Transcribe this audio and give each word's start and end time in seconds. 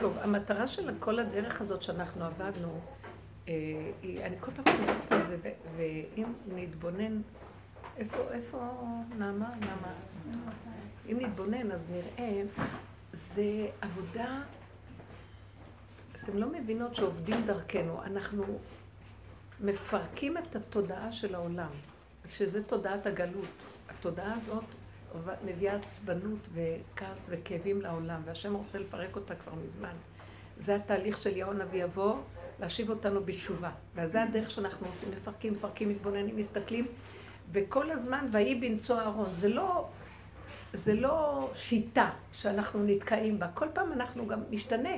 טוב, 0.00 0.18
המטרה 0.18 0.68
של 0.68 0.90
כל 1.00 1.18
הדרך 1.18 1.60
הזאת 1.60 1.82
שאנחנו 1.82 2.24
עבדנו, 2.24 2.80
אה, 3.48 3.54
היא, 4.02 4.24
אני 4.24 4.36
כל 4.40 4.50
פעם 4.50 4.76
חוזרת 4.78 5.12
על 5.12 5.24
זה, 5.24 5.36
ואם 5.76 6.32
נתבונן, 6.46 7.20
איפה, 7.96 8.16
איפה 8.30 8.58
נעמה? 9.18 9.50
נעמה? 9.60 9.92
אם 11.08 11.18
נתבונן, 11.20 11.72
אז 11.72 11.86
נראה, 11.90 12.42
זה 13.12 13.68
עבודה, 13.80 14.40
אתם 16.22 16.36
לא 16.36 16.46
מבינות 16.52 16.94
שעובדים 16.94 17.46
דרכנו, 17.46 18.02
אנחנו 18.02 18.44
מפרקים 19.60 20.38
את 20.38 20.56
התודעה 20.56 21.12
של 21.12 21.34
העולם, 21.34 21.70
שזה 22.26 22.62
תודעת 22.62 23.06
הגלות. 23.06 23.44
התודעה 23.88 24.34
הזאת 24.34 24.64
מביאה 25.44 25.74
עצבנות 25.74 26.48
וכעס 26.52 27.30
וכאבים 27.30 27.82
לעולם, 27.82 28.20
והשם 28.24 28.54
רוצה 28.54 28.78
לפרק 28.78 29.16
אותה 29.16 29.34
כבר 29.34 29.52
מזמן. 29.64 29.94
זה 30.58 30.76
התהליך 30.76 31.22
של 31.22 31.36
יהון 31.36 31.60
אבי 31.60 31.78
יבוא, 31.78 32.16
להשיב 32.60 32.90
אותנו 32.90 33.24
בתשובה. 33.24 33.70
וזה 33.94 34.22
הדרך 34.22 34.50
שאנחנו 34.50 34.86
עושים, 34.86 35.08
מפרקים, 35.10 35.52
מפרקים, 35.52 35.88
מתבוננים, 35.88 36.36
מסתכלים, 36.36 36.86
וכל 37.52 37.90
הזמן, 37.90 38.26
ויהי 38.32 38.54
בנשוא 38.54 38.98
אהרון. 38.98 39.28
זה 39.32 39.48
לא, 39.48 39.88
זה 40.72 40.94
לא 40.94 41.50
שיטה 41.54 42.10
שאנחנו 42.32 42.84
נתקעים 42.84 43.38
בה, 43.38 43.48
כל 43.54 43.68
פעם 43.72 43.92
אנחנו 43.92 44.26
גם 44.26 44.40
משתנה. 44.50 44.94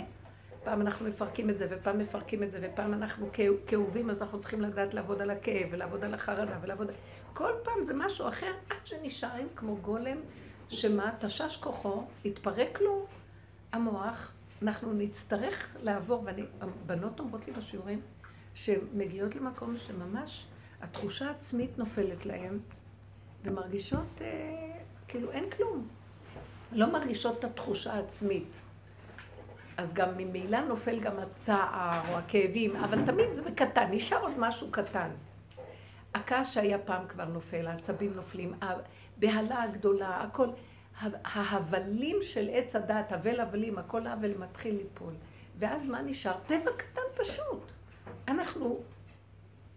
פעם 0.65 0.81
אנחנו 0.81 1.09
מפרקים 1.09 1.51
את 1.51 1.59
זה, 1.59 1.67
ופעם 1.71 1.99
מפרקים 1.99 2.43
את 2.43 2.51
זה, 2.51 2.59
ופעם 2.63 2.95
אנחנו 2.95 3.31
כאובים, 3.67 4.11
אז 4.11 4.23
אנחנו 4.23 4.39
צריכים 4.39 4.61
לדעת 4.61 4.95
לעבוד 4.95 5.23
על 5.23 5.31
הכאב, 5.31 5.69
ולעבוד 5.71 6.05
על 6.05 6.15
החרדה, 6.15 6.59
ולעבוד... 6.61 6.91
כל 7.35 7.53
פעם 7.63 7.83
זה 7.83 7.95
משהו 7.95 8.29
אחר, 8.29 8.53
עד 8.71 8.87
שנשארים 8.87 9.49
כמו 9.57 9.77
גולם, 9.77 10.17
שמה, 10.69 11.13
תשש 11.21 11.57
כוחו, 11.57 12.05
התפרק 12.25 12.81
לו 12.81 13.07
המוח, 13.73 14.33
אנחנו 14.63 14.93
נצטרך 14.93 15.77
לעבור, 15.83 16.23
ואני, 16.25 16.43
הבנות 16.61 17.21
אומרות 17.21 17.47
לי 17.47 17.53
בשיעורים, 17.53 18.01
שמגיעות 18.55 19.35
למקום 19.35 19.77
שממש 19.79 20.47
התחושה 20.83 21.29
העצמית 21.29 21.79
נופלת 21.79 22.27
להן, 22.27 22.59
ומרגישות 23.45 24.21
אה, 24.21 24.27
כאילו 25.09 25.33
אין 25.33 25.51
כלום. 25.51 25.89
לא 26.73 26.93
מרגישות 26.93 27.39
את 27.39 27.45
התחושה 27.45 27.93
העצמית. 27.93 28.61
אז 29.81 29.93
גם 29.93 30.09
ממילא 30.17 30.61
נופל 30.61 31.01
גם 31.01 31.19
הצער 31.19 32.01
או 32.13 32.19
הכאבים, 32.19 32.77
אבל 32.77 33.07
תמיד 33.07 33.35
זה 33.35 33.43
בקטן, 33.43 33.87
נשאר 33.91 34.23
עוד 34.23 34.33
משהו 34.39 34.71
קטן. 34.71 35.11
הכעס 36.15 36.53
שהיה 36.53 36.79
פעם 36.79 37.09
כבר 37.09 37.25
נופל, 37.25 37.67
העצבים 37.67 38.13
נופלים, 38.15 38.55
הבהלה 38.61 39.63
הגדולה, 39.63 40.21
הכל, 40.21 40.49
ההבלים 41.25 42.17
של 42.23 42.49
עץ 42.53 42.77
הדת, 42.77 43.13
הבל 43.13 43.41
הבלים, 43.41 43.79
הכל 43.79 44.07
האבל 44.07 44.39
מתחיל 44.39 44.77
ליפול. 44.77 45.13
ואז 45.59 45.87
מה 45.87 46.03
נשאר? 46.03 46.35
טבע 46.47 46.71
קטן 46.77 47.23
פשוט. 47.23 47.73
אנחנו, 48.29 48.81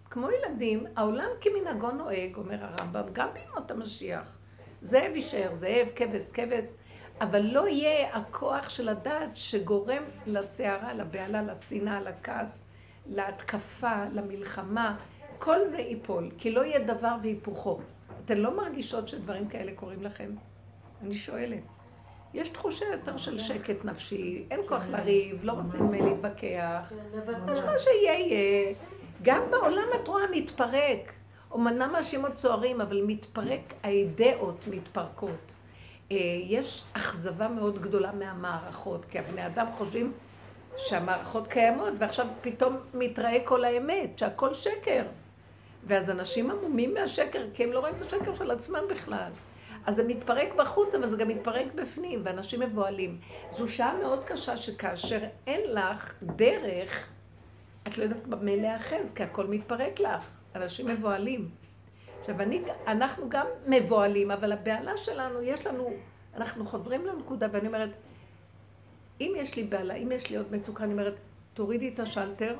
כמו 0.10 0.28
ילדים, 0.32 0.86
העולם 0.96 1.30
כמנהגו 1.42 1.92
נוהג, 1.92 2.36
אומר 2.36 2.58
הרמב"ם, 2.62 3.06
גם 3.14 3.28
בימות 3.34 3.72
המשיח. 3.72 4.38
זאב 4.82 5.16
יישאר, 5.16 5.54
זאב, 5.54 5.88
כבש, 5.96 6.32
כבש, 6.32 6.66
אבל 7.22 7.42
לא 7.42 7.68
יהיה 7.68 8.16
הכוח 8.16 8.70
של 8.70 8.90
הדעת 8.90 9.30
שגורם 9.34 10.04
לסערה, 10.26 10.94
לבהלה, 10.94 11.42
לשנאה, 11.42 12.02
לכעס, 12.02 12.66
להתקפה, 13.06 14.04
למלחמה. 14.14 14.96
כל 15.40 15.68
זה 15.68 15.78
ייפול, 15.78 16.32
כי 16.38 16.52
לא 16.52 16.66
יהיה 16.66 16.80
דבר 16.80 17.16
והיפוכו. 17.22 17.80
אתן 18.26 18.38
לא 18.38 18.58
מרגישות 18.58 19.08
שדברים 19.08 19.48
כאלה 19.48 19.72
קורים 19.76 20.04
לכם? 20.04 20.32
אני 21.02 21.16
שואלת. 21.16 21.64
יש 22.34 22.50
תחושה 22.50 22.86
יותר 22.86 23.18
של 23.18 23.40
שקט 23.40 23.86
נפשי, 23.86 24.46
אין 24.52 24.60
כוח 24.68 24.84
לריב, 24.90 25.40
לא 25.44 25.52
רוצים 25.52 25.92
להתווכח. 25.92 26.94
יש 27.54 27.60
מה 27.60 27.80
שיהיה 27.80 28.20
יהיה. 28.20 28.74
גם 29.22 29.42
בעולם 29.52 29.88
את 30.02 30.08
רואה 30.08 30.24
מתפרק. 30.32 31.14
אמנם 31.56 31.96
השמות 31.96 32.34
צוערים, 32.34 32.82
אבל 32.82 33.02
מתפרק, 33.08 33.74
האידאות 33.84 34.66
מתפרקות. 34.68 35.54
אה, 36.14 36.40
יש 36.48 36.84
אכזבה 36.94 37.48
מאוד 37.48 37.82
גדולה 37.82 38.12
מהמערכות, 38.12 39.06
כי 39.06 39.20
הבני 39.20 39.46
אדם 39.46 39.68
חושבים 39.72 40.12
שהמערכות 40.78 41.48
קיימות, 41.48 41.94
ועכשיו 42.00 42.28
פתאום 42.42 42.78
מתראה 42.94 43.38
כל 43.46 43.64
האמת, 43.64 44.20
שהכל 44.20 44.54
שקר. 44.54 45.04
ואז 45.88 46.10
אנשים 46.10 46.52
עמומים 46.52 46.94
מהשקר, 46.94 47.46
כי 47.54 47.64
הם 47.64 47.72
לא 47.72 47.80
רואים 47.80 47.96
את 47.96 48.02
השקר 48.02 48.36
של 48.36 48.52
עצמם 48.52 48.82
בכלל. 48.90 49.32
אז 49.86 49.96
זה 49.96 50.04
מתפרק 50.04 50.54
בחוץ, 50.56 50.96
אבל 50.96 51.10
זה 51.10 51.18
גם 51.18 51.28
מתפרק 51.28 51.68
בפנים, 51.76 52.22
ואנשים 52.24 52.60
מבוהלים. 52.60 53.18
זו 53.50 53.68
שעה 53.68 53.98
מאוד 54.02 54.24
קשה 54.24 54.58
שכאשר 54.58 55.20
אין 55.48 55.62
לך 55.74 56.14
דרך, 56.24 57.10
את 57.88 57.98
לא 57.98 58.04
יודעת 58.04 58.28
במה 58.28 58.56
להיאחז, 58.56 59.14
כי 59.16 59.24
הכל 59.24 59.48
מתפרק 59.48 60.00
לך. 60.00 60.24
אנשים 60.56 60.88
מבוהלים. 60.88 61.63
עכשיו, 62.24 62.42
אני, 62.42 62.64
אנחנו 62.88 63.30
גם 63.30 63.46
מבוהלים, 63.68 64.32
אבל 64.32 64.52
הבהלה 64.52 64.98
שלנו, 64.98 65.42
יש 65.42 65.66
לנו, 65.66 65.94
אנחנו 66.36 66.66
חוזרים 66.66 67.06
לנקודה, 67.06 67.48
ואני 67.52 67.68
אומרת, 67.68 67.90
אם 69.22 69.34
יש 69.38 69.56
לי 69.56 69.64
בהלה, 69.64 69.94
אם 69.94 70.12
יש 70.12 70.30
לי 70.30 70.38
עוד 70.38 70.52
מצוקה, 70.52 70.84
אני 70.84 70.94
אומרת, 70.94 71.14
תורידי 71.54 71.90
את 71.90 72.00
השלטר, 72.00 72.56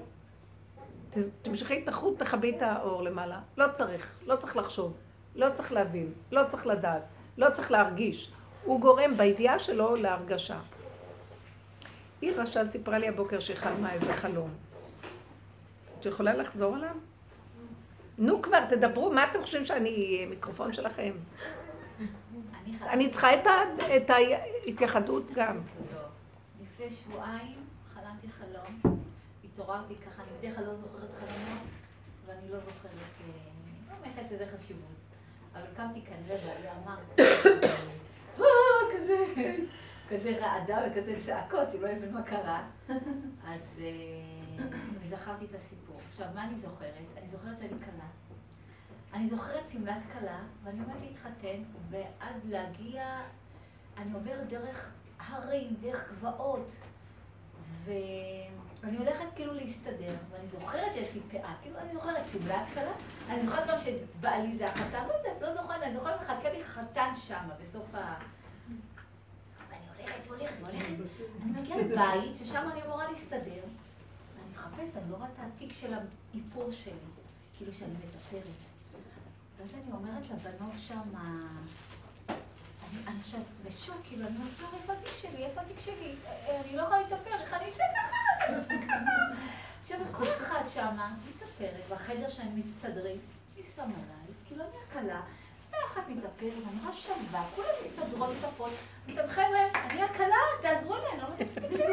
תמשכי 1.42 1.84
את 1.84 1.88
החוט, 1.88 2.20
תכבי 2.20 2.58
את 2.58 2.62
האור 2.62 3.04
למעלה. 3.04 3.40
לא 3.58 3.66
צריך, 3.74 4.16
לא 4.26 4.36
צריך 4.36 4.58
לחשוב, 4.58 4.94
לא 5.36 5.48
צריך 5.54 5.72
להבין, 5.72 6.14
לא 6.32 6.42
צריך 6.48 6.68
לדעת, 6.68 7.04
לא 7.38 7.50
צריך 7.50 7.72
להרגיש. 7.72 8.32
הוא 8.64 8.82
גורם 8.82 9.18
בידיעה 9.18 9.60
שלו 9.60 9.96
להרגשה. 9.96 10.60
היא 12.22 12.32
למשל 12.32 12.70
סיפרה 12.70 12.98
לי 12.98 13.08
הבוקר 13.08 13.40
שהיא 13.40 13.58
חלמה 13.58 13.94
איזה 13.94 14.14
חלום. 14.14 14.50
את 16.00 16.06
יכולה 16.06 16.34
לחזור 16.34 16.76
עליו? 16.76 16.96
נו 18.18 18.42
כבר, 18.42 18.66
תדברו, 18.66 19.12
מה 19.12 19.32
אתם 19.32 19.42
חושבים 19.42 19.66
שאני 19.66 20.26
מיקרופון 20.30 20.74
שלכם? 20.74 21.14
אני 22.82 23.10
צריכה 23.10 23.30
את 23.98 24.10
ההתייחדות 24.10 25.32
גם. 25.32 25.62
לפני 26.62 26.90
שבועיים 26.90 27.58
חלמתי 27.94 28.28
חלום, 28.28 29.00
התעוררתי 29.44 29.94
ככה, 29.96 30.24
אני 30.24 30.32
בדרך 30.40 30.56
כלל 30.56 30.66
לא 30.66 30.76
זוכרת 30.76 31.10
חלומות, 31.20 31.64
ואני 32.26 32.50
לא 32.52 32.60
זוכרת, 32.60 32.92
אה, 33.22 33.28
לא 33.90 33.96
מייחדת 34.06 34.32
לזה 34.32 34.46
חשיבות. 34.58 34.84
אבל 35.54 35.66
קמתי 35.76 36.02
כנראה 36.02 36.38
ואני 36.46 36.68
אמרתי, 36.84 37.22
אה, 38.40 38.46
כזה, 38.94 39.26
כזה 40.10 40.38
רעדה 40.42 40.82
וכזה 40.92 41.16
צעקות, 41.26 41.72
שלא 41.72 41.88
הבין 41.88 42.14
מה 42.14 42.24
קרה. 42.24 42.64
אז 43.48 43.62
אה, 43.80 44.66
זכרתי 45.10 45.46
את 45.46 45.56
הסיפור. 45.56 45.93
עכשיו, 46.14 46.28
מה 46.36 46.44
אני 46.44 46.56
זוכרת? 46.62 46.94
אני 47.18 47.28
זוכרת 47.32 47.60
שאני 47.60 47.70
כלה. 47.86 48.08
אני 49.14 49.30
זוכרת 49.30 49.70
שמלת 49.72 50.04
כלה, 50.20 50.40
ואני 50.64 50.80
עומדת 50.80 51.02
להתחתן, 51.02 51.64
ועד 51.90 52.46
להגיע, 52.46 53.22
אני 53.98 54.14
עוברת 54.14 54.48
דרך 54.48 54.92
הרים, 55.20 55.76
דרך 55.82 56.10
גבעות, 56.12 56.72
ואני 57.86 58.98
הולכת 58.98 59.26
כאילו 59.36 59.54
להסתדר, 59.54 60.16
ואני 60.30 60.48
זוכרת 60.48 60.94
שיש 60.94 61.14
לי 61.14 61.22
פאה, 61.32 61.54
כאילו 61.62 61.80
אני 61.80 61.94
זוכרת 61.94 62.26
שמלת 62.32 62.68
כלה, 62.74 62.92
אני 63.30 63.42
זוכרת 63.48 63.68
גם 63.68 63.78
שבעלי 63.80 64.58
זה 64.58 64.70
החתן, 64.70 65.08
לא 65.08 65.14
יודעת, 65.14 65.42
לא 65.42 65.62
זוכרת, 65.62 65.84
אני 65.84 65.94
זוכרת 65.94 66.22
מחכה 66.22 66.50
לי 66.50 66.64
חתן 66.64 67.14
שם, 67.28 67.50
בסוף 67.62 67.96
ה... 67.96 68.16
ואני 69.70 69.86
הולכת, 69.98 70.28
הולכת, 70.28 70.56
הולכת, 70.62 70.86
אני 71.44 71.62
מגיעה 71.62 71.78
לבית, 71.78 72.36
ששם 72.36 72.70
אני 72.72 72.84
אמורה 72.84 73.12
להסתדר. 73.12 73.64
מחפשת, 74.64 74.98
אני 74.98 75.12
לא 75.12 75.16
רואה 75.16 75.28
את 75.28 75.40
התיק 75.40 75.74
של 75.74 75.94
האיפור 75.94 76.72
שלי, 76.72 76.94
כאילו 77.58 77.74
שאני 77.74 77.94
מטפרת. 78.08 78.44
ואז 79.58 79.76
אני 79.76 79.92
אומרת 79.92 80.24
לבנות 80.30 80.74
שם, 80.88 81.02
אני 82.28 83.20
עכשיו 83.20 83.40
בשוק, 83.66 83.96
כאילו, 84.04 84.28
אני 84.28 84.36
אומרת, 84.36 84.74
איפה 84.82 84.94
התיק 84.94 85.14
שלי? 85.22 85.46
איפה 85.46 85.62
התיק 85.62 85.80
שלי? 85.80 86.16
אני 86.48 86.76
לא 86.76 86.82
יכולה 86.82 87.02
להתאפר, 87.02 87.34
איך 87.34 87.54
אני 87.54 87.70
אצא 87.70 87.84
ככה? 87.96 88.18
עכשיו, 89.84 90.00
כל 90.12 90.24
אחת 90.24 90.70
שם 90.70 90.98
מתאפרת, 91.30 91.90
בחדר 91.90 92.30
שאני 92.30 92.62
מצטדרים, 92.62 93.18
היא 93.56 93.64
שמה 93.76 93.84
עליי, 93.84 94.36
כאילו, 94.48 94.64
אני 94.64 94.78
הקלה. 94.90 95.22
אחת 95.92 96.10
מתאפרת, 96.10 96.42
אני 96.42 96.82
רואה 96.82 96.94
שווה, 96.94 97.46
כולם 97.56 97.68
מסתדרות, 97.86 98.30
מתאפרות. 98.38 98.72
אתם 99.06 99.28
חבר'ה, 99.30 99.70
אני 99.90 100.04
הקלה, 100.04 100.36
תעזרו 100.62 100.96
לי, 100.96 101.04
אני 101.14 101.22
לא 101.22 101.28
שלי. 101.38 101.84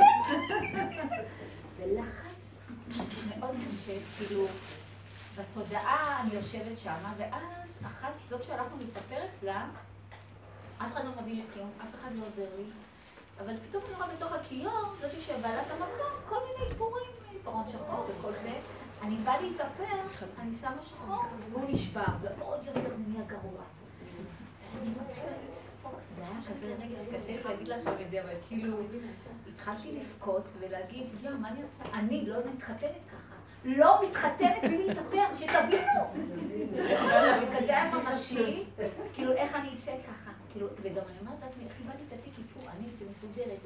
ולחץ 1.76 2.29
מאוד 3.38 3.50
קשה, 3.50 3.98
כאילו, 4.18 4.46
בתודעה 5.36 6.20
אני 6.20 6.34
יושבת 6.34 6.78
שמה, 6.78 7.14
ואז 7.18 7.68
אחת, 7.86 8.12
זאת 8.30 8.44
שהלכנו 8.44 8.76
להתאפר 8.78 9.22
אצלה, 9.24 9.66
אף 10.78 10.92
אחד 10.92 11.04
לא 11.04 11.10
מביא 11.22 11.34
לי 11.34 11.42
כלום, 11.54 11.70
אף 11.78 12.00
אחד 12.00 12.10
לא 12.16 12.22
עוזר 12.26 12.56
לי, 12.56 12.64
אבל 13.40 13.54
פתאום 13.68 13.82
אני 13.86 13.94
רואה 13.94 14.08
בתוך 14.16 14.32
הכיור, 14.32 14.92
זאת 15.00 15.10
שבעלת 15.26 15.70
המקום, 15.70 16.12
כל 16.28 16.36
מיני 16.46 16.70
איפורים, 16.70 17.10
עיפרון 17.32 17.64
שחור 17.72 18.06
וכל 18.08 18.32
זה. 18.32 18.52
אני 19.02 19.16
באה 19.16 19.40
להתאפר, 19.40 20.24
אני 20.38 20.56
שמה 20.60 20.82
שחור, 20.82 21.22
והוא 21.50 21.70
נשבר, 21.70 22.12
ועוד 22.20 22.60
יותר 22.66 22.96
נהיה 23.06 23.24
גרוע. 23.26 23.62
אני 24.80 24.90
מתחילה 24.90 25.32
זה 26.16 26.22
היה 26.22 26.32
ממש, 26.32 26.44
זה 26.60 26.74
רגע 26.82 26.96
שקשה 27.04 27.48
להגיד 27.48 27.68
לכם 27.68 27.90
את 28.06 28.10
זה, 28.10 28.22
אבל 28.22 28.34
כאילו, 28.48 28.76
התחלתי 29.54 29.92
לבכות 29.92 30.42
ולהגיד, 30.60 31.06
יא, 31.22 31.30
מה 31.30 31.48
אני 31.48 31.60
עושה? 31.62 31.98
אני 31.98 32.26
לא 32.26 32.38
מתחתנת 32.54 33.04
ככה. 33.08 33.34
לא 33.64 34.08
מתחתנת 34.08 34.62
בלי 34.62 34.86
להתאפר, 34.86 35.34
שתבינו. 35.34 36.00
וכזה 37.42 37.76
היה 37.76 37.90
ממשי, 37.94 38.64
כאילו, 39.12 39.32
איך 39.32 39.54
אני 39.54 39.68
אצא 39.78 39.92
ככה? 40.06 40.30
כאילו, 40.52 40.66
וגם 40.82 41.02
אני 41.10 41.18
אומרת 41.20 41.38
לעצמי, 41.42 41.64
איך 41.64 41.72
איבדתי 41.80 42.02
את 42.08 42.12
התיק 42.12 42.34
איפור, 42.38 42.70
אני 42.70 42.86
שמסודרת, 42.98 43.58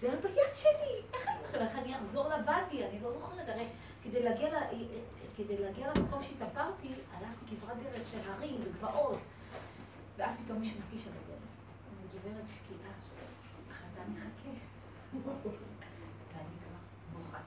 זה 0.00 0.08
לא 0.08 0.14
ביד 0.14 0.52
שלי, 0.52 1.20
איך 1.54 1.78
אני 1.78 1.96
אחזור 1.96 2.28
לוואדי, 2.28 2.84
אני 2.84 3.00
לא 3.02 3.12
זוכרת, 3.12 3.48
הרי 3.48 3.66
כדי 4.04 4.22
להגיע 4.22 4.48
כדי 5.38 5.56
להגיע 5.56 5.86
למקום 5.96 6.22
שהתאפרתי, 6.22 6.88
הלכתי 7.12 7.56
כברת 7.56 7.76
דרך 7.76 8.08
של 8.12 8.30
הרים 8.30 8.56
וגבעות. 8.64 9.18
ואז 10.16 10.34
פתאום 10.44 10.58
מישהו 10.58 10.78
מקיש 10.78 11.06
על 11.06 11.12
הדרך. 11.12 11.37
גברת 12.18 12.46
שקיעה, 12.46 12.92
החתן 13.70 14.12
מחכה. 14.12 14.50
ואני 15.12 15.22
כבר 15.22 16.78
בוכה. 17.12 17.38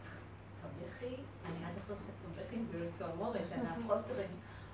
תרוויחי, 0.61 1.15
אני 1.45 1.65
אז 1.65 1.75
זה 1.87 1.93
תרוויחי 2.21 2.55
בצועמורת, 2.71 3.41
על 3.51 3.65
החוסר 3.65 4.13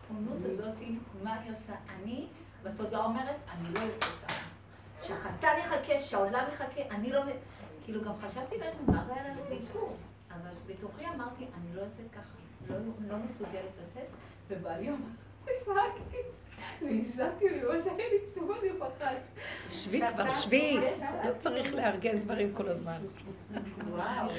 הזאת, 0.09 0.75
מה 1.23 1.41
אני 1.41 1.49
עושה? 1.49 1.73
אני 1.89 2.27
בתודעה 2.63 3.05
אומרת, 3.05 3.35
אני 3.49 3.73
לא 3.73 3.79
יוצאת 3.79 4.09
ככה. 4.27 4.47
שהחתן 5.03 5.53
יחכה, 5.59 5.99
שהעולם 6.05 6.43
יחכה, 6.53 6.81
אני 6.91 7.11
לא... 7.11 7.21
כאילו 7.83 8.03
גם 8.03 8.13
חשבתי 8.21 8.57
בעצם, 8.57 8.91
מה 8.91 9.01
הבעיה 9.01 9.27
לנו 9.27 9.41
ביקור? 9.49 9.97
אבל 10.31 10.51
בתוכי 10.65 11.05
אמרתי, 11.15 11.47
אני 11.57 11.75
לא 11.75 11.81
יוצאת 11.81 12.11
ככה. 12.11 12.37
לא, 12.69 12.75
לא 13.07 13.17
מסוגלת 13.17 13.71
לצאת, 13.83 14.07
ובעלי 14.47 14.89
אמר, 14.89 14.97
צעקתי, 15.45 16.17
והזעתי 16.81 17.45
זה 17.83 17.91
היה 17.97 18.09
לי. 18.09 18.17
שבי 19.69 20.01
כבר, 20.13 20.35
שבי, 20.35 20.79
לא 21.25 21.31
צריך 21.37 21.75
לארגן 21.75 22.19
דברים 22.19 22.53
כל 22.53 22.69
הזמן. 22.69 22.97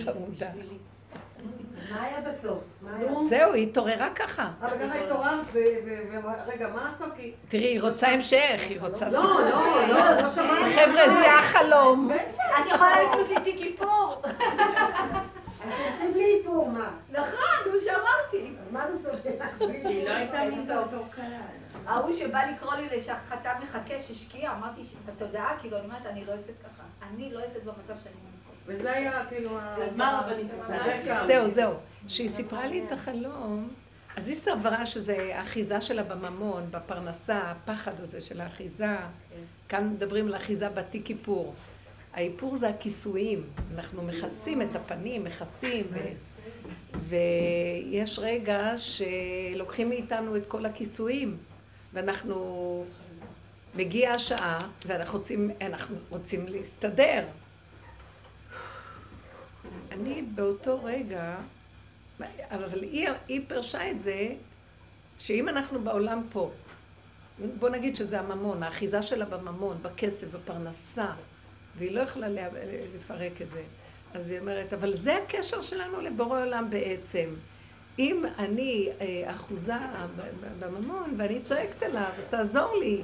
חמודה. 0.04 0.50
מה 1.90 2.02
היה 2.02 2.20
בסוף? 2.20 2.64
זהו, 3.24 3.52
היא 3.52 3.68
התעוררה 3.68 4.10
ככה. 4.14 4.50
אבל 4.60 4.76
ככה 4.78 5.04
התעוררת, 5.04 5.46
ורגע, 5.52 6.68
מה 6.68 6.92
הסוף? 6.94 7.08
תראי, 7.48 7.64
היא 7.64 7.82
רוצה 7.82 8.08
המשך, 8.08 8.60
היא 8.68 8.80
רוצה 8.80 9.04
לא, 9.04 9.10
סיפור. 9.10 9.40
לא, 9.40 9.50
לא, 9.50 9.88
לא, 9.88 10.22
לא 10.22 10.28
שמעתי. 10.28 10.70
חבר'ה, 10.74 11.08
זה 11.08 11.34
החלום. 11.38 12.10
את 12.60 12.66
יכולה 12.66 13.02
לקנות 13.02 13.28
לי 13.28 13.36
תיק 13.44 13.66
איפור. 13.66 14.22
לי 16.14 16.38
איפור, 16.38 16.68
מה? 16.70 16.90
נכון, 17.10 17.56
כמו 17.64 17.72
שאמרתי. 17.84 18.52
אז 18.60 18.72
מה 18.72 18.86
בסוף? 18.92 19.16
שהיא 19.82 20.08
לא 20.08 20.12
הייתה 20.12 20.38
מסוף. 20.56 21.18
ההוא 21.88 22.12
שבא 22.12 22.44
לקרוא 22.44 22.74
לי 22.74 23.00
שהחתן 23.00 23.54
מחכה, 23.62 23.98
שהשקיע, 23.98 24.52
אמרתי 24.52 24.80
בתודעה, 25.06 25.56
כאילו, 25.60 25.76
אני 25.76 25.84
אומרת, 25.84 26.06
אני 26.06 26.24
לא 26.24 26.32
יוצאת 26.32 26.54
ככה. 26.62 26.82
אני 27.10 27.32
לא 27.32 27.38
יוצאת 27.38 27.64
במצב 27.64 27.94
שאני 28.04 28.14
נמצאת. 28.14 28.38
וזה 28.66 28.92
היה 28.92 29.24
כאילו... 29.28 29.58
אז 29.60 29.96
מה 29.96 30.18
הרבנית 30.18 30.46
זהו, 31.26 31.48
זהו. 31.48 31.72
כשהיא 32.06 32.28
סיפרה 32.28 32.66
לי 32.66 32.84
את 32.86 32.92
החלום, 32.92 33.68
אז 34.16 34.28
היא 34.28 34.36
סברה 34.36 34.86
שזה 34.86 35.30
האחיזה 35.34 35.80
שלה 35.80 36.02
בממון, 36.02 36.66
בפרנסה, 36.70 37.38
הפחד 37.38 38.00
הזה 38.00 38.20
של 38.20 38.40
האחיזה. 38.40 38.96
כן. 38.96 39.36
כאן 39.68 39.90
מדברים 39.90 40.26
על 40.26 40.36
אחיזה 40.36 40.68
בתיק 40.68 41.06
כיפור. 41.06 41.54
האיפור 42.12 42.56
זה 42.56 42.68
הכיסויים, 42.68 43.44
אנחנו 43.74 44.02
מכסים 44.02 44.62
את 44.62 44.76
הפנים, 44.76 45.24
מכסים, 45.24 45.86
ו... 45.90 45.98
ויש 47.08 48.18
רגע 48.18 48.72
שלוקחים 48.76 49.88
מאיתנו 49.88 50.36
את 50.36 50.46
כל 50.46 50.66
הכיסויים, 50.66 51.36
ואנחנו... 51.92 52.84
מגיעה 53.74 54.14
השעה, 54.14 54.68
ואנחנו 54.86 55.18
רוצים, 55.18 55.50
רוצים 56.08 56.46
להסתדר. 56.48 57.24
אני 59.92 60.22
באותו 60.22 60.84
רגע, 60.84 61.36
אבל 62.50 62.82
היא, 62.82 63.08
היא 63.28 63.40
פרשה 63.48 63.90
את 63.90 64.00
זה, 64.00 64.34
שאם 65.18 65.48
אנחנו 65.48 65.80
בעולם 65.80 66.22
פה, 66.32 66.50
בוא 67.58 67.68
נגיד 67.68 67.96
שזה 67.96 68.20
הממון, 68.20 68.62
האחיזה 68.62 69.02
שלה 69.02 69.24
בממון, 69.24 69.78
בכסף, 69.82 70.26
בפרנסה, 70.30 71.12
והיא 71.78 71.92
לא 71.92 72.00
יכלה 72.00 72.28
לפרק 72.94 73.42
את 73.42 73.50
זה. 73.50 73.62
אז 74.14 74.30
היא 74.30 74.40
אומרת, 74.40 74.72
אבל 74.72 74.96
זה 74.96 75.16
הקשר 75.16 75.62
שלנו 75.62 76.00
לבורא 76.00 76.40
עולם 76.40 76.70
בעצם. 76.70 77.28
אם 77.98 78.24
אני 78.38 78.88
אה, 79.00 79.34
אחוזה 79.34 79.74
בממון 80.58 81.14
ואני 81.16 81.40
צועקת 81.40 81.82
עליו, 81.82 82.10
אז 82.18 82.26
תעזור 82.26 82.76
לי. 82.76 83.02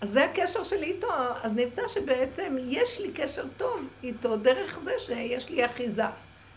אז 0.00 0.10
זה 0.10 0.24
הקשר 0.24 0.64
שלי 0.64 0.86
איתו, 0.86 1.08
אז 1.42 1.54
נמצא 1.54 1.82
שבעצם 1.88 2.56
יש 2.68 3.00
לי 3.00 3.12
קשר 3.12 3.44
טוב 3.56 3.88
איתו 4.02 4.36
דרך 4.36 4.78
זה 4.82 4.92
שיש 4.98 5.50
לי 5.50 5.66
אחיזה. 5.66 6.04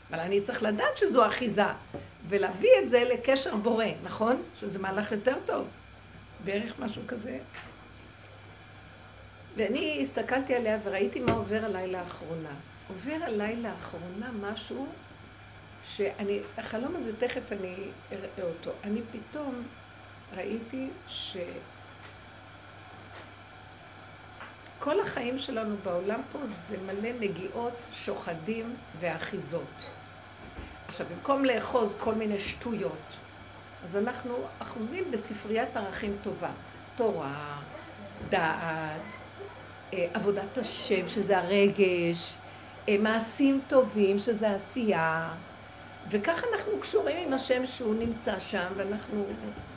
אבל 0.09 0.19
אני 0.19 0.42
צריך 0.42 0.63
לדעת 0.63 0.98
שזו 0.98 1.27
אחיזה, 1.27 1.65
ולהביא 2.30 2.69
את 2.83 2.89
זה 2.89 3.03
לקשר 3.03 3.56
בורא, 3.56 3.86
נכון? 4.04 4.42
שזה 4.59 4.80
מהלך 4.80 5.12
יותר 5.12 5.36
טוב. 5.45 5.68
בערך 6.44 6.80
משהו 6.80 7.01
כזה. 7.07 7.39
ואני 9.57 10.00
הסתכלתי 10.01 10.56
עליה 10.56 10.80
וראיתי 10.83 11.19
מה 11.19 11.31
עובר 11.31 11.65
עליי 11.65 11.88
לאחרונה. 11.88 12.54
עובר 12.88 13.24
עליי 13.25 13.56
לאחרונה 13.56 14.31
משהו 14.42 14.88
שאני, 15.83 16.39
החלום 16.57 16.95
הזה, 16.95 17.12
תכף 17.19 17.51
אני 17.51 17.75
אראה 18.12 18.50
אותו. 18.50 18.72
אני 18.83 19.01
פתאום 19.12 19.63
ראיתי 20.36 20.89
ש... 21.07 21.38
כל 24.80 25.00
החיים 25.00 25.39
שלנו 25.39 25.75
בעולם 25.83 26.22
פה 26.31 26.39
זה 26.45 26.78
מלא 26.86 27.10
נגיעות, 27.19 27.74
שוחדים 27.92 28.75
ואחיזות. 29.00 29.86
עכשיו, 30.88 31.07
במקום 31.16 31.45
לאחוז 31.45 31.95
כל 32.00 32.16
מיני 32.16 32.39
שטויות, 32.39 33.18
אז 33.83 33.98
אנחנו 33.98 34.36
אחוזים 34.60 35.12
בספריית 35.12 35.78
ערכים 35.78 36.18
טובה. 36.24 36.50
תורה, 36.95 37.60
דעת, 38.30 39.01
אה, 39.94 40.07
עבודת 40.13 40.57
השם, 40.57 41.07
שזה 41.07 41.38
הרגש, 41.38 42.36
אה, 42.89 42.98
מעשים 42.98 43.62
טובים, 43.68 44.19
שזה 44.19 44.51
עשייה, 44.51 45.33
וככה 46.11 46.47
אנחנו 46.53 46.71
קשורים 46.81 47.27
עם 47.27 47.33
השם 47.33 47.65
שהוא 47.65 47.95
נמצא 47.95 48.39
שם, 48.39 48.67
ואנחנו 48.75 49.25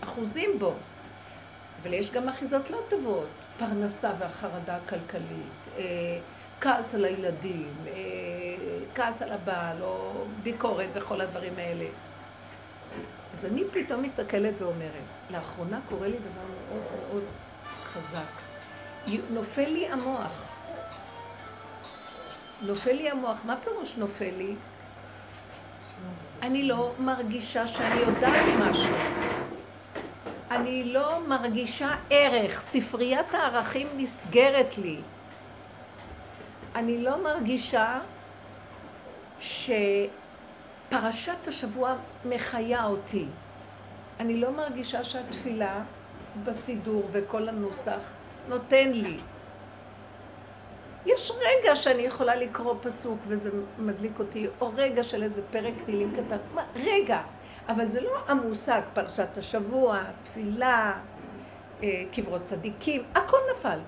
אחוזים 0.00 0.58
בו. 0.58 0.72
אבל 1.82 1.94
יש 1.94 2.10
גם 2.10 2.28
אחיזות 2.28 2.70
לא 2.70 2.78
טובות, 2.88 3.28
פרנסה 3.58 4.12
והחרדה 4.19 4.76
הכלכלית, 4.76 5.69
אה, 5.78 5.82
כעס 6.60 6.94
על 6.94 7.04
הילדים, 7.04 7.75
כעס 8.94 9.22
על 9.22 9.32
הבעל, 9.32 9.82
או 9.82 10.25
ביקורת 10.42 10.88
וכל 10.94 11.20
הדברים 11.20 11.53
האלה. 11.56 11.86
אז 13.32 13.44
אני 13.44 13.62
פתאום 13.72 14.03
מסתכלת 14.03 14.55
ואומרת, 14.58 15.05
לאחרונה 15.31 15.81
קורה 15.88 16.08
לי 16.08 16.17
דבר 16.19 16.46
מאוד 16.69 16.82
מאוד 17.08 17.22
חזק. 17.84 18.44
נופל 19.31 19.69
לי 19.69 19.88
המוח. 19.88 20.48
נופל 22.62 22.93
לי 22.93 23.10
המוח. 23.10 23.41
מה 23.44 23.56
פירוש 23.64 23.94
נופל 23.96 24.31
לי? 24.31 24.55
אני 26.44 26.63
לא 26.63 26.93
מרגישה 26.98 27.67
שאני 27.67 28.01
יודעת 28.01 28.46
משהו. 28.60 28.94
אני 30.51 30.84
לא 30.84 31.20
מרגישה 31.29 31.91
ערך. 32.10 32.60
ספריית 32.60 33.34
הערכים 33.34 33.89
נסגרת 33.96 34.79
לי. 34.79 35.01
אני 36.74 37.03
לא 37.03 37.22
מרגישה 37.22 38.01
שפרשת 39.41 41.48
השבוע 41.48 41.94
מחיה 42.24 42.86
אותי. 42.86 43.27
אני 44.20 44.41
לא 44.41 44.51
מרגישה 44.51 45.05
שהתפילה 45.05 45.82
בסידור 46.44 47.08
וכל 47.13 47.48
הנוסח 47.48 48.01
נותן 48.48 48.93
לי. 48.93 49.17
יש 51.06 51.31
רגע 51.31 51.77
שאני 51.77 52.03
יכולה 52.03 52.37
לקרוא 52.37 52.75
פסוק 52.82 53.19
וזה 53.27 53.51
מדליק 53.79 54.19
אותי, 54.19 54.46
או 54.61 54.73
רגע 54.77 55.03
של 55.03 55.23
איזה 55.23 55.43
פרק 55.51 55.75
תהילים 55.84 56.17
קטן, 56.17 56.37
רגע, 56.77 57.23
אבל 57.69 57.89
זה 57.89 58.01
לא 58.01 58.19
המושג 58.27 58.81
פרשת 58.94 59.39
השבוע, 59.39 60.03
תפילה, 60.23 61.01
אה, 61.82 62.03
קברות 62.13 62.43
צדיקים, 62.43 63.03
הכל 63.15 63.39
נפל. 63.51 63.79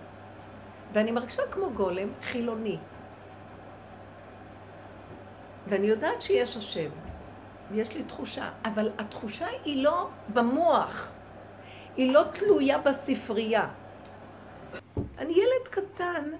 ואני 0.93 1.11
מרגישה 1.11 1.43
כמו 1.51 1.71
גולם 1.71 2.09
חילוני. 2.23 2.79
ואני 5.67 5.87
יודעת 5.87 6.23
שיש 6.23 6.57
השם, 6.57 6.91
ויש 7.71 7.95
לי 7.95 8.03
תחושה, 8.03 8.51
אבל 8.65 8.91
התחושה 8.99 9.47
היא 9.65 9.85
לא 9.85 10.09
במוח, 10.29 11.13
היא 11.97 12.13
לא 12.13 12.23
תלויה 12.33 12.79
בספרייה. 12.79 13.69
אני 15.19 15.33
ילד 15.33 15.69
קטן 15.71 16.31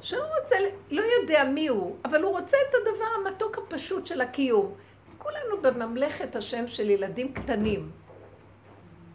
שלא 0.00 0.24
רוצה, 0.40 0.56
לא 0.90 1.02
יודע 1.02 1.44
מי 1.44 1.68
הוא, 1.68 1.96
אבל 2.04 2.22
הוא 2.22 2.38
רוצה 2.38 2.56
את 2.70 2.74
הדבר 2.74 3.30
המתוק 3.30 3.58
הפשוט 3.58 4.06
של 4.06 4.20
הקיום. 4.20 4.74
כולנו 5.18 5.62
בממלכת 5.62 6.36
השם 6.36 6.68
של 6.68 6.90
ילדים 6.90 7.32
קטנים. 7.32 7.90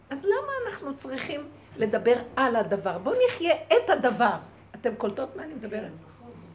אז 0.09 0.25
למה 0.25 0.51
אנחנו 0.67 0.97
צריכים 0.97 1.49
לדבר 1.77 2.15
על 2.35 2.55
הדבר? 2.55 2.97
בואו 2.97 3.15
נחיה 3.27 3.55
את 3.55 3.89
הדבר. 3.89 4.35
אתם 4.75 4.95
קולטות 4.95 5.35
מה 5.35 5.43
אני 5.43 5.53
מדברת? 5.53 5.91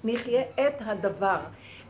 נחיה 0.05 0.43
את 0.43 0.75
הדבר. 0.81 1.41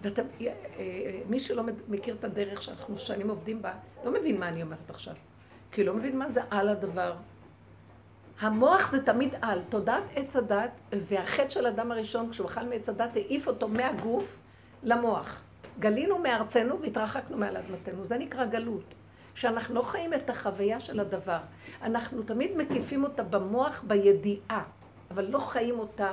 ואתם, 0.03 0.23
אה, 0.41 0.47
אה, 0.79 1.21
מי 1.29 1.41
שלא 1.41 1.63
מכיר 1.89 2.15
את 2.15 2.25
הדרך 2.25 2.63
שאנחנו 2.63 2.99
שנים 2.99 3.31
עובדים 3.31 3.63
בה, 3.63 3.73
לא 4.05 4.13
מבין 4.13 4.41
מה 4.41 4.49
אני 4.49 4.63
אומרת 4.63 4.91
עכשיו. 4.91 5.15
כי 5.73 5.85
לא 5.85 5.95
מבין 5.95 6.19
מה 6.19 6.31
זה 6.31 6.41
על 6.51 6.69
הדבר. 6.69 7.15
המוח 8.41 8.91
זה 8.91 9.05
תמיד 9.05 9.35
על. 9.43 9.61
תודעת 9.69 10.03
עץ 10.15 10.37
הדת, 10.37 10.71
והחטא 10.93 11.51
של 11.51 11.67
אדם 11.67 11.93
הראשון, 11.93 12.31
כשהוא 12.31 12.47
אכל 12.47 12.63
מעץ 12.65 12.89
הדת, 12.89 13.17
העיף 13.17 13.49
אותו 13.49 13.69
מהגוף 13.69 14.37
למוח. 14.83 15.43
גלינו 15.79 16.19
מארצנו 16.19 16.81
והתרחקנו 16.81 17.37
מעל 17.37 17.57
אדמתנו. 17.57 18.05
זה 18.05 18.19
נקרא 18.19 18.45
גלות. 18.45 18.95
שאנחנו 19.35 19.75
לא 19.75 19.83
חיים 19.83 20.15
את 20.15 20.31
החוויה 20.31 20.81
של 20.81 21.01
הדבר. 21.01 21.39
אנחנו 21.83 22.23
תמיד 22.23 22.57
מקיפים 22.57 23.05
אותה 23.05 23.23
במוח 23.23 23.85
בידיעה, 23.87 24.65
אבל 25.11 25.27
לא 25.27 25.39
חיים 25.39 25.79
אותה 25.79 26.11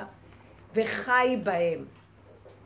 וחי 0.74 1.40
בהם. 1.42 1.84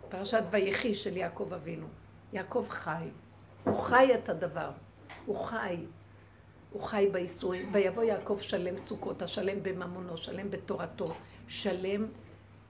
פרשת 0.09 0.43
ויחי 0.50 0.95
של 0.95 1.17
יעקב 1.17 1.52
אבינו. 1.55 1.87
יעקב 2.33 2.67
חי. 2.69 3.09
הוא 3.64 3.79
חי 3.79 4.11
את 4.14 4.29
הדבר. 4.29 4.71
הוא 5.26 5.37
חי. 5.37 5.76
הוא 6.73 6.83
חי 6.83 7.09
בייסורים. 7.12 7.69
ויבוא 7.73 8.03
יעקב 8.03 8.39
שלם 8.41 8.77
סוכות, 8.79 9.23
השלם 9.23 9.62
בממונו, 9.62 10.17
שלם 10.17 10.50
בתורתו, 10.50 11.15
שלם 11.49 12.07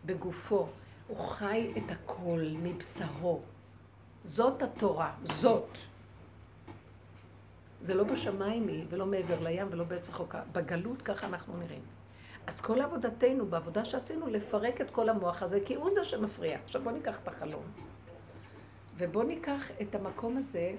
בגופו. 0.05 0.69
הוא 1.09 1.19
חי 1.19 1.73
את 1.77 1.91
הכל 1.91 2.41
מבשרו. 2.63 3.41
זאת 4.25 4.63
התורה, 4.63 5.15
זאת. 5.23 5.79
זה 7.83 7.95
לא 7.95 8.05
בשמיים 8.05 8.69
היא, 8.69 8.85
ולא 8.89 9.07
מעבר 9.07 9.41
לים, 9.41 9.67
ולא 9.71 9.85
בעץ 9.85 10.09
החוקה. 10.09 10.43
בגלות 10.53 11.03
ככה 11.03 11.27
אנחנו 11.27 11.57
נראים. 11.57 11.83
אז 12.47 12.61
כל 12.61 12.81
עבודתנו, 12.81 13.47
בעבודה 13.47 13.85
שעשינו, 13.85 14.27
לפרק 14.27 14.81
את 14.81 14.91
כל 14.91 15.09
המוח 15.09 15.43
הזה, 15.43 15.59
כי 15.65 15.75
הוא 15.75 15.91
זה 15.91 16.05
שמפריע. 16.05 16.59
עכשיו 16.65 16.83
בואו 16.83 16.95
ניקח 16.95 17.21
את 17.23 17.29
החלום. 17.29 17.63
ובואו 18.97 19.25
ניקח 19.25 19.71
את 19.83 19.95
המקום 19.95 20.37
הזה, 20.37 20.73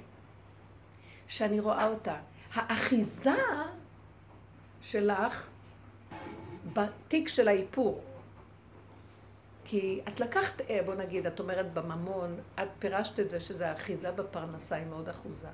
שאני 1.28 1.60
רואה 1.60 1.88
אותה. 1.88 2.20
האחיזה 2.53 3.36
שלך 4.81 5.50
בתיק 6.74 7.27
של 7.27 7.48
האיפור. 7.48 8.01
כי 9.65 10.01
את 10.08 10.20
לקחת, 10.20 10.62
אה, 10.62 10.79
בוא 10.86 10.96
נגיד, 10.96 11.27
את 11.27 11.39
אומרת 11.39 11.74
בממון, 11.74 12.39
את 12.63 12.67
פירשת 12.79 13.20
את 13.20 13.29
זה 13.29 13.39
שזה 13.39 13.70
האחיזה 13.70 14.12
בפרנסה 14.12 14.75
היא 14.75 14.86
מאוד 14.86 15.10
אחוזה. 15.10 15.48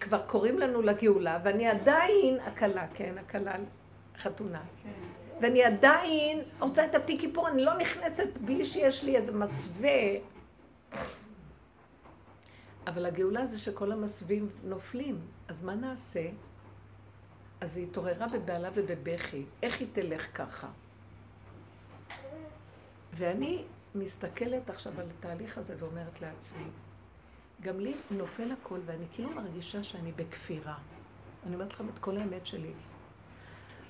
כבר 0.00 0.22
קוראים 0.26 0.58
לנו 0.58 0.82
לגאולה, 0.82 1.38
ואני 1.44 1.68
עדיין 1.68 2.40
הכלה, 2.40 2.86
כן, 2.94 3.14
הכלה 3.18 3.54
חתונה. 4.18 4.62
כן. 4.82 4.90
ואני 5.40 5.64
עדיין 5.64 6.42
רוצה 6.60 6.84
את 6.84 6.94
התיק 6.94 7.20
כיפור, 7.20 7.48
אני 7.48 7.64
לא 7.64 7.78
נכנסת 7.78 8.28
בלי 8.40 8.64
שיש 8.64 9.04
לי 9.04 9.16
איזה 9.16 9.32
מסווה. 9.32 9.90
אבל 12.86 13.06
הגאולה 13.06 13.46
זה 13.46 13.58
שכל 13.58 13.92
המסווים 13.92 14.48
נופלים, 14.64 15.20
אז 15.48 15.62
מה 15.62 15.74
נעשה? 15.74 16.28
אז 17.60 17.76
היא 17.76 17.86
התעוררה 17.86 18.28
בבהלה 18.28 18.70
ובבכי. 18.74 19.44
איך 19.62 19.80
היא 19.80 19.88
תלך 19.92 20.26
ככה? 20.34 20.68
ואני 23.12 23.64
מסתכלת 23.94 24.70
עכשיו 24.70 25.00
על 25.00 25.06
התהליך 25.18 25.58
הזה 25.58 25.74
ואומרת 25.78 26.20
לעצמי, 26.20 26.64
גם 27.60 27.80
לי 27.80 27.94
נופל 28.10 28.52
הכל 28.52 28.78
ואני 28.86 29.04
כאילו 29.12 29.30
מרגישה 29.30 29.82
שאני 29.82 30.12
בכפירה. 30.12 30.78
אני 31.46 31.54
אומרת 31.54 31.72
לכם 31.72 31.88
את 31.88 31.98
כל 31.98 32.16
האמת 32.16 32.46
שלי. 32.46 32.72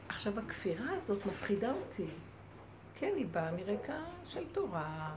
עכשיו, 0.08 0.38
הכפירה 0.38 0.90
הזאת 0.90 1.26
מפחידה 1.26 1.72
אותי. 1.72 2.06
כן, 2.94 3.12
היא 3.16 3.26
באה 3.26 3.52
מרקע 3.52 3.98
של 4.24 4.44
תורה, 4.52 5.16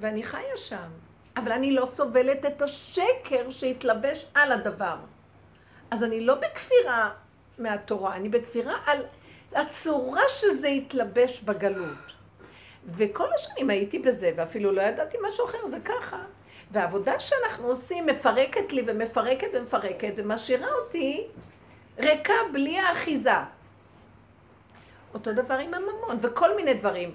ואני 0.00 0.22
חיה 0.22 0.56
שם. 0.56 0.90
אבל 1.36 1.52
אני 1.52 1.72
לא 1.72 1.86
סובלת 1.86 2.46
את 2.46 2.62
השקר 2.62 3.50
שהתלבש 3.50 4.26
על 4.34 4.52
הדבר. 4.52 4.96
אז 5.90 6.04
אני 6.04 6.20
לא 6.20 6.34
בכפירה 6.34 7.10
מהתורה, 7.58 8.16
אני 8.16 8.28
בכפירה 8.28 8.74
על 8.86 9.04
הצורה 9.52 10.22
שזה 10.28 10.68
התלבש 10.68 11.40
בגלות. 11.40 12.12
וכל 12.86 13.26
השנים 13.34 13.70
הייתי 13.70 13.98
בזה, 13.98 14.32
ואפילו 14.36 14.72
לא 14.72 14.82
ידעתי 14.82 15.16
משהו 15.28 15.44
אחר, 15.44 15.66
זה 15.66 15.78
ככה. 15.84 16.18
והעבודה 16.70 17.20
שאנחנו 17.20 17.68
עושים 17.68 18.06
מפרקת 18.06 18.72
לי 18.72 18.82
ומפרקת 18.86 19.48
ומפרקת 19.52 20.12
ומשאירה 20.16 20.68
אותי 20.72 21.26
ריקה 21.98 22.34
בלי 22.52 22.78
האחיזה. 22.78 23.30
אותו 25.14 25.32
דבר 25.32 25.54
עם 25.54 25.74
הממון 25.74 26.16
וכל 26.20 26.56
מיני 26.56 26.74
דברים. 26.74 27.14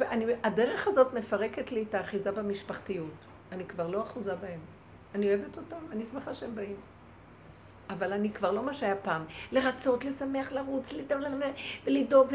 אני, 0.00 0.24
הדרך 0.42 0.88
הזאת 0.88 1.14
מפרקת 1.14 1.72
לי 1.72 1.82
את 1.82 1.94
האחיזה 1.94 2.32
במשפחתיות. 2.32 3.14
אני 3.52 3.64
כבר 3.64 3.86
לא 3.86 4.02
אחוזה 4.02 4.34
בהם. 4.34 4.60
אני 5.14 5.28
אוהבת 5.28 5.56
אותם, 5.56 5.76
אני 5.92 6.04
שמחה 6.04 6.34
שהם 6.34 6.54
באים. 6.54 6.76
אבל 7.90 8.12
אני 8.12 8.32
כבר 8.32 8.50
לא 8.50 8.62
מה 8.62 8.74
שהיה 8.74 8.96
פעם. 8.96 9.24
לרצות, 9.52 10.04
לשמח, 10.04 10.52
לרוץ, 10.52 10.92
לדאוג, 11.86 12.34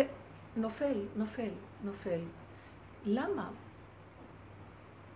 נופל, 0.56 1.06
נופל, 1.16 1.50
נופל. 1.84 2.20
למה? 3.06 3.50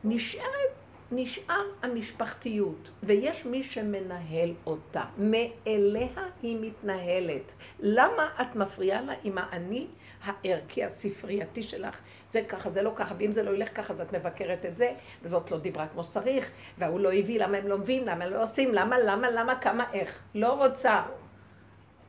נשארת, 0.03 0.71
נשאר 1.11 1.63
המשפחתיות, 1.83 2.89
ויש 3.03 3.45
מי 3.45 3.63
שמנהל 3.63 4.53
אותה. 4.65 5.03
מאליה 5.17 6.07
היא 6.41 6.57
מתנהלת. 6.61 7.53
למה 7.79 8.29
את 8.41 8.55
מפריעה 8.55 9.01
לה 9.01 9.13
עם 9.23 9.37
האני 9.37 9.87
הערכי 10.23 10.83
הספרייתי 10.83 11.63
שלך? 11.63 12.01
זה 12.33 12.41
ככה, 12.49 12.69
זה 12.69 12.81
לא 12.81 12.91
ככה, 12.95 13.15
ואם 13.17 13.31
זה 13.31 13.43
לא 13.43 13.51
ילך 13.51 13.77
ככה, 13.77 13.93
אז 13.93 14.01
את 14.01 14.15
מבקרת 14.15 14.65
את 14.65 14.77
זה, 14.77 14.93
וזאת 15.23 15.51
לא 15.51 15.59
דיברה 15.59 15.87
כמו 15.87 16.03
שצריך, 16.03 16.51
וההוא 16.77 16.99
לא 16.99 17.13
הביא, 17.13 17.39
למה 17.43 17.57
הם 17.57 17.67
לא 17.67 17.77
מביאים, 17.77 18.05
למה 18.07 18.25
הם 18.25 18.31
לא 18.31 18.43
עושים, 18.43 18.73
למה, 18.73 18.99
למה, 18.99 19.31
למה, 19.31 19.55
כמה, 19.55 19.85
איך. 19.93 20.19
לא 20.35 20.65
רוצה. 20.65 21.01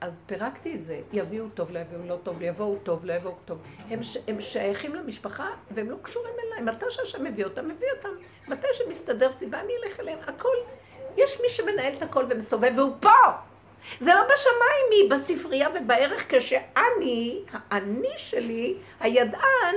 אז 0.01 0.21
פירקתי 0.27 0.75
את 0.75 0.83
זה, 0.83 1.01
יביאו 1.13 1.49
טוב, 1.49 1.71
לא 1.71 1.79
יביאו 1.79 2.01
לא 2.07 2.17
טוב, 2.23 2.43
יבואו 2.43 2.77
טוב, 2.83 3.05
לא 3.05 3.13
יבואו 3.13 3.35
טוב. 3.45 3.59
הם, 3.91 4.03
ש, 4.03 4.17
הם 4.29 4.41
שייכים 4.41 4.95
למשפחה 4.95 5.47
והם 5.71 5.91
לא 5.91 5.97
קשורים 6.03 6.35
אליי. 6.47 6.75
מתי 6.75 6.87
שהשם 6.91 7.25
מביא 7.25 7.45
אותם, 7.45 7.69
מביא 7.69 7.89
אותם. 7.97 8.09
מתי 8.49 8.67
שמסתדר 8.73 9.33
סיבה, 9.33 9.61
אני 9.61 9.73
אלך 9.85 10.01
אליהם. 10.01 10.19
הכל, 10.27 10.57
יש 11.17 11.41
מי 11.41 11.49
שמנהל 11.49 11.93
את 11.97 12.03
הכל 12.03 12.25
ומסובב, 12.29 12.73
והוא 12.77 12.93
פה! 13.01 13.31
זה 14.01 14.15
לא 14.15 14.21
בשמיים, 14.33 14.87
היא 14.91 15.11
בספרייה 15.11 15.69
ובערך 15.75 16.27
כשאני, 16.29 17.43
האני 17.71 18.13
שלי, 18.17 18.75
הידען, 19.01 19.77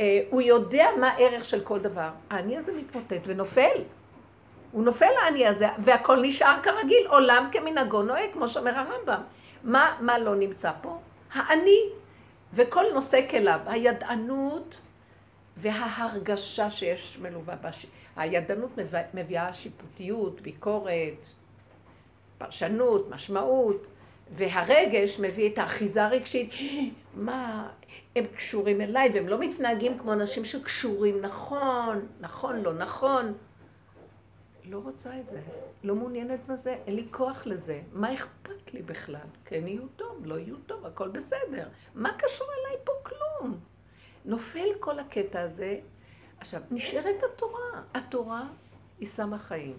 אה, 0.00 0.20
הוא 0.30 0.40
יודע 0.42 0.88
מה 1.00 1.08
הערך 1.08 1.44
של 1.44 1.60
כל 1.60 1.78
דבר. 1.78 2.08
האני 2.30 2.56
הזה 2.56 2.72
מתמוטט 2.72 3.20
ונופל. 3.26 3.82
הוא 4.72 4.84
נופל 4.84 5.12
האני 5.22 5.46
הזה, 5.46 5.66
והכל 5.78 6.20
נשאר 6.22 6.56
כרגיל, 6.62 7.06
עולם 7.08 7.48
כמנהגו 7.52 8.02
נוהג, 8.02 8.32
כמו 8.32 8.48
שאומר 8.48 8.78
הרמב"ם. 8.78 9.22
מה, 9.64 9.96
מה 10.00 10.18
לא 10.18 10.34
נמצא 10.34 10.72
פה? 10.82 10.98
האני, 11.32 11.80
וכל 12.54 12.84
נושא 12.94 13.20
כליו, 13.30 13.60
הידענות 13.66 14.76
וההרגשה 15.56 16.70
שיש 16.70 17.18
מלווה 17.22 17.56
בה. 17.56 17.70
הידענות 18.16 18.70
מביאה 19.14 19.54
שיפוטיות, 19.54 20.40
ביקורת, 20.40 21.26
פרשנות, 22.38 23.10
משמעות, 23.10 23.86
והרגש 24.30 25.20
מביא 25.20 25.52
את 25.52 25.58
האחיזה 25.58 26.04
הרגשית. 26.04 26.50
מה, 27.14 27.68
הם 28.16 28.24
קשורים 28.36 28.80
אליי, 28.80 29.10
והם 29.14 29.28
לא 29.28 29.38
מתנהגים 29.38 29.98
כמו 29.98 30.12
אנשים 30.12 30.44
שקשורים 30.44 31.20
נכון, 31.20 32.06
נכון, 32.20 32.62
לא 32.62 32.74
נכון. 32.74 33.32
לא 34.64 34.78
רוצה 34.78 35.20
את 35.20 35.30
זה, 35.30 35.40
לא 35.84 35.94
מעוניינת 35.94 36.46
בזה, 36.46 36.76
אין 36.86 36.96
לי 36.96 37.06
כוח 37.10 37.46
לזה. 37.46 37.82
מה 37.92 38.14
אכפת 38.14 38.74
לי 38.74 38.82
בכלל? 38.82 39.26
כן 39.44 39.68
יהיו 39.68 39.88
טוב, 39.96 40.26
לא 40.26 40.38
יהיו 40.38 40.56
טוב, 40.66 40.86
הכל 40.86 41.08
בסדר. 41.08 41.68
מה 41.94 42.12
קשור 42.18 42.46
אליי 42.60 42.76
פה? 42.84 42.92
כלום. 43.02 43.60
נופל 44.24 44.68
כל 44.80 44.98
הקטע 44.98 45.40
הזה. 45.40 45.80
עכשיו, 46.38 46.60
נשארת 46.70 47.22
התורה. 47.22 47.82
התורה 47.94 48.48
היא 49.00 49.08
שמה 49.08 49.38
חיים. 49.38 49.78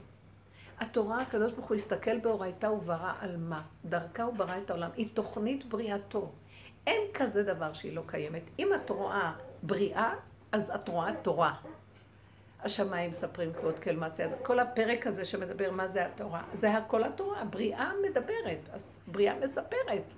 התורה, 0.80 1.22
הקדוש 1.22 1.52
ברוך 1.52 1.68
הוא 1.68 1.75
הסתכל 1.75 2.20
באורייתא 2.20 2.66
וברא 2.66 3.13
על 3.20 3.38
מה? 3.38 3.62
דרכה 3.86 4.24
הוא 4.24 4.34
ברא 4.34 4.58
את 4.63 4.70
העולם. 4.70 4.90
היא 4.96 5.10
תוכנית 5.13 5.66
בריאתו. 5.66 6.32
אין 6.88 7.02
כזה 7.13 7.44
דבר 7.44 7.74
שהיא 7.74 7.96
לא 7.96 8.04
קיימת. 8.06 8.44
אם 8.60 8.70
את 8.75 8.90
רואה 8.90 9.34
בריאה, 9.63 10.16
אז 10.52 10.72
את 10.75 10.88
רואה 10.90 11.16
תורה. 11.22 11.54
השמיים 12.63 13.10
מספרים 13.10 13.53
כבוד 13.53 13.79
כל 13.79 13.91
מעשה, 13.91 14.27
כל 14.43 14.60
הפרק 14.60 15.08
הזה 15.08 15.25
שמדבר 15.25 15.72
מה 15.72 15.88
זה 15.88 16.05
התורה, 16.05 16.43
זה 16.53 16.72
הכל 16.72 17.03
התורה, 17.03 17.41
הבריאה 17.41 17.91
מדברת, 18.10 18.70
בריאה 19.08 19.36
מספרת. 19.43 20.13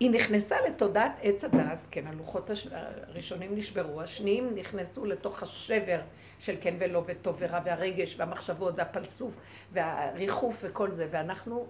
היא 0.00 0.10
נכנסה 0.10 0.56
לתודעת 0.60 1.12
עץ 1.22 1.44
הדת, 1.44 1.78
כן, 1.90 2.06
הלוחות 2.06 2.50
הראשונים 2.72 3.56
נשברו, 3.56 4.00
השניים 4.00 4.54
נכנסו 4.54 5.06
לתוך 5.06 5.42
השבר 5.42 6.00
של 6.38 6.54
כן 6.60 6.74
ולא 6.78 7.02
וטוב 7.06 7.36
ורע 7.38 7.60
והרגש 7.64 8.16
והמחשבות 8.18 8.74
והפלסוף 8.76 9.34
והריחוף 9.72 10.58
וכל 10.62 10.90
זה, 10.90 11.08
ואנחנו 11.10 11.66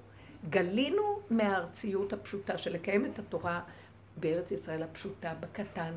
גלינו 0.50 1.20
מהארציות 1.30 2.12
הפשוטה 2.12 2.58
של 2.58 2.72
לקיים 2.72 3.06
את 3.06 3.18
התורה 3.18 3.60
בארץ 4.16 4.50
ישראל 4.50 4.82
הפשוטה, 4.82 5.32
בקטן, 5.40 5.92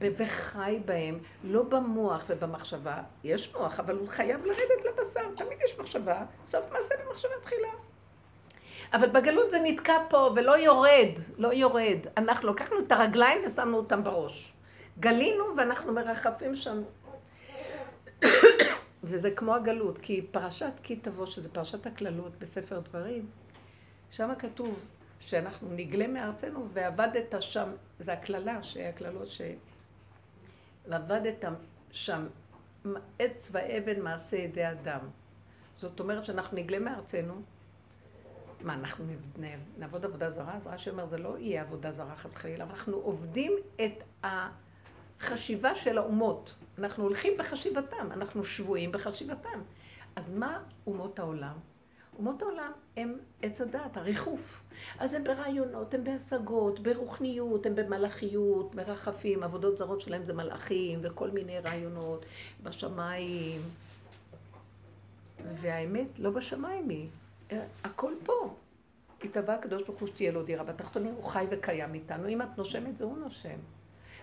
וחי 0.00 0.78
בהם, 0.84 1.18
לא 1.44 1.62
במוח 1.62 2.24
ובמחשבה. 2.28 3.02
יש 3.24 3.54
מוח, 3.54 3.80
אבל 3.80 3.96
הוא 3.96 4.08
חייב 4.08 4.46
לרדת 4.46 4.84
לבשר, 4.84 5.34
תמיד 5.36 5.58
יש 5.64 5.78
מחשבה, 5.78 6.22
סוף 6.44 6.64
מעשה 6.72 6.94
במחשבה 7.04 7.34
תחילה. 7.42 7.68
אבל 8.92 9.08
בגלות 9.08 9.50
זה 9.50 9.58
נתקע 9.64 9.98
פה 10.08 10.30
ולא 10.36 10.58
יורד, 10.58 11.08
לא 11.38 11.48
יורד. 11.52 11.98
אנחנו 12.16 12.50
לקחנו 12.50 12.78
את 12.78 12.92
הרגליים 12.92 13.42
ושמנו 13.46 13.76
אותם 13.76 14.04
בראש. 14.04 14.52
גלינו 15.00 15.44
ואנחנו 15.56 15.92
מרחפים 15.92 16.56
שם. 16.56 16.82
וזה 19.04 19.30
כמו 19.30 19.54
הגלות, 19.54 19.98
כי 19.98 20.26
פרשת 20.30 20.72
כי 20.82 20.96
תבוא, 20.96 21.26
שזה 21.26 21.48
פרשת 21.48 21.86
הקללות 21.86 22.38
בספר 22.38 22.78
דברים, 22.78 23.26
שם 24.10 24.30
כתוב 24.38 24.80
שאנחנו 25.20 25.68
נגלה 25.70 26.06
מארצנו 26.06 26.68
ועבדת 26.72 27.34
שם, 27.40 27.68
זה 27.98 28.12
הקללה, 28.12 28.62
שהקללות 28.62 29.28
ש... 29.30 29.40
ועבדת 30.88 31.44
שם 31.90 32.26
עץ 33.18 33.50
ואבן 33.52 34.00
מעשה 34.00 34.36
ידי 34.36 34.70
אדם. 34.70 35.00
זאת 35.76 36.00
אומרת 36.00 36.24
שאנחנו 36.24 36.56
נגלה 36.56 36.78
מארצנו, 36.78 37.42
מה, 38.60 38.74
אנחנו 38.74 39.04
נעבוד 39.78 40.04
עבודה 40.04 40.30
זרה? 40.30 40.56
אז 40.56 40.66
רש"י 40.66 40.90
אומר, 40.90 41.06
זה 41.06 41.18
לא 41.18 41.38
יהיה 41.38 41.62
עבודה 41.62 41.92
זרה 41.92 42.16
חד 42.16 42.34
חלילה, 42.34 42.64
אנחנו 42.64 42.96
עובדים 42.96 43.52
את 43.84 44.24
החשיבה 44.24 45.74
של 45.74 45.98
האומות. 45.98 46.54
אנחנו 46.78 47.04
הולכים 47.04 47.32
בחשיבתם, 47.38 48.12
אנחנו 48.12 48.44
שבויים 48.44 48.92
בחשיבתם. 48.92 49.60
אז 50.16 50.28
מה 50.28 50.62
אומות 50.86 51.18
העולם? 51.18 51.54
אומות 52.18 52.42
העולם 52.42 52.72
הם 52.96 53.18
עץ 53.42 53.60
הדעת, 53.60 53.96
הריחוף. 53.96 54.62
אז 54.98 55.14
הם 55.14 55.24
ברעיונות, 55.24 55.94
הם 55.94 56.04
בהשגות, 56.04 56.80
ברוחניות, 56.80 57.66
הם 57.66 57.74
במלאכיות, 57.74 58.74
מרחפים, 58.74 59.42
עבודות 59.42 59.78
זרות 59.78 60.00
שלהם 60.00 60.24
זה 60.24 60.32
מלאכים 60.32 61.00
וכל 61.02 61.30
מיני 61.30 61.58
רעיונות 61.58 62.24
בשמיים. 62.62 63.60
והאמת, 65.60 66.18
לא 66.18 66.30
בשמיים 66.30 66.88
היא, 66.88 67.08
הכל 67.84 68.12
פה. 68.24 68.54
התאווה 69.24 69.54
הקדוש 69.54 69.82
ברוך 69.82 70.00
הוא 70.00 70.08
שתהיה 70.08 70.32
לו 70.32 70.42
דירה 70.42 70.64
בתחתונים, 70.64 71.14
הוא 71.14 71.24
חי 71.24 71.46
וקיים 71.50 71.94
איתנו. 71.94 72.28
אם 72.28 72.42
את 72.42 72.58
נושמת, 72.58 72.96
זה 72.96 73.04
הוא 73.04 73.18
נושם. 73.18 73.58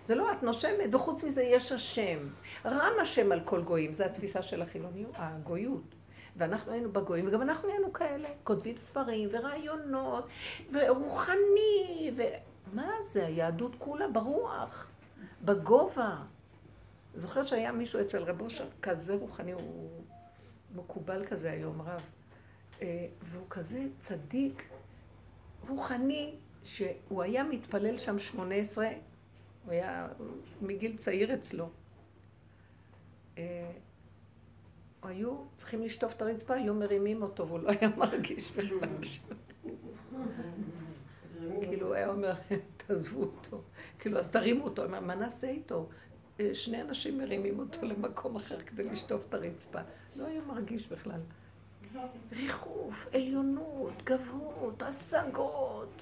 זה 0.05 0.15
לא 0.15 0.31
את 0.31 0.43
נושמת, 0.43 0.95
וחוץ 0.95 1.23
מזה 1.23 1.43
יש 1.43 1.71
השם. 1.71 2.17
רם 2.65 2.93
השם 3.01 3.31
על 3.31 3.39
כל 3.45 3.61
גויים, 3.61 3.93
זו 3.93 4.03
התפיסה 4.03 4.41
של 4.41 4.61
החילוניות, 4.61 5.11
הגויות. 5.15 5.96
ואנחנו 6.37 6.71
היינו 6.71 6.91
בגויים, 6.91 7.27
וגם 7.27 7.41
אנחנו 7.41 7.69
היינו 7.69 7.93
כאלה, 7.93 8.29
כותבים 8.43 8.77
ספרים 8.77 9.29
ורעיונות, 9.31 10.27
ורוחני, 10.71 12.11
ומה 12.15 12.91
זה, 13.03 13.25
היהדות 13.25 13.75
כולה 13.77 14.07
ברוח, 14.07 14.87
בגובה. 15.45 16.15
זוכר 17.15 17.43
שהיה 17.43 17.71
מישהו 17.71 18.01
אצל 18.01 18.23
רב 18.23 18.41
אושר 18.41 18.67
כזה 18.81 19.13
רוחני, 19.13 19.51
הוא 19.51 19.89
מקובל 20.75 21.25
כזה 21.25 21.51
היום, 21.51 21.81
רב. 21.81 22.01
אה, 22.81 23.07
והוא 23.23 23.45
כזה 23.49 23.83
צדיק, 23.99 24.69
רוחני, 25.67 26.35
שהוא 26.63 27.23
היה 27.23 27.43
מתפלל 27.43 27.97
שם 27.97 28.19
שמונה 28.19 28.55
עשרה, 28.55 28.89
הוא 29.65 29.71
היה 29.71 30.07
מגיל 30.61 30.97
צעיר 30.97 31.33
אצלו. 31.33 31.69
היו 35.07 35.35
צריכים 35.55 35.81
לשטוף 35.81 36.13
את 36.13 36.21
הרצפה, 36.21 36.53
היו 36.53 36.73
מרימים 36.73 37.21
אותו 37.21 37.47
והוא 37.47 37.59
לא 37.59 37.69
היה 37.69 37.89
מרגיש 37.97 38.51
בכלל. 38.51 38.89
כאילו, 41.61 41.87
הוא 41.87 41.95
היה 41.95 42.09
אומר 42.09 42.33
להם, 42.49 42.59
תעזבו 42.77 43.21
אותו. 43.21 43.61
כאילו, 43.99 44.19
אז 44.19 44.27
תרימו 44.27 44.63
אותו. 44.63 44.89
מה 44.89 45.15
נעשה 45.15 45.49
איתו? 45.49 45.89
אה, 46.39 46.49
שני 46.55 46.81
אנשים 46.81 47.17
מרימים 47.17 47.59
אותו 47.59 47.85
למקום 47.85 48.35
אחר 48.35 48.61
כדי 48.61 48.83
לשטוף 48.83 49.21
את 49.29 49.33
הרצפה. 49.33 49.79
לא 50.15 50.25
היה 50.25 50.41
מרגיש 50.47 50.87
בכלל. 50.87 51.19
ריחוף, 52.31 53.07
עליונות, 53.13 53.93
גבהות, 54.03 54.83
השגות. 54.83 56.01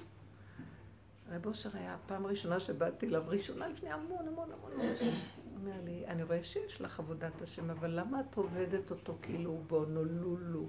רב 1.30 1.46
אושר 1.46 1.70
היה 1.74 1.94
הפעם 1.94 2.26
הראשונה 2.26 2.60
שבאתי 2.60 3.06
אליו, 3.06 3.22
ראשונה 3.26 3.68
לפני 3.68 3.90
המון 3.90 4.28
המון 4.28 4.48
המון 4.52 4.96
שנים. 4.96 5.14
אומר 5.60 5.76
לי, 5.84 6.06
אני 6.06 6.22
רואה 6.22 6.44
שיש 6.44 6.80
לך 6.80 7.00
עבודת 7.00 7.42
השם, 7.42 7.70
אבל 7.70 7.90
למה 7.90 8.20
את 8.20 8.36
עובדת 8.36 8.90
אותו 8.90 9.16
כאילו 9.22 9.50
הוא 9.50 9.64
באונולולו? 9.66 10.66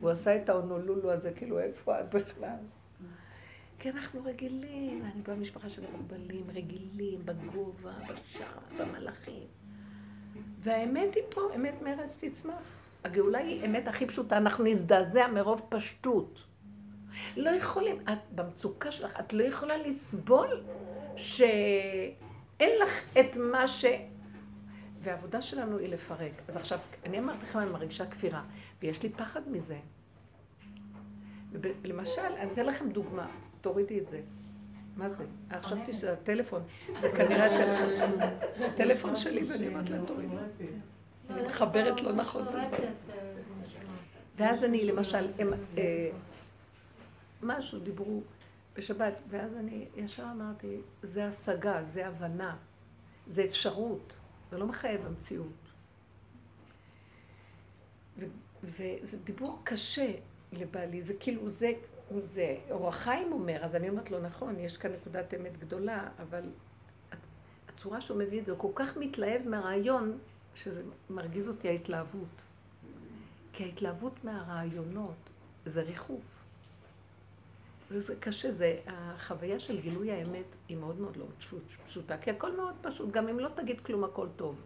הוא 0.00 0.10
עשה 0.10 0.36
את 0.36 0.48
האונולולו 0.48 1.12
הזה, 1.12 1.32
כאילו 1.32 1.58
איפה 1.58 2.00
את 2.00 2.14
בכלל? 2.14 2.56
כי 3.78 3.90
אנחנו 3.90 4.24
רגילים, 4.24 5.04
אני 5.04 5.22
במשפחה 5.22 5.68
של 5.68 5.82
מוגבלים, 5.92 6.44
רגילים, 6.54 7.20
בגובה, 7.24 7.92
בשער, 8.04 8.58
במלאכים. 8.78 9.46
והאמת 10.60 11.14
היא 11.14 11.22
פה, 11.30 11.40
אמת 11.56 11.82
מרץ 11.82 12.18
תצמח. 12.24 12.82
הגאולה 13.04 13.38
היא 13.38 13.66
אמת 13.66 13.88
הכי 13.88 14.06
פשוטה, 14.06 14.36
אנחנו 14.36 14.64
נזדעזע 14.64 15.26
מרוב 15.26 15.62
פשטות. 15.68 16.38
לא 17.36 17.50
יכולים, 17.50 17.96
את 18.12 18.18
במצוקה 18.34 18.92
שלך, 18.92 19.20
את 19.20 19.32
לא 19.32 19.42
יכולה 19.42 19.76
לסבול 19.76 20.62
שאין 22.62 22.78
לך 22.82 23.02
את 23.20 23.36
מה 23.36 23.68
ש... 23.68 23.84
והעבודה 25.00 25.42
שלנו 25.42 25.78
היא 25.78 25.88
לפרק. 25.88 26.32
אז 26.48 26.56
עכשיו, 26.56 26.78
אני 27.04 27.18
אמרתי 27.18 27.46
לכם, 27.46 27.58
אני 27.58 27.70
מרגישה 27.70 28.06
כפירה, 28.06 28.42
ויש 28.82 29.02
לי 29.02 29.08
פחד 29.08 29.40
מזה. 29.48 29.78
למשל, 31.84 32.20
אני 32.20 32.52
אתן 32.52 32.66
לכם 32.66 32.90
דוגמה, 32.90 33.26
תורידי 33.60 33.98
את 34.00 34.08
זה. 34.08 34.20
מה 34.96 35.08
זה? 35.08 35.24
חשבתי 35.62 35.92
שזה 35.92 36.12
הטלפון, 36.12 36.62
זה 37.00 37.10
כנראה 37.10 37.46
הטלפון, 37.46 38.20
הטלפון 38.64 39.16
שלי, 39.16 39.42
ואני 39.44 39.68
אומרת 39.68 39.90
להם, 39.90 40.06
תורידי. 40.06 40.34
אני 41.30 41.42
מחברת 41.42 42.00
לא 42.00 42.12
נכון. 42.12 42.46
ואז 44.36 44.64
אני, 44.64 44.84
למשל, 44.84 45.28
אה, 45.78 46.10
משהו 47.42 47.78
דיברו 47.78 48.22
בשבת, 48.76 49.14
ואז 49.28 49.56
אני 49.56 49.88
ישר 49.96 50.26
אמרתי, 50.32 50.80
זה 51.02 51.26
השגה, 51.26 51.84
זה 51.84 52.06
הבנה, 52.06 52.56
זה 53.26 53.44
אפשרות, 53.44 54.16
זה 54.50 54.58
לא 54.58 54.66
מחייב 54.66 55.06
המציאות. 55.06 55.72
וזה 58.64 59.18
דיבור 59.24 59.60
קשה 59.64 60.12
לבעלי, 60.52 61.02
זה 61.02 61.14
כאילו, 61.20 61.48
זה, 61.48 61.72
זה 62.24 62.56
אורח 62.70 62.96
חיים 62.96 63.32
אומר, 63.32 63.64
אז 63.64 63.74
אני 63.74 63.88
אומרת 63.88 64.10
לו, 64.10 64.20
נכון, 64.20 64.58
יש 64.58 64.76
כאן 64.76 64.92
נקודת 64.92 65.34
אמת 65.34 65.58
גדולה, 65.58 66.08
אבל 66.18 66.42
הצורה 67.68 68.00
שהוא 68.00 68.18
מביא 68.18 68.40
את 68.40 68.46
זה, 68.46 68.52
הוא 68.52 68.60
כל 68.60 68.72
כך 68.74 68.96
מתלהב 68.96 69.48
מהרעיון, 69.48 70.18
שזה 70.54 70.82
מרגיז 71.10 71.48
אותי 71.48 71.68
ההתלהבות. 71.68 72.42
כי 73.52 73.64
ההתלהבות 73.64 74.24
מהרעיונות 74.24 75.30
זה 75.66 75.82
ריחוף. 75.82 76.41
זה, 77.92 78.00
זה 78.00 78.14
קשה, 78.20 78.52
זה, 78.52 78.76
החוויה 78.86 79.60
של 79.60 79.80
גילוי 79.80 80.12
האמת 80.12 80.56
היא 80.68 80.76
מאוד 80.76 81.00
מאוד 81.00 81.16
לא 81.16 81.24
פשוטה, 81.86 82.16
כי 82.18 82.30
הכל 82.30 82.56
מאוד 82.56 82.74
פשוט, 82.82 83.10
גם 83.10 83.28
אם 83.28 83.38
לא 83.38 83.48
תגיד 83.48 83.80
כלום 83.80 84.04
הכל 84.04 84.26
טוב. 84.36 84.56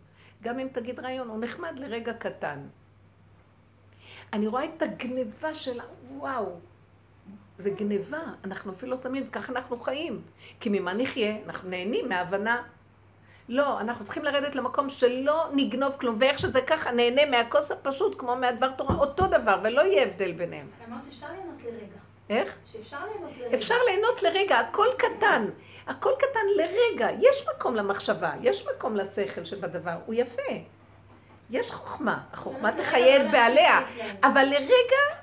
גם 0.43 0.59
אם 0.59 0.69
תגיד 0.73 1.01
רעיון, 1.01 1.29
הוא 1.29 1.41
נחמד 1.41 1.79
לרגע 1.79 2.13
קטן. 2.13 2.59
אני 4.33 4.47
רואה 4.47 4.65
את 4.65 4.83
הגניבה 4.83 5.55
שלה, 5.55 5.85
וואו, 6.11 6.61
זה 7.59 7.71
גניבה, 7.71 8.23
אנחנו 8.45 8.73
אפילו 8.73 8.93
לא 8.93 8.97
שמים, 9.03 9.25
וככה 9.29 9.53
אנחנו 9.53 9.81
חיים. 9.81 10.23
כי 10.61 10.69
ממה 10.69 10.95
נחיה? 10.95 11.37
אנחנו 11.47 11.69
נהנים 11.69 12.09
מהבנה 12.09 12.63
לא, 13.49 13.81
אנחנו 13.81 14.05
צריכים 14.05 14.25
לרדת 14.25 14.55
למקום 14.55 14.89
שלא 14.89 15.47
נגנוב 15.53 15.93
כלום, 16.01 16.17
ואיך 16.21 16.39
שזה 16.39 16.61
ככה, 16.61 16.93
נהנה 16.93 17.27
מהכוס 17.27 17.71
הפשוט 17.71 18.15
כמו 18.19 18.37
מהדבר 18.37 18.73
תורה, 18.73 18.95
אותו 18.95 19.27
דבר, 19.27 19.61
ולא 19.65 19.83
יהיה 19.83 20.03
הבדל 20.03 20.33
ביניהם. 20.33 20.67
אמרת 20.89 21.05
שאפשר 21.05 21.27
ליהנות 21.33 21.63
לרגע. 21.65 22.06
איך? 22.31 22.59
שאפשר 22.73 23.07
ליהנות 23.07 23.33
לרגע. 23.39 23.57
אפשר 23.57 23.75
ליהנות 23.89 24.23
לרגע, 24.23 24.59
הכל 24.59 24.87
קטן. 24.99 25.47
הכל 25.87 26.11
קטן 26.19 26.47
לרגע. 26.57 27.09
יש 27.21 27.47
מקום 27.57 27.75
למחשבה, 27.75 28.33
יש 28.43 28.67
מקום 28.77 28.97
לשכל 28.97 29.45
שבדבר, 29.45 29.99
הוא 30.07 30.15
יפה. 30.15 30.53
יש 31.51 31.71
חוכמה, 31.71 32.25
החוכמה 32.33 32.73
תחיה 32.73 33.17
את 33.17 33.31
בעליה, 33.33 33.81
אבל 34.23 34.45
לרגע, 34.45 35.23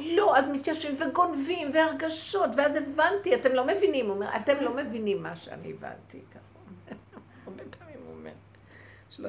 לא, 0.00 0.38
אז 0.38 0.48
מתיישבים 0.48 0.96
וגונבים 0.98 1.70
והרגשות, 1.74 2.50
ואז 2.56 2.76
הבנתי, 2.76 3.34
אתם 3.34 3.52
לא 3.52 3.66
מבינים, 3.66 4.06
הוא 4.06 4.14
אומר, 4.14 4.36
אתם 4.36 4.56
לא 4.60 4.74
מבינים 4.74 5.22
מה 5.22 5.36
שאני 5.36 5.72
הבנתי 5.72 6.20
ככה. 6.30 6.94
הרבה 7.46 7.62
פעמים 7.78 7.98
הוא 8.06 8.14
אומר. 8.14 8.30
שלא... 9.10 9.28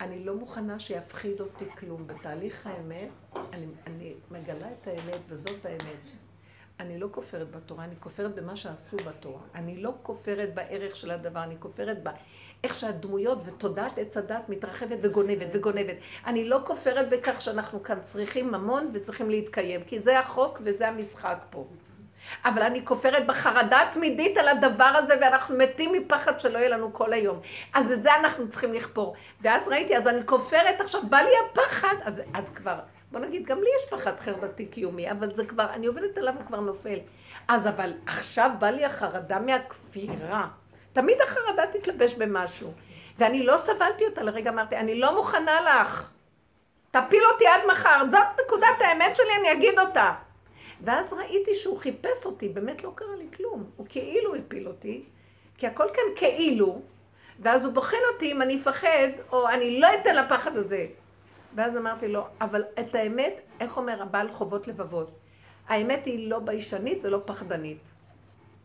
אני 0.00 0.24
לא 0.24 0.34
מוכנה 0.34 0.78
שיפחיד 0.78 1.40
אותי 1.40 1.64
כלום. 1.78 2.06
בתהליך 2.06 2.66
האמת, 2.66 3.08
אני, 3.52 3.66
אני 3.86 4.14
מגלה 4.30 4.68
את 4.80 4.86
האמת, 4.86 5.20
וזאת 5.28 5.66
האמת. 5.66 6.23
אני 6.80 6.98
לא 6.98 7.08
כופרת 7.10 7.50
בתורה, 7.50 7.84
אני 7.84 7.94
כופרת 8.00 8.34
במה 8.34 8.56
שעשו 8.56 8.96
בתורה. 8.96 9.40
אני 9.54 9.76
לא 9.76 9.94
כופרת 10.02 10.54
בערך 10.54 10.96
של 10.96 11.10
הדבר, 11.10 11.42
אני 11.42 11.56
כופרת 11.58 12.02
ב... 12.02 12.08
איך 12.64 12.74
שהדמויות 12.74 13.38
ותודעת 13.44 13.98
עץ 13.98 14.16
הדת 14.16 14.48
מתרחבת 14.48 14.98
וגונבת 15.02 15.46
וגונבת. 15.52 15.96
אני 16.26 16.48
לא 16.48 16.60
כופרת 16.66 17.10
בכך 17.10 17.42
שאנחנו 17.42 17.82
כאן 17.82 18.00
צריכים 18.00 18.52
ממון 18.52 18.90
וצריכים 18.92 19.30
להתקיים, 19.30 19.84
כי 19.84 20.00
זה 20.00 20.18
החוק 20.18 20.60
וזה 20.64 20.88
המשחק 20.88 21.38
פה. 21.50 21.66
אבל 22.44 22.62
אני 22.62 22.84
כופרת 22.84 23.26
בחרדה 23.26 23.80
תמידית 23.92 24.36
על 24.36 24.48
הדבר 24.48 24.84
הזה, 24.84 25.14
ואנחנו 25.20 25.56
מתים 25.58 25.92
מפחד 25.92 26.40
שלא 26.40 26.58
יהיה 26.58 26.68
לנו 26.68 26.92
כל 26.92 27.12
היום. 27.12 27.40
אז 27.74 27.90
לזה 27.90 28.14
אנחנו 28.14 28.48
צריכים 28.48 28.72
לכפור. 28.72 29.14
ואז 29.40 29.68
ראיתי, 29.68 29.96
אז 29.96 30.08
אני 30.08 30.26
כופרת, 30.26 30.80
עכשיו 30.80 31.00
בא 31.10 31.18
לי 31.18 31.30
הפחד, 31.50 31.94
אז, 32.04 32.22
אז 32.34 32.50
כבר, 32.50 32.78
בוא 33.14 33.20
נגיד, 33.20 33.46
גם 33.46 33.60
לי 33.62 33.68
יש 33.78 33.90
פחד 33.90 34.20
חרדתי 34.20 34.66
קיומי, 34.66 35.10
אבל 35.10 35.34
זה 35.34 35.46
כבר, 35.46 35.66
אני 35.72 35.86
עובדת 35.86 36.18
עליו 36.18 36.34
וכבר 36.40 36.60
נופל. 36.60 36.98
אז 37.48 37.66
אבל 37.66 37.92
עכשיו 38.06 38.50
בא 38.58 38.70
לי 38.70 38.84
החרדה 38.84 39.40
מהכפירה. 39.40 40.48
תמיד 40.92 41.20
החרדה 41.20 41.62
תתלבש 41.72 42.14
במשהו. 42.14 42.72
ואני 43.18 43.46
לא 43.46 43.56
סבלתי 43.56 44.04
אותה 44.04 44.22
לרגע, 44.22 44.50
אמרתי, 44.50 44.76
אני 44.76 45.00
לא 45.00 45.16
מוכנה 45.16 45.60
לך. 45.60 46.10
תפיל 46.90 47.22
אותי 47.32 47.46
עד 47.46 47.60
מחר. 47.70 48.02
זאת 48.10 48.40
נקודת 48.46 48.80
האמת 48.80 49.16
שלי, 49.16 49.36
אני 49.40 49.52
אגיד 49.52 49.78
אותה. 49.78 50.12
ואז 50.80 51.12
ראיתי 51.12 51.54
שהוא 51.54 51.78
חיפש 51.78 52.26
אותי, 52.26 52.48
באמת 52.48 52.84
לא 52.84 52.92
קרה 52.94 53.16
לי 53.18 53.26
כלום. 53.36 53.64
הוא 53.76 53.86
כאילו 53.88 54.34
הפיל 54.34 54.68
אותי, 54.68 55.04
כי 55.58 55.66
הכל 55.66 55.86
כאן 55.94 56.04
כאילו, 56.16 56.82
ואז 57.40 57.64
הוא 57.64 57.72
בוחן 57.72 57.96
אותי 58.12 58.32
אם 58.32 58.42
אני 58.42 58.60
אפחד, 58.60 59.08
או 59.32 59.48
אני 59.48 59.80
לא 59.80 59.88
אתן 59.94 60.16
לפחד 60.16 60.56
הזה. 60.56 60.86
ואז 61.54 61.76
אמרתי 61.76 62.08
לו, 62.08 62.26
אבל 62.40 62.64
את 62.80 62.94
האמת, 62.94 63.40
איך 63.60 63.76
אומר 63.76 64.02
הבעל 64.02 64.30
חובות 64.30 64.68
לבבות? 64.68 65.10
האמת 65.68 66.04
היא 66.06 66.30
לא 66.30 66.38
ביישנית 66.38 66.98
ולא 67.02 67.20
פחדנית. 67.24 67.92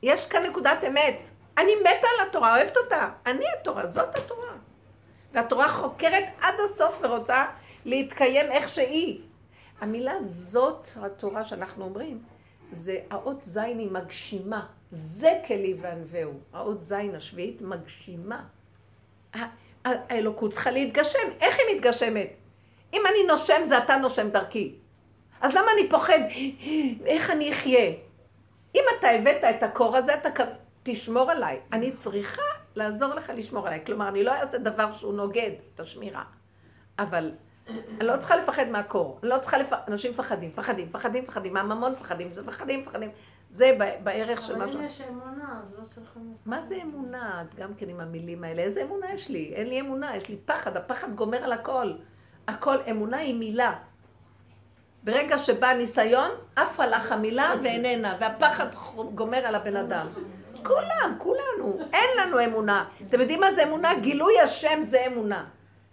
יש 0.04 0.28
כאן 0.28 0.45
נקודת 0.45 0.84
אמת. 0.88 1.30
אני 1.58 1.71
מתה 1.82 2.08
על 2.19 2.28
התורה, 2.30 2.58
אוהבת 2.58 2.78
אותה. 2.78 3.10
אני 3.25 3.45
התורה, 3.60 3.88
זאת 3.88 4.15
התורה. 4.15 4.54
והתורה 5.34 5.67
חוקרת 5.67 6.23
עד 6.41 6.54
הסוף 6.65 6.99
ורוצה 7.02 7.45
להתקיים 7.86 8.52
איך 8.52 8.69
שהיא. 8.69 9.21
המילה 9.82 10.21
זאת 10.21 10.89
התורה 10.95 11.43
שאנחנו 11.43 11.86
אומרים, 11.86 12.23
זה 12.71 12.97
האות 13.10 13.43
זין 13.43 13.80
היא 13.80 13.91
מגשימה. 13.91 14.65
זה 14.91 15.41
כלי 15.47 15.75
וענווהו. 15.82 16.34
האות 16.54 16.84
זין 16.84 17.15
השביעית 17.15 17.62
מגשימה. 17.62 18.43
האלוקות 19.86 20.52
צריכה 20.52 20.71
להתגשם. 20.71 21.28
איך 21.41 21.56
היא 21.58 21.75
מתגשמת? 21.75 22.38
אם 22.93 23.02
אני 23.10 23.28
נושם 23.28 23.62
זה 23.63 23.78
אתה 23.78 23.95
נושם 23.95 24.30
דרכי. 24.30 24.75
אז 25.41 25.54
למה 25.54 25.71
אני 25.73 25.89
פוחד? 25.89 26.19
איך 27.06 27.30
אני 27.30 27.52
אחיה? 27.52 27.91
אם 28.75 28.84
אתה 28.99 29.10
הבאת 29.10 29.43
את 29.43 29.63
הקור 29.63 29.97
הזה, 29.97 30.13
אתה 30.15 30.30
תשמור 30.84 31.32
עליי. 31.32 31.60
אני 31.73 31.91
צריכה 31.91 32.41
לעזור 32.75 33.13
לך 33.13 33.32
לשמור 33.36 33.67
עליי. 33.67 33.82
כלומר, 33.86 34.08
אני 34.08 34.23
לא 34.23 34.32
אעשה 34.32 34.58
דבר 34.58 34.93
שהוא 34.93 35.13
נוגד 35.13 35.52
את 35.75 35.80
השמירה. 35.80 36.23
אבל 36.99 37.32
אני 37.69 38.08
לא 38.08 38.17
צריכה 38.17 38.36
לפחד 38.36 38.67
מהקור. 38.69 39.19
אני 39.23 39.30
לא 39.30 39.38
צריכה 39.38 39.58
לפחד, 39.58 39.82
אנשים 39.88 40.12
מפחדים, 40.12 40.49
מפחדים, 40.49 40.88
מפחדים, 40.88 41.23
מפחדים, 41.23 41.54
מהממון 41.54 41.91
מפחדים, 41.91 42.32
זה 42.32 42.41
מפחדים, 42.41 42.80
מפחדים. 42.80 43.10
זה 43.52 43.78
בערך 44.04 44.41
של 44.41 44.56
משהו. 44.56 44.75
אבל 44.75 44.84
אם 44.84 44.86
יש 44.86 45.02
אמונה, 45.02 45.62
אז 45.63 45.80
לא 45.80 45.86
צריכים... 45.86 46.34
מה 46.45 46.62
זה 46.62 46.75
אמונה? 46.84 47.43
גם 47.56 47.73
כן 47.73 47.89
עם 47.89 47.99
המילים 47.99 48.43
האלה. 48.43 48.62
איזה 48.62 48.84
אמונה 48.84 49.13
יש 49.13 49.30
לי? 49.30 49.52
אין 49.56 49.67
לי 49.67 49.80
אמונה, 49.80 50.15
יש 50.15 50.30
לי 50.30 50.38
פחד. 50.45 50.78
הפחד 50.78 51.15
גומר 51.15 51.43
על 51.43 51.52
הכל. 51.52 51.91
הכל, 52.49 52.77
אמונה 52.91 53.17
היא 53.17 53.35
מילה. 53.35 53.73
ברגע 55.03 55.38
שבא 55.38 55.73
ניסיון, 55.73 56.31
עפה 56.55 56.85
לך 56.85 57.12
המילה 57.12 57.53
ואיננה, 57.63 58.17
והפחד 58.19 58.65
גומר 59.15 59.38
על 59.38 59.55
הבן 59.55 59.75
אדם. 59.75 60.07
כולם, 60.63 61.15
כולנו, 61.17 61.79
אין 61.93 62.09
לנו 62.17 62.45
אמונה. 62.45 62.85
אתם 63.07 63.19
יודעים 63.19 63.39
מה 63.39 63.51
זה 63.53 63.63
אמונה? 63.63 63.99
גילוי 63.99 64.39
השם 64.39 64.79
זה 64.83 65.05
אמונה. 65.07 65.45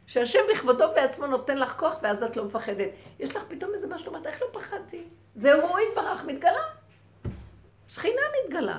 שהשם 0.07 0.39
בכבודו 0.51 0.85
ועצמו 0.97 1.27
נותן 1.27 1.59
לך 1.59 1.73
כוח 1.79 1.97
ואז 2.03 2.23
את 2.23 2.37
לא 2.37 2.45
מפחדת. 2.45 2.89
יש 3.21 3.37
לך 3.37 3.43
פתאום 3.49 3.75
איזה 3.75 3.87
משהו, 3.87 4.09
אומרת, 4.09 4.27
איך 4.27 4.43
לא 4.43 4.61
פחדתי? 4.61 5.05
זה 5.35 5.55
הוא 5.55 5.79
יתברך, 5.79 6.25
מתגלה. 6.25 6.63
שכינה 7.89 8.23
מתגלה. 8.45 8.79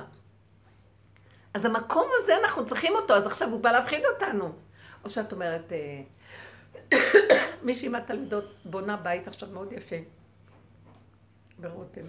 אז 1.54 1.64
המקום 1.64 2.08
הזה, 2.18 2.36
אנחנו 2.42 2.66
צריכים 2.66 2.96
אותו, 2.96 3.14
אז 3.14 3.26
עכשיו 3.26 3.50
הוא 3.50 3.60
בא 3.60 3.72
להפחיד 3.72 4.02
אותנו. 4.14 4.52
או 5.04 5.10
שאת 5.10 5.32
אומרת, 5.32 5.72
אה, 5.72 5.78
מישהי 7.66 7.88
מהתלמידות 7.88 8.54
בונה 8.64 8.96
בית 8.96 9.28
עכשיו 9.28 9.48
מאוד 9.52 9.72
יפה, 9.72 9.96
ברותם. 11.58 12.04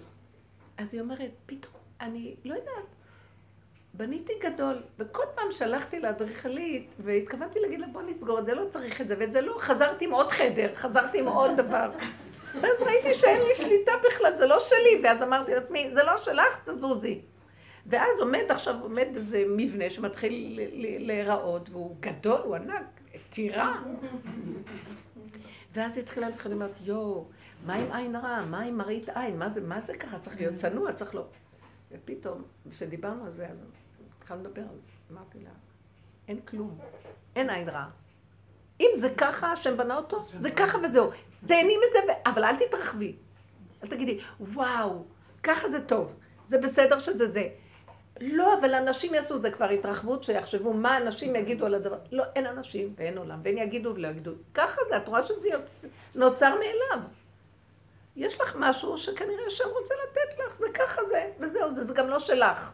אז 0.77 0.93
היא 0.93 1.01
אומרת, 1.01 1.31
פתאום, 1.45 1.73
אני 2.01 2.35
לא 2.45 2.53
יודעת, 2.53 2.95
בניתי 3.93 4.33
גדול, 4.41 4.81
וכל 4.99 5.23
פעם 5.35 5.51
שהלכתי 5.51 5.99
לאדריכלית, 5.99 6.93
והתכוונתי 6.99 7.59
להגיד 7.59 7.79
לה, 7.79 7.87
בוא 7.87 8.01
נסגור 8.01 8.39
את 8.39 8.45
זה, 8.45 8.53
לא 8.55 8.65
צריך 8.69 9.01
את 9.01 9.07
זה, 9.07 9.15
ואת 9.19 9.31
זה 9.31 9.41
לא, 9.41 9.55
חזרתי 9.59 10.05
עם 10.05 10.11
עוד 10.11 10.29
חדר, 10.29 10.75
חזרתי 10.75 11.19
עם 11.19 11.27
עוד 11.27 11.51
דבר. 11.57 11.89
ואז 12.61 12.81
ראיתי 12.81 13.13
שאין 13.13 13.41
לי 13.41 13.55
שליטה 13.55 13.91
בכלל, 14.07 14.35
זה 14.35 14.45
לא 14.45 14.59
שלי, 14.59 15.01
ואז 15.03 15.23
אמרתי 15.23 15.55
לעצמי, 15.55 15.91
זה 15.91 16.03
לא 16.03 16.17
שלך, 16.17 16.69
תזוזי. 16.69 17.21
ואז 17.85 18.19
עומד 18.19 18.45
עכשיו, 18.49 18.75
עומד 18.81 19.07
איזה 19.15 19.43
מבנה 19.47 19.89
שמתחיל 19.89 20.59
להיראות, 20.99 21.69
והוא 21.69 21.95
גדול, 21.99 22.41
הוא 22.43 22.55
ענק, 22.55 22.99
טירה. 23.29 23.81
ואז 25.73 25.97
התחילה 25.97 26.29
לבחון, 26.29 26.51
אומרת, 26.51 26.71
יואו, 26.83 27.27
מה 27.65 27.73
עם 27.73 27.91
עין 27.91 28.15
רע? 28.15 28.45
מה 28.45 28.61
עם 28.61 28.77
מראית 28.77 29.09
עין? 29.09 29.39
מה 29.39 29.49
זה, 29.49 29.61
מה 29.61 29.81
זה 29.81 29.97
ככה? 29.97 30.19
צריך 30.19 30.35
להיות 30.35 30.55
צנוע, 30.55 30.93
צריך 30.93 31.15
לא... 31.15 31.25
ופתאום, 31.91 32.43
כשדיברנו 32.69 33.25
על 33.25 33.31
זה, 33.31 33.47
אז 33.47 33.57
התחלנו 34.17 34.43
לדבר 34.43 34.61
על 34.61 34.75
זה. 34.75 35.13
אמרתי 35.13 35.39
לה, 35.39 35.49
אין 36.27 36.39
כלום, 36.41 36.77
אין 37.35 37.49
עין 37.49 37.69
רעה. 37.69 37.89
אם 38.79 38.89
זה 38.97 39.13
ככה, 39.17 39.51
השם 39.51 39.77
בנה 39.77 39.97
אותו, 39.97 40.23
זה 40.25 40.51
ככה 40.51 40.77
וזהו. 40.83 41.09
תהני 41.47 41.75
מזה, 41.77 42.13
אבל 42.25 42.43
אל 42.43 42.55
תתרחבי. 42.55 43.15
אל 43.83 43.87
תגידי, 43.87 44.19
וואו, 44.39 45.05
ככה 45.43 45.69
זה 45.69 45.85
טוב, 45.85 46.13
זה 46.43 46.57
בסדר 46.61 46.99
שזה 46.99 47.27
זה. 47.27 47.49
לא, 48.21 48.60
אבל 48.60 48.73
אנשים 48.73 49.13
יעשו, 49.13 49.38
זה 49.38 49.51
כבר 49.51 49.69
התרחבות 49.69 50.23
שיחשבו 50.23 50.73
מה 50.73 50.97
אנשים 50.97 51.36
יגידו 51.36 51.65
על 51.65 51.73
הדבר. 51.73 51.97
לא, 52.12 52.23
אין 52.36 52.45
אנשים 52.45 52.93
ואין 52.97 53.17
עולם, 53.17 53.39
ואין 53.43 53.58
יגידו 53.58 53.95
ולא 53.95 54.08
יגידו. 54.08 54.32
ככה 54.53 54.82
זה, 54.89 54.97
את 54.97 55.08
רואה 55.08 55.23
שזה 55.23 55.47
יוצ... 55.47 55.86
נוצר 56.15 56.49
מאליו. 56.49 57.08
יש 58.15 58.41
לך 58.41 58.55
משהו 58.60 58.97
שכנראה 58.97 59.45
השם 59.47 59.69
רוצה 59.79 59.93
לתת 60.03 60.39
לך, 60.39 60.58
זה 60.58 60.67
ככה 60.73 61.05
זה, 61.05 61.32
וזהו, 61.39 61.71
זה, 61.71 61.84
זה 61.84 61.93
גם 61.93 62.08
לא 62.08 62.19
שלך. 62.19 62.73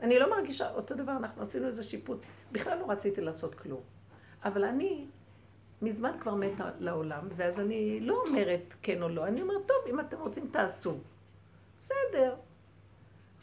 אני 0.00 0.18
לא 0.18 0.30
מרגישה, 0.30 0.70
אותו 0.70 0.94
דבר, 0.94 1.12
אנחנו 1.12 1.42
עשינו 1.42 1.66
איזה 1.66 1.82
שיפוץ. 1.82 2.22
בכלל 2.52 2.78
לא 2.78 2.90
רציתי 2.90 3.20
לעשות 3.20 3.54
כלום. 3.54 3.80
אבל 4.44 4.64
אני 4.64 5.06
מזמן 5.82 6.12
כבר 6.20 6.34
מתה 6.34 6.70
לעולם, 6.78 7.28
ואז 7.36 7.60
אני 7.60 8.00
לא 8.00 8.22
אומרת 8.26 8.74
כן 8.82 9.02
או 9.02 9.08
לא, 9.08 9.26
אני 9.26 9.42
אומרת, 9.42 9.66
טוב, 9.66 9.76
אם 9.88 10.00
אתם 10.00 10.16
רוצים, 10.20 10.48
תעשו. 10.52 10.94
בסדר. 11.78 12.34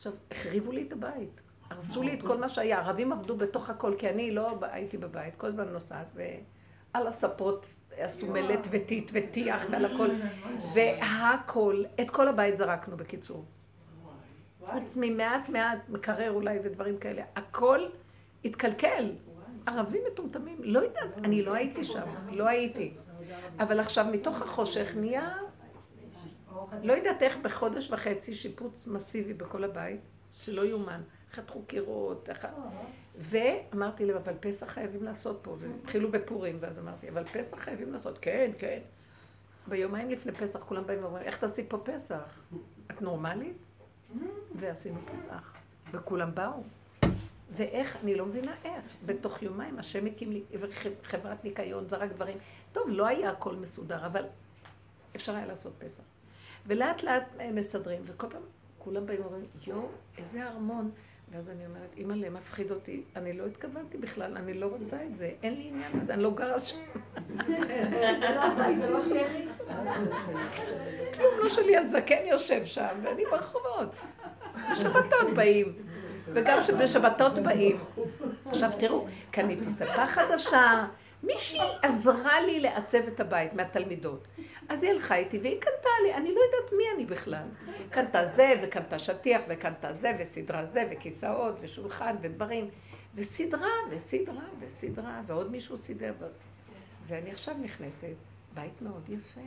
עכשיו, 0.07 0.19
החריבו 0.31 0.71
לי 0.71 0.83
את 0.87 0.91
הבית. 0.91 1.41
הרסו 1.69 2.03
לי 2.03 2.13
את 2.13 2.21
כל 2.21 2.37
מה 2.37 2.49
שהיה. 2.49 2.79
ערבים 2.79 3.11
עבדו 3.11 3.37
בתוך 3.37 3.69
הכל, 3.69 3.93
כי 3.97 4.09
אני 4.09 4.31
לא 4.31 4.57
הייתי 4.61 4.97
בבית, 4.97 5.35
כל 5.37 5.47
הזמן 5.47 5.67
נוסעת, 5.67 6.07
ועל 6.15 7.07
הספות 7.07 7.65
עשו 7.97 8.27
מלט 8.27 8.67
וטיט 8.71 9.11
וטיח 9.13 9.65
ועל 9.71 9.85
הכל, 9.85 10.07
והכל, 10.73 11.83
את 12.01 12.09
כל 12.09 12.27
הבית 12.27 12.57
זרקנו 12.57 12.97
בקיצור. 12.97 13.45
חוץ 14.65 14.97
ממעט 14.97 15.49
מעט 15.49 15.89
מקרר 15.89 16.31
אולי 16.31 16.59
ודברים 16.63 16.97
כאלה. 16.97 17.23
הכל 17.35 17.79
התקלקל. 18.45 19.11
ערבים 19.65 20.01
מטומטמים, 20.11 20.57
לא 20.59 20.79
יודעת, 20.79 21.17
אני 21.23 21.41
לא 21.41 21.53
הייתי 21.53 21.83
שם, 21.83 22.07
לא 22.31 22.47
הייתי. 22.47 22.93
אבל 23.59 23.79
עכשיו 23.79 24.05
מתוך 24.11 24.41
החושך 24.41 24.93
נהיה, 24.95 25.37
לא 26.83 26.93
יודעת 26.93 27.21
איך 27.21 27.37
בחודש 27.37 27.91
וחצי 27.91 28.35
שיפוץ 28.35 28.87
מסיבי 28.87 29.33
בכל 29.33 29.63
הבית, 29.63 29.99
שלא 30.33 30.65
יאומן. 30.65 31.01
חתכו 31.35 31.61
קירות, 31.67 32.29
ואמרתי 33.17 34.05
להם, 34.05 34.17
אבל 34.17 34.33
פסח 34.39 34.67
חייבים 34.67 35.03
לעשות 35.03 35.39
פה, 35.41 35.57
והתחילו 35.59 36.11
בפורים, 36.11 36.57
ואז 36.59 36.79
אמרתי, 36.79 37.09
אבל 37.09 37.23
פסח 37.23 37.57
חייבים 37.57 37.93
לעשות, 37.93 38.17
כן, 38.21 38.51
כן. 38.57 38.79
ביומיים 39.67 40.09
לפני 40.09 40.31
פסח 40.31 40.59
כולם 40.59 40.87
באים 40.87 41.03
ואומרים, 41.03 41.23
איך 41.25 41.37
תעשי 41.37 41.63
פה 41.67 41.77
פסח? 41.77 42.39
את 42.91 43.01
נורמלית? 43.01 43.57
ועשינו 44.55 44.99
פסח, 45.13 45.53
וכולם 45.91 46.35
באו. 46.35 46.63
ואיך, 47.55 47.97
אני 48.03 48.15
לא 48.15 48.25
מבינה 48.25 48.55
איך. 48.63 48.83
בתוך 49.05 49.43
יומיים 49.43 49.79
השם 49.79 50.05
הקים 50.05 50.31
לי 50.31 50.43
חברת 51.03 51.43
ניקיון, 51.43 51.89
זרק 51.89 52.11
דברים. 52.11 52.37
טוב, 52.73 52.89
לא 52.89 53.07
היה 53.07 53.29
הכל 53.29 53.55
מסודר, 53.55 54.05
אבל 54.05 54.25
אפשר 55.15 55.35
היה 55.35 55.45
לעשות 55.45 55.73
פסח. 55.77 56.03
ולאט 56.67 57.03
לאט 57.03 57.23
מסדרים, 57.53 58.01
וכל 58.05 58.27
פעם 58.29 58.41
כולם 58.79 59.05
באים 59.05 59.21
ואומרים, 59.21 59.45
יואו, 59.67 59.87
איזה 60.17 60.43
ארמון. 60.43 60.91
ואז 61.31 61.49
אני 61.49 61.65
אומרת, 61.65 61.89
אימא'לה, 61.97 62.29
מפחיד 62.29 62.71
אותי, 62.71 63.03
אני 63.15 63.33
לא 63.33 63.45
התכוונתי 63.45 63.97
בכלל, 63.97 64.37
אני 64.37 64.53
לא 64.53 64.65
רוצה 64.65 65.03
את 65.03 65.17
זה, 65.17 65.31
אין 65.43 65.53
לי 65.53 65.67
עניין 65.67 65.91
בזה, 65.99 66.13
אני 66.13 66.23
לא 66.23 66.31
גרה 66.31 66.59
שם. 66.59 66.77
זה 68.77 68.89
לא 68.89 69.01
שלי? 69.01 69.47
כלום 71.15 71.33
לא 71.43 71.49
שלי, 71.49 71.77
הזקן 71.77 72.25
יושב 72.25 72.65
שם, 72.65 72.87
ואני 73.03 73.23
ברחובות. 73.31 73.89
בשבתות 74.71 75.33
באים, 75.35 75.73
וגם 76.33 76.59
בשבתות 76.79 77.33
באים. 77.33 77.77
עכשיו 78.45 78.71
תראו, 78.79 79.07
קניתי 79.31 79.65
ספה 79.75 80.07
חדשה, 80.07 80.85
מישהי 81.25 81.59
עזרה 81.81 82.41
לי 82.41 82.59
לעצב 82.59 83.01
את 83.07 83.19
הבית 83.19 83.53
מהתלמידות. 83.53 84.27
אז 84.69 84.83
היא 84.83 84.91
הלכה 84.91 85.15
איתי 85.15 85.39
והיא 85.39 85.61
קנתה 85.61 85.89
לי, 86.03 86.13
אני 86.13 86.35
לא 86.35 86.39
יודעת 86.39 86.73
מי 86.77 86.83
אני 86.95 87.05
בכלל. 87.05 87.47
קנתה 87.89 88.25
זה, 88.25 88.53
וקנתה 88.63 88.99
שטיח, 88.99 89.41
וקנתה 89.49 89.93
זה, 89.93 90.11
וסידרה 90.19 90.65
זה, 90.65 90.83
וכיסאות, 90.91 91.55
ושולחן, 91.61 92.15
ודברים. 92.21 92.69
וסידרה, 93.15 93.71
וסידרה, 93.89 94.43
וסידרה, 94.59 95.21
ועוד 95.25 95.51
מישהו 95.51 95.77
סידר. 95.77 96.13
ו... 96.19 96.25
ואני 97.07 97.31
עכשיו 97.31 97.55
נכנסת, 97.61 98.15
בית 98.53 98.81
מאוד 98.81 99.09
יפה. 99.09 99.41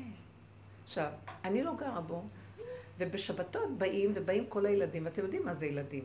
עכשיו, 0.85 1.11
אני 1.45 1.63
לא 1.63 1.75
גרה 1.77 2.01
בו, 2.01 2.25
ובשבתות 2.99 3.79
באים, 3.79 4.13
ובאים 4.15 4.47
כל 4.47 4.67
הילדים, 4.67 5.05
ואתם 5.05 5.23
יודעים 5.23 5.45
מה 5.45 5.55
זה 5.55 5.67
ילדים. 5.67 6.05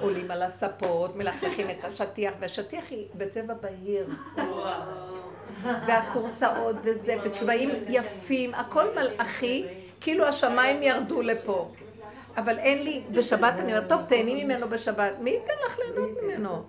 עולים 0.00 0.30
על 0.30 0.42
הספות, 0.42 1.16
מלכלכים 1.16 1.70
את 1.70 1.84
השטיח, 1.84 2.34
והשטיח 2.40 2.84
היא 2.90 3.06
בצבע 3.14 3.54
בהיר. 3.54 4.06
והכורסאות 5.62 6.76
וזה, 6.82 7.16
בצבעים 7.24 7.70
יפים, 7.88 8.54
הכל 8.54 8.84
מלאכי, 8.94 9.66
כאילו 10.00 10.24
השמיים 10.24 10.82
ירדו 10.82 11.22
לפה. 11.22 11.72
אבל 12.36 12.58
אין 12.58 12.82
לי, 12.82 13.02
בשבת 13.10 13.54
אני 13.58 13.72
אומרת, 13.72 13.88
טוב, 13.88 14.04
תהני 14.08 14.44
ממנו 14.44 14.68
בשבת. 14.68 15.12
מי 15.20 15.30
ייתן 15.30 15.52
לך 15.66 15.78
ליהנות 15.78 16.10
ממנו? 16.22 16.64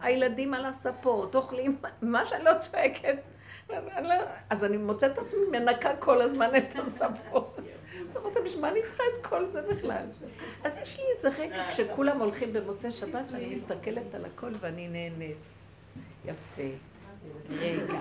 הילדים 0.00 0.54
על 0.54 0.66
הספות, 0.66 1.34
אוכלים, 1.34 1.76
מה 2.02 2.24
שאני 2.24 2.44
לא 2.44 2.52
צועקת. 2.60 3.16
אז 4.50 4.64
אני 4.64 4.76
מוצאת 4.76 5.12
את 5.12 5.18
עצמי 5.18 5.40
מנקה 5.50 5.96
כל 5.96 6.20
הזמן 6.20 6.48
את 6.56 6.78
הספות. 6.78 7.58
אמרתי, 8.16 8.40
בשביל 8.44 8.60
מה 8.60 8.68
אני 8.68 8.80
צריכה 8.86 9.02
את 9.14 9.26
כל 9.26 9.46
זה 9.46 9.62
בכלל? 9.62 10.06
אז 10.64 10.78
יש 10.82 10.98
לי 10.98 11.04
איזה 11.16 11.42
רגע 11.42 11.66
כשכולם 11.70 12.20
הולכים 12.20 12.52
במוצאי 12.52 12.90
שבת, 12.90 13.30
שאני 13.30 13.54
מסתכלת 13.54 14.14
על 14.14 14.24
הכל 14.24 14.52
ואני 14.60 14.88
נהנית. 14.88 15.36
יפה. 16.24 16.62
רגע. 17.50 18.00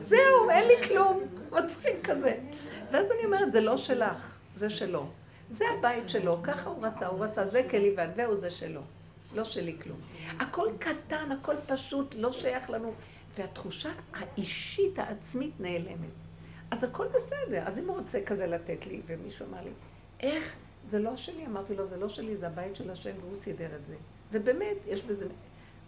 זהו, 0.00 0.50
אין 0.50 0.68
לי 0.68 0.82
כלום. 0.88 1.22
מצחיק 1.52 2.10
כזה. 2.10 2.36
ואז 2.92 3.12
אני 3.12 3.24
אומרת, 3.24 3.52
זה 3.52 3.60
לא 3.60 3.76
שלך, 3.76 4.38
זה 4.54 4.70
שלו. 4.70 5.06
זה 5.50 5.64
הבית 5.78 6.08
שלו, 6.08 6.38
ככה 6.42 6.70
הוא 6.70 6.86
רצה, 6.86 7.06
הוא 7.06 7.24
רצה, 7.24 7.46
זה 7.46 7.62
כלי 7.70 7.94
ועד 7.96 8.10
והוא 8.16 8.36
זה 8.36 8.50
שלו. 8.50 8.80
לא 9.34 9.44
שלי 9.44 9.76
כלום. 9.82 9.98
הכל 10.40 10.68
קטן, 10.78 11.32
הכל 11.32 11.54
פשוט, 11.66 12.14
לא 12.14 12.32
שייך 12.32 12.70
לנו. 12.70 12.94
והתחושה 13.38 13.90
האישית 14.12 14.98
העצמית 14.98 15.60
נעלמת. 15.60 16.27
אז 16.70 16.84
הכל 16.84 17.06
בסדר. 17.08 17.62
אז 17.66 17.78
אם 17.78 17.88
הוא 17.88 17.98
רוצה 17.98 18.20
כזה 18.26 18.46
לתת 18.46 18.86
לי, 18.86 19.00
ומישהו 19.06 19.46
אמר 19.46 19.60
לי, 19.64 19.70
איך? 20.20 20.54
זה 20.88 20.98
לא 20.98 21.16
שלי. 21.16 21.46
אמרתי 21.46 21.74
לו, 21.74 21.86
זה 21.86 21.96
לא 21.96 22.08
שלי, 22.08 22.36
זה 22.36 22.46
הבית 22.46 22.76
של 22.76 22.90
השם, 22.90 23.12
והוא 23.20 23.36
סידר 23.36 23.68
את 23.76 23.86
זה. 23.86 23.96
ובאמת, 24.32 24.76
יש 24.86 25.02
בזה, 25.02 25.26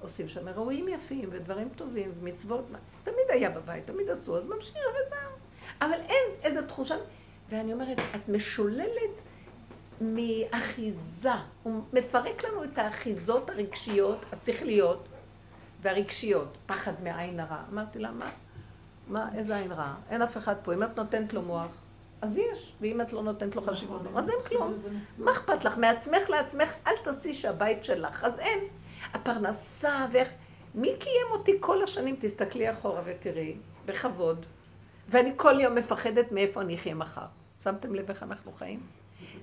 עושים 0.00 0.28
שם 0.28 0.48
אירועים 0.48 0.88
יפים, 0.88 1.28
ודברים 1.32 1.68
טובים, 1.76 2.12
ומצוות, 2.20 2.64
תמיד 3.04 3.26
היה 3.28 3.50
בבית, 3.50 3.86
תמיד 3.86 4.10
עשו, 4.10 4.38
אז 4.38 4.48
ממשיך 4.48 4.76
וזהו. 4.76 5.30
אבל 5.80 6.00
אין 6.08 6.34
איזו 6.42 6.60
תחושה, 6.66 6.96
ואני 7.50 7.72
אומרת, 7.72 7.98
את 8.14 8.28
משוללת 8.28 9.22
מאחיזה. 10.00 11.30
הוא 11.62 11.82
מפרק 11.92 12.44
לנו 12.44 12.64
את 12.64 12.78
האחיזות 12.78 13.50
הרגשיות, 13.50 14.18
השכליות 14.32 15.08
והרגשיות, 15.82 16.56
פחד 16.66 16.92
מעין 17.02 17.40
הרע. 17.40 17.62
אמרתי 17.72 17.98
לה, 17.98 18.10
מה? 18.10 18.30
מה, 19.10 19.28
איזה 19.34 19.56
עין 19.56 19.72
רע? 19.72 19.94
אין 20.10 20.22
אף 20.22 20.36
אחד 20.36 20.54
פה. 20.62 20.74
אם 20.74 20.82
את 20.82 20.96
נותנת 20.96 21.32
לו 21.32 21.42
מוח, 21.42 21.82
אז 22.22 22.36
יש, 22.36 22.72
ואם 22.80 23.00
את 23.00 23.12
לא 23.12 23.22
נותנת 23.22 23.56
לו 23.56 23.62
חשיבות, 23.62 24.02
אז 24.16 24.30
אין 24.30 24.38
כלום. 24.48 24.74
מה 25.18 25.30
אכפת 25.30 25.64
לך? 25.64 25.78
מעצמך 25.78 26.30
לעצמך, 26.30 26.74
אל 26.86 26.92
תעשי 27.04 27.32
שהבית 27.32 27.84
שלך, 27.84 28.24
אז 28.24 28.38
אין. 28.38 28.58
הפרנסה 29.12 30.06
ואיך... 30.12 30.28
מי 30.74 30.92
קיים 30.98 31.26
אותי 31.30 31.56
כל 31.60 31.82
השנים? 31.82 32.16
תסתכלי 32.20 32.72
אחורה 32.72 33.02
ותראי, 33.04 33.56
בכבוד. 33.86 34.46
ואני 35.08 35.32
כל 35.36 35.60
יום 35.60 35.74
מפחדת 35.74 36.32
מאיפה 36.32 36.60
אני 36.60 36.74
אחיה 36.74 36.94
מחר. 36.94 37.26
שמתם 37.62 37.94
לב 37.94 38.08
איך 38.08 38.22
אנחנו 38.22 38.52
חיים? 38.52 38.80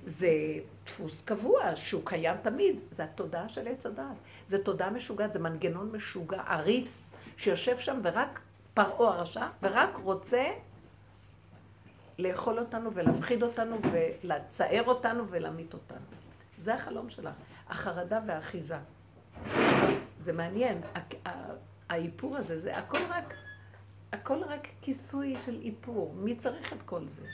זה 0.04 0.28
דפוס 0.86 1.22
קבוע, 1.24 1.76
שהוא 1.76 2.02
קיים 2.04 2.36
תמיד. 2.42 2.76
זה 2.90 3.04
התודעה 3.04 3.48
של 3.48 3.68
עץ 3.68 3.86
הדעת. 3.86 4.16
זה 4.46 4.58
תודעה 4.58 4.90
משוגעת, 4.90 5.32
זה 5.32 5.38
מנגנון 5.38 5.90
משוגע, 5.92 6.40
עריץ, 6.46 7.14
שיושב 7.36 7.78
שם 7.78 8.00
ורק 8.02 8.40
פרעה 8.84 9.18
הרשע, 9.18 9.46
ורק 9.62 9.96
רוצה 9.96 10.44
לאכול 12.18 12.58
אותנו 12.58 12.94
ולהפחיד 12.94 13.42
אותנו 13.42 13.78
ולצער 13.92 14.82
אותנו 14.86 15.28
ולהמית 15.28 15.74
אותנו. 15.74 16.06
זה 16.58 16.74
החלום 16.74 17.10
שלך, 17.10 17.34
החרדה 17.68 18.20
והאחיזה. 18.26 18.76
זה 20.18 20.32
מעניין, 20.32 20.80
האיפור 21.88 22.36
הזה, 22.36 22.58
זה 22.58 22.76
הכל 22.76 22.98
רק, 23.08 23.34
הכל 24.12 24.42
רק 24.42 24.68
כיסוי 24.80 25.36
של 25.36 25.60
איפור. 25.62 26.14
מי 26.16 26.36
צריך 26.36 26.72
את 26.72 26.82
כל 26.82 27.06
זה? 27.06 27.26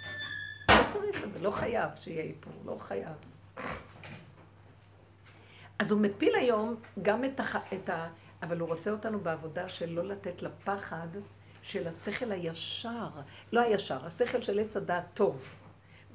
לא 0.69 0.83
צריך 0.93 1.25
את 1.25 1.33
זה, 1.33 1.39
לא 1.39 1.51
חייב 1.51 1.91
שיהיה 2.01 2.23
איפור, 2.23 2.53
לא 2.65 2.77
חייב. 2.81 3.17
אז 5.79 5.91
הוא 5.91 6.01
מפיל 6.01 6.35
היום 6.35 6.77
גם 7.03 7.25
את, 7.25 7.41
הח... 7.41 7.57
את 7.57 7.89
ה... 7.89 8.09
אבל 8.45 8.61
הוא 8.61 8.69
רוצה 8.69 8.91
אותנו 8.91 9.21
בעבודה 9.21 9.69
של 9.69 9.91
לא 9.91 10.05
לתת 10.05 10.43
לפחד 10.43 11.09
של 11.63 11.89
השכל 11.89 12.33
הישר, 12.33 13.09
לא 13.53 13.61
הישר, 13.61 14.07
השכל 14.07 14.43
של 14.43 14.59
עץ 14.59 14.77
הדעת 14.77 15.05
טוב, 15.15 15.49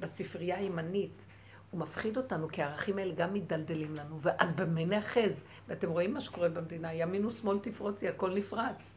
בספרייה 0.00 0.58
הימנית. 0.58 1.22
הוא 1.70 1.80
מפחיד 1.80 2.16
אותנו, 2.16 2.48
כי 2.48 2.62
הערכים 2.62 2.98
האלה 2.98 3.14
גם 3.14 3.34
מדלדלים 3.34 3.94
לנו, 3.94 4.20
ואז 4.22 4.52
במה 4.52 4.84
נאחז? 4.84 5.42
ואתם 5.68 5.90
רואים 5.90 6.14
מה 6.14 6.20
שקורה 6.20 6.48
במדינה, 6.48 6.94
ימין 6.94 7.26
ושמאל 7.26 7.58
תפרוצי, 7.58 8.08
הכל 8.08 8.34
נפרץ. 8.34 8.96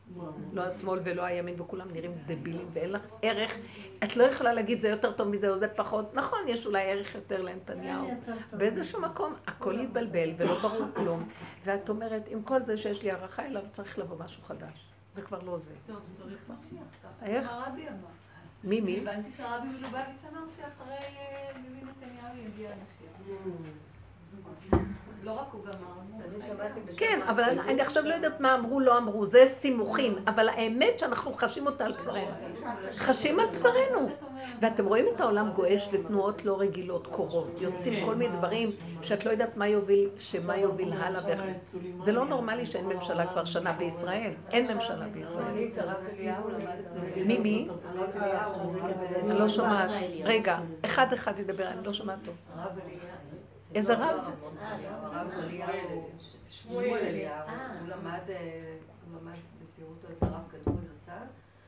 לא 0.54 0.62
השמאל 0.62 1.00
ולא 1.04 1.22
הימין, 1.22 1.62
וכולם 1.62 1.88
נראים 1.92 2.12
דבילים, 2.26 2.70
ואין 2.74 2.92
לך 2.92 3.02
ערך. 3.22 3.58
את 4.04 4.16
לא 4.18 4.24
יכולה 4.24 4.54
להגיד 4.54 4.80
זה 4.80 4.90
יותר 4.90 5.12
טוב 5.12 5.28
מזה 5.28 5.50
או 5.50 5.60
זה 5.60 5.68
פחות. 5.68 6.14
נכון, 6.14 6.40
יש 6.48 6.66
אולי 6.66 6.92
ערך 6.92 7.16
יותר 7.16 7.42
לנתניהו. 7.42 8.08
באיזשהו 8.52 9.02
מקום 9.02 9.34
הכל 9.48 9.80
יתבלבל 9.80 10.30
ולא 10.38 10.60
ברור 10.60 10.86
כלום, 10.96 11.30
ואת 11.66 11.90
אומרת, 11.90 12.28
עם 12.28 12.44
כל 12.44 12.64
זה 12.64 12.78
שיש 12.78 13.04
לי 13.04 13.12
הערכה 13.12 13.46
אליו, 13.46 13.64
צריך 13.72 14.00
לבוא 14.00 14.18
משהו 14.20 14.44
חדש. 14.44 14.94
זה 15.16 15.22
כבר 15.22 15.40
לא 15.46 15.58
זה. 15.58 15.74
טוב, 15.88 16.00
צריך 16.18 16.38
משיח. 16.50 17.12
איך? 17.22 17.52
הרבי 17.52 17.88
אמר. 17.88 18.23
מי 18.64 18.82
מי? 18.82 19.00
הבנתי 19.00 19.30
שהרבי 19.38 19.68
מלובביץ' 19.68 20.24
אמר 20.32 20.44
שאחרי 20.58 20.96
אה, 20.96 21.52
ביבי 21.56 21.86
נתניהו 21.86 22.38
יגיע 22.38 22.72
המשיח. 22.72 23.14
לא 25.24 25.32
רק 25.32 25.48
הוא 25.52 25.62
גם 25.66 25.72
אמר. 25.74 26.04
כן, 26.98 27.20
אבל 27.28 27.44
אני- 27.44 27.60
אני 27.62 27.82
עכשיו 27.82 28.04
לא 28.04 28.14
יודעת 28.14 28.40
מה 28.40 28.56
אמרו, 28.56 28.80
לא 28.80 28.98
אמרו, 28.98 29.26
זה 29.26 29.44
סימוכים, 29.46 30.16
אבל 30.28 30.50
האמת 30.50 31.00
שאנחנו 31.00 31.34
חשים 31.34 31.66
אותה 31.66 31.86
על 31.86 31.92
בשרנו. 31.94 32.20
חשים 32.98 33.40
על 33.40 33.46
בשרנו. 33.48 34.10
ואתם 34.62 34.86
רואים 34.86 35.06
את 35.16 35.22
העולם 35.22 35.52
גועש 35.52 35.90
ותנועות 35.92 36.46
לא 36.46 36.60
רגילות 36.60 37.08
קורות, 37.08 37.62
יוצאים 37.62 38.06
כל 38.06 38.16
מיני 38.16 38.36
דברים 38.38 38.70
שאת 39.02 39.26
לא 39.26 39.32
יודעת 39.32 39.58
מה 39.58 39.68
יוביל, 39.68 40.10
שמה 40.18 40.58
יוביל 40.58 40.94
הלאה 40.94 41.22
ואיך. 41.26 41.42
זה 42.00 42.12
לא 42.12 42.26
נורמלי 42.26 42.66
שאין 42.66 42.86
ממשלה 42.86 43.28
כבר 43.28 43.46
שנה 43.46 43.74
בישראל, 43.74 44.32
אין 44.52 44.74
ממשלה 44.76 45.06
בישראל. 45.08 45.54
מי 47.26 47.38
מי? 47.40 47.68
אני 49.24 49.40
לא 49.40 49.48
שומעת. 49.48 49.90
רגע, 50.24 50.58
אחד 50.86 51.14
אחד 51.14 51.40
ידבר, 51.40 51.68
אני 51.68 51.86
לא 51.86 51.94
שומעת 51.94 52.20
טוב. 52.26 52.36
איזה 53.76 53.94
רב? 53.94 54.34
הרב 54.88 55.28
אליהו, 55.32 56.10
שמואל 56.50 56.94
אליהו, 56.94 57.50
הוא 57.80 57.88
למד 57.88 58.20
אה, 58.30 58.78
הוא 59.12 59.20
למד 59.22 59.34
בצעירותו 59.62 60.08
אצל 60.18 60.26
הרב 60.26 60.42
כדורי 60.52 60.86
זצ"ל. 60.86 61.12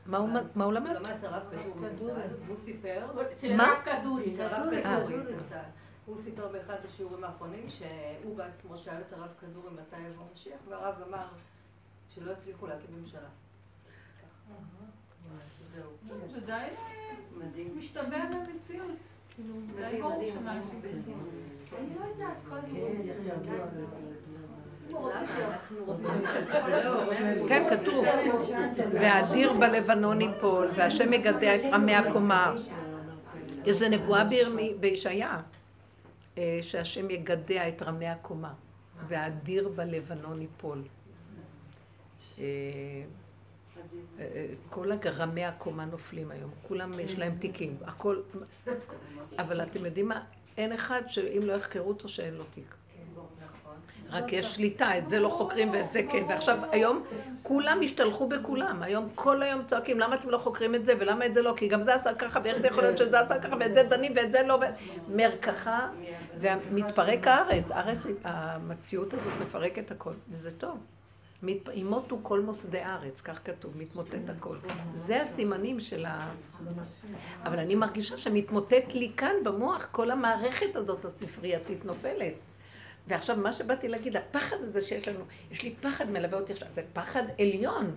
מה 0.06 0.18
הוא- 0.18 0.28
למד? 0.28 0.62
הוא 0.62 0.72
למד 0.72 1.10
אצל 1.10 1.26
הרב 1.26 1.42
כדורי 1.50 1.96
זצ"ל, 1.96 2.44
והוא 2.46 2.56
סיפר, 2.56 3.06
אצל 3.32 3.56
מה? 3.56 3.64
הרב 3.66 3.78
כדורי. 3.84 4.34
אצל 4.34 4.42
הרב 4.42 4.72
אה. 4.72 4.82
כדורי 5.06 5.22
זצ"ל. 5.36 5.56
הוא 6.06 6.18
סיפר 6.18 6.48
באחד 6.48 6.76
השיעורים 6.84 7.24
האחרונים 7.24 7.70
שהוא 7.70 8.36
בעצמו 8.36 8.76
שאל 8.76 9.00
את 9.08 9.12
הרב 9.12 9.28
כדורי 9.40 9.70
מתי 9.70 10.00
יבוא 10.00 10.24
משיח, 10.34 10.58
והרב 10.68 10.94
אמר 11.08 11.26
שלא 12.08 12.32
יצליחו 12.32 12.66
להקים 12.66 12.90
ממשלה. 13.00 13.28
זהו. 15.74 15.90
זה 16.32 16.40
די 16.40 16.52
אה, 16.52 16.68
מדהים. 17.36 17.78
משתווה 17.78 18.18
במציאות. 18.30 18.90
כאילו, 19.36 19.54
די 19.54 19.82
מדהים, 19.82 20.02
ברור 20.02 20.16
מדהים, 20.16 20.34
שמה 20.34 20.54
מדהים. 20.54 21.18
אני 21.78 21.88
לא 22.00 22.04
יודעת, 22.04 22.36
כל 22.48 22.56
כן, 27.48 27.64
כתוב. 27.70 28.04
והאדיר 28.92 29.52
בלבנון 29.52 30.20
ייפול, 30.20 30.68
והשם 30.76 31.12
יגדע 31.12 31.54
את 31.56 31.60
עמי 31.74 31.94
הקומה. 31.94 32.54
יש 32.56 32.62
איזה 33.66 33.88
נבואה 33.88 34.24
בירמי- 34.24 34.74
בישעיה, 34.80 35.40
אה, 36.38 36.58
שהשם 36.62 37.10
יגדע 37.10 37.68
את 37.68 37.82
רמי 37.82 38.06
הקומה, 38.08 38.52
והאדיר 39.08 39.68
בלבנון 39.68 40.40
ייפול. 40.42 40.82
כל 44.70 44.92
רמי 45.16 45.44
הקומה 45.44 45.84
נופלים 45.84 46.30
היום, 46.30 46.50
כולם 46.62 47.00
יש 47.00 47.18
להם 47.18 47.36
תיקים, 47.38 47.76
הכל... 47.84 48.20
אבל 49.38 49.62
אתם 49.62 49.84
יודעים 49.84 50.08
מה? 50.08 50.20
אין 50.56 50.72
אחד 50.72 51.02
שאם 51.08 51.42
לא 51.42 51.52
יחקרו 51.52 51.88
אותו 51.88 52.08
שאין 52.08 52.34
לו 52.34 52.44
תיק. 52.44 52.74
רק 54.10 54.32
יש 54.32 54.54
שליטה, 54.54 54.98
את 54.98 55.08
זה 55.08 55.20
לא 55.20 55.28
חוקרים 55.28 55.70
ואת 55.72 55.90
זה 55.90 56.02
כן. 56.02 56.24
ועכשיו, 56.28 56.58
היום 56.70 57.04
כולם 57.42 57.80
השתלחו 57.84 58.28
בכולם. 58.28 58.82
היום 58.82 59.08
כל 59.14 59.42
היום 59.42 59.64
צועקים, 59.64 59.98
למה 59.98 60.14
אתם 60.14 60.30
לא 60.30 60.38
חוקרים 60.38 60.74
את 60.74 60.86
זה 60.86 60.94
ולמה 60.98 61.26
את 61.26 61.32
זה 61.32 61.42
לא? 61.42 61.54
כי 61.56 61.68
גם 61.68 61.82
זה 61.82 61.94
עשה 61.94 62.14
ככה, 62.14 62.40
ואיך 62.44 62.58
זה 62.58 62.66
יכול 62.66 62.82
להיות 62.82 62.98
שזה 62.98 63.20
עשה 63.20 63.38
ככה, 63.38 63.56
ואת 63.60 63.74
זה 63.74 63.82
דנים 63.82 64.12
ואת 64.16 64.32
זה 64.32 64.42
לא... 64.42 64.60
מרקחה, 65.08 65.88
ומתפרק 66.40 67.26
הארץ. 67.26 67.70
הארץ, 67.70 67.98
המציאות 68.24 69.14
הזאת 69.14 69.32
מפרקת 69.40 69.90
הכל, 69.90 70.12
וזה 70.28 70.50
טוב. 70.58 70.78
ימותו 71.74 72.18
כל 72.22 72.40
מוסדי 72.40 72.78
הארץ, 72.78 73.20
כך 73.20 73.40
כתוב, 73.44 73.76
מתמוטט 73.78 74.28
הכל. 74.36 74.56
זה 74.92 75.22
הסימנים 75.22 75.80
של 75.80 76.06
ה... 76.06 76.34
אבל 77.44 77.58
אני 77.58 77.74
מרגישה 77.74 78.18
שמתמוטט 78.18 78.94
לי 78.94 79.12
כאן 79.16 79.34
במוח, 79.44 79.88
כל 79.92 80.10
המערכת 80.10 80.76
הזאת 80.76 81.04
הספרייתית 81.04 81.84
נופלת. 81.84 82.34
ועכשיו 83.08 83.36
מה 83.36 83.52
שבאתי 83.52 83.88
להגיד, 83.88 84.16
הפחד 84.16 84.56
הזה 84.60 84.80
שיש 84.80 85.08
לנו, 85.08 85.24
יש 85.50 85.62
לי 85.62 85.74
פחד 85.80 86.10
מלווה 86.10 86.38
אותי 86.38 86.52
עכשיו, 86.52 86.68
זה 86.74 86.82
פחד 86.92 87.22
עליון. 87.38 87.94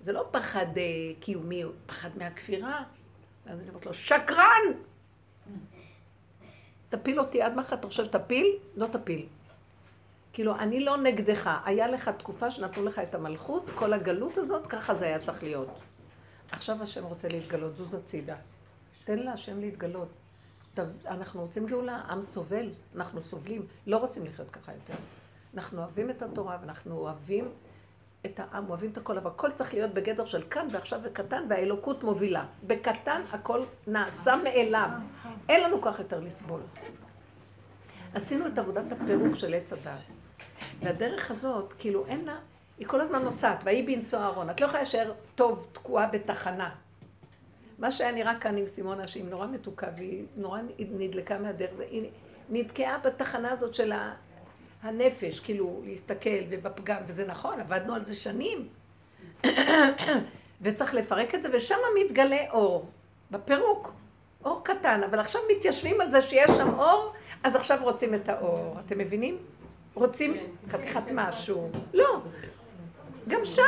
זה 0.00 0.12
לא 0.12 0.28
פחד 0.30 0.66
אה, 0.76 0.82
קיומי, 1.20 1.62
פחד 1.86 2.10
מהכפירה. 2.16 2.82
ואז 3.46 3.60
אני 3.60 3.68
אומרת 3.68 3.86
לו, 3.86 3.94
שקרן! 3.94 4.72
תפיל 6.88 7.20
אותי 7.20 7.42
עד 7.42 7.56
מחר, 7.56 7.76
אתה 7.76 7.86
חושב 7.86 8.04
שתפיל? 8.04 8.46
לא 8.76 8.86
תפיל. 8.86 9.26
כאילו, 10.34 10.56
אני 10.56 10.80
לא 10.80 10.96
נגדך. 10.96 11.50
היה 11.64 11.86
לך 11.86 12.08
תקופה 12.08 12.50
שנתנו 12.50 12.84
לך 12.84 12.98
את 12.98 13.14
המלכות, 13.14 13.70
כל 13.74 13.92
הגלות 13.92 14.36
הזאת, 14.36 14.66
ככה 14.66 14.94
זה 14.94 15.04
היה 15.04 15.18
צריך 15.18 15.42
להיות. 15.42 15.68
עכשיו 16.50 16.82
השם 16.82 17.04
רוצה 17.04 17.28
להתגלות, 17.28 17.76
זוז 17.76 17.94
הצידה. 17.94 18.36
תן 19.04 19.18
להשם 19.18 19.60
להתגלות. 19.60 20.08
אנחנו 21.06 21.40
רוצים 21.40 21.66
גאולה, 21.66 21.96
עם 21.96 22.22
סובל, 22.22 22.70
אנחנו 22.96 23.22
סובלים, 23.22 23.66
לא 23.86 23.96
רוצים 23.96 24.24
לחיות 24.24 24.50
ככה 24.50 24.72
יותר. 24.72 24.94
אנחנו 25.54 25.78
אוהבים 25.78 26.10
את 26.10 26.22
התורה 26.22 26.58
ואנחנו 26.60 26.96
אוהבים 26.96 27.48
את 28.26 28.40
העם, 28.40 28.70
אוהבים 28.70 28.90
את 28.90 28.96
הכל, 28.96 29.18
אבל 29.18 29.30
הכל 29.30 29.50
צריך 29.50 29.74
להיות 29.74 29.94
בגדר 29.94 30.24
של 30.24 30.42
כאן 30.50 30.66
ועכשיו 30.70 31.00
וקטן, 31.02 31.44
והאלוקות 31.48 32.04
מובילה. 32.04 32.46
בקטן 32.66 33.22
הכל 33.32 33.64
נעשה 33.86 34.36
מאליו. 34.44 34.88
אין 35.48 35.64
לנו 35.64 35.82
כוח 35.82 35.98
יותר 35.98 36.20
לסבול. 36.20 36.60
עשינו 38.14 38.46
את 38.46 38.58
עבודת 38.58 38.92
הפירוק 38.92 39.34
של 39.34 39.54
עץ 39.54 39.72
הדעת. 39.72 40.13
והדרך 40.80 41.30
הזאת, 41.30 41.72
כאילו 41.78 42.06
אין 42.06 42.24
לה, 42.24 42.36
היא 42.78 42.86
כל 42.86 43.00
הזמן 43.00 43.22
נוסעת, 43.22 43.64
ויהי 43.64 43.82
בנשוא 43.82 44.18
אהרון. 44.18 44.50
את 44.50 44.60
לא 44.60 44.66
יכולה 44.66 44.82
להישאר 44.82 45.12
טוב 45.34 45.66
תקועה 45.72 46.06
בתחנה. 46.06 46.70
מה 47.78 47.90
שהיה 47.90 48.12
נראה 48.12 48.40
כאן 48.40 48.56
עם 48.56 48.66
סימונה, 48.66 49.08
שהיא 49.08 49.24
נורא 49.24 49.46
מתוקה 49.46 49.86
והיא 49.96 50.24
נורא 50.36 50.60
נדלקה 50.78 51.38
מהדרך, 51.38 51.70
היא 51.90 52.10
נתקעה 52.50 52.98
בתחנה 52.98 53.50
הזאת 53.50 53.74
של 53.74 53.92
הנפש, 54.82 55.40
כאילו 55.40 55.82
להסתכל 55.86 56.38
ובפגם, 56.50 56.96
וזה 57.06 57.26
נכון, 57.26 57.60
עבדנו 57.60 57.94
על 57.94 58.04
זה 58.04 58.14
שנים. 58.14 58.68
וצריך 60.62 60.94
לפרק 60.94 61.34
את 61.34 61.42
זה, 61.42 61.48
ושם 61.52 61.76
מתגלה 62.00 62.50
אור, 62.50 62.88
בפירוק. 63.30 63.92
אור 64.44 64.64
קטן, 64.64 65.02
אבל 65.02 65.20
עכשיו 65.20 65.40
מתיישבים 65.56 66.00
על 66.00 66.10
זה 66.10 66.22
שיש 66.22 66.50
שם 66.50 66.78
אור, 66.78 67.12
אז 67.42 67.56
עכשיו 67.56 67.78
רוצים 67.82 68.14
את 68.14 68.28
האור. 68.28 68.76
אתם 68.86 68.98
מבינים? 68.98 69.38
רוצים 69.94 70.34
כן. 70.34 70.46
חתיכת 70.70 71.02
משהו. 71.14 71.70
לא. 71.94 72.20
גם 73.28 73.44
שם. 73.44 73.62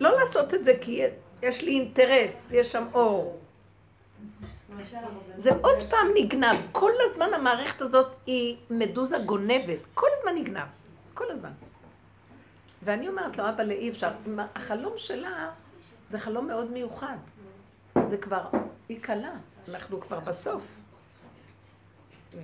לא 0.00 0.20
לעשות 0.20 0.54
את 0.54 0.64
זה 0.64 0.72
כי 0.80 1.02
יש 1.42 1.62
לי 1.62 1.70
אינטרס, 1.70 2.52
יש 2.52 2.72
שם 2.72 2.86
אור. 2.94 3.40
זה 5.36 5.50
עוד 5.62 5.82
פעם 5.90 6.08
נגנב. 6.14 6.56
כל 6.72 6.90
הזמן 7.10 7.34
המערכת 7.34 7.80
הזאת 7.80 8.06
היא 8.26 8.56
מדוזה 8.70 9.18
גונבת. 9.18 9.78
כל 9.94 10.06
הזמן 10.18 10.34
נגנב. 10.34 10.66
כל 11.14 11.30
הזמן. 11.30 11.50
ואני 12.82 13.08
אומרת 13.08 13.38
לו, 13.38 13.48
אבא, 13.48 13.62
לאי 13.62 13.90
אפשר. 13.90 14.10
החלום 14.54 14.92
שלה 14.96 15.50
זה 16.08 16.18
חלום 16.18 16.46
מאוד 16.46 16.70
מיוחד. 16.70 17.16
זה 18.10 18.16
כבר, 18.16 18.44
היא 18.88 19.00
קלה. 19.00 19.32
אנחנו 19.68 20.00
כבר 20.00 20.20
בסוף. 20.20 20.62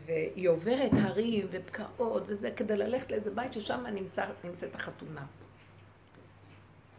והיא 0.07 0.49
עוברת 0.49 0.91
הרים 0.93 1.47
ובקעות 1.51 2.23
וזה 2.27 2.51
כדי 2.51 2.77
ללכת 2.77 3.11
לאיזה 3.11 3.31
בית 3.31 3.53
ששם 3.53 3.87
נמצא, 3.87 4.27
נמצאת 4.45 4.75
החתונה. 4.75 5.27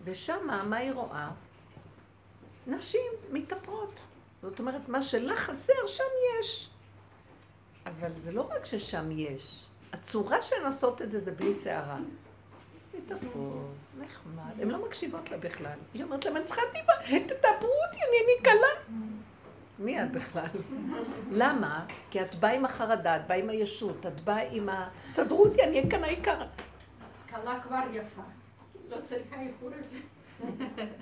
ושם, 0.03 0.47
מה 0.65 0.77
היא 0.77 0.91
רואה? 0.91 1.29
נשים 2.67 3.11
מתאפרות. 3.31 3.99
זאת 4.41 4.59
אומרת, 4.59 4.89
מה 4.89 5.01
שלך 5.01 5.39
חסר, 5.39 5.87
שם 5.87 6.03
יש. 6.39 6.69
אבל 7.85 8.11
זה 8.17 8.31
לא 8.31 8.41
רק 8.41 8.65
ששם 8.65 9.11
יש. 9.11 9.65
הצורה 9.93 10.41
שהן 10.41 10.65
עושות 10.65 11.01
את 11.01 11.11
זה, 11.11 11.19
זה 11.19 11.31
בלי 11.31 11.53
שערה. 11.63 11.99
מתאפרות, 12.93 13.71
נחמד. 13.99 14.61
הן 14.61 14.69
לא 14.69 14.85
מקשיבות 14.85 15.31
לה 15.31 15.37
בכלל. 15.37 15.77
היא 15.93 16.03
אומרת 16.03 16.25
להם, 16.25 16.37
אני 16.37 16.45
צריכה 16.45 16.61
טיפה, 16.73 16.91
תתאפרו 17.27 17.69
אותי, 17.87 17.97
אני 17.97 18.43
קלה. 18.43 18.95
את 20.03 20.11
בכלל? 20.11 20.45
למה? 21.31 21.85
כי 22.09 22.21
את 22.21 22.35
באה 22.35 22.51
עם 22.51 22.65
החרדה, 22.65 23.15
את 23.15 23.27
באה 23.27 23.37
עם 23.37 23.49
הישות, 23.49 24.05
את 24.05 24.21
באה 24.21 24.49
עם 24.51 24.69
ה... 24.69 24.89
תסדרו 25.11 25.45
אותי, 25.45 25.63
אני 25.63 25.79
אהיה 25.79 25.91
כאן 25.91 26.03
העיקר. 26.03 26.41
קלה 27.25 27.59
כבר 27.63 27.79
יפה. 27.93 28.21
לא 28.89 28.97
צריכה 29.01 29.35
איחור. 29.41 29.69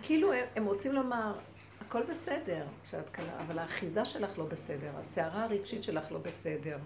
כאילו, 0.01 0.31
הם 0.55 0.65
רוצים 0.65 0.91
לומר, 0.91 1.33
הכל 1.81 2.03
בסדר 2.03 2.65
כשאת 2.85 3.09
קלה, 3.09 3.39
אבל 3.39 3.59
האחיזה 3.59 4.05
שלך 4.05 4.37
לא 4.39 4.45
בסדר, 4.45 4.91
הסערה 4.97 5.43
הרגשית 5.43 5.83
שלך 5.83 6.11
לא 6.11 6.19
בסדר. 6.19 6.77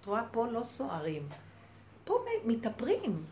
את 0.00 0.06
רואה, 0.06 0.22
פה 0.30 0.46
לא 0.46 0.62
סוערים. 0.64 1.22
פה 2.04 2.24
מתאפרים. 2.44 3.24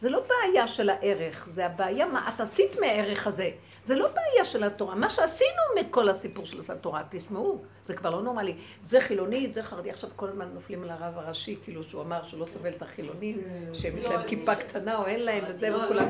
זה 0.00 0.10
לא 0.10 0.22
בעיה 0.28 0.68
של 0.68 0.90
הערך, 0.90 1.48
זה 1.50 1.66
הבעיה 1.66 2.06
מה 2.06 2.30
את 2.34 2.40
עשית 2.40 2.80
מהערך 2.80 3.26
הזה. 3.26 3.50
זה 3.80 3.96
לא 3.96 4.08
בעיה 4.08 4.44
של 4.44 4.64
התורה. 4.64 4.94
מה 4.94 5.10
שעשינו 5.10 5.62
מכל 5.80 6.08
הסיפור 6.08 6.46
של 6.46 6.60
התורה, 6.72 7.02
תשמעו, 7.10 7.62
זה 7.86 7.94
כבר 7.94 8.10
לא 8.10 8.22
נורמלי. 8.22 8.56
זה 8.82 9.00
חילוני, 9.00 9.50
זה 9.52 9.62
חרדי. 9.62 9.90
עכשיו 9.90 10.10
כל 10.16 10.28
הזמן 10.28 10.48
נופלים 10.54 10.82
על 10.82 10.90
הרב 10.90 11.18
הראשי, 11.18 11.56
כאילו 11.64 11.84
שהוא 11.84 12.02
אמר 12.02 12.22
שהוא 12.26 12.40
לא 12.40 12.46
סובל 12.46 12.70
את 12.70 12.82
החילונים, 12.82 13.40
שהם 13.74 13.98
יש 13.98 14.04
להם 14.04 14.20
כיפה 14.26 14.54
קטנה 14.54 14.96
או 14.98 15.06
אין 15.06 15.24
להם, 15.24 15.44
וזה, 15.48 15.76
וכולם... 15.76 16.08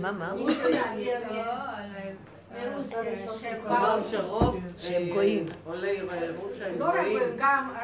מה, 0.00 0.12
מה? 0.12 0.32
שהם 4.78 5.08
גויים. 5.12 5.46
לא 6.78 6.86
רק 6.86 7.06
גם 7.38 7.74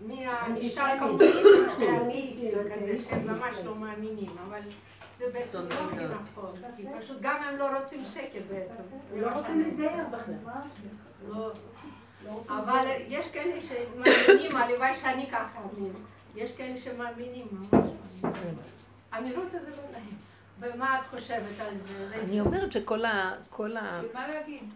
מהמשטר 0.00 0.82
הקומוניסטי, 0.82 2.50
כזה, 2.74 2.98
שהם 3.08 3.26
ממש 3.26 3.56
לא 3.64 3.74
מאמינים, 3.74 4.30
אבל... 4.48 4.60
זה 5.20 5.26
בעצם 5.32 5.58
לא 5.58 5.74
הכי 5.74 6.04
נכון, 6.04 6.52
כי 6.76 6.84
פשוט 7.00 7.16
גם 7.20 7.36
הם 7.42 7.56
לא 7.56 7.78
רוצים 7.78 8.00
שקט 8.14 8.42
בעצם. 8.50 8.82
לא 9.16 9.28
רוצים 9.34 9.60
להתגייר 9.60 10.04
בכלל. 10.10 10.62
לא. 11.28 11.52
אבל 12.48 12.86
יש 13.08 13.28
כאלה 13.28 13.60
שמאמינים, 13.60 14.56
הלוואי 14.56 14.96
שאני 14.96 15.26
ככה 15.30 15.60
אאמין. 15.60 15.92
יש 16.36 16.52
כאלה 16.52 16.78
שמאמינים 16.78 17.46
ממש. 17.52 17.90
אמירות 19.18 19.54
הזה 19.54 19.70
לא 19.70 19.92
להם. 19.92 20.29
ומה 20.60 21.00
את 21.00 21.06
חושבת 21.10 21.60
על 21.60 21.74
זה? 21.88 22.16
אני 22.16 22.40
אומרת 22.40 22.72
שכל 22.72 23.04
ה... 23.04 23.34
כל 23.50 23.76
ה... 23.76 24.02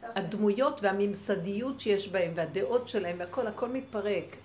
הדמויות 0.03 0.81
והממסדיות 0.83 1.81
שיש 1.81 2.09
בהם, 2.09 2.33
והדעות 2.35 2.89
שלהם, 2.89 3.17
והכל, 3.19 3.47
הכל 3.47 3.69
מתפרק. 3.69 4.37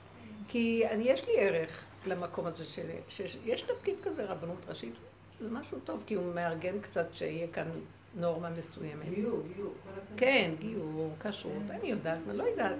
כי 0.48 0.84
אני, 0.92 1.04
יש 1.04 1.28
לי 1.28 1.34
ערך 1.38 1.84
למקום 2.08 2.46
הזה, 2.46 2.66
שיש 3.10 3.62
תפקיד 3.62 3.96
כזה, 4.04 4.26
רבנות 4.26 4.66
ראשית, 4.70 4.94
זה 5.40 5.50
משהו 5.52 5.80
טוב, 5.80 6.04
כי 6.08 6.14
הוא 6.14 6.36
מארגן 6.36 6.80
קצת 6.82 7.14
שיהיה 7.14 7.48
כאן 7.48 7.68
נורמה 8.16 8.50
מסוימת. 8.50 9.10
גיור, 9.10 9.42
גיור. 9.56 9.74
כן, 10.18 10.52
גיור, 10.60 11.14
כשרות, 11.20 11.54
אני 11.70 11.90
יודעת, 11.90 12.18
אני 12.30 12.38
לא 12.38 12.44
יודעת. 12.44 12.76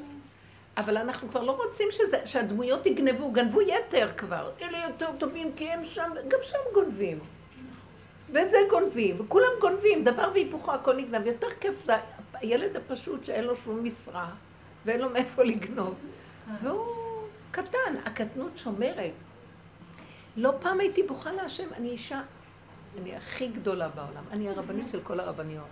אבל 0.78 0.98
אנחנו 0.98 1.30
כבר 1.30 1.44
לא 1.44 1.52
רוצים 1.52 1.88
שזה, 1.92 2.26
שהדמויות 2.26 2.86
יגנבו, 2.86 3.32
גנבו 3.32 3.62
יתר 3.62 4.12
כבר. 4.18 4.52
אלה 4.62 4.84
יותר 4.88 5.10
טובים 5.18 5.52
כי 5.56 5.70
הם 5.70 5.84
שם, 5.84 6.12
גם 6.28 6.40
שם 6.42 6.58
גונבים. 6.74 7.20
ואת 8.34 8.52
זה 8.52 8.58
גונבים, 8.70 9.16
וכולם 9.22 9.52
גונבים, 9.62 10.04
דבר 10.04 10.32
והיפוכו 10.34 10.72
הכל 10.72 10.96
נגנב. 10.96 11.26
יותר 11.26 11.48
כיף 11.60 11.86
זה 11.86 11.94
הילד 12.34 12.76
הפשוט 12.76 13.26
שאין 13.26 13.44
לו 13.46 13.56
שום 13.56 13.84
משרה, 13.84 14.30
ואין 14.86 15.02
לו 15.02 15.10
מאיפה 15.10 15.44
לגנוב. 15.44 15.96
והוא 16.64 16.96
קטן, 17.52 17.96
הקטנות 18.06 18.58
שומרת. 18.58 19.12
לא 20.38 20.54
פעם 20.62 20.80
הייתי 20.80 21.04
בוכה 21.04 21.32
להשם, 21.32 21.68
אני 21.74 21.90
אישה 21.90 22.22
אני 23.02 23.16
הכי 23.16 23.48
גדולה 23.48 23.90
בעולם. 23.90 24.24
אני 24.32 24.50
הרבנית 24.50 24.90
של 24.90 25.02
כל 25.04 25.20
הרבניות. 25.20 25.66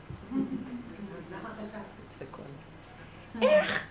איך? 3.41 3.86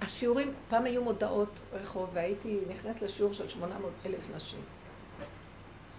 השיעורים, 0.00 0.52
פעם 0.68 0.84
היו 0.84 1.02
מודעות 1.04 1.48
רחוב, 1.72 2.10
והייתי 2.12 2.60
נכנסת 2.70 3.02
לשיעור 3.02 3.32
של 3.32 3.48
800 3.48 3.92
אלף 4.06 4.20
נשים. 4.36 4.60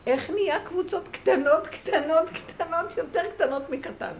איך 0.07 0.29
נהיה 0.29 0.65
קבוצות 0.65 1.07
קטנות, 1.07 1.67
קטנות, 1.67 2.29
קטנות, 2.47 2.97
יותר 2.97 3.21
קטנות 3.29 3.69
מקטן. 3.69 4.13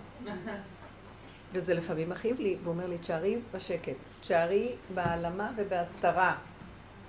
וזה 1.53 1.73
לפעמים 1.73 2.09
מכאיב 2.09 2.39
לי, 2.39 2.57
והוא 2.63 2.73
אומר 2.73 2.87
לי, 2.87 2.97
תשארי 2.97 3.37
בשקט, 3.53 3.95
תשארי 4.21 4.75
בהעלמה 4.93 5.51
ובהסתרה. 5.55 6.35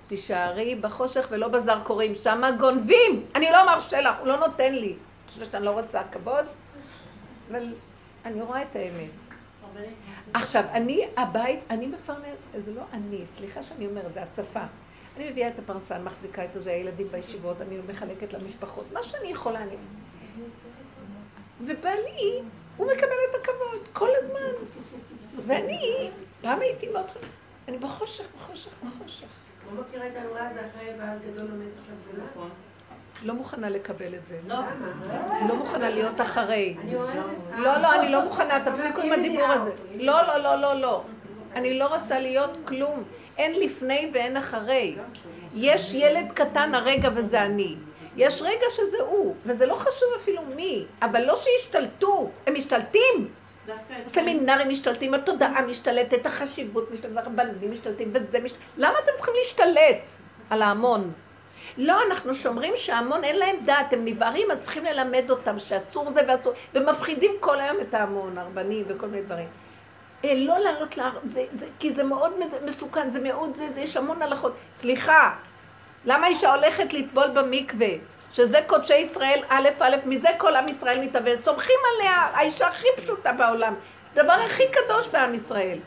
תישארי 0.07 0.75
בחושך 0.75 1.27
ולא 1.31 1.47
בזרקורים, 1.47 2.15
שמה 2.15 2.51
גונבים! 2.51 3.25
אני 3.35 3.51
לא 3.51 3.65
מרשה 3.65 4.01
לך, 4.01 4.19
הוא 4.19 4.27
לא 4.27 4.39
נותן 4.39 4.73
לי. 4.73 4.95
חושבת 5.27 5.51
שאני 5.51 5.65
לא 5.65 5.71
רוצה 5.71 6.01
כבוד, 6.11 6.45
אבל 7.51 7.73
אני 8.25 8.41
רואה 8.41 8.61
את 8.61 8.75
האמת. 8.75 9.09
עכשיו, 10.33 10.63
אני, 10.71 11.07
הבית, 11.17 11.59
אני 11.69 11.87
מפרנס, 11.87 12.37
זה 12.57 12.73
לא 12.73 12.81
אני, 12.93 13.27
סליחה 13.27 13.61
שאני 13.61 13.87
אומרת, 13.87 14.13
זה 14.13 14.23
השפה. 14.23 14.63
אני 15.19 15.29
מביאה 15.29 15.47
את 15.47 15.59
הפרנסה, 15.59 15.95
אני 15.95 16.03
מחזיקה 16.03 16.45
את 16.45 16.49
זה, 16.53 16.71
הילדים 16.71 17.07
בישיבות, 17.11 17.61
אני 17.61 17.77
מחלקת 17.89 18.33
למשפחות, 18.33 18.85
מה 18.93 19.03
שאני 19.03 19.27
יכולה, 19.27 19.63
אני... 19.63 19.75
ובעלי, 21.61 22.41
הוא 22.77 22.87
מקבל 22.87 23.19
את 23.29 23.35
הכבוד, 23.41 23.87
כל 23.93 24.09
הזמן. 24.17 24.65
ואני, 25.47 26.09
פעם 26.41 26.59
הייתי 26.59 26.87
מאוד... 26.87 27.05
אני 27.67 27.77
בחושך, 27.77 28.25
בחושך, 28.35 28.71
בחושך. 28.85 29.27
לא 29.75 29.81
מכירה 29.81 30.07
את 30.07 30.11
האמרה 30.15 30.49
הזו 30.49 30.59
אחרי 30.59 30.93
בעל 30.97 31.17
גדול 31.27 31.51
עומד 31.51 31.67
עכשיו 31.79 31.95
גדולה? 32.07 32.23
נכון. 32.31 32.49
לא 33.23 33.33
מוכנה 33.33 33.69
לקבל 33.69 34.15
את 34.15 34.27
זה. 34.27 34.39
לא. 34.47 34.55
לא 35.47 35.55
מוכנה 35.55 35.89
להיות 35.89 36.21
אחרי. 36.21 36.75
אני 36.81 36.95
אוהבת... 36.95 37.15
לא, 37.57 37.77
לא, 37.77 37.95
אני 37.95 38.11
לא 38.11 38.23
מוכנה, 38.23 38.65
תפסיקו 38.65 39.01
עם 39.01 39.11
הדיבור 39.11 39.45
הזה. 39.45 39.71
לא, 39.95 40.27
לא, 40.27 40.37
לא, 40.37 40.55
לא, 40.55 40.73
לא. 40.73 41.03
אני 41.55 41.79
לא 41.79 41.95
רוצה 41.95 42.19
להיות 42.19 42.57
כלום. 42.65 43.03
אין 43.39 43.59
לפני 43.59 44.09
ואין 44.13 44.37
אחרי. 44.37 44.95
יש 45.55 45.93
ילד 45.93 46.31
קטן 46.31 46.75
הרגע 46.75 47.09
וזה 47.15 47.41
אני. 47.41 47.75
יש 48.15 48.41
רגע 48.41 48.65
שזה 48.69 48.97
הוא, 49.01 49.35
וזה 49.45 49.65
לא 49.65 49.75
חשוב 49.75 50.09
אפילו 50.17 50.41
מי, 50.55 50.85
אבל 51.01 51.25
לא 51.25 51.35
שישתלטו, 51.35 52.29
הם 52.47 52.53
משתלטים. 52.53 53.29
הסמינרים 54.05 54.69
משתלטים, 54.69 55.13
התודעה 55.13 55.61
משתלטת, 55.61 56.25
החשיבות 56.25 56.91
משתלטת, 56.91 57.17
הרבנים 57.17 57.71
משתלטים, 57.71 58.11
וזה 58.13 58.39
משתלט... 58.39 58.61
למה 58.77 58.93
אתם 59.03 59.11
צריכים 59.15 59.33
להשתלט 59.37 60.11
על 60.49 60.61
ההמון? 60.61 61.11
לא, 61.77 61.97
אנחנו 62.07 62.33
שומרים 62.33 62.73
שההמון 62.75 63.23
אין 63.23 63.35
להם 63.35 63.55
דעת, 63.65 63.93
הם 63.93 64.05
נבערים, 64.05 64.51
אז 64.51 64.59
צריכים 64.59 64.85
ללמד 64.85 65.29
אותם 65.29 65.59
שאסור 65.59 66.09
זה 66.09 66.21
ואסור, 66.27 66.53
ומפחידים 66.73 67.31
כל 67.39 67.59
היום 67.59 67.77
את 67.81 67.93
ההמון, 67.93 68.37
הרבנים 68.37 68.85
וכל 68.87 69.07
מיני 69.07 69.23
דברים. 69.23 69.47
אה, 70.25 70.33
לא 70.35 70.57
לעלות 70.57 70.97
להר, 70.97 71.11
זה, 71.25 71.45
זה, 71.51 71.65
כי 71.79 71.93
זה 71.93 72.03
מאוד 72.03 72.33
מסוכן, 72.65 73.09
זה 73.09 73.19
מאוד 73.19 73.55
זה, 73.55 73.69
זה, 73.69 73.81
יש 73.81 73.97
המון 73.97 74.21
הלכות. 74.21 74.55
סליחה, 74.73 75.31
למה 76.05 76.27
אישה 76.27 76.53
הולכת 76.53 76.93
לטבול 76.93 77.27
במקווה? 77.27 77.87
שזה 78.33 78.59
קודשי 78.67 78.95
ישראל 78.95 79.43
א' 79.49 79.69
א', 79.79 79.95
מזה 80.05 80.29
כל 80.37 80.55
עם 80.55 80.67
ישראל 80.67 81.01
מתהווה, 81.01 81.37
סומכים 81.37 81.75
עליה, 81.95 82.27
האישה 82.33 82.67
הכי 82.67 82.87
פשוטה 82.97 83.33
בעולם, 83.33 83.73
דבר 84.13 84.33
הכי 84.33 84.63
קדוש 84.71 85.07
בעם 85.07 85.35
ישראל. 85.35 85.77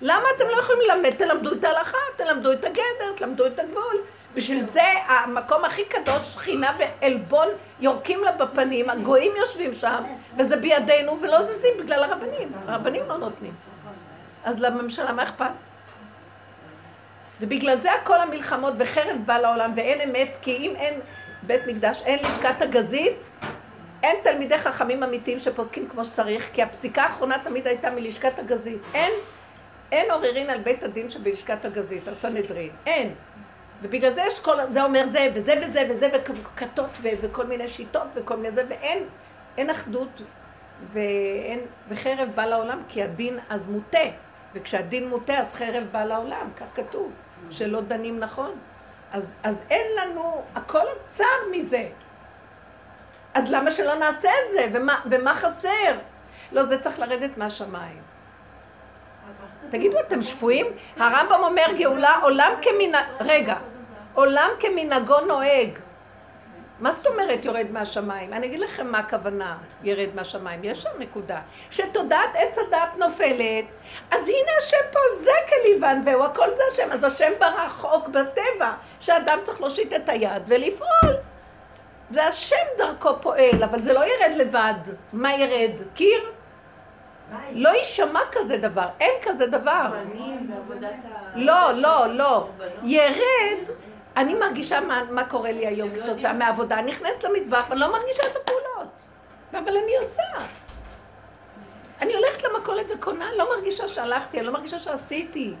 למה 0.00 0.24
אתם 0.36 0.44
לא 0.48 0.60
יכולים 0.60 0.82
ללמד? 0.88 1.10
תלמדו 1.10 1.52
את 1.52 1.64
ההלכה, 1.64 1.98
תלמדו 2.16 2.52
את 2.52 2.64
הגדר, 2.64 3.12
תלמדו 3.16 3.46
את 3.46 3.58
הגבול. 3.58 3.96
בשביל 4.34 4.64
זה 4.64 4.82
המקום 5.06 5.64
הכי 5.64 5.84
קדוש, 5.84 6.22
שכינה 6.22 6.76
ועלבון, 6.78 7.48
יורקים 7.80 8.24
לה 8.24 8.32
בפנים, 8.32 8.90
הגויים 8.90 9.32
יושבים 9.36 9.74
שם, 9.74 10.04
וזה 10.38 10.56
בידינו, 10.56 11.20
ולא 11.20 11.42
זזים 11.42 11.72
בגלל 11.80 12.02
הרבנים. 12.02 12.52
הרבנים 12.66 13.08
לא 13.08 13.16
נותנים. 13.16 13.71
אז 14.44 14.60
לממשלה 14.60 15.12
מה 15.12 15.22
אכפת? 15.22 15.50
ובגלל 17.40 17.76
זה 17.76 17.92
הכל 17.92 18.20
המלחמות 18.20 18.74
וחרב 18.78 19.16
בא 19.26 19.38
לעולם 19.38 19.72
ואין 19.76 20.00
אמת, 20.00 20.36
כי 20.42 20.56
אם 20.56 20.76
אין 20.76 21.00
בית 21.42 21.66
מקדש, 21.66 22.02
אין 22.02 22.18
לשכת 22.18 22.62
הגזית, 22.62 23.32
אין 24.02 24.16
תלמידי 24.22 24.58
חכמים 24.58 25.02
אמיתיים 25.02 25.38
שפוסקים 25.38 25.88
כמו 25.88 26.04
שצריך, 26.04 26.50
כי 26.52 26.62
הפסיקה 26.62 27.02
האחרונה 27.02 27.38
תמיד 27.44 27.66
הייתה 27.66 27.90
מלשכת 27.90 28.38
הגזית. 28.38 28.78
אין, 28.94 29.12
אין 29.92 30.10
עוררין 30.10 30.50
על 30.50 30.60
בית 30.60 30.82
הדין 30.82 31.10
שבלשכת 31.10 31.64
הגזית, 31.64 32.08
הסנהדרין. 32.08 32.70
אין. 32.86 33.14
ובגלל 33.82 34.10
זה 34.10 34.22
יש 34.26 34.40
כל, 34.40 34.56
זה 34.70 34.84
אומר 34.84 35.06
זה, 35.06 35.28
וזה 35.34 35.54
וזה 35.62 35.86
וזה, 35.90 36.08
וכתות 36.14 36.98
וכל 37.02 37.46
מיני 37.46 37.68
שיטות 37.68 38.06
וכל 38.14 38.36
מיני 38.36 38.54
זה, 38.54 38.64
ואין 38.68 38.98
אין 39.58 39.70
אחדות 39.70 40.22
ואין, 40.92 41.60
וחרב 41.88 42.28
בא 42.34 42.44
לעולם, 42.44 42.82
כי 42.88 43.02
הדין 43.02 43.38
אז 43.48 43.68
מוטה. 43.68 43.98
וכשהדין 44.54 45.08
מוטה 45.08 45.38
אז 45.38 45.54
חרב 45.54 45.84
בא 45.92 46.04
לעולם, 46.04 46.48
כך 46.56 46.66
כתוב, 46.74 47.12
שלא 47.50 47.80
דנים 47.80 48.18
נכון. 48.18 48.50
אז, 49.12 49.34
אז 49.42 49.62
אין 49.70 49.86
לנו, 49.96 50.44
הכל 50.54 50.86
צר 51.06 51.24
מזה. 51.52 51.88
אז 53.34 53.50
למה 53.50 53.70
שלא 53.70 53.94
נעשה 53.94 54.28
את 54.28 54.50
זה? 54.50 54.66
ומה, 54.72 55.00
ומה 55.10 55.34
חסר? 55.34 55.98
לא, 56.52 56.62
זה 56.62 56.78
צריך 56.78 56.98
לרדת 56.98 57.36
מהשמיים. 57.36 58.02
תגידו, 59.70 60.00
אתם 60.00 60.22
שפויים? 60.22 60.66
הרמב"ם 60.96 61.40
אומר 61.42 61.66
גאולה, 61.76 62.20
עולם 64.14 64.50
כמנהגו 64.60 65.20
נוהג. 65.20 65.78
מה 66.80 66.92
זאת 66.92 67.06
אומרת 67.06 67.44
יורד 67.44 67.66
מהשמיים? 67.70 68.32
אני 68.32 68.46
אגיד 68.46 68.60
לכם 68.60 68.86
מה 68.86 68.98
הכוונה 68.98 69.58
ירד 69.82 70.08
מהשמיים. 70.14 70.64
יש 70.64 70.82
שם 70.82 70.90
נקודה. 70.98 71.40
שתודעת 71.70 72.30
עץ 72.34 72.58
הדת 72.58 72.96
נופלת, 72.98 73.64
אז 74.10 74.28
הנה 74.28 74.50
השם 74.58 74.92
פה 74.92 74.98
זה 75.16 75.30
כליבן 75.48 76.00
והוא 76.04 76.24
הכל 76.24 76.48
זה 76.56 76.62
השם. 76.72 76.92
אז 76.92 77.04
השם 77.04 77.32
ברחוק 77.38 78.08
בטבע, 78.08 78.72
שאדם 79.00 79.38
צריך 79.42 79.60
להושיט 79.60 79.92
את 79.92 80.08
היד 80.08 80.42
ולפעול. 80.46 81.16
זה 82.10 82.26
השם 82.26 82.66
דרכו 82.78 83.20
פועל, 83.20 83.64
אבל 83.64 83.80
זה 83.80 83.92
לא 83.92 84.00
ירד 84.00 84.34
לבד. 84.36 84.74
מה 85.12 85.34
ירד? 85.34 85.70
קיר? 85.94 86.32
לא 87.52 87.68
יישמע 87.68 88.20
כזה 88.32 88.56
דבר, 88.56 88.86
אין 89.00 89.12
כזה 89.22 89.46
דבר. 89.46 89.86
לא, 91.34 91.72
לא, 91.72 92.06
לא. 92.06 92.48
ירד 92.82 93.68
אני 94.16 94.34
מרגישה 94.34 94.80
מה, 94.80 95.02
מה 95.10 95.24
קורה 95.24 95.52
לי 95.52 95.66
היום 95.66 95.90
כתוצאה 95.94 96.32
מהעבודה. 96.32 96.78
אני 96.78 96.90
נכנסת 96.90 97.24
למטבח 97.24 97.66
ואני 97.68 97.80
לא 97.80 97.92
מרגישה 97.92 98.22
את 98.30 98.36
הפעולות. 98.36 99.02
אבל 99.52 99.76
אני 99.76 99.96
עושה. 99.96 100.22
אני 102.00 102.14
הולכת 102.14 102.44
למכולת 102.44 102.90
וקונה, 102.94 103.32
לא 103.32 103.56
מרגישה 103.56 103.88
שהלכתי, 103.88 104.38
אני 104.38 104.46
לא 104.46 104.52
מרגישה 104.52 104.78
שעשיתי. 104.78 105.54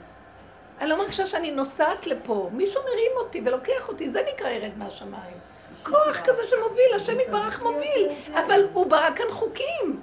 אני 0.80 0.88
לא 0.88 0.98
מרגישה 0.98 1.26
שאני 1.26 1.50
נוסעת 1.50 2.06
לפה. 2.06 2.50
מישהו 2.52 2.82
מרים 2.82 3.12
אותי 3.16 3.42
ולוקח 3.44 3.88
אותי, 3.88 4.08
זה 4.08 4.22
נקרא 4.32 4.48
ירד 4.48 4.78
מהשמיים. 4.78 5.36
כוח 5.82 6.20
כזה 6.24 6.42
שמוביל, 6.48 6.94
השם 6.94 7.20
יתברך 7.20 7.62
מוביל, 7.62 8.08
אבל 8.34 8.66
הוא 8.72 8.86
ברא 8.86 9.10
כאן 9.16 9.30
חוקים. 9.30 10.02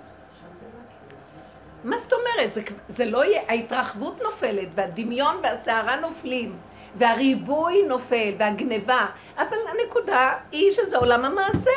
מה 1.84 1.98
זאת 1.98 2.14
אומרת? 2.14 2.54
זה, 2.54 2.62
זה 2.88 3.06
לא 3.06 3.26
יהיה, 3.26 3.42
ההתרחבות 3.48 4.22
נופלת, 4.22 4.68
והדמיון 4.76 5.40
והסערה 5.44 5.96
נופלים. 5.96 6.58
והריבוי 6.96 7.84
נופל, 7.88 8.34
והגניבה, 8.38 9.06
אבל 9.38 9.58
הנקודה 9.70 10.38
היא 10.52 10.72
שזה 10.72 10.98
עולם 10.98 11.26
המעשה, 11.26 11.72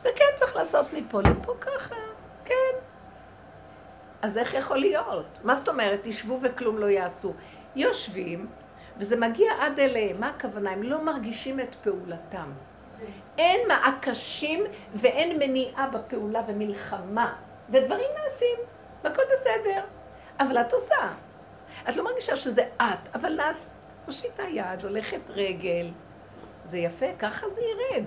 וכן 0.00 0.24
צריך 0.34 0.56
לעשות 0.56 0.92
מפה 0.92 1.20
לפה 1.20 1.54
ככה, 1.60 1.94
כן. 2.44 2.74
אז 4.22 4.38
איך 4.38 4.54
יכול 4.54 4.76
להיות? 4.76 5.38
מה 5.44 5.56
זאת 5.56 5.68
אומרת, 5.68 6.00
תשבו 6.02 6.38
וכלום 6.42 6.78
לא 6.78 6.86
יעשו? 6.86 7.32
יושבים, 7.76 8.46
וזה 8.98 9.16
מגיע 9.16 9.52
עד 9.60 9.80
אליהם. 9.80 10.20
מה 10.20 10.28
הכוונה? 10.28 10.70
הם 10.70 10.82
לא 10.82 11.04
מרגישים 11.04 11.60
את 11.60 11.74
פעולתם. 11.74 12.50
אין 13.38 13.68
מעקשים 13.68 14.64
ואין 14.94 15.38
מניעה 15.38 15.88
בפעולה 15.88 16.40
ומלחמה, 16.48 17.34
ודברים 17.68 18.08
נעשים, 18.22 18.58
והכל 19.04 19.22
בסדר. 19.32 19.82
אבל 20.40 20.60
את 20.60 20.72
עושה. 20.72 21.08
את 21.88 21.96
לא 21.96 22.04
מרגישה 22.04 22.36
שזה 22.36 22.62
את, 22.76 23.14
אבל 23.14 23.34
נעש, 23.36 23.66
מושיטה 24.06 24.42
יד, 24.42 24.84
הולכת 24.84 25.20
רגל. 25.28 25.90
זה 26.64 26.78
יפה, 26.78 27.06
ככה 27.18 27.48
זה 27.48 27.60
ירד. 27.60 28.04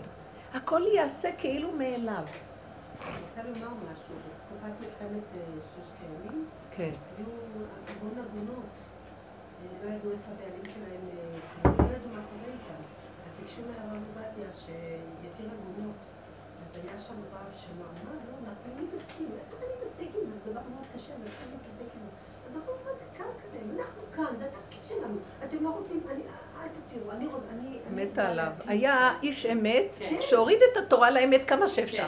הכל 0.54 0.82
ייעשה 0.93 1.30
כאילו 1.38 1.72
מאליו. 1.72 2.24
אני 3.04 3.14
רוצה 3.28 3.43
לומר 3.43 3.74
משהו. 3.91 4.16
בתקופת 4.16 4.74
מלחמת 4.80 5.24
אה, 5.36 5.41
ששת 5.72 5.98
הימים, 6.02 6.46
כן. 6.72 6.91
היו 7.18 7.26
המון 7.88 8.26
עגונות. 8.26 8.74
לא 9.84 9.89
ידעו 9.89 10.12
איפה 10.12 10.32
הבעלים 10.32 10.66
שלהם, 10.74 11.04
אה, 11.12 11.72
לא 11.89 11.96
ידעו 11.96 12.10
מה 12.16 12.22
קורה 12.30 12.50
איתם. 12.54 12.82
אז 13.26 13.32
ביקשו 13.39 13.62
מהרב 13.70 14.02
עובדיה 14.08 14.50
שיתיר 14.54 15.50
עגונות. 15.56 16.00
אז 16.62 16.80
היה 16.84 17.00
שם 17.00 17.20
רב 17.34 17.52
שאמר, 17.54 17.89
מה, 18.04 18.12
לא, 18.28 18.34
אנחנו 18.48 18.66
לא 18.76 18.84
מתעסקים, 18.84 19.28
איפה 19.39 19.56
אתה 19.58 19.66
מתעסק 19.76 20.10
עם 20.16 20.26
זה? 20.30 20.36
זה 20.46 20.52
דבר 20.52 20.62
מאוד 20.74 20.86
קשה, 20.93 21.14
אני 21.16 21.24
רוצה 21.24 21.46
להתעסק 21.52 21.89
עם 21.96 22.04
זה. 22.10 22.16
אז 22.46 22.52
אמרו, 22.58 22.74
קצר 22.84 23.30
כזה, 23.43 23.58
אנחנו 23.76 24.02
כאן, 24.16 24.32
זה 24.39 24.46
התפקיד 24.46 24.64
שלנו. 24.88 25.18
אתם 25.44 25.64
לא 25.64 25.70
רוצים, 25.70 26.02
אני, 26.12 26.22
אל 26.62 26.68
תתירו, 26.68 27.12
אני 27.12 27.26
רוצה, 27.26 27.46
אני... 27.52 28.04
מתה 28.04 28.30
עליו. 28.30 28.52
היה 28.68 29.14
איש 29.24 29.46
אמת 29.46 29.98
שהוריד 30.20 30.60
את 30.72 30.78
התורה 30.78 31.12
לאמת 31.12 31.42
כמה 31.48 31.68
שאפשר. 31.68 32.08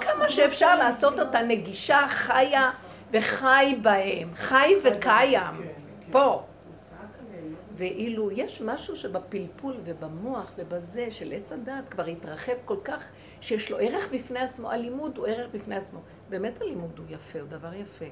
כמה 0.00 0.28
שאפשר 0.28 0.76
לעשות 0.76 1.20
אותה 1.20 1.42
נגישה, 1.42 2.04
חיה 2.08 2.70
וחי 3.12 3.78
בהם. 3.82 4.34
חי 4.34 4.74
וקיים. 4.84 5.54
פה. 6.10 6.42
ואילו 7.76 8.30
יש 8.30 8.60
משהו 8.60 8.96
שבפלפול 8.96 9.74
ובמוח 9.84 10.52
ובזה 10.56 11.10
של 11.10 11.32
עץ 11.32 11.52
הדת 11.52 11.88
כבר 11.90 12.04
התרחב 12.04 12.52
כל 12.64 12.76
כך 12.84 13.10
שיש 13.40 13.70
לו 13.70 13.78
ערך 13.78 14.08
בפני 14.12 14.38
עצמו, 14.38 14.70
הלימוד 14.70 15.16
הוא 15.16 15.26
ערך 15.26 15.46
בפני 15.52 15.76
עצמו. 15.76 16.00
באמת 16.28 16.60
הלימוד 16.60 16.98
הוא 16.98 17.06
יפה, 17.08 17.40
הוא 17.40 17.48
דבר 17.48 17.74
יפה. 17.74 18.04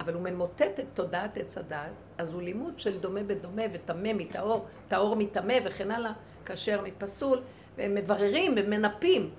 אבל 0.00 0.14
הוא 0.14 0.22
ממוטט 0.22 0.80
את 0.80 0.84
תודעת 0.94 1.36
עץ 1.36 1.58
הדעת, 1.58 1.92
אז 2.18 2.32
הוא 2.32 2.42
לימוד 2.42 2.80
של 2.80 3.00
דומה 3.00 3.22
בדומה 3.22 3.62
וטמא 3.72 4.12
מטהור, 4.14 4.66
טהור 4.88 5.16
מטמא 5.16 5.58
וכן 5.64 5.90
הלאה, 5.90 6.12
כאשר 6.44 6.82
מפסול, 6.82 7.40
והם 7.76 7.94
מבררים 7.94 8.54
ומנפים. 8.56 9.30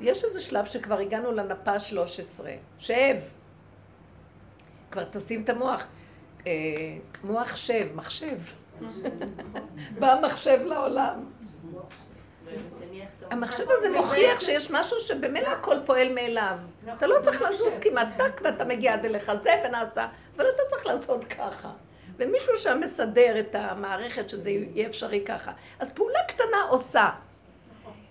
יש 0.00 0.24
איזה 0.24 0.40
שלב 0.40 0.64
שכבר 0.64 0.98
הגענו 0.98 1.32
לנפה 1.32 1.70
ה-13. 1.70 2.44
שב. 2.78 3.16
כבר 4.90 5.04
תשים 5.04 5.44
את 5.44 5.48
המוח. 5.48 5.86
אה, 6.46 6.52
מוח 7.24 7.56
שב, 7.56 7.94
מחשב. 7.94 8.38
בא 10.00 10.12
המחשב 10.12 10.60
לעולם. 10.64 11.24
המחשב 13.30 13.64
הזה 13.70 13.90
מוכיח 13.90 14.40
שיש 14.40 14.70
משהו 14.70 15.00
שבמילא 15.00 15.48
הכל 15.48 15.76
פועל 15.86 16.12
מאליו. 16.12 16.58
אתה 16.96 17.06
לא 17.06 17.16
צריך 17.22 17.42
לזוז 17.42 17.78
כמעט 17.78 18.08
טק 18.16 18.40
ואתה 18.44 18.64
מגיע 18.64 18.94
עד 18.94 19.04
אליך 19.04 19.32
זה 19.42 19.62
ונעשה, 19.64 20.06
אבל 20.36 20.44
אתה 20.54 20.62
צריך 20.70 20.86
לעשות 20.86 21.24
ככה. 21.24 21.70
ומישהו 22.16 22.56
שם 22.56 22.80
מסדר 22.80 23.40
את 23.40 23.54
המערכת 23.54 24.28
שזה 24.30 24.50
יהיה 24.50 24.88
אפשרי 24.88 25.24
ככה. 25.26 25.52
אז 25.78 25.92
פעולה 25.92 26.18
קטנה 26.28 26.62
עושה. 26.68 27.10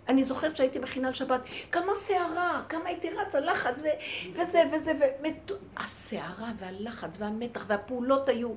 אני 0.09 0.23
זוכרת 0.23 0.57
שהייתי 0.57 0.79
מכינה 0.79 1.09
לשבת, 1.09 1.41
כמה 1.71 1.95
סערה, 1.95 2.63
כמה 2.69 2.85
הייתי 2.85 3.09
רצה, 3.09 3.39
לחץ 3.39 3.81
ו- 3.81 4.33
וזה 4.33 4.63
וזה, 4.73 4.91
ומת... 5.19 5.51
הסערה 5.77 6.51
והלחץ 6.59 7.15
והמתח 7.19 7.65
והפעולות 7.67 8.29
היו 8.29 8.53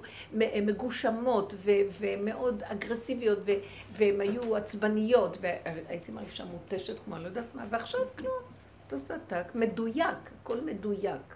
מגושמות 0.63 1.55
ו- 1.65 1.71
ומאוד 2.01 2.63
אגרסיביות 2.67 3.39
ו- 3.47 3.53
והן 3.93 4.21
היו 4.21 4.57
עצבניות 4.57 5.39
והייתי 5.41 6.13
מרגישה 6.13 6.45
מותשת 6.45 6.97
כמו 7.05 7.15
אני 7.17 7.23
לא 7.23 7.29
יודעת 7.29 7.55
מה, 7.55 7.65
ועכשיו 7.71 8.01
כלום, 8.19 8.43
את 8.87 8.93
עושה 8.93 9.15
מדויק, 9.55 10.31
הכל 10.43 10.61
מדויק. 10.61 11.35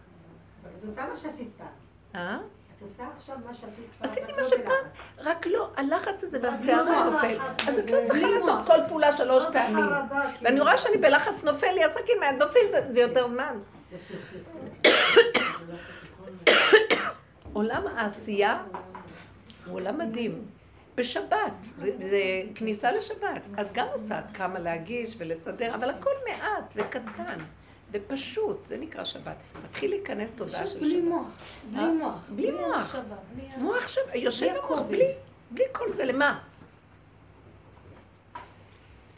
זה 0.83 0.87
מה 0.97 1.17
שעשית 1.17 1.49
פעם. 1.59 1.67
אה? 2.15 2.39
עשיתי 4.01 4.33
מה 4.33 4.45
שפעם, 4.45 4.85
רק 5.19 5.47
לא, 5.47 5.71
הלחץ 5.77 6.25
הזה 6.25 6.39
והסערה 6.43 7.05
נופל. 7.05 7.39
אז 7.69 7.79
את 7.79 7.91
לא 7.91 7.99
צריכה 8.07 8.27
לעשות 8.29 8.67
כל 8.67 8.79
פעולה 8.89 9.17
שלוש 9.17 9.45
פעמים. 9.53 9.85
ואני 10.43 10.61
רואה 10.61 10.77
שאני 10.77 10.97
בלחץ 10.97 11.45
נופל 11.45 11.71
לי, 11.71 11.85
אז 11.85 11.91
תגיד, 11.93 12.15
מה, 12.21 12.33
נופל 12.33 12.61
זה 12.89 13.01
יותר 13.01 13.29
זמן. 13.29 13.59
עולם 17.53 17.87
העשייה 17.87 18.63
הוא 19.67 19.75
עולם 19.75 19.99
מדהים. 19.99 20.45
בשבת, 20.95 21.53
זה, 21.77 21.91
זה 21.99 22.21
כניסה 22.55 22.93
לשבת. 22.93 23.43
את 23.61 23.73
גם 23.73 23.87
עושה 23.93 24.19
את 24.19 24.31
כמה 24.31 24.59
להגיש 24.59 25.15
ולסדר, 25.19 25.75
אבל 25.75 25.91
הכל 25.91 26.11
מעט 26.29 26.75
וקטן. 26.77 27.39
ופשוט, 27.93 28.67
זה 28.67 28.77
נקרא 28.79 29.05
שבת. 29.05 29.37
מתחיל 29.65 29.91
להיכנס 29.91 30.33
תודעה 30.33 30.61
של 30.67 30.71
שבת. 30.71 30.79
פשוט 30.79 30.83
בלי 30.83 31.01
מוח. 31.01 31.27
בלי 31.71 31.81
אה? 31.81 31.93
מוח. 31.93 32.19
בלי 32.35 32.51
מוח. 32.51 32.97
מוח 33.59 33.89
שם, 33.89 34.01
יושב 34.15 34.55
במוח. 34.65 34.81
בלי, 34.81 35.07
בלי 35.51 35.65
כל 35.73 35.93
זה, 35.93 36.05
למה? 36.05 36.41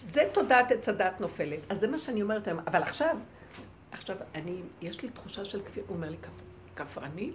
זה 0.02 0.28
תודעת 0.32 0.72
עץ 0.72 0.88
הדת 0.88 1.20
נופלת. 1.20 1.58
אז 1.68 1.78
זה 1.80 1.88
מה 1.88 1.98
שאני 1.98 2.22
אומרת 2.22 2.46
היום. 2.48 2.58
אבל 2.66 2.82
עכשיו, 2.82 3.16
עכשיו, 3.92 4.16
אני, 4.34 4.62
יש 4.80 5.02
לי 5.02 5.08
תחושה 5.10 5.44
של 5.44 5.62
כפיר, 5.62 5.84
הוא 5.86 5.96
אומר 5.96 6.10
לי, 6.10 6.16
"כפ- 6.22 6.76
כפרני? 6.78 7.30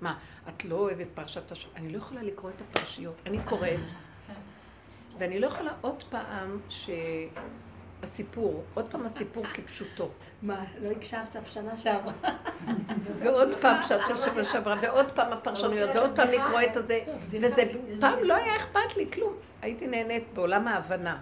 מה, 0.00 0.18
את 0.48 0.64
לא 0.64 0.76
אוהבת 0.76 1.06
פרשת 1.14 1.52
הש... 1.52 1.68
אני 1.76 1.92
לא 1.92 1.96
יכולה 1.96 2.22
לקרוא 2.22 2.50
את 2.50 2.60
הפרשיות. 2.60 3.14
אני 3.26 3.38
קוראת, 3.44 3.80
ואני 5.18 5.38
לא 5.40 5.46
יכולה 5.46 5.72
עוד 5.80 6.02
פעם 6.10 6.58
שהסיפור, 8.02 8.64
עוד 8.74 8.90
פעם 8.90 9.06
הסיפור 9.06 9.44
כפשוטו. 9.54 10.10
מה, 10.42 10.64
לא 10.82 10.90
הקשבת 10.90 11.36
בשנה 11.44 11.76
שעברה? 11.76 12.12
ועוד 13.20 13.54
פעם 13.54 13.82
שעת 13.82 14.06
של 14.06 14.16
שבוע 14.16 14.44
שעברה, 14.44 14.76
ועוד 14.82 15.06
פעם 15.14 15.32
הפרשנויות, 15.32 15.90
ועוד 15.94 16.10
פעם 16.16 16.28
לקרוא 16.28 16.60
את 16.70 16.76
הזה, 16.76 17.00
וזה, 17.30 17.62
פעם 18.00 18.24
לא 18.24 18.34
היה 18.34 18.56
אכפת 18.56 18.96
לי 18.96 19.10
כלום. 19.10 19.32
הייתי 19.62 19.86
נהנית 19.86 20.24
בעולם 20.34 20.68
ההבנה. 20.68 21.18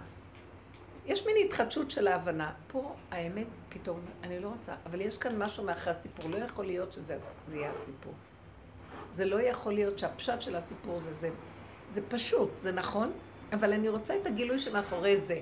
יש 1.05 1.25
מין 1.25 1.35
התחדשות 1.45 1.91
של 1.91 2.07
ההבנה. 2.07 2.51
פה 2.67 2.95
האמת, 3.11 3.47
פתאום, 3.69 3.99
אני 4.23 4.39
לא 4.39 4.47
רוצה, 4.47 4.73
אבל 4.85 5.01
יש 5.01 5.17
כאן 5.17 5.37
משהו 5.37 5.63
מאחורי 5.63 5.91
הסיפור. 5.91 6.29
לא 6.29 6.37
יכול 6.37 6.65
להיות 6.65 6.91
שזה 6.91 7.17
זה 7.47 7.57
יהיה 7.57 7.71
הסיפור. 7.71 8.13
זה 9.11 9.25
לא 9.25 9.41
יכול 9.41 9.73
להיות 9.73 9.99
שהפשט 9.99 10.41
של 10.41 10.55
הסיפור 10.55 10.99
זה 11.03 11.13
זה. 11.13 11.29
זה 11.89 12.01
פשוט, 12.09 12.49
זה 12.61 12.71
נכון, 12.71 13.11
אבל 13.53 13.73
אני 13.73 13.89
רוצה 13.89 14.15
את 14.21 14.25
הגילוי 14.25 14.59
שמאחורי 14.59 15.17
זה. 15.17 15.39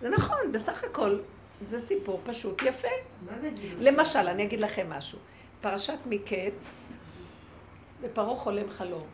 זה 0.00 0.08
נכון, 0.08 0.52
בסך 0.52 0.84
הכל, 0.84 1.18
זה 1.60 1.80
סיפור 1.80 2.20
פשוט 2.24 2.62
יפה. 2.62 2.88
למשל, 3.78 4.18
אני 4.18 4.44
אגיד 4.44 4.60
לכם 4.60 4.90
משהו. 4.90 5.18
פרשת 5.60 5.98
מקץ, 6.06 6.92
ופרעה 8.00 8.36
חולם 8.36 8.70
חלום. 8.70 9.06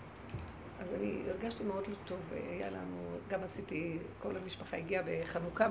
אז 0.81 0.95
אני 0.95 1.23
הרגשתי 1.29 1.65
מאוד 1.65 1.85
לא 1.89 1.95
טוב, 2.07 2.19
היה 2.51 2.71
לנו, 2.71 3.17
גם 3.29 3.43
עשיתי, 3.45 3.99
כל 4.19 4.37
המשפחה 4.37 4.77
הגיעה 4.77 5.03
בחנוכה, 5.07 5.69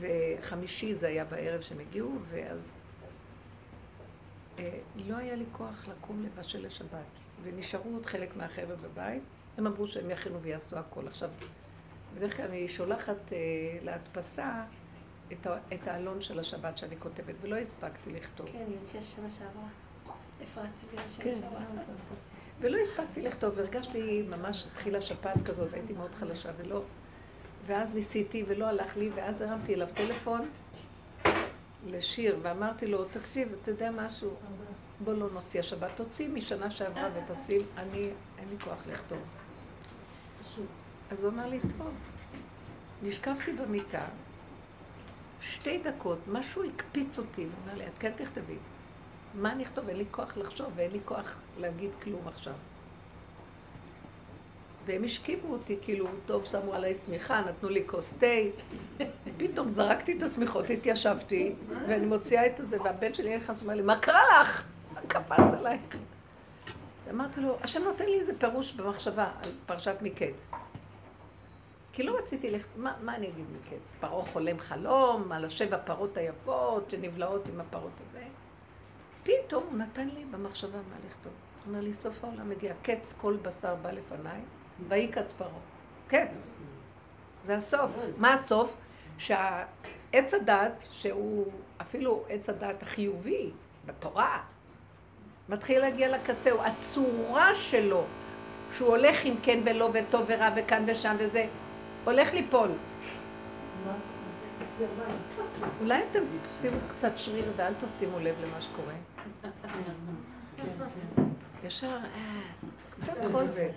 וחמישי 0.00 0.94
זה 0.94 1.08
היה 1.08 1.24
בערב 1.24 1.60
שהם 1.60 1.78
הגיעו, 1.78 2.18
ואז 2.22 2.70
אה, 4.58 4.78
לא 4.96 5.16
היה 5.16 5.34
לי 5.34 5.44
כוח 5.52 5.88
לקום 5.88 6.22
לבשל 6.22 6.66
לשבת. 6.66 7.18
ונשארו 7.42 7.90
עוד 7.92 8.06
חלק 8.06 8.36
מהחבר'ה 8.36 8.76
בבית, 8.76 9.22
הם 9.58 9.66
אמרו 9.66 9.88
שהם 9.88 10.10
יכינו 10.10 10.40
ויעשו 10.42 10.76
הכל. 10.78 11.06
עכשיו, 11.06 11.30
בדרך 12.14 12.36
כלל 12.36 12.46
אני 12.46 12.68
שולחת 12.68 13.32
אה, 13.32 13.38
להדפסה 13.82 14.64
את, 15.32 15.46
ה- 15.46 15.58
את 15.74 15.88
העלון 15.88 16.22
של 16.22 16.38
השבת 16.40 16.78
שאני 16.78 16.96
כותבת, 16.98 17.34
ולא 17.40 17.56
הספקתי 17.56 18.12
לכתוב. 18.12 18.46
כן, 18.52 18.64
הוציאה 18.80 19.02
שנה 19.02 19.30
שעברה. 19.30 19.68
אפרת 20.42 20.68
ציפייה 20.80 21.02
כן. 21.02 21.08
שנה 21.34 21.40
שעברה. 21.40 21.60
ולא 22.60 22.78
הספקתי 22.78 23.22
לכתוב, 23.22 23.52
והרגשתי 23.56 24.22
ממש 24.22 24.66
התחילה 24.72 25.00
שפעת 25.00 25.36
כזאת, 25.44 25.72
הייתי 25.72 25.92
מאוד 25.92 26.14
חלשה 26.14 26.50
ולא... 26.58 26.82
ואז 27.66 27.94
ניסיתי 27.94 28.44
ולא 28.48 28.66
הלך 28.66 28.96
לי, 28.96 29.10
ואז 29.14 29.40
הרמתי 29.42 29.74
אליו 29.74 29.88
טלפון 29.94 30.48
לשיר, 31.86 32.38
ואמרתי 32.42 32.86
לו, 32.86 33.04
תקשיב, 33.04 33.48
אתה 33.62 33.70
יודע 33.70 33.90
משהו, 33.90 34.34
בוא 35.04 35.12
לא 35.12 35.28
נוציא 35.32 35.60
השבת, 35.60 35.90
תוציא 35.96 36.28
משנה 36.28 36.70
שעברה 36.70 37.08
ותשים, 37.14 37.60
אני, 37.76 38.10
אין 38.38 38.48
לי 38.50 38.56
כוח 38.64 38.78
לכתוב. 38.92 39.18
אז 41.10 41.22
הוא 41.24 41.30
אמר 41.32 41.48
לי, 41.48 41.60
טוב. 41.78 41.90
נשכבתי 43.02 43.52
במיטה, 43.52 44.04
שתי 45.42 45.78
דקות, 45.78 46.18
משהו 46.28 46.62
הקפיץ 46.64 47.18
אותי, 47.18 47.42
הוא 47.42 47.50
אמר 47.64 47.78
לי, 47.78 47.86
את 47.86 47.98
כן 47.98 48.12
תכתבי. 48.16 48.56
מה 49.34 49.52
אני 49.52 49.62
אכתוב? 49.62 49.88
אין 49.88 49.96
לי 49.96 50.04
כוח 50.10 50.36
לחשוב 50.36 50.66
ואין 50.76 50.90
לי 50.90 50.98
כוח 51.04 51.36
להגיד 51.60 51.90
כלום 52.02 52.28
עכשיו. 52.28 52.52
והם 54.86 55.04
השכיבו 55.04 55.52
אותי, 55.52 55.76
כאילו, 55.82 56.06
טוב, 56.26 56.44
שמו 56.44 56.74
עליי 56.74 56.94
שמיכה, 57.06 57.40
נתנו 57.40 57.68
לי 57.68 57.82
כוס 57.86 58.14
תה. 58.18 58.26
פתאום 59.38 59.70
זרקתי 59.70 60.18
את 60.18 60.22
השמיכות, 60.22 60.70
התיישבתי, 60.70 61.54
ואני 61.88 62.06
מוציאה 62.06 62.46
את 62.46 62.60
הזה, 62.60 62.82
והבן 62.82 63.14
שלי 63.14 63.36
נכנס 63.36 63.58
ואומר 63.58 63.74
לי, 63.74 63.82
מה 63.82 63.98
קרה 63.98 64.40
לך? 64.40 64.64
מה 64.94 65.00
קפץ 65.00 65.52
עלייך? 65.58 65.80
אמרתי 67.10 67.40
לו, 67.40 67.56
השם 67.60 67.82
נותן 67.82 68.04
לי 68.04 68.20
איזה 68.20 68.32
פירוש 68.38 68.72
במחשבה 68.72 69.30
על 69.44 69.50
פרשת 69.66 69.96
מקץ. 70.02 70.50
כי 71.92 72.02
לא 72.02 72.18
רציתי 72.18 72.50
לכתוב, 72.50 72.82
מה, 72.82 72.94
מה 73.00 73.16
אני 73.16 73.28
אגיד 73.28 73.44
מקץ? 73.50 73.94
פרעה 74.00 74.24
חולם 74.24 74.58
חלום 74.58 75.32
על 75.32 75.44
השבע 75.44 75.78
פרות 75.78 76.16
היפות 76.16 76.90
שנבלעות 76.90 77.48
עם 77.48 77.60
הפרות 77.60 77.92
הזה. 78.08 78.22
פתאום 79.22 79.64
הוא 79.70 79.78
נתן 79.78 80.08
לי 80.08 80.24
במחשבה 80.24 80.78
מה 80.78 80.96
לכתוב. 81.08 81.32
הוא 81.32 81.72
אומר 81.72 81.80
לי, 81.80 81.92
סוף 81.92 82.24
העולם 82.24 82.48
מגיע, 82.48 82.74
קץ 82.82 83.14
כל 83.20 83.36
בשר 83.42 83.74
בא 83.74 83.90
לפניי, 83.90 84.40
ויקץ 84.88 85.32
פרעה. 85.32 85.50
קץ. 86.08 86.58
זה 87.46 87.56
הסוף. 87.56 87.90
מה 88.16 88.32
הסוף? 88.32 88.76
שהעץ 89.18 90.34
הדת, 90.34 90.88
שהוא 90.92 91.52
אפילו 91.80 92.24
עץ 92.28 92.48
הדת 92.48 92.82
החיובי 92.82 93.50
בתורה, 93.86 94.42
מתחיל 95.48 95.80
להגיע 95.80 96.18
לקצהו. 96.18 96.62
הצורה 96.62 97.54
שלו, 97.54 98.04
שהוא 98.76 98.88
הולך 98.88 99.24
עם 99.24 99.34
כן 99.42 99.60
ולא 99.64 99.90
וטוב 99.92 100.24
ורע 100.26 100.48
וכאן 100.56 100.84
ושם 100.86 101.16
וזה, 101.18 101.46
הולך 102.04 102.34
ליפול. 102.34 102.68
אולי 105.80 106.02
אתם 106.10 106.20
תשימו 106.42 106.76
קצת 106.94 107.12
שריר 107.16 107.52
ואל 107.56 107.72
תשימו 107.84 108.20
לב 108.20 108.34
למה 108.44 108.60
שקורה. 108.60 108.94
ישר, 111.64 111.86
אה, 111.86 112.40
קצת 112.90 113.12
חוזק. 113.32 113.68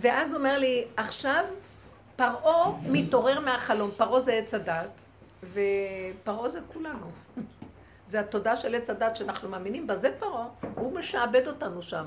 ואז 0.00 0.30
הוא 0.30 0.38
אומר 0.38 0.58
לי, 0.58 0.84
עכשיו 0.96 1.44
פרעה 2.16 2.72
מתעורר 2.82 3.40
מהחלום, 3.40 3.90
פרעה 3.96 4.20
זה 4.20 4.32
עץ 4.32 4.54
הדת, 4.54 4.90
ופרעה 5.52 6.50
זה 6.50 6.60
כולנו. 6.72 7.06
זה 8.10 8.20
התודה 8.20 8.56
של 8.56 8.74
עץ 8.74 8.90
הדת 8.90 9.16
שאנחנו 9.16 9.48
מאמינים 9.48 9.86
בה, 9.86 9.96
זה 9.96 10.16
פרעה, 10.18 10.48
הוא 10.74 10.92
משעבד 10.94 11.48
אותנו 11.48 11.82
שם. 11.82 12.04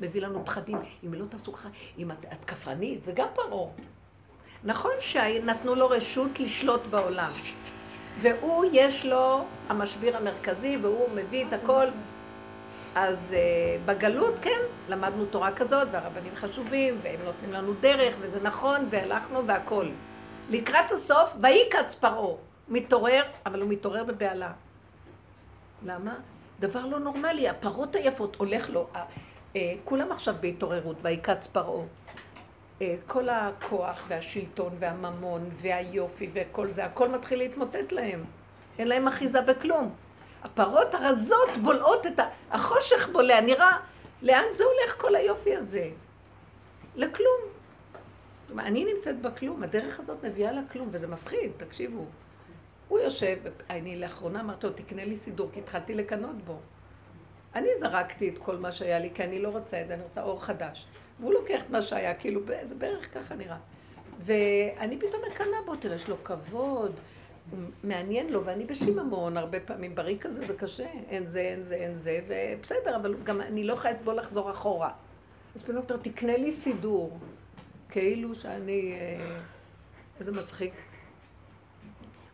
מביא 0.00 0.22
לנו 0.22 0.44
פחדים, 0.44 0.78
אם 1.06 1.14
לא 1.14 1.24
תעשו 1.28 1.52
ככה, 1.52 1.68
אם 1.98 2.10
את, 2.10 2.24
את 2.32 2.44
כפרנית, 2.44 3.04
זה 3.04 3.12
גם 3.12 3.28
פרעה. 3.34 3.70
נכון 4.64 4.92
שנתנו 5.00 5.74
לו 5.74 5.88
רשות 5.88 6.40
לשלוט 6.40 6.80
בעולם. 6.90 7.28
והוא 8.20 8.64
יש 8.72 9.06
לו 9.06 9.44
המשביר 9.68 10.16
המרכזי 10.16 10.76
והוא 10.76 11.08
מביא 11.14 11.44
את 11.48 11.52
הכל. 11.52 11.86
אז 12.94 13.34
uh, 13.34 13.88
בגלות, 13.88 14.34
כן, 14.42 14.60
למדנו 14.88 15.24
תורה 15.24 15.52
כזאת, 15.52 15.88
והרבנים 15.92 16.34
חשובים, 16.34 16.98
והם 17.02 17.20
נותנים 17.24 17.52
לנו 17.52 17.72
דרך, 17.80 18.14
וזה 18.20 18.40
נכון, 18.42 18.86
והלכנו 18.90 19.46
והכול. 19.46 19.90
לקראת 20.50 20.92
הסוף, 20.92 21.32
ויקץ 21.42 21.94
פרעה. 21.94 22.36
מתעורר, 22.68 23.22
אבל 23.46 23.60
הוא 23.60 23.70
מתעורר 23.70 24.04
בבהלה. 24.04 24.52
למה? 25.86 26.14
דבר 26.60 26.86
לא 26.86 26.98
נורמלי, 26.98 27.48
הפרות 27.48 27.96
היפות 27.96 28.36
הולך 28.36 28.70
לו, 28.70 28.86
כולם 29.84 30.12
עכשיו 30.12 30.34
בהתעוררות, 30.40 30.96
ויקץ 31.02 31.46
פרעה. 31.46 31.84
אה, 32.82 32.94
כל 33.06 33.28
הכוח 33.28 34.04
והשלטון 34.08 34.72
והממון 34.78 35.50
והיופי 35.60 36.30
וכל 36.32 36.70
זה, 36.70 36.84
הכל 36.84 37.08
מתחיל 37.08 37.38
להתמוטט 37.38 37.92
להם. 37.92 38.24
אין 38.78 38.88
להם 38.88 39.08
אחיזה 39.08 39.40
בכלום. 39.40 39.94
הפרות 40.42 40.94
הרזות 40.94 41.48
בולעות 41.62 42.06
את 42.06 42.18
ה... 42.18 42.28
החושך 42.50 43.08
בולע, 43.12 43.40
נראה, 43.40 43.78
לאן 44.22 44.44
זה 44.50 44.64
הולך 44.64 45.00
כל 45.00 45.14
היופי 45.14 45.56
הזה? 45.56 45.90
לכלום. 46.96 47.40
אני 48.58 48.84
נמצאת 48.94 49.20
בכלום, 49.20 49.62
הדרך 49.62 50.00
הזאת 50.00 50.24
מביאה 50.24 50.52
לכלום, 50.52 50.88
וזה 50.90 51.06
מפחיד, 51.06 51.50
תקשיבו. 51.56 52.04
הוא 52.88 52.98
יושב, 52.98 53.36
אני 53.70 53.96
לאחרונה 53.96 54.40
אמרתי 54.40 54.66
לו, 54.66 54.72
תקנה 54.72 55.04
לי 55.04 55.16
סידור, 55.16 55.50
כי 55.52 55.60
התחלתי 55.60 55.94
לקנות 55.94 56.36
בו. 56.44 56.58
אני 57.56 57.68
זרקתי 57.78 58.28
את 58.28 58.38
כל 58.38 58.56
מה 58.56 58.72
שהיה 58.72 58.98
לי, 58.98 59.10
כי 59.14 59.24
אני 59.24 59.38
לא 59.38 59.48
רוצה 59.48 59.82
את 59.82 59.88
זה, 59.88 59.94
אני 59.94 60.02
רוצה 60.02 60.22
אור 60.22 60.44
חדש. 60.44 60.86
והוא 61.20 61.34
לוקח 61.34 61.62
את 61.62 61.70
מה 61.70 61.82
שהיה, 61.82 62.14
כאילו, 62.14 62.40
זה 62.64 62.74
בערך 62.74 63.14
ככה 63.14 63.34
נראה. 63.34 63.56
ואני 64.24 64.98
פתאום 64.98 65.22
מקנאה 65.30 65.62
בו, 65.66 65.76
תראה, 65.76 65.96
יש 65.96 66.08
לו 66.08 66.16
כבוד, 66.24 66.92
מעניין 67.84 68.32
לו, 68.32 68.44
ואני 68.44 68.64
בשיממון 68.64 69.36
הרבה 69.36 69.60
פעמים, 69.60 69.94
בריא 69.94 70.18
כזה 70.20 70.46
זה 70.46 70.54
קשה, 70.56 70.86
אין 71.08 71.26
זה, 71.26 71.40
אין 71.40 71.62
זה, 71.62 71.74
אין 71.74 71.94
זה, 71.94 72.20
ובסדר, 72.28 72.96
אבל 72.96 73.14
גם 73.24 73.40
אני 73.40 73.64
לא 73.64 73.72
יכולה 73.72 73.94
לסבול 73.94 74.14
לחזור 74.14 74.50
אחורה. 74.50 74.90
אז 75.54 75.62
פתאום 75.62 75.76
אומר, 75.90 76.02
תקנה 76.02 76.36
לי 76.36 76.52
סידור, 76.52 77.18
כאילו 77.88 78.34
שאני... 78.34 78.92
אה, 78.92 79.38
איזה 80.20 80.32
מצחיק. 80.32 80.72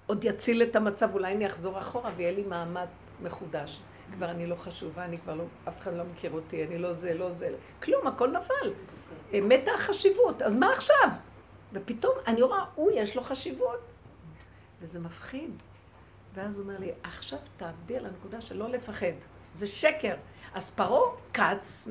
עוד 0.06 0.24
יציל 0.24 0.62
את 0.62 0.76
המצב, 0.76 1.14
אולי 1.14 1.34
אני 1.34 1.46
אחזור 1.46 1.78
אחורה 1.78 2.10
ויהיה 2.16 2.32
לי 2.32 2.42
מעמד 2.42 2.86
מחודש. 3.22 3.80
כבר 4.12 4.30
אני 4.30 4.46
לא 4.46 4.54
חשובה, 4.54 5.04
אני 5.04 5.18
כבר 5.18 5.34
לא, 5.34 5.44
אף 5.68 5.80
אחד 5.80 5.94
לא 5.94 6.04
מכיר 6.04 6.32
אותי, 6.32 6.66
אני 6.66 6.78
לא 6.78 6.92
זה, 6.94 7.14
לא 7.14 7.32
זה, 7.32 7.54
כלום, 7.82 8.06
הכל 8.06 8.30
נפל. 8.30 8.72
מתה 9.32 9.70
החשיבות, 9.74 10.42
אז 10.42 10.54
מה 10.54 10.72
עכשיו? 10.72 11.08
ופתאום 11.72 12.14
אני 12.26 12.42
רואה, 12.42 12.64
הוא 12.74 12.90
יש 12.94 13.16
לו 13.16 13.22
חשיבות. 13.22 13.80
וזה 14.80 15.00
מפחיד. 15.00 15.50
ואז 16.34 16.58
הוא 16.58 16.62
אומר 16.62 16.78
לי, 16.78 16.92
עכשיו 17.02 17.38
תעבדי 17.56 17.96
על 17.96 18.06
הנקודה 18.06 18.40
של 18.40 18.56
לא 18.56 18.68
לפחד. 18.68 19.12
זה 19.54 19.66
שקר. 19.66 20.14
אז 20.54 20.70
פרעה 20.70 21.16
קץ, 21.32 21.88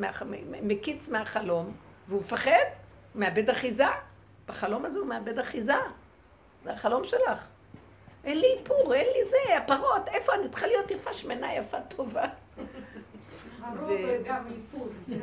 מקיץ 0.61 1.09
מהחלום, 1.09 1.74
והוא 2.07 2.22
מפחד, 2.22 2.65
מאבד 3.15 3.49
אחיזה. 3.49 3.86
בחלום 4.47 4.86
הזה 4.86 4.99
הוא 4.99 5.07
מאבד 5.07 5.39
אחיזה. 5.39 5.76
זה 6.63 6.74
החלום 6.74 7.07
שלך. 7.07 7.47
אין 8.24 8.39
לי 8.39 8.47
איפור, 8.59 8.93
אין 8.93 9.07
לי 9.17 9.24
זה, 9.24 9.57
הפרות, 9.57 10.07
איפה 10.07 10.34
אני 10.36 10.49
צריכה 10.49 10.67
להיות 10.67 10.91
יפה, 10.91 11.13
שמנה, 11.13 11.55
יפה, 11.55 11.82
טובה. 11.82 12.26
הרוב 13.61 13.91
גם 14.26 14.43
איפור, 14.47 14.88
זה 15.07 15.15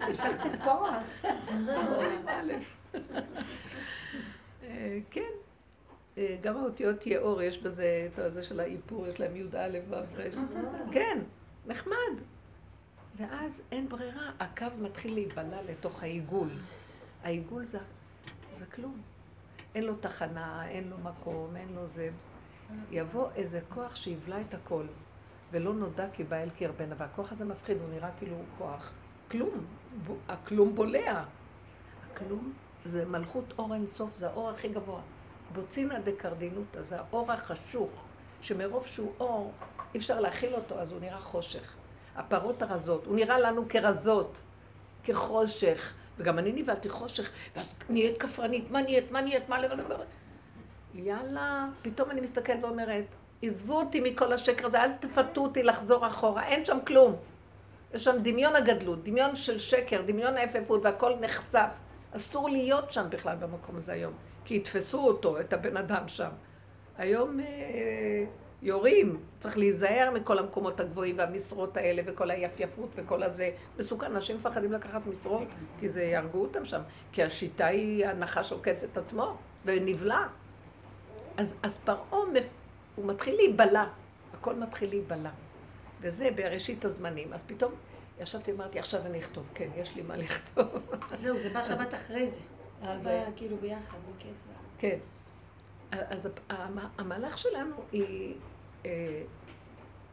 המשכתי 0.00 0.48
פרות. 0.64 0.94
כן. 5.10 5.30
אה, 6.18 6.36
גם 6.40 6.56
האותיות 6.56 7.06
יאור, 7.06 7.42
יש 7.42 7.58
בזה, 7.58 8.08
את 8.12 8.18
הזה 8.18 8.42
של 8.42 8.60
האיפור, 8.60 9.06
יש 9.06 9.20
להם 9.20 9.36
י"א 9.36 9.78
והפרש. 9.88 10.34
כן, 10.92 11.18
נחמד. 11.66 12.14
ואז 13.16 13.62
אין 13.72 13.88
ברירה, 13.88 14.30
הקו 14.40 14.66
מתחיל 14.78 15.14
להיבלע 15.14 15.62
לתוך 15.62 16.02
העיגול. 16.02 16.48
העיגול 17.22 17.64
זה, 17.64 17.78
זה 18.58 18.66
כלום. 18.66 19.11
אין 19.74 19.84
לו 19.84 19.94
תחנה, 19.94 20.68
אין 20.68 20.88
לו 20.88 20.98
מקום, 20.98 21.56
אין 21.56 21.68
לו 21.74 21.86
זה. 21.86 22.10
יבוא 22.90 23.28
איזה 23.34 23.60
כוח 23.68 23.96
שיבלע 23.96 24.40
את 24.40 24.54
הכל, 24.54 24.84
ולא 25.52 25.74
נודע 25.74 26.06
כי 26.12 26.24
בא 26.24 26.36
אל 26.36 26.50
קרבנה, 26.58 26.94
והכוח 26.98 27.32
הזה 27.32 27.44
מפחיד, 27.44 27.76
הוא 27.80 27.88
נראה 27.90 28.10
כאילו 28.18 28.36
כוח. 28.58 28.92
כלום, 29.30 29.64
הכלום 30.28 30.74
בולע. 30.74 31.24
הכלום 32.12 32.52
זה 32.84 33.04
מלכות 33.04 33.54
אור 33.58 33.74
אין 33.74 33.86
סוף, 33.86 34.16
זה 34.16 34.28
האור 34.28 34.50
הכי 34.50 34.68
גבוה. 34.68 35.00
בוצינא 35.52 35.98
דקרדינותא, 35.98 36.82
זה 36.82 36.98
האור 37.00 37.32
החשוך, 37.32 37.90
שמרוב 38.40 38.86
שהוא 38.86 39.12
אור, 39.20 39.52
אי 39.94 39.98
אפשר 39.98 40.20
להכיל 40.20 40.54
אותו, 40.54 40.78
אז 40.78 40.92
הוא 40.92 41.00
נראה 41.00 41.20
חושך. 41.20 41.74
הפרות 42.16 42.62
הרזות, 42.62 43.06
הוא 43.06 43.16
נראה 43.16 43.38
לנו 43.38 43.68
כרזות, 43.68 44.42
כחושך. 45.04 45.94
וגם 46.18 46.38
אני 46.38 46.52
נבהלתי 46.52 46.88
חושך, 46.88 47.30
ואז 47.56 47.74
נהיית 47.88 48.18
כפרנית, 48.18 48.70
מה 48.70 48.82
נהיית, 48.82 49.10
מה 49.10 49.20
נהיית, 49.20 49.48
מה 49.48 49.60
לבד, 49.60 49.96
יאללה, 50.94 51.68
פתאום 51.82 52.10
אני 52.10 52.20
מסתכלת 52.20 52.64
ואומרת, 52.64 53.04
עזבו 53.42 53.80
אותי 53.80 54.00
מכל 54.00 54.32
השקר 54.32 54.66
הזה, 54.66 54.82
אל 54.82 54.92
תפתו 55.00 55.40
אותי 55.40 55.62
לחזור 55.62 56.06
אחורה, 56.06 56.46
אין 56.46 56.64
שם 56.64 56.78
כלום. 56.86 57.16
יש 57.94 58.04
שם 58.04 58.16
דמיון 58.22 58.56
הגדלות, 58.56 59.04
דמיון 59.04 59.36
של 59.36 59.58
שקר, 59.58 60.02
דמיון 60.06 60.36
האפפות, 60.36 60.84
והכל 60.84 61.12
נחשף. 61.20 61.68
אסור 62.16 62.48
להיות 62.48 62.92
שם 62.92 63.06
בכלל 63.10 63.36
במקום 63.36 63.76
הזה 63.76 63.92
היום, 63.92 64.12
כי 64.44 64.56
יתפסו 64.56 65.06
אותו, 65.06 65.40
את 65.40 65.52
הבן 65.52 65.76
אדם 65.76 66.08
שם. 66.08 66.30
היום 66.98 67.40
אה, 67.40 68.24
יורים, 68.62 69.20
צריך 69.40 69.58
להיזהר 69.58 70.10
מכל 70.14 70.38
המקומות 70.38 70.80
הגבוהים 70.80 71.18
והמשרות 71.18 71.76
האלה 71.76 72.02
וכל 72.06 72.30
היפייפות 72.30 72.88
וכל 72.96 73.22
הזה. 73.22 73.50
מסוכן, 73.78 74.06
אנשים 74.06 74.36
מפחדים 74.36 74.72
לקחת 74.72 75.06
משרות, 75.06 75.48
כי 75.80 75.88
זה 75.88 76.02
יהרגו 76.02 76.42
אותם 76.42 76.64
שם. 76.64 76.80
כי 77.12 77.22
השיטה 77.22 77.66
היא, 77.66 78.06
הנחש 78.06 78.52
עוקץ 78.52 78.84
את 78.84 78.96
עצמו 78.96 79.36
ונבלע. 79.64 80.26
אז, 81.36 81.54
אז 81.62 81.78
פרעה, 81.78 82.20
הוא 82.96 83.06
מתחיל 83.06 83.34
להיבלע, 83.34 83.84
הכל 84.34 84.54
מתחיל 84.54 84.88
להיבלע. 84.88 85.30
וזה 86.00 86.30
בראשית 86.36 86.84
הזמנים. 86.84 87.32
אז 87.32 87.42
פתאום 87.46 87.72
ישבתי 88.20 88.52
ואמרתי, 88.52 88.78
עכשיו 88.78 89.00
אני 89.06 89.18
אכתוב. 89.18 89.44
כן, 89.54 89.68
יש 89.76 89.96
לי 89.96 90.02
מה 90.02 90.16
לכתוב. 90.16 90.66
זהו, 91.14 91.38
זה 91.38 91.50
בא 91.50 91.62
שבת 91.62 91.94
אחרי 91.94 92.30
זה. 92.30 92.98
זה 92.98 93.24
בא 93.26 93.32
כאילו 93.36 93.56
ביחד, 93.56 93.98
בקצב. 94.16 94.52
כן. 94.78 94.98
אז 95.90 96.28
המהלך 96.98 97.38
שלנו 97.38 97.76
היא 97.92 98.34
אה, 98.34 98.38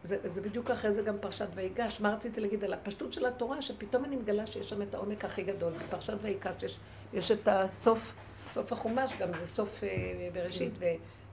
זה, 0.03 0.17
זה 0.29 0.41
בדיוק 0.41 0.69
אחרי 0.71 0.93
זה 0.93 1.01
גם 1.01 1.15
פרשת 1.21 1.47
ויגש. 1.55 2.01
מה 2.01 2.13
רציתי 2.13 2.41
להגיד 2.41 2.63
על 2.63 2.73
הפשטות 2.73 3.13
של 3.13 3.25
התורה, 3.25 3.61
שפתאום 3.61 4.05
אני 4.05 4.15
מגלה 4.15 4.47
שיש 4.47 4.69
שם 4.69 4.81
את 4.81 4.95
העומק 4.95 5.25
הכי 5.25 5.43
גדול. 5.43 5.73
בפרשת 5.73 6.13
ויקץ 6.21 6.63
יש, 6.63 6.79
יש 7.13 7.31
את 7.31 7.47
הסוף, 7.47 8.15
סוף 8.53 8.73
החומש, 8.73 9.11
גם 9.19 9.29
זה 9.39 9.45
סוף 9.45 9.83
אה, 9.83 10.29
בראשית, 10.33 10.73
ו, 10.79 10.85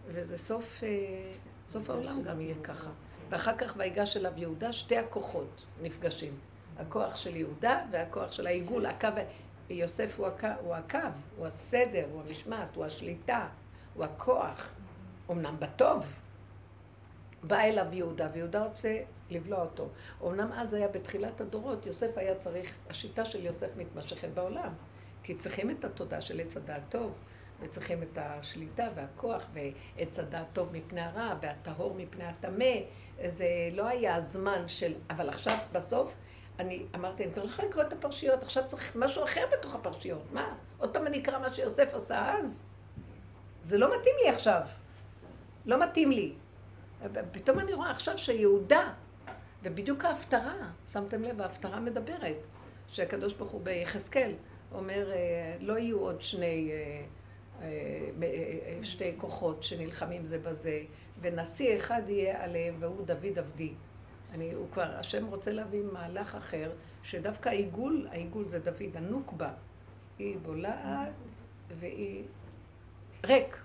וזה 0.06 0.38
סוף, 0.38 0.80
אה, 0.82 0.88
סוף 1.68 1.90
העולם 1.90 2.22
גם 2.22 2.40
יהיה 2.40 2.54
ככה. 2.62 2.90
ואחר 3.28 3.56
כך 3.56 3.74
ויגש 3.76 4.16
אליו 4.16 4.32
יהודה, 4.36 4.72
שתי 4.72 4.96
הכוחות 4.96 5.64
נפגשים. 5.82 6.32
הכוח 6.78 7.16
של 7.16 7.36
יהודה 7.36 7.84
והכוח 7.90 8.32
של 8.32 8.46
העיגול, 8.46 8.86
הקו, 8.86 9.08
יוסף 9.70 10.18
הוא 10.18 10.26
הקו, 10.26 10.48
הוא 10.60 10.74
הקו, 10.74 10.98
הוא 11.36 11.46
הסדר, 11.46 12.04
הוא 12.12 12.22
המשמעת, 12.26 12.76
הוא 12.76 12.84
השליטה, 12.84 13.46
הוא 13.94 14.04
הכוח. 14.04 14.72
אמנם 15.30 15.56
בטוב, 15.58 16.04
בא 17.46 17.60
אליו 17.60 17.86
יהודה, 17.92 18.28
ויהודה 18.32 18.64
רוצה 18.64 18.98
לבלוע 19.30 19.60
אותו. 19.60 19.88
אמנם 20.22 20.52
אז 20.52 20.74
היה 20.74 20.88
בתחילת 20.88 21.40
הדורות, 21.40 21.86
יוסף 21.86 22.18
היה 22.18 22.34
צריך, 22.34 22.74
השיטה 22.90 23.24
של 23.24 23.44
יוסף 23.44 23.68
מתמשכת 23.76 24.28
בעולם. 24.34 24.72
כי 25.22 25.34
צריכים 25.34 25.70
את 25.70 25.84
התודה 25.84 26.20
של 26.20 26.40
עץ 26.40 26.56
הדעת 26.56 26.82
טוב, 26.88 27.12
וצריכים 27.60 28.02
את 28.02 28.18
השליטה 28.20 28.88
והכוח, 28.94 29.46
ועץ 29.52 30.18
הדעת 30.18 30.46
טוב 30.52 30.72
מפני 30.72 31.00
הרע, 31.00 31.34
והטהור 31.40 31.94
מפני 31.94 32.24
הטמא. 32.24 32.74
זה 33.26 33.46
לא 33.72 33.86
היה 33.86 34.20
זמן 34.20 34.68
של... 34.68 34.94
אבל 35.10 35.28
עכשיו, 35.28 35.56
בסוף, 35.72 36.14
אני 36.58 36.82
אמרתי, 36.94 37.24
אני 37.24 37.32
כבר 37.32 37.44
יכולה 37.44 37.68
לקרוא 37.68 37.82
את 37.82 37.92
הפרשיות, 37.92 38.42
עכשיו 38.42 38.64
צריך 38.66 38.96
משהו 38.96 39.24
אחר 39.24 39.44
בתוך 39.52 39.74
הפרשיות. 39.74 40.22
מה? 40.32 40.54
עוד 40.78 40.92
פעם 40.92 41.06
אני 41.06 41.22
אקרא 41.22 41.38
מה 41.38 41.54
שיוסף 41.54 41.94
עשה 41.94 42.34
אז? 42.34 42.66
זה 43.62 43.78
לא 43.78 43.86
מתאים 43.86 44.14
לי 44.24 44.28
עכשיו. 44.30 44.60
לא 45.66 45.82
מתאים 45.82 46.10
לי. 46.10 46.34
פתאום 47.32 47.58
אני 47.58 47.72
רואה 47.72 47.90
עכשיו 47.90 48.18
שיהודה, 48.18 48.92
ובדיוק 49.62 50.04
ההפטרה, 50.04 50.70
שמתם 50.92 51.22
לב, 51.22 51.40
ההפטרה 51.40 51.80
מדברת, 51.80 52.36
שהקדוש 52.88 53.34
ברוך 53.34 53.50
הוא 53.50 53.60
ביחזקאל 53.64 54.32
אומר, 54.72 55.12
אה, 55.12 55.56
לא 55.60 55.78
יהיו 55.78 55.98
עוד 55.98 56.22
שני, 56.22 56.70
אה, 56.72 57.02
אה, 58.22 58.78
שתי 58.82 59.14
כוחות 59.18 59.62
שנלחמים 59.62 60.26
זה 60.26 60.38
בזה, 60.38 60.82
ונשיא 61.20 61.76
אחד 61.76 62.02
יהיה 62.08 62.44
עליהם, 62.44 62.74
והוא 62.78 63.06
דוד 63.06 63.38
עבדי. 63.38 63.72
אני, 64.34 64.52
הוא 64.52 64.66
כבר, 64.72 64.96
השם 64.96 65.26
רוצה 65.26 65.52
להביא 65.52 65.82
מהלך 65.92 66.34
אחר, 66.34 66.70
שדווקא 67.02 67.48
העיגול, 67.48 68.08
העיגול 68.10 68.44
זה 68.48 68.58
דוד, 68.58 68.96
הנוקבה, 68.96 69.50
היא 70.18 70.36
בולעת 70.42 71.12
והיא 71.78 72.22
ריק. 73.24 73.56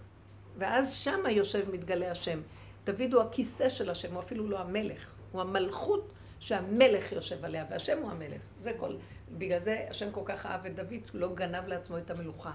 ואז 0.58 0.94
שמה 0.94 1.32
יושב 1.32 1.72
מתגלה 1.72 2.12
השם. 2.12 2.40
דוד 2.84 3.14
הוא 3.14 3.22
הכיסא 3.22 3.70
של 3.70 3.90
השם, 3.90 4.14
הוא 4.14 4.22
אפילו 4.22 4.50
לא 4.50 4.60
המלך. 4.60 5.14
הוא 5.32 5.42
המלכות 5.42 6.12
שהמלך 6.40 7.12
יושב 7.12 7.46
עליה, 7.46 7.66
והשם 7.70 7.98
הוא 8.02 8.12
המלך. 8.12 8.42
זה 8.60 8.74
כל... 8.78 8.96
בגלל 9.38 9.60
זה 9.60 9.86
השם 9.90 10.12
כל 10.12 10.22
כך 10.26 10.46
אהב 10.46 10.66
את 10.66 10.76
דוד, 10.76 11.02
לא 11.14 11.36
גנב 11.36 11.68
לעצמו 11.68 11.98
את 11.98 12.12
המלוכה. 12.12 12.52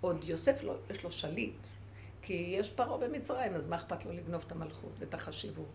עוד 0.00 0.24
יוסף 0.24 0.62
לא, 0.62 0.74
יש 0.90 1.04
לו 1.04 1.12
שליט, 1.12 1.54
כי 2.22 2.54
יש 2.58 2.70
פרעה 2.70 2.98
במצרים, 2.98 3.54
אז 3.54 3.68
מה 3.68 3.76
אכפת 3.76 4.04
לו 4.04 4.12
לגנוב 4.12 4.42
את 4.46 4.52
המלכות 4.52 4.92
ואת 4.98 5.14
החשיבות? 5.14 5.68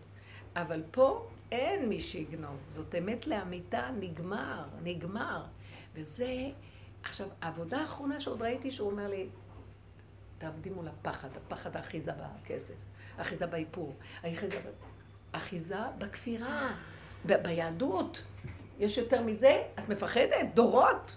אבל 0.56 0.82
פה 0.90 1.26
אין 1.52 1.88
מי 1.88 2.00
שיגנוב. 2.00 2.56
זאת 2.68 2.94
אמת 2.94 3.26
לאמיתה, 3.26 3.90
נגמר, 4.00 4.64
נגמר. 4.82 5.44
וזה, 5.94 6.50
עכשיו, 7.02 7.28
העבודה 7.40 7.80
האחרונה 7.80 8.20
שעוד 8.20 8.42
ראיתי, 8.42 8.70
שהוא 8.70 8.90
אומר 8.90 9.08
לי, 9.08 9.28
תעבדי 10.38 10.70
מול 10.70 10.88
הפחד, 10.88 11.28
הפחד 11.36 11.76
האחיזה 11.76 12.12
בכסף, 12.12 12.74
האחיזה 13.18 13.46
באיפור, 13.46 13.94
אחיזה 15.32 15.76
בכפירה, 15.98 16.76
ב- 17.26 17.42
ביהדות. 17.42 18.24
יש 18.78 18.98
יותר 18.98 19.22
מזה? 19.22 19.62
את 19.78 19.88
מפחדת? 19.88 20.54
דורות. 20.54 21.16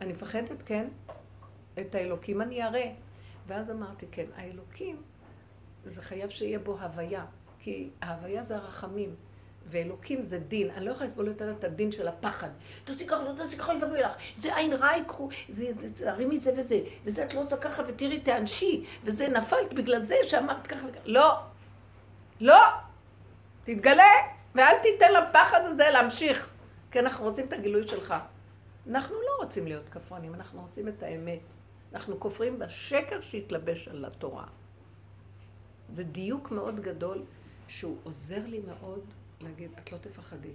אני 0.00 0.12
מפחדת, 0.12 0.62
כן. 0.66 0.88
את 1.80 1.94
האלוקים 1.94 2.42
אני 2.42 2.64
אראה. 2.64 2.92
ואז 3.46 3.70
אמרתי, 3.70 4.06
כן, 4.10 4.24
האלוקים, 4.36 5.02
זה 5.84 6.02
חייב 6.02 6.30
שיהיה 6.30 6.58
בו 6.58 6.78
הוויה. 6.80 7.24
כי 7.58 7.90
ההוויה 8.02 8.42
זה 8.42 8.56
הרחמים, 8.56 9.14
ואלוקים 9.70 10.22
זה 10.22 10.38
דין. 10.38 10.70
אני 10.70 10.84
לא 10.84 10.90
יכולה 10.90 11.06
לסבול 11.06 11.26
יותר 11.26 11.50
את 11.50 11.64
הדין 11.64 11.92
של 11.92 12.08
הפחד. 12.08 12.48
תעשי 12.84 13.06
ככה, 13.06 13.22
לא 13.22 13.32
תעשי 13.36 13.56
ככה, 13.56 13.74
יבואו 13.74 13.94
לך. 13.94 14.12
זה 14.38 14.56
עין 14.56 14.72
רע 14.72 14.90
זה, 15.48 16.10
הרימי 16.10 16.40
זה 16.40 16.52
וזה. 16.56 16.80
וזה 17.04 17.24
את 17.24 17.34
לא 17.34 17.40
עושה 17.40 17.56
ככה, 17.56 17.82
ותראי, 17.86 18.20
תענשי. 18.20 18.84
וזה 19.04 19.28
נפלת 19.28 19.72
בגלל 19.72 20.04
זה 20.04 20.16
שאמרת 20.26 20.66
ככה 20.66 20.86
וככה. 20.86 21.00
לא. 21.04 21.40
לא. 22.40 22.62
תתגלה, 23.64 24.12
ואל 24.54 24.78
תיתן 24.82 25.12
לפחד 25.12 25.60
הזה 25.64 25.90
להמשיך. 25.90 26.50
כי 26.90 26.98
אנחנו 26.98 27.24
רוצים 27.24 27.46
את 27.46 27.52
הגילוי 27.52 27.88
שלך. 27.88 28.14
אנחנו 28.90 29.14
לא 29.14 29.44
רוצים 29.44 29.66
להיות 29.66 29.88
כפרנים, 29.88 30.34
אנחנו 30.34 30.60
רוצים 30.60 30.88
את 30.88 31.02
האמת. 31.02 31.40
אנחנו 31.92 32.20
כופרים 32.20 32.58
בשקר 32.58 33.20
שהתלבש 33.20 33.88
על 33.88 34.04
התורה. 34.04 34.44
זה 35.92 36.04
דיוק 36.04 36.50
מאוד 36.50 36.80
גדול, 36.80 37.22
שהוא 37.68 37.96
עוזר 38.04 38.40
לי 38.46 38.60
מאוד 38.68 39.04
להגיד, 39.40 39.70
את 39.78 39.92
לא 39.92 39.98
תפחדי. 39.98 40.52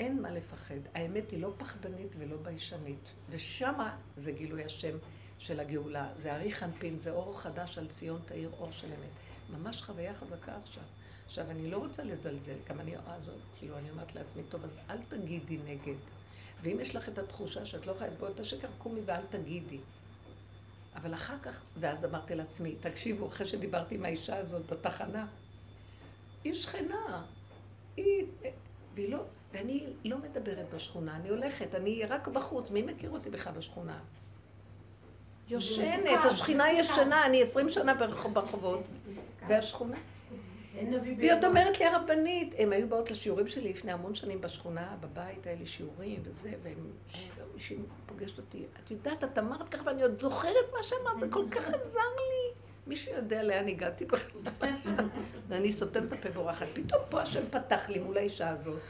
אין 0.00 0.22
מה 0.22 0.30
לפחד. 0.30 0.78
האמת 0.94 1.30
היא 1.30 1.42
לא 1.42 1.52
פחדנית 1.58 2.12
ולא 2.18 2.36
ביישנית. 2.36 3.08
ושמה 3.30 3.96
זה 4.16 4.32
גילוי 4.32 4.64
השם 4.64 4.96
של 5.38 5.60
הגאולה. 5.60 6.08
זה 6.16 6.34
ארי 6.34 6.52
חנפין, 6.52 6.98
זה 6.98 7.10
אור 7.10 7.40
חדש 7.40 7.78
על 7.78 7.88
ציון 7.88 8.20
תאיר 8.26 8.50
אור 8.58 8.72
של 8.72 8.86
אמת. 8.86 9.10
ממש 9.50 9.82
חוויה 9.82 10.14
חזקה 10.14 10.56
עכשיו. 10.64 10.82
עכשיו, 11.26 11.50
אני 11.50 11.70
לא 11.70 11.76
רוצה 11.76 12.04
לזלזל, 12.04 12.56
גם 12.68 12.80
אני, 12.80 12.96
אז, 12.96 13.30
כאילו, 13.58 13.78
אני 13.78 13.90
אומרת 13.90 14.14
לעצמי, 14.14 14.42
טוב, 14.48 14.64
אז 14.64 14.78
אל 14.90 14.98
תגידי 15.08 15.58
נגד. 15.64 15.94
ואם 16.62 16.80
יש 16.80 16.96
לך 16.96 17.08
את 17.08 17.18
התחושה 17.18 17.66
שאת 17.66 17.86
לא 17.86 17.92
יכולה 17.92 18.10
לסבול 18.10 18.30
את 18.30 18.40
השקר, 18.40 18.68
קומי 18.78 19.00
ואל 19.04 19.22
תגידי. 19.30 19.78
אבל 20.96 21.14
אחר 21.14 21.38
כך, 21.42 21.62
ואז 21.80 22.04
אמרתי 22.04 22.34
לעצמי, 22.34 22.74
תקשיבו, 22.80 23.28
אחרי 23.28 23.46
שדיברתי 23.46 23.94
עם 23.94 24.04
האישה 24.04 24.36
הזאת 24.36 24.66
בתחנה, 24.66 25.26
היא 26.44 26.54
שכנה, 26.54 27.24
היא, 27.96 28.26
והיא 28.94 29.12
לא, 29.12 29.18
ואני 29.52 29.86
לא 30.04 30.16
מדברת 30.18 30.74
בשכונה, 30.74 31.16
אני 31.16 31.28
הולכת, 31.28 31.74
אני 31.74 32.04
רק 32.04 32.28
בחוץ, 32.28 32.70
מי 32.70 32.82
מכיר 32.82 33.10
אותי 33.10 33.30
בכלל 33.30 33.52
בשכונה? 33.52 33.98
יושנת, 35.48 36.18
השכינה 36.24 36.72
ישנה, 36.72 37.26
אני 37.26 37.42
עשרים 37.42 37.70
שנה 37.70 37.94
ברחובות, 38.32 38.82
והשכונה. 39.48 39.96
והיא 41.18 41.32
עוד 41.32 41.44
אומרת 41.44 41.80
לי 41.80 41.86
הרבנית, 41.86 42.54
הם 42.58 42.72
היו 42.72 42.88
באות 42.88 43.10
לשיעורים 43.10 43.48
שלי 43.48 43.70
לפני 43.72 43.92
המון 43.92 44.14
שנים 44.14 44.40
בשכונה, 44.40 44.96
בבית, 45.00 45.46
היה 45.46 45.56
לי 45.56 45.66
שיעורים 45.66 46.20
וזה, 46.24 46.52
והם, 46.62 46.92
מישהי 47.54 47.76
פוגשת 48.06 48.38
אותי, 48.38 48.64
את 48.84 48.90
יודעת, 48.90 49.24
את 49.24 49.38
אמרת 49.38 49.68
ככה, 49.68 49.82
ואני 49.86 50.02
עוד 50.02 50.20
זוכרת 50.20 50.72
מה 50.72 50.82
שאמרת, 50.82 51.20
זה 51.20 51.26
כל 51.30 51.44
כך 51.50 51.68
עזר 51.68 52.00
לי. 52.00 52.54
מישהו 52.86 53.14
יודע 53.14 53.42
לאן 53.42 53.68
הגעתי 53.68 54.04
בכלל? 54.04 54.40
ואני 55.48 55.72
סותמת 55.72 56.12
את 56.12 56.12
הפה 56.12 56.30
בורחת. 56.30 56.66
פתאום 56.72 57.02
פה 57.08 57.22
השם 57.22 57.42
פתח 57.50 57.88
לי 57.88 57.98
מול 57.98 58.18
האישה 58.18 58.48
הזאת. 58.48 58.80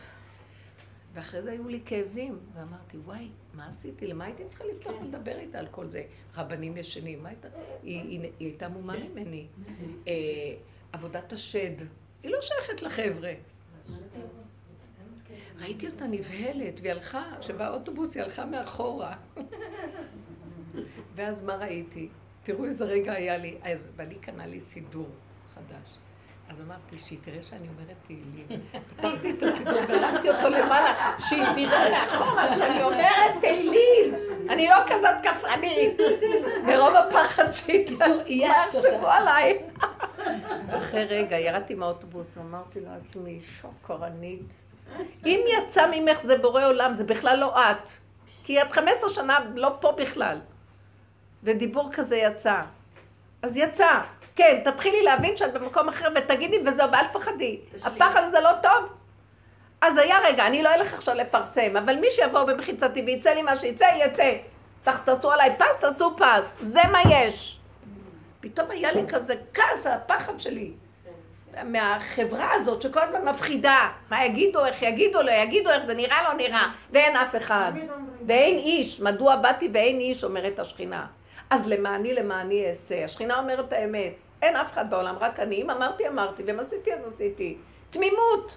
ואחרי 1.14 1.42
זה 1.42 1.50
היו 1.50 1.68
לי 1.68 1.80
כאבים, 1.86 2.38
ואמרתי, 2.54 2.96
וואי, 2.96 3.28
מה 3.54 3.68
עשיתי? 3.68 4.06
למה 4.06 4.24
הייתי 4.24 4.44
צריכה 4.44 4.64
לפתוח 4.64 4.94
ולדבר 5.02 5.38
איתה 5.38 5.58
על 5.58 5.66
כל 5.66 5.86
זה? 5.86 6.02
רבנים 6.36 6.76
ישנים, 6.76 7.22
מה 7.22 7.28
הייתה? 7.28 7.48
היא, 7.82 8.30
הייתה 8.40 8.68
מומה 8.68 8.96
ממני. 8.96 9.46
אה, 10.08 10.12
עבודת 10.92 11.32
השד, 11.32 11.74
היא 12.22 12.30
לא 12.30 12.38
שייכת 12.40 12.82
לחבר'ה. 12.82 13.32
ראיתי 15.58 15.86
אותה 15.88 16.06
נבהלת, 16.06 16.80
והיא 16.80 16.92
הלכה, 16.92 17.24
כשבאוטובוס 17.40 18.14
היא 18.14 18.22
הלכה 18.22 18.46
מאחורה. 18.46 19.16
ואז 21.14 21.42
מה 21.42 21.56
ראיתי? 21.56 22.08
תראו 22.44 22.64
איזה 22.64 22.84
רגע 22.84 23.12
היה 23.12 23.36
לי, 23.36 23.54
אז 23.62 23.90
ואני 23.96 24.14
קנה 24.14 24.46
לי 24.46 24.60
סידור 24.60 25.08
חדש. 25.54 25.98
אז 26.48 26.56
אמרתי 26.66 26.98
שהיא 26.98 27.18
תראה 27.22 27.42
שאני 27.42 27.68
אומרת 27.68 27.96
תהילים. 28.06 28.46
פתחתי 28.96 29.30
את 29.30 29.42
הסידור 29.42 29.78
והרמתי 29.88 30.30
אותו 30.30 30.48
למעלה, 30.48 31.14
שהיא 31.18 31.44
תראה 31.54 31.90
מאחורה 31.90 32.56
שאני 32.56 32.82
אומרת 32.82 33.40
תהילים. 33.40 34.14
אני 34.50 34.68
לא 34.68 34.76
כזאת 34.86 35.14
כפרנית. 35.22 35.98
מרוב 36.66 36.94
הפחד 36.94 37.52
שהיא 37.52 37.86
קיצור, 37.86 38.20
איישת 38.26 38.74
אותה. 38.74 39.14
עליי. 39.14 39.58
אחרי 40.78 41.04
רגע 41.04 41.38
ירדתי 41.38 41.74
מהאוטובוס 41.74 42.36
ואמרתי 42.36 42.80
לעצמי, 42.80 43.40
שוקרנית. 43.40 44.52
אם 45.26 45.40
יצא 45.58 45.86
ממך 45.92 46.20
זה 46.20 46.38
בורא 46.38 46.66
עולם, 46.66 46.94
זה 46.94 47.04
בכלל 47.04 47.38
לא 47.38 47.70
את. 47.70 47.90
כי 48.44 48.62
את 48.62 48.72
15 48.72 49.10
שנה 49.10 49.38
לא 49.54 49.76
פה 49.80 49.92
בכלל. 49.92 50.38
ודיבור 51.44 51.92
כזה 51.92 52.16
יצא. 52.16 52.60
אז 53.42 53.56
יצא. 53.56 54.00
כן, 54.36 54.60
תתחילי 54.64 55.02
להבין 55.02 55.36
שאת 55.36 55.52
במקום 55.52 55.88
אחר 55.88 56.08
ותגידי 56.14 56.58
וזהו, 56.66 56.92
ואל 56.92 57.06
תפחדי. 57.06 57.58
הפחד 57.82 58.22
הזה 58.24 58.40
לא 58.40 58.50
טוב. 58.62 58.92
אז 59.80 59.96
היה 59.96 60.18
רגע, 60.24 60.46
אני 60.46 60.62
לא 60.62 60.74
אלך 60.74 60.94
עכשיו 60.94 61.14
לפרסם, 61.14 61.76
אבל 61.76 61.96
מי 61.96 62.06
שיבוא 62.10 62.44
במחיצתי 62.44 63.02
ויצא 63.02 63.30
לי 63.30 63.42
מה 63.42 63.60
שיצא, 63.60 63.86
יצא. 63.98 64.32
תעשו 65.04 65.32
עליי 65.32 65.50
פס, 65.58 65.76
תעשו 65.80 66.16
פס. 66.16 66.58
זה 66.60 66.80
מה 66.92 66.98
יש. 67.10 67.58
פתאום 68.40 68.70
היה 68.70 68.92
לי 68.92 69.02
כזה 69.08 69.34
כעס 69.54 69.86
על 69.86 69.92
הפחד 69.92 70.40
שלי. 70.40 70.72
מהחברה 71.64 72.52
הזאת 72.52 72.82
שכל 72.82 73.00
הזמן 73.00 73.28
מפחידה. 73.28 73.88
מה 74.10 74.24
יגידו, 74.24 74.66
איך 74.66 74.82
יגידו, 74.82 75.22
לא 75.22 75.30
יגידו, 75.30 75.70
איך 75.70 75.86
זה 75.86 75.94
נראה, 75.94 76.22
לא 76.22 76.34
נראה. 76.34 76.66
ואין 76.90 77.16
אף 77.16 77.36
אחד. 77.36 77.72
ואין 78.26 78.58
איש. 78.58 79.00
מדוע 79.00 79.36
באתי 79.36 79.70
ואין 79.74 80.00
איש, 80.00 80.24
אומרת 80.24 80.58
השכינה. 80.58 81.06
אז 81.50 81.66
למעני 81.66 82.14
למעני 82.14 82.68
אעשה. 82.68 83.04
השכינה 83.04 83.38
אומרת 83.38 83.72
האמת. 83.72 84.14
אין 84.42 84.56
אף 84.56 84.72
אחד 84.72 84.90
בעולם, 84.90 85.14
רק 85.20 85.40
אני. 85.40 85.62
אם 85.62 85.70
אמרתי, 85.70 86.08
אמרתי, 86.08 86.42
ואם 86.42 86.60
עשיתי, 86.60 86.94
אז 86.94 87.14
עשיתי. 87.14 87.56
תמימות. 87.90 88.56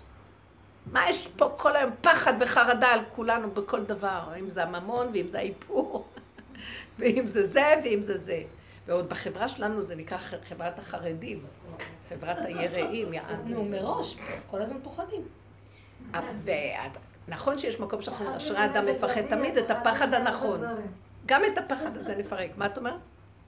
מה 0.91 1.09
יש 1.09 1.27
פה 1.27 1.53
כל 1.57 1.75
היום 1.75 1.91
פחד 2.01 2.33
וחרדה 2.39 2.87
על 2.87 2.99
כולנו 3.15 3.51
בכל 3.51 3.83
דבר, 3.83 4.23
אם 4.39 4.49
זה 4.49 4.63
הממון 4.63 5.07
ואם 5.13 5.27
זה 5.27 5.37
האיפור, 5.37 6.07
ואם 6.99 7.27
זה 7.27 7.45
זה 7.45 7.73
ואם 7.83 8.03
זה 8.03 8.17
זה. 8.17 8.43
ועוד 8.85 9.09
בחברה 9.09 9.47
שלנו 9.47 9.81
זה 9.81 9.95
נקרא 9.95 10.17
חברת 10.17 10.79
החרדים, 10.79 11.45
חברת 12.09 12.37
היראים, 12.41 13.13
יענו. 13.13 13.43
נו, 13.45 13.65
מראש, 13.65 14.17
כל 14.49 14.61
הזמן 14.61 14.77
פוחדים. 14.83 15.21
נכון 17.27 17.57
שיש 17.57 17.79
מקום 17.79 18.01
שאנחנו, 18.01 18.37
אשרי 18.37 18.65
אדם 18.65 18.85
מפחד 18.85 19.21
תמיד 19.21 19.57
את 19.57 19.71
הפחד 19.71 20.13
הנכון. 20.13 20.61
גם 21.27 21.41
את 21.45 21.57
הפחד 21.57 21.97
הזה 21.97 22.15
נפרק. 22.15 22.49
מה 22.57 22.65
את 22.65 22.77
אומרת? 22.77 22.93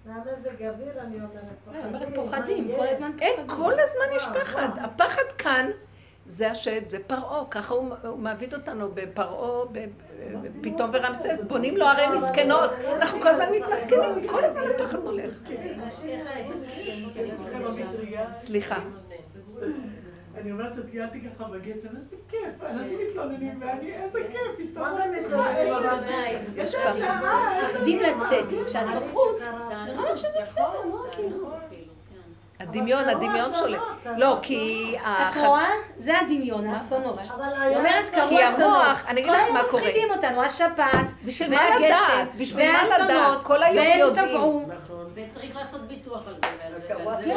מהמזג 0.06 0.64
אוויר 0.64 1.00
אני 1.00 1.16
אומרת 1.16 1.30
אני 1.70 1.86
אומרת 1.86 2.16
פוחדים, 2.16 2.68
כל 2.78 2.88
הזמן 2.88 3.12
אין. 3.22 3.48
כל 3.48 3.74
הזמן 3.80 4.16
יש 4.16 4.26
פחד. 4.26 4.68
הפחד 4.82 5.24
כאן 5.38 5.70
זה 6.26 6.52
השד, 6.52 6.90
זה 6.90 6.98
פרעה, 7.08 7.44
ככה 7.52 7.74
הוא, 7.74 7.96
הוא 8.04 8.20
מעביד 8.20 8.54
אותנו 8.54 8.88
בפרעה, 8.94 9.66
פתאום 10.62 10.90
ורמסס, 10.94 11.40
בונים 11.48 11.78
לו 11.78 11.86
ערי 11.86 12.18
מסכנות, 12.18 12.72
אנחנו 12.96 13.22
כל 13.22 13.28
הזמן 13.28 13.46
מתמסכנים, 13.52 14.28
כל 14.28 14.46
הזמן 14.46 14.62
הפחד 14.76 14.98
הולך. 14.98 15.34
סליחה. 18.36 18.80
אני 20.42 20.52
אומרת 20.52 20.74
שטיילתי 20.76 21.20
ככה 21.22 21.44
בגשם, 21.50 21.88
איזה 21.98 22.16
כיף, 22.30 22.64
אנשים 22.70 22.98
מתלוננים 23.10 23.62
ואני, 23.62 23.94
איזה 23.94 24.20
כיף, 24.32 24.68
הסתובבתי. 24.70 25.18
יש 26.56 26.76
פחד. 26.76 26.94
מפחדים 27.64 28.00
לצאת, 28.00 28.46
כשאת 28.66 28.86
בחוץ, 28.96 29.44
נראה 29.88 30.12
לך 30.12 30.18
שזה 30.18 30.28
בסדר, 30.42 30.86
מה 30.92 30.98
כאילו? 31.12 31.50
הדמיון, 32.60 33.02
אבל 33.02 33.10
הדמיון 33.10 33.54
שולט. 33.54 33.82
לא, 34.18 34.38
כי... 34.42 34.96
את 35.04 35.38
רואה? 35.38 35.70
זה 35.98 36.20
הדמיון, 36.20 36.68
האסונות. 36.68 37.20
אבל 37.36 37.62
היא 37.62 37.78
אומרת, 37.78 38.04
אסונות. 38.04 38.20
קרו 38.20 38.38
כי 38.38 38.50
אסונות. 38.50 38.84
המוח, 38.84 39.06
אני 39.08 39.22
אגיד 39.22 39.32
לך 39.34 39.42
מה 39.54 39.64
כל 39.64 39.70
קורה. 39.70 39.82
היום 39.84 39.90
מפחידים 39.90 40.12
אותנו, 40.12 40.42
השפעת, 40.44 41.14
מה 41.50 41.58
והגשם, 41.58 42.58
מה? 42.58 42.64
והאסונות, 42.64 43.44
כל 43.44 43.64
היום 43.64 44.14
והם. 44.16 44.28
טבעו. 44.28 44.66
וצריך 45.28 45.56
לעשות 45.56 45.82
ביטוח 45.82 46.28
על 46.28 46.34
זה, 46.34 46.48
ועל 46.60 46.82
זה. 46.82 47.34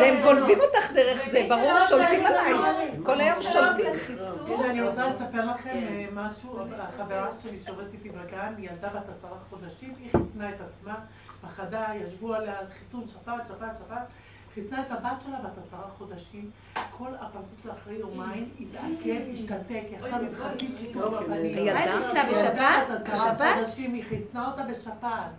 והם 0.00 0.22
גונבים 0.22 0.58
אותך 0.60 0.92
דרך 0.94 1.28
זה, 1.30 1.44
ברור, 1.48 1.86
שולטים 1.88 2.26
עליי. 2.26 2.90
כל 3.04 3.20
היום 3.20 3.42
שולטים. 3.42 4.18
הנה, 4.46 4.70
אני 4.70 4.82
רוצה 4.82 5.08
לספר 5.08 5.44
לכם 5.44 5.70
אה, 5.70 6.06
משהו. 6.12 6.58
החברה 6.78 7.28
שלי 7.42 7.58
שעובדת 7.58 7.92
איתי 7.92 8.08
בגן, 8.08 8.54
היא 8.56 8.70
ילדה 8.70 8.88
בת 8.88 9.08
עשרה 9.08 9.30
חודשים, 9.50 9.94
היא 10.00 10.10
חיסנה 10.12 10.50
את 10.50 10.60
עצמה, 10.60 10.94
פחדה, 11.40 11.86
ישבו 12.04 12.34
עליה 12.34 12.58
על 12.58 12.66
חיסון 12.78 13.04
שפעת, 13.08 13.42
שפעת, 13.48 13.76
שפעת. 13.86 14.06
חיסנה 14.54 14.80
את 14.80 14.90
הבת 14.90 15.22
שלה 15.24 15.38
בת 15.38 15.58
עשרה 15.58 15.82
חודשים, 15.98 16.50
כל 16.90 17.08
הפרצוף 17.20 17.62
שלה 17.62 17.72
אחרי 17.72 17.94
יומיים 17.94 18.50
התעכב, 18.60 19.20
השתתק, 19.34 19.82
יחד 19.90 20.22
מחכים 20.22 20.76
פתאום 20.80 21.14
בפנים. 21.14 21.58
הילדה? 21.58 21.74
מה 21.74 21.80
היא 21.80 21.90
חיסנה 21.90 22.24
בשפעת? 22.30 22.88
בשפעת? 23.10 23.76
היא 23.76 24.04
חיסנה 24.08 24.50
אותה 24.50 24.62
בשפעת. 24.62 25.30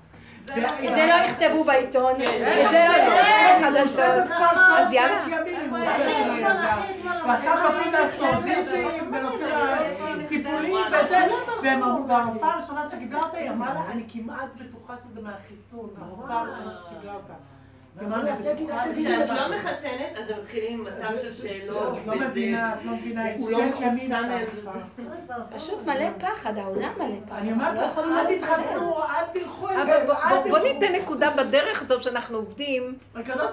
את 0.58 0.94
זה 0.94 1.06
לא 1.06 1.14
יכתבו 1.14 1.64
בעיתון, 1.64 2.12
את 2.22 2.28
כן. 2.28 2.68
זה 2.72 2.86
לא 2.90 2.96
יכתבו 2.96 3.16
בחדשות. 3.62 4.32
אז 4.78 4.94
יאללה. 4.94 5.26
ועכשיו 7.28 7.58
נותנים 7.64 7.94
לה 7.94 8.06
אסטרוזיסים 8.06 9.14
ונותנים 9.14 9.48
לה 9.50 10.28
טיפולים 10.30 10.86
וזה, 10.88 11.18
והם 11.64 11.84
אמרו, 11.84 12.08
והרופאה 12.08 12.54
הראשונה 12.54 12.86
שקיבלה 12.92 13.20
אותה, 13.20 13.38
היא 13.38 13.50
אמרה 13.50 13.74
לה, 13.74 13.82
אני 13.92 14.04
כמעט 14.12 14.50
בטוחה 14.56 14.94
שזה 15.04 15.22
מהחיסון, 15.22 15.90
הרופאה 16.02 16.40
הראשונה 16.40 16.72
שקיבלה 16.86 17.14
אותה. 17.14 17.34
"אני 18.00 18.08
בטוחה 18.54 18.84
שזה 18.86 18.96
כשאת 18.96 19.30
לא 19.30 19.50
מהחיסון." 19.50 19.52
מחסנת, 19.58 20.18
אז 20.18 20.30
הם 20.30 20.38
מתחילים 20.42 20.80
עם 20.80 20.86
מצב 20.86 21.22
של 21.22 21.34
שאלות. 21.34 21.98
את 21.98 22.08
לא 22.08 22.16
מבינה, 22.16 22.74
את 22.74 22.86
לא 22.86 22.92
מבינה, 22.92 23.22
הוא 23.38 23.52
לא 23.52 23.66
מחוסן, 23.66 24.14
עכשיו. 24.14 25.42
פשוט 25.56 25.86
מלא 25.86 26.06
פחד, 26.20 26.58
העולם 26.58 26.90
מלא 26.98 27.16
פחד. 27.28 27.38
אני 27.38 27.52
אומרת 27.52 27.76
לא 27.76 27.84
לך, 27.86 27.98
אל. 27.98 28.38
תתחסנו, 28.38 29.04
אל 29.04 29.24
תלכו 29.34 29.70
אליהם, 29.70 30.06
בוא- 30.08 30.16
אל 30.16 30.50
בוא-. 30.50 30.58
ניתן 30.60 30.94
נקודה 30.96 31.30
בדרך 31.30 31.82
הזאת 31.82 32.04
שאנחנו 32.04 32.38
עובדים, 32.38 32.96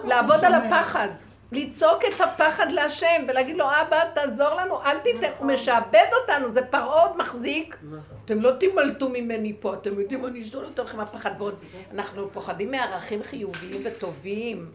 לעבוד 0.04 0.44
על. 0.44 0.54
הפחד. 0.54 1.08
לצעוק 1.52 2.04
את 2.04 2.20
הפחד 2.20 2.72
להשם 2.72 3.24
ולהגיד 3.28 3.56
לו, 3.56 3.64
אבא, 3.64 4.04
תעזור 4.14 4.54
לנו, 4.54 4.82
אל 4.82 4.98
תיתן, 4.98 5.30
הוא 5.38 5.46
משעבד 5.46 6.06
אותנו, 6.20 6.52
זה 6.52 6.66
פרעה 6.66 7.02
עוד 7.02 7.16
מחזיק. 7.16 7.76
אתם 8.24 8.40
לא 8.40 8.52
תימלטו 8.52 9.08
ממני 9.08 9.56
פה, 9.60 9.74
אתם 9.74 10.00
יודעים, 10.00 10.26
אני 10.26 10.42
אשאול 10.42 10.64
יותר 10.64 10.82
לכם 10.82 11.00
הפחד 11.00 11.30
ועוד. 11.38 11.54
אנחנו 11.92 12.30
פוחדים 12.32 12.70
מערכים 12.70 13.22
חיוביים 13.22 13.82
וטובים. 13.84 14.70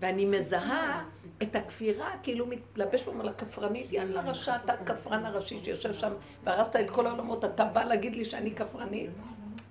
ואני 0.00 0.24
מזהה 0.24 1.04
את 1.42 1.56
הכפירה, 1.56 2.10
כאילו 2.22 2.46
מתלבש 2.46 3.02
בו 3.02 3.20
על 3.20 3.28
הכפרנית, 3.28 3.92
יאללה 3.92 4.20
רשע, 4.20 4.56
אתה 4.56 4.72
הכפרן 4.72 5.26
הראשי 5.26 5.60
שיושב 5.64 5.92
שם 5.92 6.12
והרסת 6.44 6.76
את 6.76 6.90
כל 6.90 7.06
העולמות, 7.06 7.44
אתה 7.44 7.64
בא 7.64 7.84
להגיד 7.84 8.14
לי 8.14 8.24
שאני 8.24 8.54
כפרנית? 8.54 9.10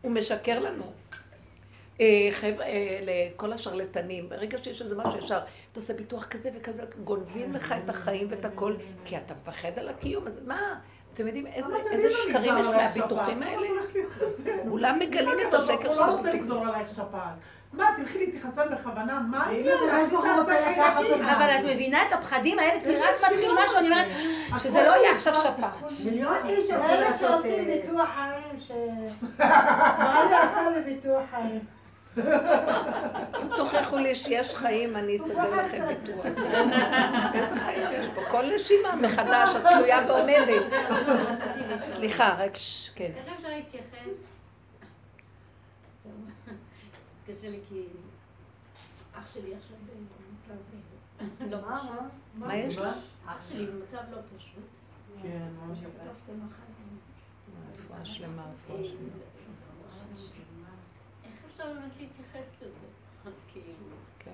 הוא 0.01 0.11
משקר 0.11 0.59
לנו. 0.59 0.83
אה, 1.99 2.29
חבר'ה, 2.31 2.65
אה, 2.65 2.99
לכל 3.01 3.53
השרלטנים, 3.53 4.29
ברגע 4.29 4.57
שיש 4.57 4.81
איזה 4.81 4.95
משהו 4.95 5.19
ישר, 5.19 5.39
אתה 5.71 5.79
עושה 5.79 5.93
ביטוח 5.93 6.25
כזה 6.25 6.49
וכזה, 6.55 6.83
גונבים 7.03 7.53
לך 7.53 7.75
את 7.83 7.89
החיים 7.89 8.27
ואת 8.29 8.45
הכל, 8.45 8.73
כי 9.05 9.17
אתה 9.17 9.33
מפחד 9.33 9.79
על 9.79 9.89
הקיום, 9.89 10.27
אז 10.27 10.39
מה? 10.45 10.79
אתם 11.13 11.27
יודעים 11.27 11.47
איזה 11.91 12.11
שקרים 12.11 12.57
יש 12.57 12.65
מהביטוחים 12.65 13.43
האלה? 13.43 13.67
כולם 14.69 14.99
מגלים 14.99 15.37
את 15.49 15.53
השקר 15.53 15.75
ברוך 15.75 15.95
של 15.95 16.01
הוא 16.01 16.07
לא 16.07 16.15
רוצה. 16.15 16.33
לגזור 16.33 16.67
עלייך 16.67 16.89
שפעת. 16.89 17.33
מה, 17.73 17.85
תלכי 17.97 18.25
להתחסן 18.25 18.61
בכוונה? 18.71 19.19
מה 19.19 19.51
לקחת 19.51 21.03
אותה. 21.03 21.37
אבל 21.37 21.49
את 21.49 21.65
מבינה 21.75 22.07
את 22.07 22.13
הפחדים 22.13 22.59
האלה, 22.59 22.83
כי 22.83 22.97
רק 22.97 23.15
מתחיל 23.15 23.51
משהו, 23.63 23.77
אני 23.77 23.89
אומרת, 23.89 24.07
שזה 24.57 24.83
לא 24.83 24.91
יהיה 24.91 25.11
עכשיו 25.11 25.35
שפעת. 25.35 25.91
מיליון 26.05 26.37
איש 26.45 26.71
אלה. 26.71 27.17
שעושים 27.17 27.65
ביטוח 27.65 28.09
חיים, 28.15 28.59
ש... 28.59 28.71
בעלי 29.99 30.35
עשה 30.35 30.69
לי 30.69 30.93
ביטוח 30.93 31.23
חיים. 31.31 31.78
אם 33.41 33.47
תוכיחו 33.57 33.97
לי 33.97 34.15
שיש 34.15 34.55
חיים, 34.55 34.95
אני 34.95 35.17
אסדר 35.17 35.55
לכם 35.55 35.87
ביטוח. 35.87 36.25
איזה 37.33 37.55
חיים 37.55 37.87
יש 37.91 38.05
פה? 38.15 38.21
כל 38.31 38.53
נשימה 38.55 38.95
מחדש, 38.95 39.55
את 39.55 39.61
תלויה 39.61 40.05
ועומדת. 40.07 40.63
סליחה, 41.95 42.35
רק 42.39 42.55
ש... 42.55 42.89
כן. 42.95 43.11
איך 43.15 43.33
אפשר 43.37 43.49
להתייחס? 43.49 44.27
טוב, 46.03 46.11
קשה 47.27 47.49
לי 47.49 47.59
כי 47.69 47.83
אח 49.13 49.33
שלי 49.33 49.55
עכשיו 49.55 49.77
במצב 49.85 50.53
לא 51.39 51.57
פשוט. 51.57 52.09
מה 52.35 52.55
יש? 52.55 52.77
אח 53.25 53.49
שלי 53.49 53.65
במצב 53.65 53.97
לא 54.11 54.17
פשוט. 54.37 54.63
כן, 55.21 55.47
ממש. 55.61 55.77
כתבתם 55.79 56.39
אחר. 56.47 56.69
רפואה 57.89 58.05
שלמה, 58.05 58.41
אה, 58.41 58.47
רפואה 58.51 58.83
שלמה. 58.83 59.09
אפשר 61.59 61.73
באמת 61.73 61.91
להתייחס 61.99 62.47
לזה? 62.61 62.87
כאילו, 63.53 63.95
כן. 64.19 64.31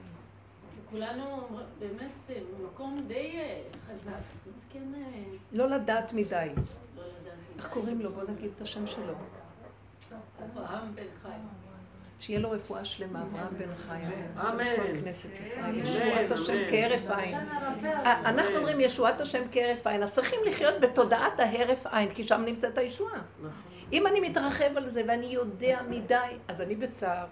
כולנו 0.90 1.48
באמת 1.80 2.12
אה, 2.30 2.40
במקום 2.60 3.06
די 3.08 3.38
אה, 3.38 3.62
חזק, 3.88 4.04
זאת 4.06 4.48
אומרת, 4.48 4.60
כן, 4.70 4.94
אה, 4.96 5.24
לא 5.52 5.70
לדעת 5.70 6.14
מדי. 6.14 6.50
לא 6.96 7.04
לדעת. 7.04 7.34
איך 7.58 7.68
קוראים 7.70 8.02
לו? 8.02 8.12
בוא 8.12 8.24
נגיד 8.24 8.52
את 8.56 8.62
השם 8.62 8.88
שלו. 8.88 9.14
אברהם 10.44 10.96
בן 10.96 11.04
חיים. 11.22 11.48
שיהיה 12.20 12.40
לו 12.40 12.52
רפואה 12.52 12.86
שלמה, 12.86 13.22
אברהם 13.22 13.58
בן 13.58 13.76
חיים. 13.88 14.12
אמן. 14.38 15.02
כנסת 15.04 15.40
ישראל. 15.40 15.80
ישועת 15.80 16.32
השם. 16.32 16.54
כהרף 16.70 17.18
עין. 17.18 17.38
אנחנו 18.06 18.58
אומרים 18.58 18.80
ישועת 18.80 19.22
השם 19.22 19.42
כהרף 19.52 19.88
עין, 19.88 20.04
אז 20.04 20.14
צריכים 20.14 20.40
לחיות 20.46 20.82
בתודעת 20.82 21.40
ההרף 21.40 21.88
עין, 21.88 22.14
כי 22.14 22.24
שם 22.24 22.42
נמצאת 22.46 22.78
הישועה. 22.78 23.22
אם 23.94 24.08
אני 24.08 24.20
מתרחב 24.20 24.78
על 24.78 24.90
זה 24.90 25.02
ואני 25.08 25.26
יודע 25.26 25.82
מדי, 25.90 26.38
אז 26.48 26.62
אני 26.62 26.76
בצער. 26.76 27.26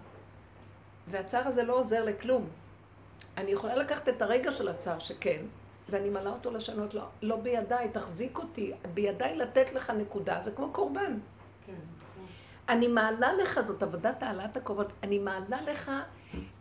והצער 1.07 1.47
הזה 1.47 1.63
לא 1.63 1.73
עוזר 1.73 2.03
לכלום. 2.03 2.49
אני 3.37 3.51
יכולה 3.51 3.75
לקחת 3.75 4.09
את 4.09 4.21
הרגע 4.21 4.51
של 4.51 4.67
הצער, 4.67 4.99
שכן, 4.99 5.41
ואני 5.89 6.09
מעלה 6.09 6.29
אותו 6.29 6.51
לשנות, 6.51 6.93
לא, 6.93 7.03
לא 7.21 7.35
בידיי, 7.35 7.89
תחזיק 7.89 8.37
אותי, 8.37 8.71
בידיי 8.93 9.35
לתת 9.35 9.73
לך 9.73 9.89
נקודה, 9.89 10.41
זה 10.41 10.51
כמו 10.51 10.71
קורבן. 10.71 11.17
כן. 11.65 11.73
אני 12.69 12.87
מעלה 12.87 13.33
לך, 13.33 13.59
זאת 13.67 13.83
עבודת 13.83 14.23
העלאת 14.23 14.57
הקורבנות, 14.57 14.93
אני 15.03 15.19
מעלה 15.19 15.61
לך 15.61 15.91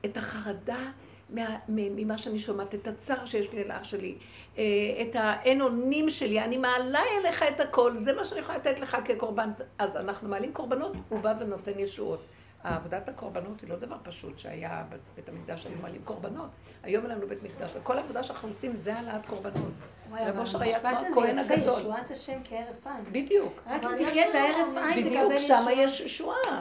את 0.05 0.17
החרדה 0.17 0.91
מה, 1.31 1.57
ממה 1.69 2.19
שאני 2.19 2.39
שומעת, 2.39 2.75
את 2.75 2.87
הצער 2.87 3.27
שיש 3.27 3.53
לי 3.53 3.63
אל 3.63 3.71
האח 3.71 3.85
שלי, 3.85 4.15
אה, 4.59 4.63
את 5.03 5.17
האין 5.17 5.61
אונים 5.61 6.11
שלי, 6.11 6.41
אני 6.41 6.59
מעלה 6.59 7.01
אליך 7.19 7.43
את 7.43 7.61
הכל, 7.61 7.97
זה 7.97 8.13
מה 8.13 8.25
שאני 8.25 8.41
יכולה 8.41 8.59
לתת 8.59 8.81
לך 8.81 8.97
כקורבן. 9.05 9.51
אז 9.79 9.97
אנחנו 9.97 10.29
מעלים 10.29 10.53
קורבנות, 10.53 10.93
הוא 11.09 11.21
בא 11.21 11.35
ונותן 11.41 11.79
ישועות. 11.79 12.25
עבודת 12.65 13.09
הקורבנות 13.09 13.61
היא 13.61 13.71
לא 13.71 13.77
דבר 13.77 13.97
פשוט 14.03 14.39
שהיה 14.39 14.85
בבית 14.89 15.29
המקדש, 15.29 15.67
היו 15.67 15.77
מעלים 15.83 16.01
קורבנות. 16.05 16.51
היום 16.83 17.05
אין 17.05 17.11
לנו 17.11 17.29
בית 17.29 17.43
מקדש, 17.43 17.73
וכל 17.77 17.99
העבודה 17.99 18.23
שאנחנו 18.23 18.49
עושים 18.49 18.75
זה 18.75 18.95
העלאת 18.95 19.27
קורבנות. 19.27 19.73
וואי, 20.11 20.23
רב 20.23 20.29
אבל 20.29 20.39
אושר 20.41 20.63
היה 20.63 20.77
המשפט 20.77 21.07
כמו 21.13 21.23
הזה 21.23 21.31
הכהן 21.31 21.39
יפה, 21.39 21.55
הגדול. 21.55 21.81
ישועת 21.81 22.11
השם 22.11 22.39
כהרף 22.45 22.87
עין. 22.87 23.05
בדיוק. 23.13 23.61
רק 23.67 23.85
אם 23.85 24.05
תחיה 24.05 24.31
את 24.31 24.35
ההרף 24.35 24.77
עין, 24.77 25.01
תקבל 25.01 25.25
בדיוק, 25.27 25.41
שם 25.41 25.55
ישועה. 25.55 25.73
יש 25.73 26.01
ישועה. 26.01 26.61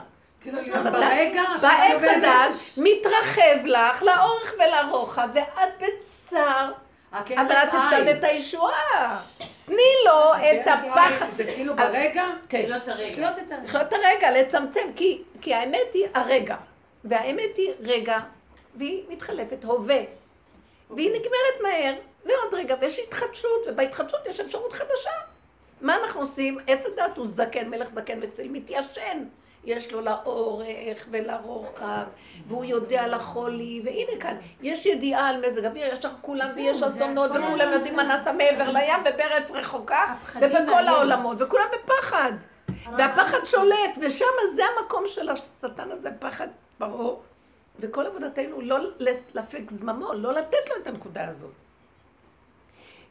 אז 0.73 0.87
אתה, 0.87 0.99
בעץ 1.61 2.03
הדת 2.03 2.53
מתרחב 2.83 3.65
לך 3.65 4.03
לאורך 4.03 4.53
ולרוחב, 4.59 5.29
ואת 5.33 5.69
בצער, 5.79 6.71
אבל 7.11 7.51
את. 7.51 7.73
הפסדת 7.73 8.17
את 8.19 8.23
הישועה. 8.23 9.21
תני 9.65 9.93
לו 10.05 10.33
את 10.33 10.67
הפחד. 10.67 11.25
זה 11.37 11.43
כאילו 11.43 11.75
ברגע, 11.75 12.25
כן, 12.49 12.65
לא 12.67 12.77
את 12.77 12.87
הרגע. 12.87 13.11
לחיות 13.11 13.33
את 13.47 13.51
הרגע. 13.51 13.63
לחיות 13.63 13.87
את 13.87 13.93
הרגע, 13.93 14.31
לצמצם, 14.31 14.91
כי, 14.95 15.21
כי 15.41 15.53
האמת 15.53 15.93
היא 15.93 16.07
הרגע. 16.13 16.55
והאמת 17.03 17.57
היא 17.57 17.73
רגע, 17.79 18.19
והיא 18.75 19.03
מתחלפת, 19.09 19.63
הווה. 19.63 19.99
והיא 20.89 21.09
נגמרת 21.09 21.61
מהר, 21.61 21.93
ועוד 22.25 22.53
רגע, 22.53 22.75
ויש 22.79 22.99
התחדשות, 22.99 23.67
ובהתחדשות 23.67 24.27
יש 24.27 24.39
אפשרות 24.39 24.73
חדשה. 24.73 25.11
מה 25.81 25.97
אנחנו 25.97 26.19
עושים? 26.19 26.57
עץ 26.67 26.85
הדת 26.85 27.17
הוא 27.17 27.25
זקן, 27.25 27.69
מלך 27.69 27.89
זקן 27.93 28.19
וכסיל, 28.21 28.51
מתיישן. 28.51 29.23
יש 29.65 29.93
לו 29.93 30.01
לאורך 30.01 31.07
ולרוחב, 31.11 32.03
והוא 32.47 32.65
יודע 32.65 33.07
לחולי, 33.07 33.81
והנה 33.85 34.21
כאן, 34.21 34.35
יש 34.61 34.85
ידיעה 34.85 35.29
על 35.29 35.47
מזג 35.47 35.65
אוויר, 35.65 35.93
ישר 35.93 36.09
כולם, 36.21 36.47
זהו, 36.47 36.55
ויש 36.55 36.83
אסונות, 36.83 37.31
וכולם 37.31 37.73
יודעים 37.73 37.95
מה 37.95 38.03
נעשה 38.03 38.31
מעבר 38.31 38.69
לים, 38.69 38.99
ובארץ 39.05 39.51
רחוקה, 39.51 40.15
ובכל. 40.35 40.87
העולמות, 40.87 41.37
וכולם 41.39 41.65
בפחד. 41.73 42.31
והפחד 42.97 43.45
שולט, 43.45 43.97
ושם 44.01 44.25
זה 44.55 44.63
המקום 44.65 45.03
של 45.07 45.29
השטן 45.29 45.91
הזה, 45.91 46.09
פחד 46.19 46.47
פרעה. 46.77 47.15
וכל 47.79 48.05
עבודתנו 48.05 48.61
לא 48.61 48.77
להפק 49.33 49.69
זממו, 49.69 50.13
לא 50.13 50.33
לתת 50.33 50.69
לו 50.69 50.75
את 50.81 50.87
הנקודה 50.87 51.27
הזאת. 51.27 51.51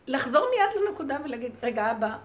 לחזור 0.07 0.47
מיד 0.51 0.83
לנקודה 0.89 1.17
ולהגיד, 1.25 1.53
רגע, 1.63 1.91
אבא, 1.91 2.17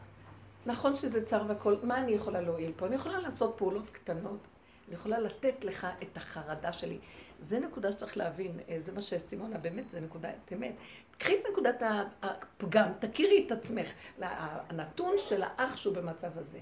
נכון 0.65 0.95
שזה 0.95 1.25
צר 1.25 1.43
והכל, 1.47 1.75
מה 1.83 1.97
אני 1.97 2.11
יכולה 2.11 2.41
להועיל 2.41 2.71
פה? 2.75 2.85
אני 2.85 2.95
יכולה 2.95 3.19
לעשות 3.19 3.53
פעולות 3.57 3.89
קטנות. 3.89 4.39
אני 4.87 4.95
יכולה 4.95 5.19
לתת 5.19 5.65
לך 5.65 5.87
את 6.03 6.17
החרדה 6.17 6.73
שלי. 6.73 6.99
זה 7.39 7.59
נקודה 7.59 7.91
שצריך 7.91 8.17
להבין, 8.17 8.59
אה, 8.69 8.79
זה 8.79 8.91
מה 8.91 9.01
שסימונה, 9.01 9.57
באמת, 9.57 9.91
זה 9.91 10.01
נקודת 10.01 10.53
אמת. 10.53 10.73
קחי 11.17 11.35
את 11.35 11.43
נקודת 11.51 11.83
הפגם, 12.21 12.89
תכירי 12.99 13.45
את 13.47 13.51
עצמך. 13.51 13.93
הנתון 14.21 15.15
של 15.17 15.43
האח 15.43 15.77
שהוא 15.77 15.95
במצב 15.95 16.37
הזה, 16.37 16.59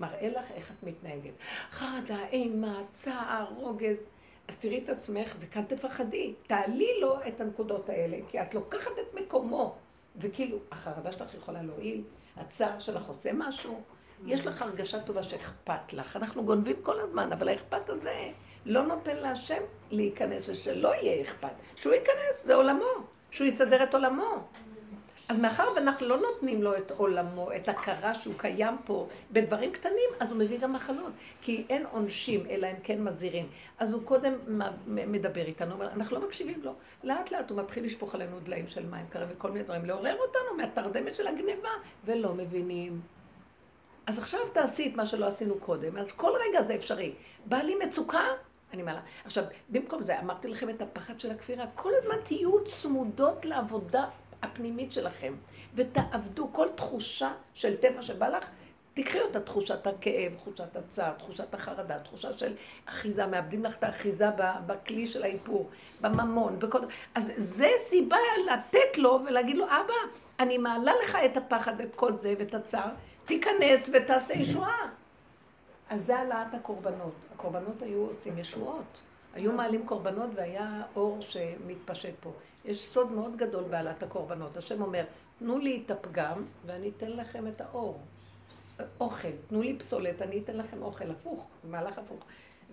מראה 0.00 0.28
לך 0.28 0.50
איך 0.54 0.70
את 0.70 0.82
מתנהגת. 0.82 1.32
חרדה, 1.70 2.28
אימה, 2.28 2.82
צער, 2.92 3.46
רוגז. 3.56 4.06
אז 4.48 4.58
תראי 4.58 4.84
את 4.84 4.88
עצמך 4.88 5.36
וכאן 5.40 5.64
תפחדי. 5.64 6.34
תעלי 6.46 7.00
לו 7.00 7.16
את 7.28 7.40
הנקודות 7.40 7.88
האלה, 7.88 8.16
כי 8.28 8.42
את 8.42 8.54
לוקחת 8.54 8.90
את 8.90 9.14
מקומו. 9.14 9.74
וכאילו, 10.16 10.58
החרדה 10.70 11.12
שלך 11.12 11.34
יכולה 11.34 11.62
להועיל, 11.62 12.02
הצער 12.36 12.78
שלך 12.78 13.08
עושה 13.08 13.30
משהו, 13.32 13.82
יש 14.26 14.46
לך 14.46 14.62
הרגשה 14.62 15.00
טובה 15.00 15.22
שאכפת 15.22 15.92
לך. 15.92 16.16
אנחנו 16.16 16.44
גונבים 16.44 16.76
כל 16.82 17.00
הזמן, 17.00 17.32
אבל 17.32 17.48
האכפת 17.48 17.88
הזה 17.88 18.30
לא 18.66 18.82
נותן 18.82 19.16
להשם 19.16 19.62
להיכנס 19.90 20.48
ושלא 20.48 20.94
יהיה 20.94 21.22
אכפת. 21.22 21.52
שהוא 21.76 21.94
ייכנס, 21.94 22.44
זה 22.44 22.54
עולמו. 22.54 22.84
שהוא 23.30 23.46
יסדר 23.46 23.82
את 23.82 23.94
עולמו. 23.94 24.48
אז 25.28 25.38
מאחר 25.38 25.68
ואנחנו 25.76 26.06
לא 26.06 26.20
נותנים 26.20 26.62
לו 26.62 26.76
את 26.76 26.90
עולמו, 26.90 27.52
את 27.56 27.68
הכרה 27.68 28.14
שהוא 28.14 28.34
קיים 28.36 28.76
פה 28.84 29.08
בדברים 29.32 29.72
קטנים, 29.72 30.10
אז 30.20 30.30
הוא 30.30 30.38
מביא 30.38 30.58
גם 30.58 30.72
מחלות. 30.72 31.12
כי 31.42 31.64
אין 31.68 31.86
עונשים, 31.92 32.46
אלא 32.50 32.66
אם 32.66 32.76
כן 32.82 33.04
מזהירים. 33.04 33.48
אז 33.78 33.92
הוא 33.92 34.02
קודם 34.04 34.34
מדבר 34.86 35.44
איתנו, 35.44 35.74
אבל 35.74 35.86
אנחנו 35.86 36.16
לא 36.16 36.26
מקשיבים 36.26 36.60
לו. 36.62 36.74
לאט 37.04 37.30
לאט 37.30 37.50
הוא 37.50 37.58
מתחיל 37.58 37.84
לשפוך 37.84 38.14
עלינו 38.14 38.40
דליים 38.40 38.68
של 38.68 38.86
מים 38.86 39.06
קרים 39.10 39.28
וכל 39.30 39.50
מיני 39.50 39.64
דברים, 39.64 39.84
לעורר 39.84 40.16
אותנו 40.16 40.56
מהתרדמת 40.56 41.14
של 41.14 41.26
הגניבה, 41.26 41.70
ולא 42.04 42.34
מבינים. 42.34 43.00
אז 44.06 44.18
עכשיו 44.18 44.40
תעשי 44.52 44.88
את 44.88 44.96
מה 44.96 45.06
שלא 45.06 45.26
עשינו 45.26 45.54
קודם, 45.58 45.96
אז 45.96 46.12
כל 46.12 46.32
רגע 46.48 46.62
זה 46.62 46.74
אפשרי. 46.74 47.12
בא 47.46 47.56
לי 47.56 47.74
מצוקה, 47.74 48.24
אני 48.72 48.82
מעלה. 48.82 49.00
עכשיו, 49.24 49.44
במקום 49.68 50.02
זה, 50.02 50.20
אמרתי 50.20 50.48
לכם 50.48 50.70
את 50.70 50.82
הפחד 50.82 51.20
של 51.20 51.30
הכפירה. 51.30 51.64
כל 51.74 51.90
הזמן 51.98 52.16
תהיו 52.24 52.64
צמודות 52.64 53.44
לעבודה 53.44 54.04
הפנימית 54.42 54.92
שלכם, 54.92 55.34
ותעבדו 55.74 56.48
כל 56.52 56.68
תחושה 56.74 57.32
של 57.54 57.76
טבע 57.76 58.02
שבא 58.02 58.28
לך, 58.28 58.50
תקחי 58.94 59.20
אותה, 59.20 59.40
תחושת 59.40 59.86
הכאב, 59.86 60.34
תחושת 60.36 60.76
הצער, 60.76 61.12
תחושת 61.12 61.54
החרדה, 61.54 61.98
תחושה 61.98 62.32
של 62.32 62.54
אחיזה, 62.86 63.26
מאבדים 63.26 63.64
לך 63.64 63.76
את 63.78 63.84
האחיזה 63.84 64.26
בכלי 64.66 65.06
של 65.06 65.22
האיפור, 65.22 65.70
בממון, 66.00 66.58
בכל... 66.58 66.78
אז 67.14 67.32
זה 67.36 67.68
סיבה 67.78 68.16
לתת 68.52 68.98
לו 68.98 69.20
ולהגיד 69.26 69.56
לו, 69.56 69.64
אבא, 69.64 69.94
אני 70.40 70.58
מעלה 70.58 70.92
לך 71.02 71.18
את 71.24 71.36
הפחד 71.36 71.72
ואת 71.78 71.94
כל 71.94 72.16
זה 72.16 72.34
ואת 72.38 72.54
הצער, 72.54 72.88
תיכנס 73.24 73.90
ותעשה 73.92 74.34
ישועה. 74.34 74.88
אז 75.90 76.06
זה 76.06 76.16
העלאת 76.16 76.54
הקורבנות. 76.54 77.14
הקורבנות 77.34 77.82
היו 77.82 78.06
עושים 78.06 78.38
ישועות. 78.38 78.98
היו 79.34 79.52
מעלים 79.52 79.86
קורבנות 79.86 80.30
והיה 80.34 80.82
אור 80.96 81.18
שמתפשט 81.20 82.14
פה. 82.20 82.32
יש 82.64 82.88
סוד 82.88 83.12
מאוד 83.12 83.36
גדול 83.36 83.64
בהעלאת 83.64 84.02
הקורבנות. 84.02 84.56
השם 84.56 84.82
אומר, 84.82 85.04
תנו 85.38 85.58
לי 85.58 85.82
את 85.86 85.90
הפגם 85.90 86.44
ואני 86.66 86.90
אתן 86.96 87.10
לכם 87.10 87.46
את 87.46 87.60
האור. 87.60 88.00
אוכל, 89.00 89.28
תנו 89.48 89.62
לי 89.62 89.78
פסולת, 89.78 90.22
אני 90.22 90.40
אתן 90.44 90.56
לכם 90.56 90.82
אוכל 90.82 91.10
הפוך, 91.10 91.46
מהלך 91.64 91.98
הפוך. 91.98 92.24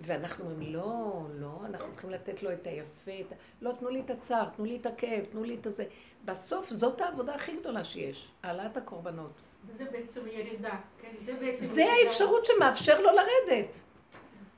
ואנחנו 0.02 0.46
אומרים, 0.46 0.74
לא, 0.74 1.22
לא, 1.40 1.60
אנחנו 1.66 1.92
צריכים 1.92 2.10
לתת 2.10 2.44
לו 2.44 2.54
את 2.54 2.68
היפה, 2.68 3.12
את... 3.22 3.34
לא, 3.62 3.72
תנו 3.80 3.90
לי 3.90 4.00
את 4.00 4.10
הצער, 4.10 4.50
תנו 4.56 4.66
לי 4.66 4.78
את 4.78 4.86
הכאב, 4.86 5.26
תנו 5.26 5.44
לי 5.44 5.56
את 5.62 5.66
הזה. 5.66 5.86
בסוף 6.26 6.70
זאת 6.70 7.02
העבודה 7.02 7.36
הכי 7.36 7.58
גדולה 7.60 7.84
שיש, 7.84 8.32
העלאת 8.44 8.78
הקורבנות. 8.78 9.32
זה 9.78 9.86
בעצם 9.92 10.28
ירידה, 10.28 10.76
כן? 11.02 11.12
זה 11.26 11.34
בעצם 11.34 11.66
זה 11.66 11.82
ירידה. 11.82 12.08
האפשרות 12.08 12.46
שמאפשר 12.46 13.02
לו 13.02 13.10
לרדת. 13.12 13.80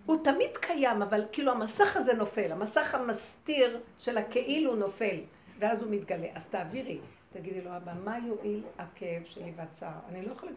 הוא 0.06 0.24
תמיד 0.24 0.58
קיים, 0.58 1.02
אבל 1.02 1.26
כאילו 1.32 1.52
המסך 1.52 1.98
הזה 1.98 2.14
נופל, 2.14 2.52
המסך 2.52 2.96
המסתיר 2.96 3.80
של 4.00 4.18
הכאילו 4.18 4.76
נופל, 4.76 5.18
ואז 5.60 5.84
הוא 5.84 5.92
מתגלה. 5.92 6.28
אז 6.36 6.48
תעבירי, 6.48 7.00
תגידי 7.34 7.62
לו, 7.62 7.78
אבא, 7.78 7.92
מה 8.04 8.18
יועיל 8.28 8.64
הכאב 8.78 9.24
שלי 9.26 9.52
והצער? 9.56 10.00
אני 10.10 10.26
לא 10.26 10.32
יכולה, 10.32 10.52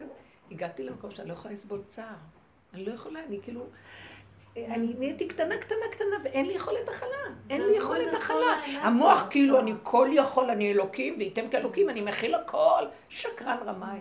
הגעתי 0.51 0.83
למקום 0.83 1.11
שאני 1.11 1.27
לא 1.27 1.33
יכולה 1.33 1.53
לסבול 1.53 1.81
צער. 1.85 2.15
אני 2.73 2.85
לא 2.85 2.91
יכולה, 2.91 3.19
אני 3.27 3.39
כאילו... 3.43 3.65
אני 4.57 4.93
נהייתי 4.99 5.27
קטנה, 5.27 5.57
קטנה, 5.57 5.85
קטנה, 5.91 6.15
ואין 6.23 6.45
לי 6.45 6.53
יכולת 6.53 6.89
הכלה. 6.89 7.35
אין 7.49 7.61
לי 7.61 7.77
יכולת 7.77 8.13
הכלה. 8.13 8.61
המוח 8.81 9.27
כאילו, 9.29 9.59
אני 9.59 9.73
כל 9.83 10.09
יכול, 10.13 10.49
אני 10.49 10.71
אלוקים, 10.71 11.15
וייתם 11.19 11.49
כאלוקים, 11.49 11.89
אני 11.89 12.01
מכיל 12.01 12.35
הכל. 12.35 12.83
שקרן 13.09 13.57
רמאי. 13.65 13.99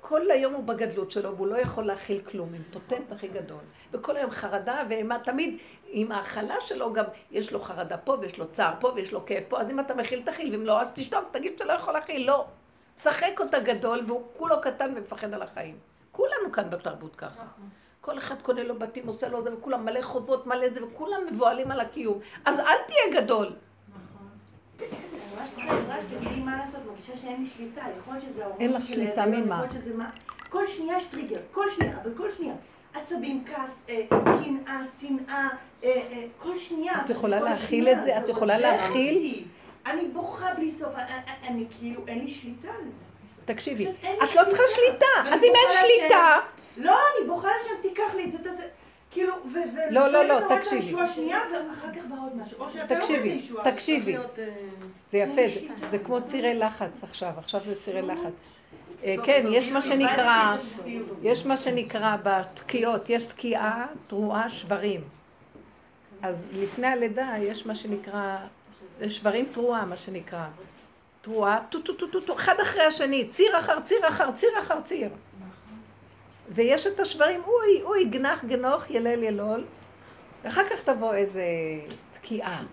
כל 0.00 0.30
היום 0.30 0.54
הוא 0.54 0.64
בגדלות 0.64 1.10
שלו, 1.10 1.36
והוא 1.36 1.46
לא 1.46 1.56
יכול 1.56 1.86
להכיל 1.86 2.20
כלום, 2.30 2.54
עם 2.54 2.62
פוטנט 2.72 3.12
הכי 3.12 3.28
גדול. 3.28 3.60
וכל 3.92 4.16
היום 4.16 4.30
חרדה 4.30 4.82
ואימה, 4.88 5.18
תמיד 5.18 5.58
עם 5.88 6.12
ההכלה 6.12 6.60
שלו 6.60 6.92
גם, 6.92 7.04
יש 7.30 7.52
לו 7.52 7.60
חרדה 7.60 7.96
פה, 7.96 8.16
ויש 8.20 8.38
לו 8.38 8.48
צער 8.48 8.74
פה, 8.80 8.92
ויש 8.94 9.12
לו 9.12 9.26
כאב 9.26 9.42
פה, 9.48 9.60
אז 9.60 9.70
אם 9.70 9.80
אתה 9.80 9.94
מכיל, 9.94 10.22
תכיל, 10.22 10.52
ואם 10.52 10.66
לא, 10.66 10.80
אז 10.80 10.92
תשתוק, 10.94 11.24
תגיד 11.32 11.52
שאתה 11.52 11.64
לא 11.64 11.72
יכול 11.72 11.94
להכיל, 11.94 12.26
לא. 12.26 12.46
שחק 12.98 13.40
אותה 13.40 13.58
גדול, 13.58 14.00
והוא 14.06 14.22
כולו 14.36 14.60
קטן 14.60 14.92
ומפחד 14.96 15.34
על 15.34 15.42
החיים. 15.42 15.78
כולנו 16.12 16.52
כאן 16.52 16.70
בתרבות 16.70 17.16
ככה. 17.16 17.42
כל 18.00 18.18
אחד 18.18 18.42
קונה 18.42 18.62
לו 18.62 18.78
בתים, 18.78 19.06
עושה 19.06 19.28
לו 19.28 19.42
זה, 19.42 19.54
וכולם 19.54 19.84
מלא 19.84 20.02
חובות, 20.02 20.46
מלא 20.46 20.68
זה, 20.68 20.84
וכולם 20.84 21.20
מבוהלים 21.30 21.70
על 21.70 21.80
הקיום. 21.80 22.18
אז 22.44 22.58
אל 22.58 22.76
תהיה 22.86 23.22
גדול. 23.22 23.52
אין 28.60 28.72
לך 28.72 28.88
שליטה 28.88 29.26
ממה? 29.26 29.64
כל 30.48 30.66
שנייה 30.66 30.96
יש 30.96 31.04
טריגר, 31.04 31.38
כל 31.52 31.70
שנייה, 31.70 31.96
אבל 32.02 32.10
כל 32.16 32.30
שנייה. 32.30 32.54
עצבים, 32.94 33.44
כעס, 33.46 33.70
אה, 33.88 34.00
קנאה, 34.08 34.80
שנאה, 35.00 35.48
אה, 35.84 35.88
אה, 35.88 36.24
כל 36.38 36.58
שנייה. 36.58 36.92
את 37.04 37.10
יכולה 37.10 37.40
להכיל 37.40 37.88
את 37.88 38.02
זה? 38.02 38.18
את 38.18 38.28
יכולה 38.28 38.58
להכיל? 38.58 39.44
אני 39.86 40.08
בוכה 40.08 40.54
בלי 40.54 40.70
סוף, 40.70 40.92
אני 41.42 41.64
כאילו, 41.78 42.02
אין 42.08 42.18
לי 42.18 42.28
שליטה 42.28 42.68
על 42.68 42.84
זה. 42.84 43.52
תקשיבי, 43.54 43.86
את 44.24 44.34
לא 44.34 44.42
צריכה 44.48 44.62
שליטה, 44.68 45.32
אז 45.32 45.44
אם 45.44 45.52
אין 45.54 45.78
שליטה... 45.80 46.36
לא, 46.76 46.92
אני 46.92 47.28
בוכה 47.28 47.48
לשם, 47.48 47.74
תיקח 47.82 48.14
לי 48.16 48.24
את 48.24 48.32
זה, 48.32 48.38
תעשה... 48.38 48.62
כאילו, 49.10 49.34
ו... 49.52 49.58
לא, 49.90 50.08
לא, 50.08 50.24
לא, 50.24 50.40
תקשיבי. 50.56 50.94
תקשיבי, 52.86 53.48
תקשיבי. 53.64 54.16
זה 55.10 55.18
יפה, 55.18 55.42
זה 55.88 55.98
כמו 55.98 56.26
צירי 56.26 56.54
לחץ 56.54 57.02
עכשיו, 57.02 57.32
עכשיו 57.36 57.60
זה 57.60 57.80
צירי 57.80 58.02
לחץ. 58.02 58.56
כן, 59.24 59.46
יש 59.50 59.68
מה 59.68 59.82
שנקרא, 59.82 60.56
יש 61.22 61.46
מה 61.46 61.56
שנקרא 61.56 62.16
בתקיעות, 62.22 63.10
יש 63.10 63.22
תקיעה, 63.22 63.86
תרועה, 64.06 64.48
שברים. 64.48 65.00
אז 66.22 66.46
לפני 66.52 66.86
הלידה 66.86 67.34
יש 67.38 67.66
מה 67.66 67.74
שנקרא, 67.74 68.36
שברים 69.08 69.46
תרועה, 69.52 69.84
מה 69.84 69.96
שנקרא. 69.96 70.46
תרועה, 71.22 71.60
טו 71.70 71.80
טו 71.80 71.92
טו 71.92 72.06
טו 72.06 72.20
טו, 72.20 72.34
אחד 72.34 72.54
אחרי 72.62 72.82
השני, 72.82 73.28
ציר 73.28 73.58
אחר 73.58 73.80
ציר 73.80 74.08
אחר 74.08 74.32
ציר 74.32 74.50
אחר 74.58 74.80
ציר. 74.80 75.10
ויש 76.50 76.86
את 76.86 77.00
השברים, 77.00 77.42
אוי, 77.44 77.82
אוי, 77.82 78.04
גנח, 78.04 78.44
גנוך, 78.44 78.90
ילל, 78.90 79.22
ילול, 79.22 79.64
ואחר 80.42 80.68
כך 80.70 80.80
תבוא 80.84 81.14
איזה 81.14 81.44
תקיעה, 82.12 82.64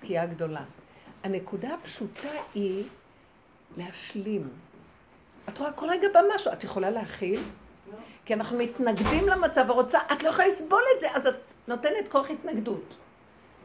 תקיעה 0.00 0.26
גדולה. 0.26 0.62
הנקודה 1.22 1.74
הפשוטה 1.74 2.28
היא 2.54 2.84
להשלים. 3.76 4.48
את 5.48 5.58
רואה 5.58 5.72
כל 5.72 5.86
רגע 5.88 6.08
במשהו, 6.08 6.52
את 6.52 6.64
יכולה 6.64 6.90
להכיל? 6.90 7.40
כי 8.24 8.34
אנחנו 8.34 8.58
מתנגדים 8.58 9.28
למצב 9.28 9.64
ורוצה, 9.68 9.98
את 10.12 10.22
לא 10.22 10.28
יכולה 10.28 10.48
לסבול 10.48 10.82
את 10.96 11.00
זה, 11.00 11.06
אז 11.14 11.26
את 11.26 11.34
נותנת 11.68 12.08
כוח 12.08 12.30
התנגדות. 12.30 12.94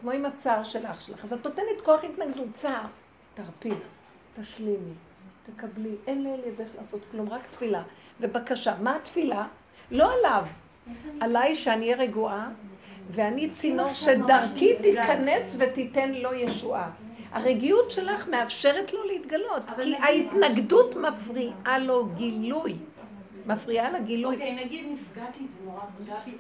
כמו 0.01 0.11
עם 0.11 0.25
הצער 0.25 0.63
של 0.63 0.85
אח 0.85 0.99
שלך, 0.99 1.23
אז 1.23 1.33
את 1.33 1.45
נותנת 1.45 1.81
כוח 1.83 2.03
התנגדות, 2.03 2.47
צער, 2.53 2.85
תרפי, 3.33 3.73
תשלימי, 4.41 4.93
תקבלי, 5.45 5.95
אין 6.07 6.23
לאל 6.23 6.39
ידך 6.45 6.67
לעשות 6.77 7.01
כלום, 7.11 7.29
רק 7.29 7.41
תפילה. 7.51 7.83
ובקשה. 8.20 8.74
מה 8.82 8.95
התפילה? 8.95 9.45
לא 9.91 10.13
עליו, 10.13 10.45
עליי 11.20 11.55
שאני 11.55 11.86
אהיה 11.86 11.97
רגועה, 11.97 12.49
ואני 13.09 13.49
צינור 13.49 13.93
שדרכי 13.93 14.76
תיכנס 14.82 15.55
ותיתן 15.59 16.11
לו 16.11 16.34
ישועה. 16.34 16.91
הרגיעות 17.32 17.91
שלך 17.91 18.28
מאפשרת 18.28 18.93
לו 18.93 19.03
להתגלות, 19.03 19.63
כי 19.84 19.95
ההתנגדות 19.95 20.95
מפריעה 20.95 21.80
לו 21.80 22.05
גילוי. 22.05 22.76
מפריעה 23.45 23.91
לגילוי. 23.91 24.36
אוקיי, 24.36 24.66
נגיד 24.66 24.86
נפגעתי, 24.91 25.39
זה 25.47 25.66
נורא 25.66 25.82
פגע 25.97 26.16
בי, 26.26 26.32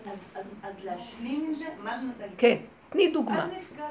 אז 0.63 0.73
להשלים 0.83 1.45
עם 1.47 1.55
זה, 1.55 1.65
מה 1.83 1.99
זה 1.99 2.05
מנסה 2.05 2.23
כן. 2.37 2.57
תני 2.89 3.11
דוגמה. 3.11 3.47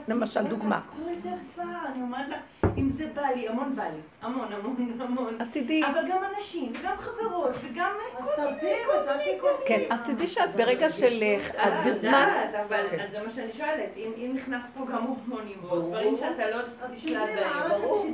למשל 0.08 0.42
דוגמה. 0.42 0.80
כל 0.80 1.14
דבר, 1.20 1.72
אני 1.92 2.02
אומרת 2.02 2.28
לך, 2.28 2.70
אם 2.78 2.88
זה 2.88 3.06
בא 3.14 3.22
לי, 3.22 3.48
המון 3.48 3.76
בא 3.76 3.82
לי. 3.82 4.00
המון, 4.22 4.52
המון, 4.52 5.00
המון. 5.00 5.36
אז 5.40 5.50
תדעי. 5.50 5.84
אבל 5.84 6.00
גם 6.08 6.18
אנשים, 6.36 6.72
וגם 6.80 6.96
חברות, 6.96 7.50
וגם 7.62 7.90
כל 8.12 8.24
מיני, 8.62 8.76
כל 8.86 9.16
מיני, 9.16 9.38
כן, 9.66 9.80
אז 9.90 10.02
תדעי 10.02 10.28
שאת 10.28 10.56
ברגע 10.56 10.90
של... 10.90 11.22
את 11.50 11.86
בזמן... 11.86 12.48
אבל 12.66 12.84
זה 13.10 13.22
מה 13.22 13.30
שאני 13.30 13.52
שואלת, 13.52 13.96
אם 13.96 14.32
נכנס 14.34 14.62
פה 14.78 14.84
גם 14.92 15.02
הורמונים 15.02 15.56
דברים 15.62 16.16
שאתה 16.16 16.50
לא 16.50 16.62
תשלט 16.94 17.28
בהם. 17.36 17.68
ברור, 17.68 18.06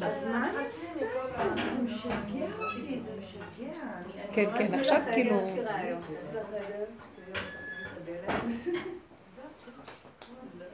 אז 0.00 0.24
מה 0.32 0.50
אני? 0.50 0.64
זה 0.94 1.82
משגע 1.82 2.46
אותי, 2.58 3.00
זה 3.04 3.10
משגע. 3.18 3.72
כן, 4.32 4.50
כן, 4.58 4.74
עכשיו 4.74 5.00
כאילו... 5.12 5.40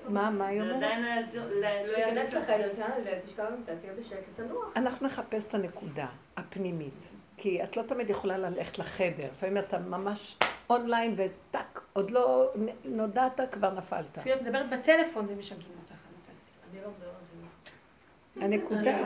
מה, 0.09 0.31
מה 0.31 0.47
היא 0.47 0.63
זה 0.65 0.71
אומרת? 0.71 0.77
עדיין 0.77 1.03
לא 1.03 1.09
יעזור, 1.09 1.45
לא 1.45 2.13
לא. 2.13 2.23
לחדר, 2.39 2.75
תעלה, 2.75 3.21
תשכב 3.25 3.45
במיטה, 3.53 3.73
תהיה 3.81 3.93
בשקט, 3.99 4.37
תנוח. 4.37 4.73
אנחנו 4.77 5.07
נחפש 5.07 5.47
את 5.49 5.55
הנקודה 5.55 6.07
הפנימית. 6.37 7.11
כי 7.37 7.65
את 7.65 7.77
לא 7.77 7.83
תמיד 7.83 8.11
יכולה 8.11 8.39
ללכת 8.39 8.79
לחדר. 8.79 9.29
לפעמים 9.37 9.59
אתה 9.59 9.79
ממש 9.79 10.37
אונליין 10.71 11.15
וטאק, 11.17 11.81
עוד 11.93 12.11
לא 12.11 12.51
נודעת, 12.85 13.41
כבר 13.55 13.75
נפלת. 13.75 14.19
אפילו 14.19 14.37
את 14.37 14.43
מדברת 14.43 14.71
בטלפון 14.71 15.27
ומשגעים 15.29 15.73
אותך. 15.83 16.01
אני 16.73 16.81
לא 16.83 16.89
מדברת 16.89 17.15
הנקודה. 18.41 18.97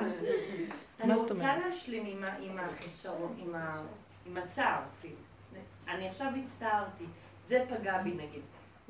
אני 1.01 1.09
מה 1.09 1.19
זאת 1.19 1.31
רוצה 1.31 1.43
אומרת? 1.43 1.63
להשלים 1.67 2.23
עם 2.41 2.59
החיסרון, 2.59 3.37
עם 4.27 4.37
הצער 4.37 4.81
אפילו. 4.99 5.17
אני 5.89 6.09
עכשיו 6.09 6.29
הצטערתי, 6.45 7.05
זה 7.49 7.65
פגע 7.69 7.99
בי 7.99 8.11
נגיד. 8.11 8.43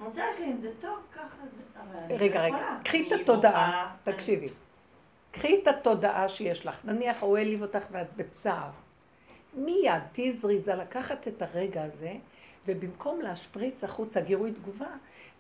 רוצה 0.05 0.27
להשלים 0.27 0.51
עם 0.51 0.61
זה 0.61 0.71
טוב, 0.81 0.99
ככה 1.15 1.37
זה, 1.57 1.81
אבל 1.81 2.17
רגע, 2.17 2.43
רגע. 2.43 2.77
קחי 2.85 3.07
את 3.07 3.13
אני 3.13 3.23
התודעה, 3.23 3.97
תקשיבי. 4.03 4.49
קחי 5.31 5.61
את 5.63 5.69
התודעה 5.69 6.29
שיש 6.29 6.67
לך. 6.67 6.85
נניח 6.85 7.23
הוא 7.23 7.37
העליב 7.37 7.63
אותך 7.63 7.87
ואת 7.91 8.17
בצער. 8.17 8.71
מיד 9.55 10.03
תהיי 10.13 10.33
זריזה 10.33 10.75
לקחת 10.75 11.29
את 11.29 11.43
הרגע 11.43 11.85
הזה, 11.85 12.13
ובמקום 12.67 13.21
להשפריץ 13.21 13.85
החוצה 13.85 14.21
גירוי 14.21 14.53
תגובה, 14.53 14.91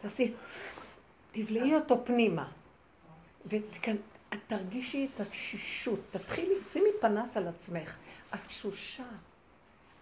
תעשי, 0.01 0.33
תבלעי 1.33 1.75
אותו 1.75 2.05
פנימה. 2.05 2.49
ותרגישי 3.47 5.09
את 5.15 5.21
התשישות. 5.21 6.01
תתחילי, 6.11 6.55
שימי 6.69 6.89
פנס 7.01 7.37
על 7.37 7.49
עצמך. 7.49 7.97
את 8.35 8.39
תשושה, 8.47 9.05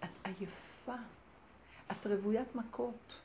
את 0.03 0.09
עייפה, 0.23 0.95
את 1.91 2.07
רוויית 2.07 2.55
מכות. 2.55 3.15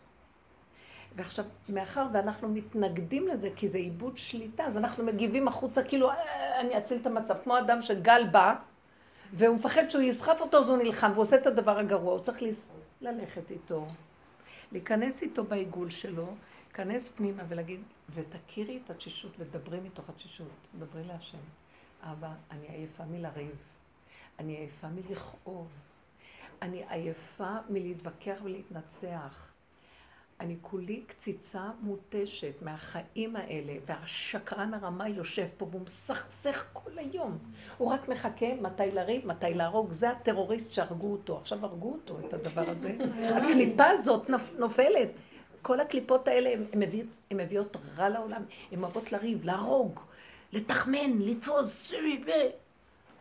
ועכשיו, 1.17 1.45
מאחר 1.69 2.07
ואנחנו 2.13 2.49
מתנגדים 2.49 3.29
לזה, 3.29 3.49
כי 3.57 3.69
זה 3.69 3.79
איבוד 3.79 4.19
שליטה, 4.19 4.65
אז 4.65 4.77
אנחנו 4.77 5.05
מגיבים 5.05 5.49
החוצה 5.49 5.83
כאילו, 5.83 6.11
"אה, 6.11 6.61
אני 6.61 6.79
אציל 6.79 6.99
את 7.01 7.07
המצב. 7.07 7.35
כמו 7.45 7.59
אדם 7.59 7.83
שגל 7.83 8.27
בא, 8.31 8.55
והוא 9.33 9.57
מפחד 9.57 9.89
שהוא 9.89 10.03
יסחף 10.03 10.41
אותו, 10.41 10.59
אז 10.59 10.69
הוא 10.69 10.79
נלחם, 10.79 11.11
והוא 11.11 11.23
עושה 11.23 11.37
את 11.37 11.47
הדבר 11.47 11.79
הגרוע. 11.79 12.13
הוא 12.13 12.21
צריך 12.21 12.43
לס... 12.43 12.69
ללכת 13.01 13.51
איתו, 13.51 13.87
להיכנס 14.73 15.23
איתו 15.23 15.45
בעיגול 15.45 15.91
שלו, 15.91 16.27
להיכנס 16.67 17.11
פנימה 17.11 17.43
ולהגיד, 17.49 17.81
ותכירי 18.15 18.81
את 18.85 18.91
התשישות 18.91 19.33
ודברי 19.39 19.81
מתוך 19.81 20.09
התשישות. 20.09 20.69
דברי 20.79 21.05
להשם. 21.05 21.39
אבא, 22.03 22.31
אני 22.51 22.67
עייפה 22.69 23.05
מלריב. 23.05 23.57
אני 24.39 24.57
עייפה 24.57 24.89
מלכאוב. 24.89 25.69
אני 26.63 26.85
עייפה 26.89 27.55
מלהתווכח 27.69 28.37
ולהתנצח. 28.43 29.56
אני 30.41 30.57
כולי 30.63 31.03
קציצה 31.07 31.71
מותשת 31.81 32.63
מהחיים 32.63 33.37
האלה, 33.37 33.73
והשקרן 33.87 34.75
הרמאי 34.75 35.09
יושב 35.09 35.47
פה 35.57 35.67
והוא 35.71 35.83
מסכסך 35.83 36.65
כל 36.73 36.91
היום. 36.99 37.39
הוא 37.79 37.93
רק 37.93 38.09
מחכה 38.09 38.47
מתי 38.61 38.91
לריב, 38.93 39.27
מתי 39.27 39.55
להרוג. 39.55 39.93
זה 39.93 40.11
הטרוריסט 40.11 40.73
שהרגו 40.73 41.13
אותו. 41.13 41.39
עכשיו 41.39 41.67
הרגו 41.67 41.93
אותו, 41.93 42.19
את 42.27 42.35
הדבר 42.35 42.71
הזה. 42.71 42.97
הקליפה 43.37 43.85
הזאת 43.87 44.31
נופ, 44.31 44.53
נופלת. 44.59 45.09
כל 45.63 45.81
הקליפות 45.81 46.29
האלה, 46.29 46.53
הן 46.53 46.65
מביאות, 46.75 47.09
מביאות 47.33 47.77
רע 47.97 48.09
לעולם. 48.09 48.43
הן 48.73 48.83
אוהבות 48.83 49.13
לריב, 49.13 49.45
להרוג, 49.45 50.01
לתחמן, 50.53 51.19
לתפוס. 51.19 51.93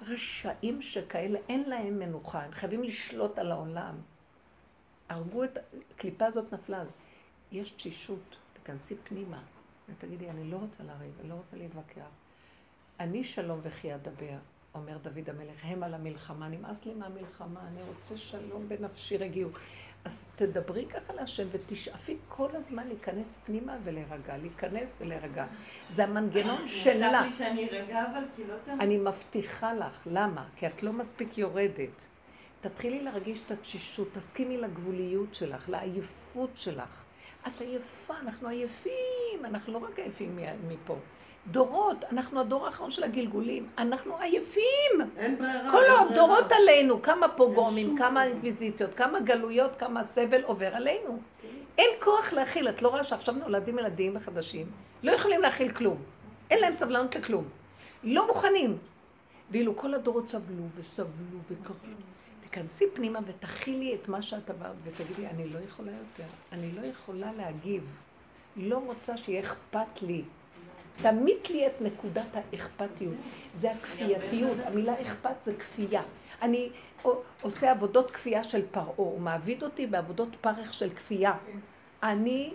רשעים 0.07 0.81
שכאלה, 0.81 1.39
אין 1.49 1.63
להם 1.67 1.99
מנוחה. 1.99 2.41
הם 2.43 2.51
חייבים 2.51 2.83
לשלוט 2.83 3.39
על 3.39 3.51
העולם. 3.51 3.95
הרגו 5.09 5.43
את... 5.43 5.57
הקליפה 5.95 6.25
הזאת 6.25 6.53
נפלה, 6.53 6.81
אז 6.81 6.93
יש 7.51 7.71
תשישות, 7.71 8.35
תיכנסי 8.53 8.95
פנימה 9.03 9.39
ותגידי, 9.89 10.29
אני 10.29 10.51
לא 10.51 10.57
רוצה 10.57 10.83
לריב, 10.83 11.13
אני 11.19 11.29
לא 11.29 11.33
רוצה 11.33 11.57
להתווכח. 11.57 12.09
אני 12.99 13.23
שלום 13.23 13.59
וכי 13.63 13.95
אדבר, 13.95 14.37
אומר 14.75 14.97
דוד 14.97 15.29
המלך, 15.29 15.59
הם 15.63 15.83
על 15.83 15.93
המלחמה, 15.93 16.47
נמאס 16.47 16.85
לי 16.85 16.93
מהמלחמה, 16.93 17.59
אני 17.67 17.81
רוצה 17.87 18.17
שלום 18.17 18.69
בנפשי 18.69 19.17
רגיעו. 19.17 19.49
אז 20.05 20.27
תדברי 20.35 20.85
ככה 20.85 21.13
להשם 21.13 21.47
ותשאפי 21.51 22.17
כל 22.29 22.49
הזמן 22.53 22.87
להיכנס 22.87 23.39
פנימה 23.45 23.77
ולהירגע, 23.83 24.37
להיכנס 24.37 24.97
ולהירגע. 24.99 25.45
זה 25.89 26.03
המנגנון 26.03 26.67
שלה. 26.83 27.21
לי 27.21 27.31
שאני 27.31 27.69
ארגע, 27.69 28.03
אבל 28.11 28.23
כי 28.35 28.43
לא 28.43 28.55
תמיד. 28.65 28.81
אני 28.81 28.97
מבטיחה 28.97 29.73
לך, 29.73 30.07
למה? 30.11 30.47
כי 30.55 30.67
את 30.67 30.83
לא 30.83 30.93
מספיק 30.93 31.37
יורדת. 31.37 32.05
תתחילי 32.61 33.03
להרגיש 33.03 33.41
את 33.45 33.51
התשישות, 33.51 34.07
תסכימי 34.13 34.57
לגבוליות 34.57 35.35
שלך, 35.35 35.69
לעייפות 35.69 36.49
שלך. 36.55 37.04
את 37.47 37.61
עייפה, 37.61 38.13
אנחנו 38.21 38.47
עייפים, 38.47 39.45
אנחנו 39.45 39.73
לא 39.73 39.77
רק 39.77 39.99
עייפים 39.99 40.39
מפה. 40.67 40.95
דורות, 41.47 42.03
אנחנו 42.11 42.39
הדור 42.39 42.65
האחרון 42.65 42.91
של 42.91 43.03
הגלגולים, 43.03 43.67
אנחנו 43.77 44.17
עייפים. 44.17 45.01
אין 45.17 45.37
ברירה. 45.37 45.71
כל 45.71 45.83
הדורות. 45.85 46.51
עלינו, 46.51 47.01
כמה 47.01 47.27
פוגרומים, 47.27 47.97
כמה. 47.97 48.23
אינקוויזיציות, 48.23 48.93
כמה 48.93 49.19
גלויות, 49.19 49.71
כמה 49.75 50.03
סבל 50.03 50.43
עובר 50.43 50.75
עלינו. 50.75 51.19
אין 51.77 51.89
כוח 51.99 52.33
להכיל, 52.33 52.69
את 52.69 52.81
לא 52.81 52.87
רואה 52.87 53.03
שעכשיו 53.03 53.35
נולדים 53.35 53.79
ילדים 53.79 54.19
חדשים, 54.19 54.67
לא 55.03 55.11
יכולים 55.11 55.41
להכיל 55.41 55.69
כלום. 55.69 55.97
אין 56.51 56.59
להם 56.59 56.73
סבלנות 56.73 57.15
לכלום. 57.15 57.43
לא 58.03 58.27
מוכנים. 58.27 58.77
ואילו 59.51 59.77
כל 59.77 59.93
הדורות 59.93 60.27
סבלו 60.27 60.63
וסבלו 60.75 61.39
וקבלו. 61.49 61.95
תיכנסי 62.55 62.85
פנימה 62.93 63.19
ותכילי 63.25 63.95
את 63.95 64.07
מה 64.07 64.21
שאת 64.21 64.49
עברת 64.49 64.75
ותגידי, 64.83 65.27
אני 65.27 65.49
לא 65.49 65.59
יכולה 65.59 65.91
יותר, 65.91 66.33
אני 66.51 66.71
לא 66.71 66.81
יכולה 66.81 67.33
להגיב. 67.33 67.83
לא 68.55 68.77
רוצה 68.77 69.17
שיהיה 69.17 69.41
אכפת 69.41 70.01
לי. 70.01 70.23
תמית 71.01 71.49
לי 71.49 71.67
את 71.67 71.81
נקודת 71.81 72.27
האכפתיות. 72.33 73.13
זה 73.55 73.71
הכפייתיות. 73.71 74.57
המילה 74.65 75.01
אכפת 75.01 75.43
זה 75.43 75.53
כפייה. 75.55 76.01
אני 76.41 76.69
עושה 77.41 77.71
עבודות 77.71 78.11
כפייה 78.11 78.43
של 78.43 78.65
פרעה, 78.71 78.87
הוא 78.95 79.21
מעביד 79.21 79.63
אותי 79.63 79.87
בעבודות 79.87 80.29
פרך 80.41 80.73
של 80.73 80.89
כפייה. 80.89 81.33
אני 82.03 82.53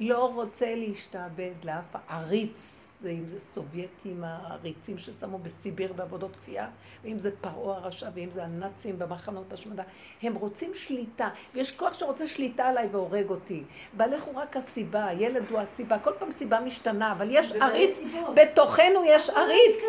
לא 0.00 0.34
רוצה 0.34 0.74
להשתעבד 0.74 1.54
לאף 1.64 1.96
עריץ, 2.08 2.83
זה 3.04 3.10
אם 3.10 3.28
זה 3.28 3.40
סובייטים 3.40 4.24
העריצים 4.24 4.98
ששמו 4.98 5.38
בסיביר 5.38 5.92
בעבודות 5.92 6.30
כפייה, 6.36 6.66
ואם 7.04 7.18
זה 7.18 7.30
פרעה 7.40 7.76
הרשע, 7.76 8.08
ואם 8.14 8.30
זה 8.30 8.44
הנאצים 8.44 8.98
במחנות 8.98 9.52
השמדה. 9.52 9.82
הם 10.22 10.34
רוצים 10.34 10.74
שליטה, 10.74 11.28
ויש 11.54 11.72
כוח 11.72 11.98
שרוצה 11.98 12.26
שליטה 12.26 12.64
עליי 12.64 12.88
והורג 12.92 13.30
אותי. 13.30 13.62
בעלך 13.92 14.22
הוא 14.22 14.34
רק 14.34 14.56
הסיבה, 14.56 15.06
הילד 15.06 15.50
הוא 15.50 15.60
הסיבה, 15.60 15.98
כל 15.98 16.10
פעם 16.18 16.30
סיבה 16.30 16.60
משתנה, 16.60 17.12
אבל 17.12 17.28
יש 17.30 17.52
עריץ. 17.52 18.00
בתוכנו 18.34 19.04
יש 19.04 19.30
עריץ. 19.30 19.82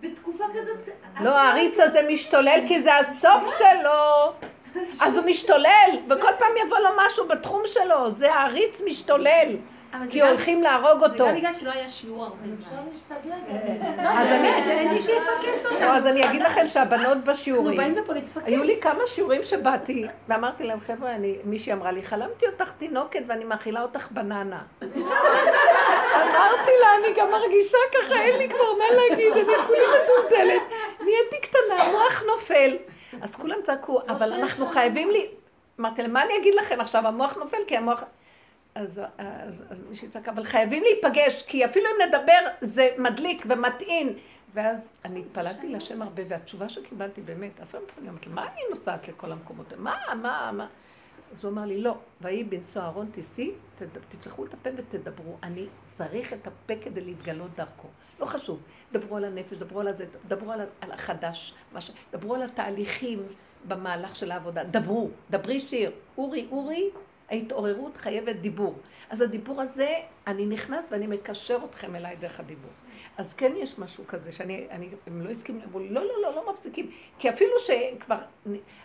בתקופה 0.00 0.44
כזאת... 0.54 0.94
לא, 1.20 1.38
העריץ 1.38 1.80
הזה 1.80 2.08
משתולל 2.08 2.60
כי 2.68 2.82
זה 2.82 2.96
הסוף 2.96 3.58
שלו. 3.58 4.32
אז 5.00 5.16
הוא 5.16 5.26
משתולל, 5.30 5.90
וכל 6.06 6.32
פעם 6.38 6.52
יבוא 6.66 6.78
לו 6.78 6.90
משהו 7.06 7.28
בתחום 7.28 7.62
שלו, 7.66 8.10
זה 8.10 8.34
העריץ 8.34 8.80
משתולל, 8.86 9.56
כי 10.10 10.22
הולכים 10.22 10.62
להרוג 10.62 10.98
זה 11.00 11.06
אותו. 11.06 11.26
גם 11.28 11.34
בגלל 11.34 11.52
שלא 11.52 11.70
היה 11.72 11.88
שיעור 11.88 12.24
הרבה 12.24 12.50
זמן. 12.50 12.64
אפשר 12.66 12.76
להשתגע 12.92 13.34
לא. 14.02 14.08
אז 14.08 14.28
אני- 14.28 14.48
אין 14.70 14.92
מי 14.92 15.00
שיפקס 15.00 15.64
לא, 15.64 15.70
אותם. 15.70 15.84
אז 15.84 16.06
אני 16.06 16.24
אגיד 16.24 16.42
לכם 16.42 16.64
שהבנות 16.66 17.06
אנחנו 17.06 17.22
בשיעורים, 17.32 17.76
באים 17.76 17.96
לפה 17.96 18.12
להתפקס. 18.12 18.42
היו 18.46 18.62
לי 18.62 18.80
כמה 18.80 19.00
שיעורים 19.06 19.44
שבאתי, 19.44 20.06
ואמרתי 20.28 20.64
להם, 20.64 20.80
חבר'ה, 20.80 21.14
אני- 21.14 21.36
מישהי 21.44 21.72
אמרה 21.72 21.92
לי, 21.92 22.02
חלמתי 22.02 22.46
אותך 22.46 22.72
תינוקת 22.78 23.20
ואני 23.26 23.44
מאכילה 23.44 23.82
אותך 23.82 24.08
בננה. 24.10 24.60
אמרתי 24.82 26.70
לה, 26.80 26.88
אני 26.96 27.14
גם 27.16 27.30
מרגישה 27.30 27.78
ככה, 27.94 28.14
אין 28.20 28.38
לי 28.38 28.48
כבר 28.48 28.72
מה 28.78 28.84
להגיד, 28.96 29.32
אני 29.32 29.44
כולי 29.66 29.78
מטולטלת, 30.04 30.62
נהייתי 31.00 31.36
קטנה, 31.42 31.82
המוח 31.82 32.22
נופל. 32.26 32.76
אז 33.22 33.34
כולם 33.34 33.56
צעקו, 33.62 34.00
אבל 34.08 34.32
אנחנו 34.32 34.66
חייבים 34.66 35.10
לי... 35.10 35.26
אמרתי 35.80 36.02
להם, 36.02 36.12
מה 36.12 36.22
אני 36.22 36.36
אגיד 36.36 36.54
לכם 36.54 36.80
עכשיו, 36.80 37.06
המוח 37.06 37.36
נופל 37.36 37.56
כי 37.66 37.76
המוח... 37.76 38.04
אז, 38.74 39.00
אז, 39.18 39.64
אז 39.70 39.78
מישהי 39.88 40.08
צעקה, 40.08 40.30
אבל 40.30 40.44
חייבים 40.44 40.82
להיפגש, 40.82 41.42
כי 41.42 41.64
אפילו 41.64 41.86
אם 41.86 42.08
נדבר 42.08 42.48
זה 42.60 42.88
מדליק 42.98 43.44
ומטעין. 43.48 44.18
ואז 44.54 44.92
אני 45.04 45.20
התפללתי 45.20 45.68
להשם 45.68 46.02
הרבה, 46.02 46.22
והתשובה 46.28 46.68
שקיבלתי 46.68 47.20
באמת, 47.20 47.60
אף 47.62 47.70
פעם 47.70 48.04
לא 48.04 48.10
אמרתי, 48.10 48.28
מה 48.28 48.42
אני 48.52 48.60
נוסעת 48.70 49.08
לכל 49.08 49.32
המקומות? 49.32 49.72
מה, 49.76 49.94
מה, 50.22 50.50
מה? 50.52 50.66
אז 51.32 51.44
הוא 51.44 51.52
אמר 51.52 51.64
לי, 51.64 51.80
לא, 51.82 51.96
ויהי 52.20 52.44
בנשוא 52.44 52.82
אהרון 52.82 53.10
תד- 53.78 53.86
תפתחו 54.08 54.44
את 54.44 54.54
הפה 54.54 54.70
ותדברו. 54.76 55.36
אני 55.42 55.66
צריך 55.94 56.32
את 56.32 56.46
הפה 56.46 56.74
כדי 56.82 57.00
להתגלות 57.00 57.50
דרכו. 57.56 57.88
לא 58.20 58.26
חשוב, 58.26 58.60
דברו 58.92 59.16
על 59.16 59.24
הנפש, 59.24 59.56
דברו 59.56 59.80
על 59.80 59.88
הזה, 59.88 60.06
דברו 60.28 60.52
על, 60.52 60.60
על 60.80 60.92
החדש, 60.92 61.54
ש... 61.78 61.90
דברו 62.12 62.34
על 62.34 62.42
התהליכים 62.42 63.22
במהלך 63.68 64.16
של 64.16 64.30
העבודה. 64.30 64.64
דברו, 64.64 65.10
דברי 65.30 65.60
שיר. 65.60 65.90
אורי, 66.18 66.46
אורי, 66.50 66.90
ההתעוררות 67.30 67.96
חייבת 67.96 68.36
דיבור. 68.36 68.78
אז 69.10 69.20
הדיבור 69.20 69.60
הזה, 69.60 69.94
אני 70.26 70.46
נכנס 70.46 70.92
ואני 70.92 71.06
מקשר 71.06 71.58
אתכם 71.64 71.96
אליי 71.96 72.16
דרך 72.16 72.40
הדיבור. 72.40 72.70
אז 73.16 73.34
כן 73.34 73.52
יש 73.56 73.78
משהו 73.78 74.04
כזה, 74.06 74.32
שאני, 74.32 74.66
אני, 74.70 74.88
הם 75.06 75.20
לא 75.20 75.30
הסכימו, 75.30 75.64
אמרו 75.64 75.80
לי, 75.80 75.88
לא, 75.88 76.00
לא, 76.00 76.22
לא, 76.22 76.34
לא 76.34 76.52
מפסיקים. 76.52 76.90
כי 77.18 77.30
אפילו 77.30 77.52
שכבר, 77.58 78.18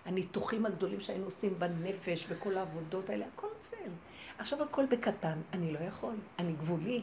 הניתוחים 0.05 0.65
הגדולים 0.65 0.99
שהיינו 0.99 1.25
עושים 1.25 1.59
בנפש 1.59 2.25
וכל 2.29 2.57
העבודות 2.57 3.09
האלה, 3.09 3.25
הכל 3.33 3.47
נופל. 3.47 3.91
עכשיו 4.37 4.63
הכל 4.63 4.85
בקטן, 4.85 5.41
אני 5.53 5.73
לא 5.73 5.79
יכול, 5.79 6.15
אני 6.39 6.51
גבולי. 6.51 7.01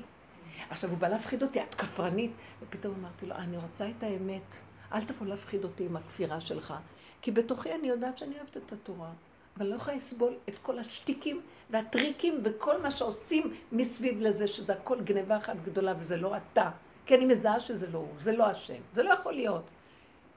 עכשיו 0.71 0.91
הוא 0.91 0.99
בא 0.99 1.09
להפחיד 1.09 1.43
אותי, 1.43 1.63
את 1.63 1.75
כפרנית. 1.75 2.31
ופתאום 2.63 2.95
אמרתי 3.01 3.27
לו, 3.27 3.35
אני 3.35 3.57
רוצה 3.57 3.89
את 3.99 4.03
האמת. 4.03 4.55
אל 4.93 5.05
תבוא 5.05 5.27
להפחיד 5.27 5.65
אותי 5.65 5.85
עם 5.85 5.97
הכפירה 5.97 6.41
שלך. 6.41 6.75
כי 7.23 7.31
בתוכי 7.31 7.75
אני 7.75 7.89
יודעת 7.89 8.19
שאני 8.19 8.35
אוהבת 8.37 8.57
את 8.57 8.73
התורה. 8.73 9.11
אבל 9.59 9.67
לא 9.67 9.75
יכולה 9.75 9.97
לסבול 9.97 10.35
את 10.49 10.59
כל 10.63 10.79
השטיקים 10.79 11.41
והטריקים 11.71 12.41
וכל 12.45 12.83
מה 12.83 12.91
שעושים 12.91 13.55
מסביב 13.73 14.21
לזה, 14.21 14.47
שזה 14.47 14.73
הכל 14.73 15.01
גניבה 15.01 15.37
אחת 15.37 15.57
גדולה 15.65 15.95
וזה 15.99 16.17
לא 16.17 16.37
אתה. 16.37 16.71
כי 17.07 17.15
אני 17.15 17.25
מזהה 17.25 17.61
שזה 17.61 17.87
לא 17.93 17.99
הוא, 17.99 18.09
זה 18.21 18.33
לא 18.33 18.45
השם. 18.45 18.81
זה 18.95 19.03
לא 19.03 19.11
יכול 19.11 19.33
להיות. 19.33 19.65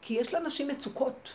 כי 0.02 0.14
יש 0.14 0.34
לאנשים 0.34 0.68
מצוקות. 0.68 1.30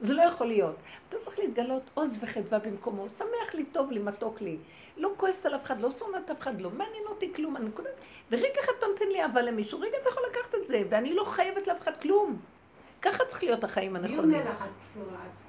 זה 0.00 0.14
לא 0.14 0.22
יכול 0.22 0.46
להיות. 0.46 0.76
אתה 1.08 1.18
צריך 1.18 1.38
להתגלות 1.38 1.82
עוז 1.94 2.18
וחדווה 2.22 2.58
במקומו. 2.58 3.08
שמח 3.08 3.54
לי, 3.54 3.64
טוב 3.64 3.90
לי, 3.90 3.98
מתוק 3.98 4.40
לי. 4.40 4.56
לא 4.96 5.10
כועסת 5.16 5.46
על 5.46 5.54
אף 5.54 5.64
אחד, 5.64 5.80
לא 5.80 5.90
שונאת 5.90 6.30
אף 6.30 6.40
אחד, 6.40 6.60
לא 6.60 6.70
מעניין 6.70 7.04
אותי 7.08 7.32
כלום. 7.34 7.56
אני 7.56 7.68
נקודת... 7.68 7.90
ורגע 8.30 8.60
אחד 8.64 8.72
אתה 8.78 8.86
נותן 8.86 9.08
לי 9.08 9.22
אהבה 9.22 9.42
למישהו, 9.42 9.80
רגע 9.80 9.96
אתה 10.02 10.08
יכול 10.08 10.22
לקחת 10.30 10.54
את 10.54 10.66
זה, 10.66 10.82
ואני 10.90 11.14
לא 11.14 11.24
חייבת 11.24 11.66
לאף 11.66 11.82
אחד 11.82 11.96
כלום. 11.96 12.38
ככה 13.02 13.24
צריך 13.24 13.42
להיות 13.44 13.64
החיים 13.64 13.96
הנכונים. 13.96 14.28
מי 14.28 14.38
אומר 14.38 14.50
לך 14.50 14.62
את 14.62 15.45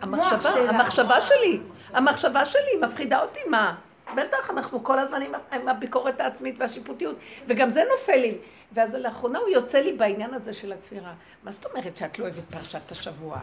המחשבה, 0.00 0.50
המחשבה 0.68 1.20
שלי, 1.20 1.60
המחשבה 1.92 2.44
שלי 2.44 2.78
מפחידה 2.82 3.22
אותי, 3.22 3.40
מה? 3.50 3.74
בטח, 4.16 4.50
אנחנו 4.50 4.84
כל 4.84 4.98
הזמן 4.98 5.22
עם, 5.22 5.32
עם 5.52 5.68
הביקורת 5.68 6.20
העצמית 6.20 6.54
והשיפוטיות, 6.58 7.16
וגם 7.46 7.70
זה 7.70 7.82
נופל 7.92 8.16
לי. 8.16 8.38
ואז 8.72 8.94
לאחרונה 8.94 9.38
הוא 9.38 9.48
יוצא 9.48 9.78
לי 9.78 9.92
בעניין 9.92 10.34
הזה 10.34 10.52
של 10.52 10.72
הכפירה. 10.72 11.12
מה 11.44 11.52
זאת 11.52 11.64
אומרת 11.64 11.96
שאת 11.96 12.18
לא 12.18 12.24
אוהבת 12.24 12.44
פרשת 12.50 12.90
השבוע? 12.92 13.38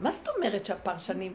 מה 0.00 0.12
זאת 0.12 0.28
אומרת 0.28 0.66
שהפרשנים... 0.66 1.32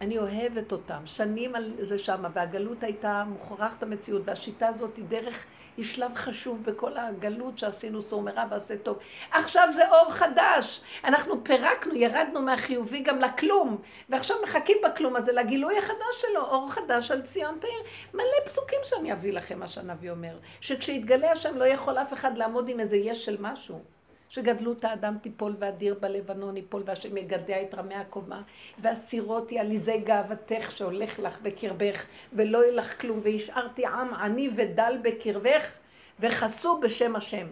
אני 0.00 0.18
אוהבת 0.18 0.72
אותם, 0.72 1.06
שנים 1.06 1.54
על 1.54 1.72
זה 1.82 1.98
שמה, 1.98 2.28
והגלות 2.32 2.82
הייתה 2.82 3.24
מוכרחת 3.26 3.82
המציאות, 3.82 4.22
והשיטה 4.24 4.68
הזאת 4.68 4.96
היא 4.96 5.04
דרך, 5.04 5.44
היא 5.76 5.84
שלב 5.84 6.14
חשוב 6.14 6.62
בכל 6.62 6.96
הגלות 6.96 7.58
שעשינו 7.58 8.02
סור 8.02 8.22
מרע 8.22 8.44
ועשה 8.50 8.78
טוב. 8.78 8.98
עכשיו 9.30 9.68
זה 9.70 9.88
אור 9.88 10.10
חדש, 10.10 10.80
אנחנו 11.04 11.44
פירקנו, 11.44 11.94
ירדנו 11.94 12.42
מהחיובי 12.42 13.00
גם 13.00 13.18
לכלום, 13.18 13.78
ועכשיו 14.08 14.36
מחכים 14.42 14.76
בכלום 14.84 15.16
הזה 15.16 15.32
לגילוי 15.32 15.78
החדש 15.78 16.20
שלו, 16.20 16.40
אור 16.40 16.70
חדש 16.70 17.10
על 17.10 17.22
ציון 17.22 17.58
תאיר. 17.60 17.82
מלא 18.14 18.44
פסוקים 18.44 18.78
שאני 18.84 19.12
אביא 19.12 19.32
לכם, 19.32 19.58
מה 19.58 19.68
שהנביא 19.68 20.10
אומר, 20.10 20.38
שכשיתגלה 20.60 21.32
השם 21.32 21.56
לא 21.56 21.64
יכול 21.64 21.98
אף 21.98 22.12
אחד 22.12 22.38
לעמוד 22.38 22.68
עם 22.68 22.80
איזה 22.80 22.96
יש 22.96 23.24
של 23.24 23.36
משהו. 23.40 23.97
שגדלות 24.28 24.84
האדם 24.84 25.18
תיפול 25.18 25.56
ואדיר 25.58 25.94
בלבנון 26.00 26.56
יפול 26.56 26.82
והשם 26.86 27.16
יגדע 27.16 27.62
את 27.62 27.74
רמי 27.74 27.94
הקומה 27.94 28.42
והסירותי 28.78 29.58
עליזי 29.58 29.98
גאוותך 29.98 30.76
שהולך 30.76 31.18
לך 31.20 31.40
בקרבך 31.40 32.06
ולא 32.32 32.58
יהיה 32.58 32.72
לך 32.72 33.00
כלום 33.00 33.20
והשארתי 33.22 33.86
עם 33.86 34.14
עני 34.14 34.50
ודל 34.56 34.98
בקרבך 35.02 35.72
וחסו 36.20 36.80
בשם 36.80 37.16
השם. 37.16 37.46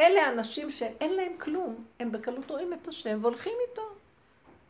אלה 0.00 0.28
אנשים 0.28 0.70
שאין 0.70 1.14
להם 1.14 1.32
כלום, 1.38 1.84
הם 2.00 2.12
בקלות 2.12 2.50
רואים 2.50 2.72
את 2.72 2.88
השם 2.88 3.18
והולכים 3.22 3.52
איתו. 3.70 3.82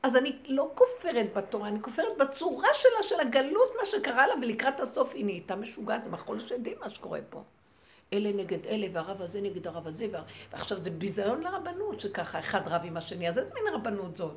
אז 0.03 0.16
אני 0.16 0.37
לא 0.47 0.70
כופרת 0.74 1.33
בתורה, 1.33 1.69
אני 1.69 1.83
כופרת 1.83 2.16
בצורה 2.19 2.69
שלה, 2.73 3.03
של 3.03 3.20
הגלות, 3.20 3.73
מה 3.78 3.85
שקרה 3.85 4.27
לה, 4.27 4.35
ולקראת 4.43 4.81
הסוף 4.81 5.15
היא 5.15 5.24
נהייתה 5.24 5.57
משוגעת, 5.57 6.05
זה 6.05 6.11
מחול 6.11 6.39
שדים 6.39 6.77
מה 6.81 6.91
שקורה 6.91 7.19
פה. 7.31 7.43
אלה 8.12 8.33
נגד 8.33 8.66
אלה, 8.66 8.87
והרב 8.93 9.23
הזה 9.23 9.41
נגד 9.41 9.66
הרב 9.66 9.87
הזה, 9.87 10.07
ועכשיו 10.53 10.78
זה 10.78 10.91
ביזיון 10.91 11.41
לרבנות, 11.41 12.01
שככה 12.01 12.39
אחד 12.39 12.61
רב 12.66 12.81
עם 12.85 12.97
השני, 12.97 13.28
אז 13.28 13.39
איזה 13.39 13.55
מין 13.55 13.74
רבנות 13.74 14.16
זאת? 14.16 14.37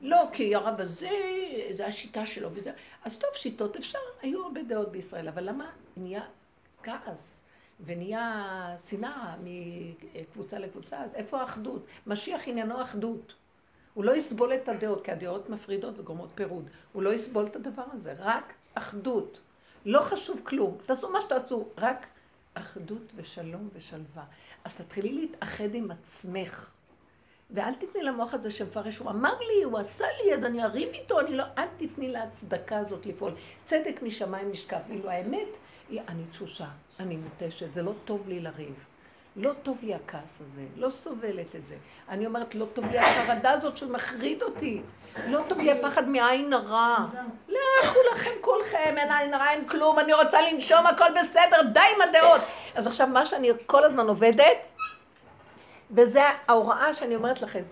לא, 0.00 0.24
כי 0.32 0.54
הרב 0.54 0.80
הזה, 0.80 1.10
זה 1.72 1.86
השיטה 1.86 2.26
שלו 2.26 2.48
וזה. 2.52 2.72
אז 3.04 3.16
טוב, 3.18 3.30
שיטות 3.34 3.76
אפשר, 3.76 3.98
היו 4.22 4.44
הרבה 4.44 4.62
דעות 4.62 4.92
בישראל, 4.92 5.28
אבל 5.28 5.48
למה 5.48 5.70
נהיה 5.96 6.22
כעס 6.82 7.44
ונהיה 7.84 8.76
שנאה 8.88 9.34
מקבוצה 9.42 10.58
לקבוצה? 10.58 10.98
אז 11.02 11.14
איפה 11.14 11.40
האחדות? 11.40 11.86
משיח 12.06 12.48
עניינו 12.48 12.82
אחדות. 12.82 13.34
הוא 13.94 14.04
לא 14.04 14.16
יסבול 14.16 14.54
את 14.54 14.68
הדעות, 14.68 15.04
כי 15.04 15.12
הדעות 15.12 15.50
מפרידות 15.50 15.98
וגורמות 15.98 16.30
פירוד. 16.34 16.68
הוא 16.92 17.02
לא 17.02 17.14
יסבול 17.14 17.46
את 17.46 17.56
הדבר 17.56 17.84
הזה, 17.92 18.14
רק 18.18 18.52
אחדות. 18.74 19.40
לא 19.86 20.00
חשוב 20.00 20.40
כלום, 20.44 20.78
תעשו 20.86 21.10
מה 21.10 21.20
שתעשו, 21.20 21.68
רק 21.78 22.06
אחדות 22.54 23.12
ושלום 23.16 23.68
ושלווה. 23.74 24.24
אז 24.64 24.76
תתחילי 24.76 25.12
להתאחד 25.12 25.74
עם 25.74 25.90
עצמך. 25.90 26.70
ואל 27.50 27.74
תתני 27.74 28.02
למוח 28.02 28.34
הזה 28.34 28.50
שמפרש, 28.50 28.98
הוא 28.98 29.10
אמר 29.10 29.38
לי, 29.38 29.62
הוא 29.62 29.78
עשה 29.78 30.06
לי, 30.22 30.34
אז 30.34 30.44
אני 30.44 30.64
אריב 30.64 30.88
איתו, 30.88 31.20
אני 31.20 31.36
לא... 31.36 31.44
אל 31.58 31.66
תתני 31.76 32.08
להצדקה 32.08 32.78
הזאת 32.78 33.06
לפעול. 33.06 33.34
צדק 33.64 34.02
משמיים 34.02 34.50
נשקף, 34.50 34.80
ואילו 34.88 35.10
האמת 35.10 35.48
היא, 35.88 36.00
אני 36.08 36.22
תשושה, 36.30 36.68
אני 37.00 37.16
מותשת, 37.16 37.74
זה 37.74 37.82
לא 37.82 37.92
טוב 38.04 38.28
לי 38.28 38.40
לריב. 38.40 38.93
לא 39.36 39.52
טוב 39.62 39.78
לי 39.82 39.94
הכעס 39.94 40.40
הזה, 40.40 40.62
לא 40.76 40.90
סובלת 40.90 41.56
את 41.56 41.66
זה. 41.66 41.74
אני 42.08 42.26
אומרת, 42.26 42.54
לא 42.54 42.66
טוב 42.72 42.84
לי 42.86 42.98
החרדה 42.98 43.50
הזאת 43.50 43.76
שמחריד 43.76 44.42
אותי. 44.42 44.82
לא 45.26 45.40
טוב 45.48 45.58
לי 45.58 45.72
הפחד 45.72 46.08
מעין 46.08 46.52
הרע. 46.52 46.96
לכו 47.48 47.98
לכם 48.12 48.30
כולכם, 48.40 48.94
אין 48.98 49.12
עין 49.12 49.34
הרע, 49.34 49.50
אין 49.50 49.68
כלום, 49.68 49.98
אני 49.98 50.12
רוצה 50.12 50.40
לנשום, 50.40 50.86
הכל 50.86 51.04
בסדר, 51.20 51.62
די 51.72 51.80
עם 51.96 52.02
הדעות. 52.02 52.40
אז 52.74 52.86
עכשיו, 52.86 53.06
מה 53.06 53.26
שאני 53.26 53.50
כל 53.66 53.84
הזמן 53.84 54.06
עובדת, 54.08 54.70
וזה 55.90 56.22
ההוראה 56.48 56.94
שאני 56.94 57.16
אומרת 57.16 57.42
לכם, 57.42 57.62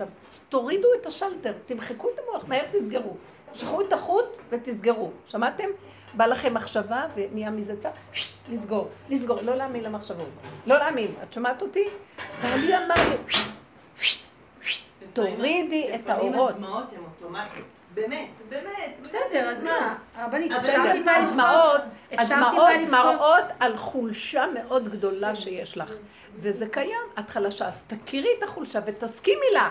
תורידו 0.48 0.88
את 1.00 1.06
השלטר, 1.06 1.52
תמחקו 1.66 2.08
את 2.14 2.18
המוח, 2.18 2.44
מהר 2.48 2.64
תסגרו. 2.72 3.16
תמשכו 3.52 3.80
את 3.80 3.92
החוט 3.92 4.38
ותסגרו. 4.48 5.10
שמעתם? 5.26 5.68
בא 6.14 6.26
לכם 6.26 6.54
מחשבה 6.54 7.04
ונהיה 7.14 7.50
מזה 7.50 7.80
צער, 7.80 7.92
לסגור, 8.48 8.88
לסגור, 9.10 9.40
לא 9.42 9.54
להאמין 9.54 9.84
למחשבות, 9.84 10.28
לא 10.66 10.78
להאמין. 10.78 11.14
את 11.22 11.32
שומעת 11.32 11.62
אותי? 11.62 11.88
ואני 12.42 12.76
אמרתי, 12.76 13.34
תורידי 15.12 15.94
את 15.94 16.10
האורות. 16.10 16.54
באמת, 17.94 18.28
באמת. 18.48 18.96
בסדר, 19.02 19.48
אז 19.48 19.64
מה? 19.64 19.94
הרבנית, 20.16 20.52
אפשר 20.52 20.82
טיפה 20.92 21.18
לבכות? 21.18 21.32
הדמעות, 21.32 21.80
אפשר 22.14 22.34
הדמעות 22.34 22.68
טיפה 22.68 22.82
לבכות? 22.82 22.90
מראות 22.90 23.44
על 23.60 23.76
חולשה 23.76 24.44
מאוד 24.54 24.88
גדולה 24.88 25.34
שיש 25.34 25.78
לך. 25.78 25.92
וזה 26.36 26.66
קיים, 26.68 27.00
את 27.18 27.30
חלשה, 27.30 27.68
אז 27.68 27.82
תכירי 27.86 28.28
את 28.38 28.42
החולשה 28.42 28.78
ותסכימי 28.86 29.46
לה. 29.52 29.70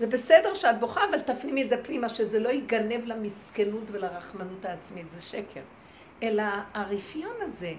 זה 0.00 0.06
בסדר 0.06 0.54
שאת 0.54 0.80
בוכה, 0.80 1.00
אבל 1.10 1.20
תפנימי 1.20 1.62
את 1.62 1.68
זה 1.68 1.84
פנימה, 1.84 2.08
שזה 2.08 2.38
לא 2.38 2.48
ייגנב 2.48 3.06
למסכנות 3.06 3.82
ולרחמנות 3.90 4.64
העצמית, 4.64 5.10
זה 5.10 5.20
שקר. 5.22 5.60
אלא 6.22 6.42
הרפיון 6.74 7.34
הזה, 7.40 7.72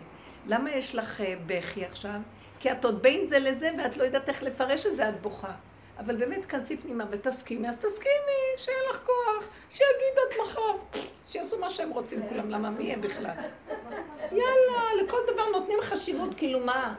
למה 0.47 0.71
יש 0.71 0.95
לך 0.95 1.21
אה, 1.21 1.33
בכי 1.45 1.85
עכשיו? 1.85 2.19
כי 2.59 2.71
את 2.71 2.85
עוד 2.85 3.01
בין 3.01 3.25
זה 3.25 3.39
לזה 3.39 3.69
ואת 3.77 3.97
לא 3.97 4.03
יודעת 4.03 4.29
איך 4.29 4.43
לפרש 4.43 4.85
את 4.85 4.95
זה, 4.95 5.09
את 5.09 5.21
בוכה. 5.21 5.51
אבל 5.97 6.15
באמת 6.15 6.45
כנסי 6.45 6.77
פנימה 6.77 7.05
ותסכימי, 7.09 7.69
אז 7.69 7.77
תסכימי, 7.77 8.41
שיהיה 8.57 8.77
לך 8.89 9.05
כוח, 9.05 9.49
שיגיד 9.69 10.15
עד 10.17 10.37
מחר, 10.43 11.01
שיעשו 11.27 11.59
מה 11.59 11.71
שהם 11.71 11.89
רוצים 11.89 12.21
כולם, 12.29 12.49
למה 12.49 12.69
מי 12.69 12.93
הם 12.93 13.01
בכלל? 13.01 13.35
יאללה, 14.31 15.03
לכל 15.03 15.19
דבר 15.33 15.49
נותנים 15.51 15.77
חשיבות, 15.81 16.35
כאילו 16.35 16.59
מה? 16.59 16.95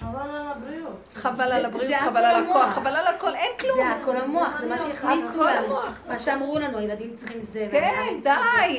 חבל 0.00 0.20
על 0.30 0.46
הבריאות. 0.46 1.08
חבל 1.14 1.48
זה- 1.48 1.56
על 1.56 1.64
הבריאות, 1.64 1.88
זה 1.88 1.98
חבל 1.98 2.24
על 2.24 2.44
הכוח. 2.44 2.68
חבל 2.68 2.96
על 2.96 3.06
הכל, 3.06 3.34
אין 3.34 3.50
כלום. 3.60 3.76
זה 3.76 3.88
הכל 3.88 4.16
המוח, 4.16 4.60
זה 4.60 4.66
מה 4.68 4.78
שהכניסו 4.78 5.28
הכל 5.48 5.50
לנו. 5.50 5.78
מה 6.08 6.18
שאמרו 6.18 6.58
לנו, 6.58 6.78
הילדים 6.78 7.16
צריכים 7.16 7.40
זה, 7.42 7.68
כן, 7.70 8.20
די, 8.22 8.30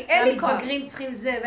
אין 0.10 0.28
לי 0.28 0.40
כוח. 0.40 0.50
והמתבגרים 0.50 0.86
צריכים 0.86 1.14
זה, 1.14 1.40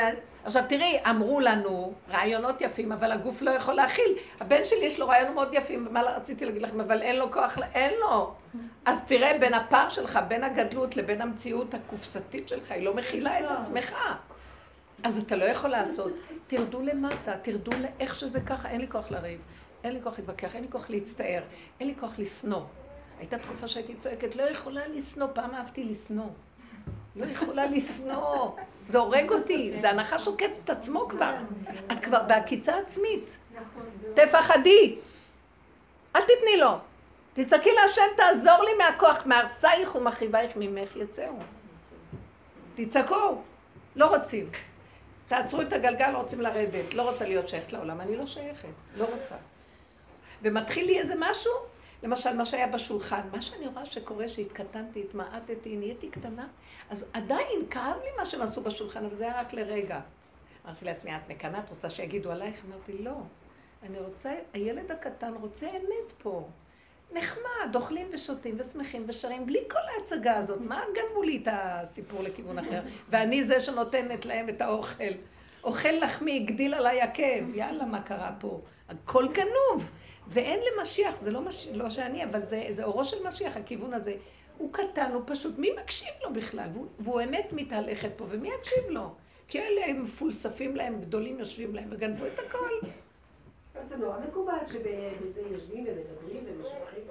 עכשיו 0.44 0.65
תראי, 0.69 0.99
אמרו 1.11 1.40
לנו 1.40 1.93
רעיונות 2.11 2.61
יפים, 2.61 2.93
אבל 2.93 3.12
הגוף 3.12 3.43
לא 3.43 3.51
יכול 3.51 3.74
להכיל. 3.74 4.15
הבן 4.40 4.65
שלי 4.65 4.85
יש 4.85 5.01
לו 5.01 5.09
רעיונות 5.09 5.35
מאוד 5.35 5.49
יפים, 5.53 5.89
מה 5.90 6.03
רציתי 6.03 6.44
להגיד 6.47 6.62
לכם, 6.62 6.81
אבל 6.81 7.03
אין 7.03 7.16
לו 7.16 7.32
כוח, 7.32 7.59
אין 7.74 7.93
לו. 8.01 8.35
אז 8.85 9.05
תראה, 9.07 9.39
בין 9.39 9.55
הפער 9.55 9.89
שלך, 9.89 10.19
בין 10.28 10.44
הגדלות 10.44 10.97
לבין 10.97 11.23
המציאות 11.23 11.74
הקופסתית 11.74 12.49
שלך, 12.49 12.73
היא 12.73 12.85
לא 12.85 12.94
מכילה 12.94 13.40
את 13.40 13.44
עצמך. 13.61 13.93
אז 15.03 15.19
אתה 15.19 15.36
לא 15.36 15.44
יכול 15.44 15.70
לעשות. 15.70 16.12
תרדו 16.47 16.81
למטה, 16.82 17.32
תרדו 17.43 17.70
לאיך 17.81 18.15
שזה 18.15 18.40
ככה, 18.40 18.69
אין 18.69 18.81
לי 18.81 18.89
כוח 18.89 19.11
לריב, 19.11 19.40
אין 19.84 19.92
לי 19.92 20.02
כוח 20.02 20.18
להתווכח, 20.18 20.54
אין 20.54 20.62
לי 20.62 20.70
כוח 20.70 20.90
להצטער, 20.90 21.42
אין 21.80 21.88
לי 21.88 21.94
כוח 22.00 22.18
לשנוא. 22.18 22.62
הייתה 23.18 23.38
תקופה 23.38 23.68
שהייתי 23.68 23.94
צועקת, 23.94 24.36
לא 24.36 24.42
יכולה 24.42 24.88
לשנוא, 24.88 25.26
פעם 25.32 25.54
אהבתי 25.54 25.84
לשנוא. 25.84 26.28
לא 27.16 27.26
יכולה 27.26 27.66
לשנוא, 27.66 28.56
זה 28.88 28.98
הורג 28.98 29.30
אותי, 29.30 29.72
זה 29.80 29.90
הנחש 29.90 30.26
עוקץ 30.26 30.50
את 30.64 30.70
עצמו 30.70 31.09
כבר. 31.09 31.34
את 31.92 32.04
כבר 32.04 32.22
בעקיצה 32.22 32.78
עצמית. 32.78 33.36
תפחדי, 34.14 34.98
אל 36.16 36.20
תתני 36.22 36.56
לו. 36.56 36.78
תצעקי 37.34 37.70
להשם, 37.72 38.02
תעזור 38.16 38.62
לי 38.62 38.70
מהכוח, 38.74 39.26
מהרסייך 39.26 39.94
ומחריבייך 39.94 40.52
ממך 40.56 40.96
יצאו. 40.96 41.32
תצעקו, 42.74 43.42
לא 43.96 44.06
רוצים. 44.06 44.50
תעצרו 45.28 45.60
את 45.62 45.72
הגלגל, 45.72 46.10
לא 46.10 46.18
רוצים 46.18 46.40
לרדת. 46.40 46.94
לא 46.94 47.10
רוצה 47.10 47.24
להיות 47.24 47.48
שייכת 47.48 47.72
לעולם, 47.72 48.00
אני 48.00 48.16
לא 48.16 48.26
שייכת, 48.26 48.68
לא 48.96 49.04
רוצה. 49.04 49.34
ומתחיל 50.43 50.86
לי 50.86 50.98
איזה 50.98 51.14
משהו, 51.19 51.52
למשל, 52.02 52.36
מה 52.36 52.44
שהיה 52.44 52.66
בשולחן, 52.66 53.20
מה 53.32 53.43
שאני 53.43 53.66
רואה 53.66 53.86
שקורה, 53.86 54.28
שהתקטנתי, 54.28 55.01
התמעטתי, 55.01 55.77
נהייתי 55.77 56.09
קטנה, 56.09 56.48
אז 56.90 57.05
עדיין 57.12 57.66
כאב 57.70 57.97
לי 58.05 58.10
מה 58.19 58.27
שהם 58.27 58.43
עשו 58.43 58.62
בשולחן, 58.62 59.05
אבל 59.05 59.14
זה 59.14 59.24
היה 59.24 59.40
רק 59.40 59.52
לרגע. 59.52 60.01
אמרתי 60.66 60.85
לעצמי, 60.85 61.16
את 61.16 61.28
מקנאה, 61.28 61.60
את 61.60 61.70
רוצה 61.70 61.90
שיגידו 61.90 62.32
עלייך? 62.32 62.56
אמרתי, 62.69 63.02
לא. 63.02 63.14
אני 63.82 63.98
רוצה, 63.98 64.35
הילד 64.52 64.90
הקטן 64.90 65.35
רוצה 65.40 65.69
אמת 65.70 66.12
פה. 66.23 66.48
נחמד, 67.12 67.74
אוכלים 67.74 68.06
ושותים 68.12 68.56
ושמחים 68.59 69.05
ושרים, 69.09 69.47
בלי 69.47 69.60
כל 69.70 69.78
ההצגה 69.97 70.36
הזאת. 70.36 70.60
מה 70.60 70.82
גנבו 70.94 71.23
לי 71.23 71.40
את 71.43 71.48
הסיפור 71.52 72.23
לכיוון 72.23 72.59
אחר? 72.59 72.81
ואני 73.09 73.44
זה 73.44 73.60
שנותנת 73.60 74.24
להם 74.24 74.48
את 74.48 74.60
האוכל. 74.60 75.05
אוכל 75.64 75.89
לחמי, 75.89 76.36
הגדיל 76.36 76.74
עליי 76.74 77.01
עקב. 77.01 77.55
יאללה, 77.55 77.85
מה 77.85 78.02
קרה 78.02 78.32
פה? 78.40 78.60
הכל 78.89 79.28
גנוב. 79.28 79.90
ואין 80.28 80.61
למשיח, 80.61 81.20
זה 81.20 81.31
לא, 81.31 81.40
מש... 81.40 81.69
לא 81.73 81.90
שאני, 81.90 82.24
אבל 82.24 82.44
זה, 82.44 82.66
זה 82.70 82.85
אורו 82.85 83.05
של 83.05 83.27
משיח, 83.28 83.57
הכיוון 83.57 83.94
הזה. 83.94 84.15
הוא 84.59 84.73
קטן, 84.73 85.11
הוא 85.12 85.23
פשוט, 85.27 85.59
מי 85.59 85.70
מקשיב 85.82 86.15
לו 86.23 86.32
בכלל? 86.32 86.69
והוא, 86.73 86.86
והוא 86.99 87.20
אמת 87.20 87.53
מתהלכת 87.53 88.11
פה, 88.16 88.24
ומי 88.28 88.49
יקשיב 88.59 88.85
לו? 88.89 89.15
כי 89.49 89.61
אלה 89.61 89.86
הם 89.86 90.03
מפולספים 90.03 90.77
להם, 90.77 91.01
גדולים 91.01 91.39
יושבים 91.39 91.74
להם, 91.74 91.89
וגנבו 91.90 92.27
את 92.27 92.39
הכל. 92.39 92.89
זה 93.89 93.97
נורא 93.97 94.19
מקובל 94.28 94.53
שבזה 94.66 95.40
יושבים 95.51 95.86
ומדברים 95.86 96.44
ומשבחים. 96.47 97.03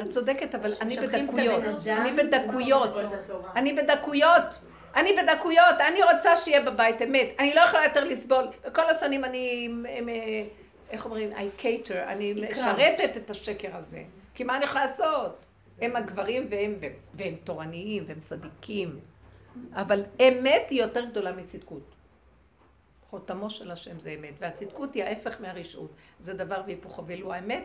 את 0.00 0.10
צודקת, 0.10 0.54
אבל 0.54 0.72
אני 0.80 0.96
בדקויות. 0.96 1.62
אני 1.86 2.12
בדקויות. 2.22 2.90
אני 3.56 3.72
בדקויות. 3.72 4.58
אני 4.96 5.16
בדקויות. 5.16 5.80
אני 5.88 6.02
רוצה 6.02 6.36
שיהיה 6.36 6.60
בבית 6.60 7.02
אמת. 7.02 7.28
אני 7.38 7.54
לא 7.54 7.60
יכולה 7.60 7.84
יותר 7.84 8.04
לסבול. 8.04 8.44
כל 8.74 8.90
השנים 8.90 9.24
אני, 9.24 9.68
אה, 9.86 10.44
איך 10.90 11.04
אומרים? 11.04 11.32
I 11.32 11.62
cater. 11.62 11.96
אני 12.06 12.32
משרתת 12.32 13.16
את 13.16 13.30
השקר 13.30 13.76
הזה. 13.76 14.04
כי 14.34 14.44
מה 14.44 14.56
אני 14.56 14.64
יכולה 14.64 14.84
לעשות? 14.84 15.46
הם 15.80 15.96
הגברים 15.96 16.46
והם, 16.50 16.76
והם, 16.80 16.92
והם 17.14 17.34
תורניים 17.44 18.04
והם 18.06 18.20
צדיקים. 18.24 19.00
אבל 19.72 20.04
אמת 20.20 20.70
היא 20.70 20.82
יותר 20.82 21.04
גדולה 21.04 21.32
מצדקות. 21.32 21.94
חותמו 23.10 23.50
של 23.50 23.70
השם 23.70 23.98
זה 23.98 24.10
אמת, 24.18 24.34
והצדקות 24.38 24.94
היא 24.94 25.04
ההפך 25.04 25.40
מהרשעות. 25.40 25.90
זה 26.20 26.34
דבר 26.34 26.62
והיפוכו, 26.66 27.06
ואילו 27.06 27.32
האמת, 27.32 27.64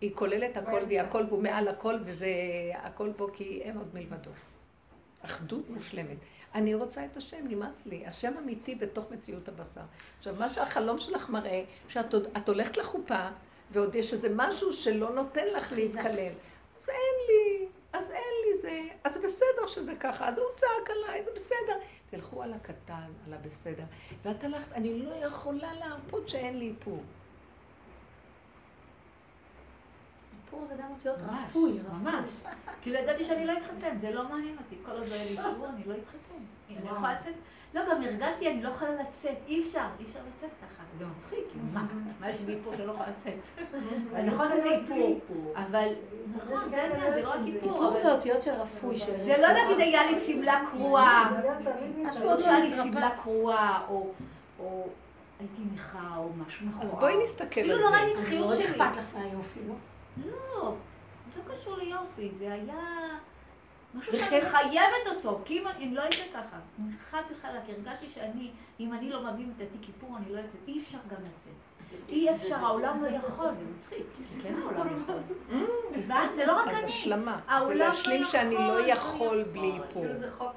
היא 0.00 0.10
כוללת 0.14 0.56
הכל 0.56 0.80
והיא 0.86 1.00
הכל 1.00 1.24
והוא 1.28 1.42
מעל 1.42 1.68
הכל, 1.68 1.94
וזה 2.04 2.28
הכל 2.74 3.12
פה 3.16 3.28
כי 3.34 3.62
אין 3.62 3.76
עוד 3.76 3.94
מלבדו. 3.94 4.30
אחדות 5.22 5.70
מושלמת. 5.70 6.16
אני 6.54 6.74
רוצה 6.74 7.04
את 7.04 7.16
השם, 7.16 7.46
נמאס 7.48 7.86
לי. 7.86 8.06
השם 8.06 8.32
אמיתי 8.38 8.74
בתוך 8.74 9.04
מציאות 9.10 9.48
הבשר. 9.48 9.80
עכשיו, 10.18 10.34
מה 10.38 10.48
שהחלום 10.48 10.98
שלך 10.98 11.28
מראה, 11.28 11.64
שאת 11.88 12.48
הולכת 12.48 12.76
לחופה, 12.76 13.28
ועוד 13.72 13.94
יש 13.94 14.12
איזה 14.12 14.28
משהו 14.36 14.72
שלא 14.72 15.14
נותן 15.14 15.46
לך 15.46 15.72
להתקלל. 15.72 16.32
אז 16.78 16.88
אין 16.88 17.16
לי, 17.28 17.66
אז 17.92 18.10
אין 18.10 18.32
לי 18.46 18.58
זה, 18.60 18.80
אז 19.04 19.18
בסדר 19.24 19.66
שזה 19.66 19.94
ככה, 20.00 20.28
אז 20.28 20.38
הוא 20.38 20.46
צעק 20.56 20.90
עליי, 20.90 21.24
זה 21.24 21.30
בסדר. 21.34 21.78
תלכו 22.10 22.42
על 22.42 22.52
הקטן, 22.52 23.10
על 23.26 23.34
הבסדר. 23.34 23.84
ואת 24.24 24.44
הלכת, 24.44 24.72
אני 24.72 25.02
לא 25.02 25.14
יכולה 25.14 25.74
להרפות 25.74 26.28
שאין 26.28 26.58
לי 26.58 26.68
איפור. 26.68 27.02
איפור 30.52 30.66
זה 30.68 30.74
גם 30.82 30.90
אותיות 30.90 31.16
רפוי, 31.28 31.78
ממש. 31.92 32.28
כאילו 32.82 32.96
ידעתי 32.98 33.24
שאני 33.24 33.46
לא 33.46 33.52
אתחתן, 33.52 33.96
זה 34.00 34.10
לא 34.10 34.28
מעניין 34.28 34.56
אותי. 34.58 34.76
כל 34.86 34.90
עוד 34.92 35.08
לא 35.08 35.14
יהיה 35.14 35.24
לי 35.24 35.38
איפור, 35.48 35.66
אני 35.66 35.82
לא 35.86 35.94
אתחתן. 35.94 36.42
אני 36.70 36.84
לא 36.84 36.90
יכולה 36.90 37.12
לצאת. 37.20 37.34
לא, 37.74 37.80
גם 37.90 38.02
הרגשתי, 38.02 38.50
אני 38.50 38.62
לא 38.62 38.68
יכולה 38.68 38.90
לצאת. 38.90 39.36
אי 39.46 39.62
אפשר, 39.62 39.84
אי 40.00 40.04
אפשר 40.04 40.18
לצאת 40.28 40.50
ככה. 40.62 40.82
זה 40.98 41.04
מצחיק, 41.06 41.38
כאילו, 41.50 41.64
מה? 41.72 41.86
מה 42.20 42.30
יש 42.30 42.40
לי 42.46 42.54
איפור 42.54 42.72
שאני 42.76 42.86
לא 42.86 42.92
יכולה 42.92 43.08
לצאת? 43.08 43.64
נכון 44.26 44.48
שזה 44.48 44.68
איפור, 44.70 45.20
אבל... 45.54 45.88
נכון, 46.36 46.70
זה 46.70 46.88
לא 47.22 47.28
רק 47.30 47.40
איפור. 47.46 47.72
איפור 47.72 47.88
אבל- 47.88 48.02
זה 48.02 48.12
אותיות 48.12 48.42
של 48.42 48.50
רפוי. 48.50 48.96
זה 48.98 49.36
לא 49.38 49.48
נגיד 49.64 49.78
היה 49.80 50.10
לי 50.10 50.26
שמלה 50.26 50.62
קרועה. 50.70 51.32
משהו 51.96 52.24
לא 52.24 52.32
עוד 52.32 52.40
שהיה 52.40 52.60
לי 52.60 52.68
מתרפא. 52.68 52.82
שמלה 52.90 53.10
קרועה, 53.22 53.82
או... 53.88 54.10
או 54.58 54.86
הייתי 55.40 55.62
נכה, 55.74 56.16
או 56.16 56.28
משהו 56.46 56.66
מכוער. 56.66 56.84
אז 56.84 56.94
בואי 56.94 57.24
נסתכל 57.24 57.46
אפילו 57.60 57.74
על 57.74 57.80
לא 57.80 57.90
זה. 57.90 57.96
ראיתי 57.96 58.18
את 58.18 58.24
החיוך 58.24 58.46
מאוד 58.46 58.56
שלי. 58.62 58.70
אכפת 58.70 58.96
לך 58.96 59.04
מהיופי, 59.14 59.60
לא? 59.68 59.74
לא, 60.26 60.74
זה 61.34 61.40
לא 61.48 61.54
קשור 61.54 61.76
ליופי, 61.76 62.30
זה 62.38 62.52
היה 62.52 63.08
משהו 63.94 64.12
זה 64.12 64.18
שאני 64.18 64.40
חייבת 64.40 65.06
אותו, 65.16 65.40
כי 65.44 65.58
אם 65.58 65.66
אני 65.68 65.84
אם 65.84 65.94
לא 65.94 66.02
יצא 66.02 66.24
ככה, 66.34 66.56
חד 67.10 67.22
וחלק, 67.32 67.60
הרגשתי 67.68 68.06
שאני, 68.14 68.50
אם 68.80 68.92
אני 68.94 69.10
לא 69.10 69.32
מביא 69.32 69.44
את 69.56 69.62
התיק 69.62 69.80
כיפור, 69.82 70.16
אני 70.16 70.32
לא 70.32 70.38
יוצאת, 70.38 70.68
אי 70.68 70.82
אפשר 70.82 70.98
גם 71.10 71.16
לצאת. 71.16 71.54
אי 72.08 72.34
אפשר, 72.34 72.54
העולם 72.54 73.04
לא 73.04 73.08
יכול, 73.08 73.46
זה 73.46 73.64
מצחיק, 73.76 74.06
כן 74.42 74.54
העולם 74.62 75.02
יכול. 75.02 75.14
הבנת? 75.94 76.30
זה 76.36 76.46
לא 76.46 76.52
רק 76.52 76.68
אז 76.68 76.74
אני. 76.74 76.84
השלמה. 76.84 77.40
זה 77.66 77.74
לא 77.74 77.86
להשלים 77.86 78.24
שאני 78.24 78.54
לא 78.54 78.60
יכול, 78.60 78.80
לא 78.80 78.86
יכול 78.86 79.42
בלי. 79.42 79.72
איפור. 79.72 80.04
כאילו 80.06 80.30
חוק. 80.38 80.52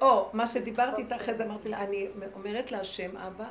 או, 0.00 0.30
מה 0.32 0.46
שדיברתי 0.46 1.02
איתך 1.02 1.12
אחרי 1.12 1.34
זה, 1.34 1.44
אמרתי 1.44 1.68
לה, 1.68 1.80
אני 1.80 2.08
אומרת 2.34 2.72
להשם, 2.72 3.16
אבא, 3.16 3.44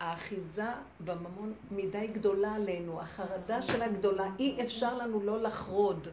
האחיזה 0.00 0.66
בממון 1.04 1.52
מדי 1.70 2.06
גדולה 2.06 2.54
עלינו, 2.54 3.00
החרדה 3.00 3.62
שלה 3.62 3.88
גדולה, 3.88 4.26
אי 4.38 4.64
אפשר 4.64 4.94
לנו 4.94 5.20
לא 5.22 5.42
לחרוד, 5.42 6.08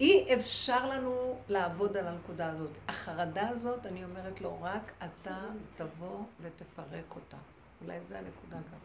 אי 0.00 0.34
אפשר 0.34 0.86
לנו 0.86 1.38
לעבוד 1.48 1.96
על 1.96 2.06
הנקודה 2.06 2.50
הזאת. 2.50 2.70
החרדה 2.88 3.48
הזאת, 3.48 3.86
אני 3.86 4.04
אומרת 4.04 4.40
לו, 4.40 4.58
רק 4.62 4.92
אתה 4.98 5.40
תבוא 5.76 6.22
ותפרק 6.40 7.14
אותה. 7.14 7.36
אולי 7.82 7.98
זו 8.08 8.14
הנקודה 8.14 8.56
גם. 8.56 8.78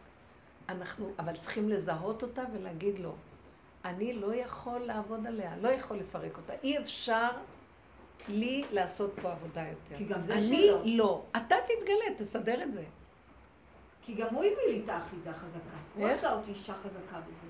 אנחנו, 0.68 1.10
אבל 1.18 1.36
צריכים 1.36 1.68
לזהות 1.68 2.22
אותה 2.22 2.42
ולהגיד 2.52 2.98
לו, 2.98 3.14
אני 3.84 4.12
לא 4.12 4.34
יכול 4.34 4.78
לעבוד 4.78 5.26
עליה, 5.26 5.56
לא 5.56 5.68
יכול 5.68 5.96
לפרק 5.96 6.36
אותה. 6.36 6.52
אי 6.62 6.78
אפשר 6.78 7.30
לי 8.28 8.64
לעשות 8.70 9.12
פה 9.22 9.32
עבודה 9.32 9.60
יותר. 9.60 9.96
כי 9.96 10.04
גם 10.04 10.26
זה 10.26 10.34
אני 10.34 10.66
שלו. 10.66 10.82
לא. 10.84 11.22
אתה 11.36 11.56
תתגלה, 11.64 12.18
תסדר 12.18 12.62
את 12.62 12.72
זה. 12.72 12.84
כי 14.06 14.14
גם 14.14 14.26
הוא 14.30 14.44
הביא 14.44 14.66
לי 14.66 14.82
את 14.84 14.88
האחיזה 14.88 15.32
חזקה. 15.32 15.76
הוא? 15.94 16.08
עשה 16.08 16.32
אותי 16.32 16.50
אישה 16.50 16.74
חזקה 16.74 17.16
בזה. 17.16 17.48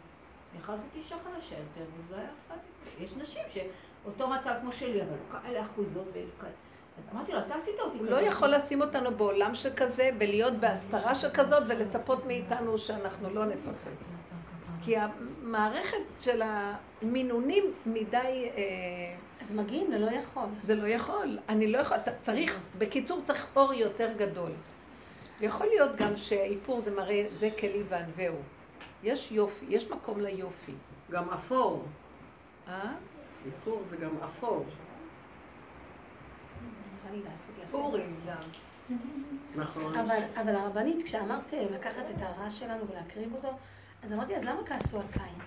יכולה 0.58 0.78
לעשות 0.78 0.90
אישה 0.96 1.16
חלשה 1.24 1.54
יותר, 1.54 1.90
וזה 1.98 2.16
היה 2.16 2.26
אכפת 2.26 2.60
לי. 2.98 3.04
יש 3.04 3.10
נשים 3.16 3.42
שאותו 3.54 4.28
מצב 4.28 4.54
כמו 4.60 4.72
שלי, 4.72 5.02
אבל 5.02 5.10
לא 5.10 5.40
כאלה 5.40 5.62
אחוזות 5.62 6.06
ואלה 6.12 6.26
כאלה. 6.40 6.52
אז 6.98 7.14
אמרתי 7.14 7.32
לו, 7.32 7.38
אתה 7.38 7.54
עשית 7.54 7.74
אותי 7.80 7.98
הוא 7.98 8.06
כזאת. 8.06 8.20
לא 8.20 8.26
יכול 8.26 8.48
לשים 8.48 8.80
אותנו 8.80 9.16
בעולם 9.16 9.54
שכזה, 9.54 10.10
ולהיות 10.18 10.54
בהסתרה 10.54 11.14
שכזאת, 11.14 11.62
ולצפות 11.68 12.26
מאיתנו 12.26 12.78
שאנחנו 12.78 13.34
לא 13.34 13.44
נפחד. 13.44 13.90
כי 14.82 14.96
המערכת 14.96 15.96
של 16.18 16.42
המינונים 16.44 17.64
מדי, 17.86 18.50
אה, 18.56 18.62
אז 19.40 19.52
מגיעים 19.52 19.92
ללא 19.92 20.10
יכול. 20.10 20.46
זה 20.62 20.74
לא 20.74 20.86
יכול. 20.86 21.38
אני 21.48 21.72
לא 21.72 21.78
יכול, 21.78 21.96
צריך, 22.20 22.60
בקיצור 22.78 23.20
צריך 23.24 23.46
אור 23.56 23.72
יותר 23.72 24.12
גדול. 24.16 24.50
ויכול 25.40 25.66
להיות 25.66 25.96
גם 25.96 26.16
שהאיפור 26.16 26.80
זה 26.80 26.90
מראה, 26.90 27.26
זה 27.30 27.48
כלי 27.60 27.82
וענווהו. 27.88 28.36
יש 29.02 29.32
יופי, 29.32 29.66
יש 29.68 29.90
מקום 29.90 30.20
ליופי. 30.20 30.72
גם 31.10 31.30
אפור. 31.30 31.84
אה? 32.68 32.92
איפור 33.46 33.82
זה 33.90 33.96
גם 33.96 34.10
אפור. 34.24 34.64
פורים 37.70 38.16
גם. 38.26 38.96
נכון. 39.56 39.96
אבל, 39.96 40.22
אבל 40.40 40.56
הרבנית, 40.56 41.02
כשאמרת 41.02 41.54
אה, 41.54 41.66
לקחת 41.70 42.02
את 42.10 42.22
הרע 42.22 42.50
שלנו 42.50 42.88
ולהקריב 42.88 43.34
אותו, 43.34 43.48
אז 44.02 44.12
אמרתי, 44.12 44.36
אז 44.36 44.44
למה 44.44 44.66
כעסו 44.66 45.00
על 45.00 45.06
קין? 45.12 45.38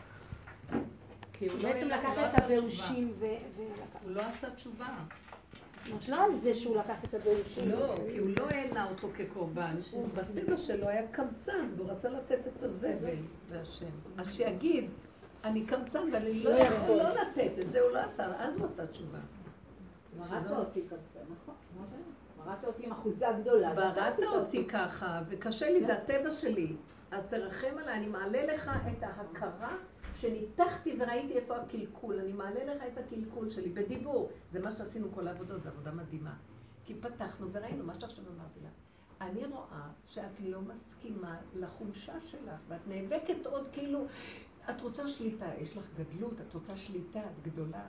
כי 1.33 1.47
הוא 1.47 1.59
לא 1.59 1.73
בעצם 1.73 1.87
לקח 1.87 2.09
לא 2.17 2.27
את 2.27 2.33
הבאושים 2.43 3.13
ו... 3.19 3.25
הוא 4.03 4.11
לא 4.11 4.21
עשה 4.21 4.49
תשובה. 4.49 4.87
לא 6.07 6.23
על 6.23 6.33
זה 6.33 6.53
שהוא 6.53 6.77
לקח 6.77 7.03
את 7.03 7.13
הבאושים. 7.13 7.71
לא, 7.71 7.95
כי 8.11 8.17
הוא 8.17 8.29
לא 8.39 8.47
העלה 8.51 8.89
אותו 8.89 9.07
כקורבן, 9.15 9.75
הוא 9.91 10.07
בטבע 10.13 10.57
שלו 10.57 10.87
היה 10.87 11.07
קמצן, 11.07 11.69
והוא 11.75 11.89
רצה 11.89 12.09
לתת 12.09 12.39
את 12.47 12.63
הזבל 12.63 13.15
להשם. 13.51 13.85
אז 14.17 14.33
שיגיד, 14.33 14.89
אני 15.43 15.65
קמצן 15.65 16.09
ואני 16.13 16.43
לא 16.43 16.49
יכול 16.49 16.95
לא 16.95 17.09
לתת 17.09 17.51
את 17.61 17.71
זה, 17.71 17.81
הוא 17.81 17.91
לא 17.91 17.99
עשה, 17.99 18.25
אז 18.37 18.57
הוא 18.57 18.65
עשה 18.65 18.87
תשובה. 18.87 19.17
מרדת 20.19 20.51
אותי 20.51 20.81
כזה, 20.89 21.19
נכון. 21.41 21.55
מרדת 22.37 22.65
אותי 22.65 22.85
עם 22.85 22.91
אחוזה 22.91 23.25
גדולה. 23.41 23.73
בראת 23.73 24.19
אותי 24.33 24.65
ככה, 24.67 25.21
וקשה 25.29 25.69
לי, 25.69 25.85
זה 25.85 25.93
הטבע 25.93 26.31
שלי. 26.31 26.75
אז 27.11 27.27
תרחם 27.27 27.77
עליי, 27.77 27.97
אני 27.97 28.07
מעלה 28.07 28.45
לך 28.45 28.71
את 28.87 29.03
ההכרה 29.03 29.75
שניתחתי 30.19 30.97
וראיתי 30.99 31.33
איפה 31.33 31.55
הקלקול. 31.55 32.19
אני 32.19 32.33
מעלה 32.33 32.63
לך 32.63 32.83
את 32.93 32.97
הקלקול 32.97 33.49
שלי 33.49 33.69
בדיבור. 33.69 34.31
זה 34.47 34.59
מה 34.59 34.71
שעשינו 34.71 35.11
כל 35.11 35.27
העבודות, 35.27 35.63
זו 35.63 35.69
עבודה 35.69 35.91
מדהימה. 35.91 36.33
כי 36.85 36.95
פתחנו 36.95 37.47
וראינו 37.51 37.83
מה 37.83 37.93
שעכשיו 37.93 38.23
אמרתי 38.35 38.59
לה. 38.63 38.69
אני 39.21 39.45
רואה 39.45 39.89
שאת 40.07 40.39
לא 40.39 40.61
מסכימה 40.61 41.37
לחולשה 41.55 42.19
שלך, 42.19 42.59
ואת 42.67 42.87
נאבקת 42.87 43.45
עוד 43.45 43.67
כאילו, 43.71 44.05
את 44.69 44.81
רוצה 44.81 45.07
שליטה, 45.07 45.49
יש 45.59 45.77
לך 45.77 45.85
גדלות, 45.97 46.41
את 46.41 46.53
רוצה 46.53 46.77
שליטה, 46.77 47.19
את 47.19 47.43
גדולה. 47.43 47.85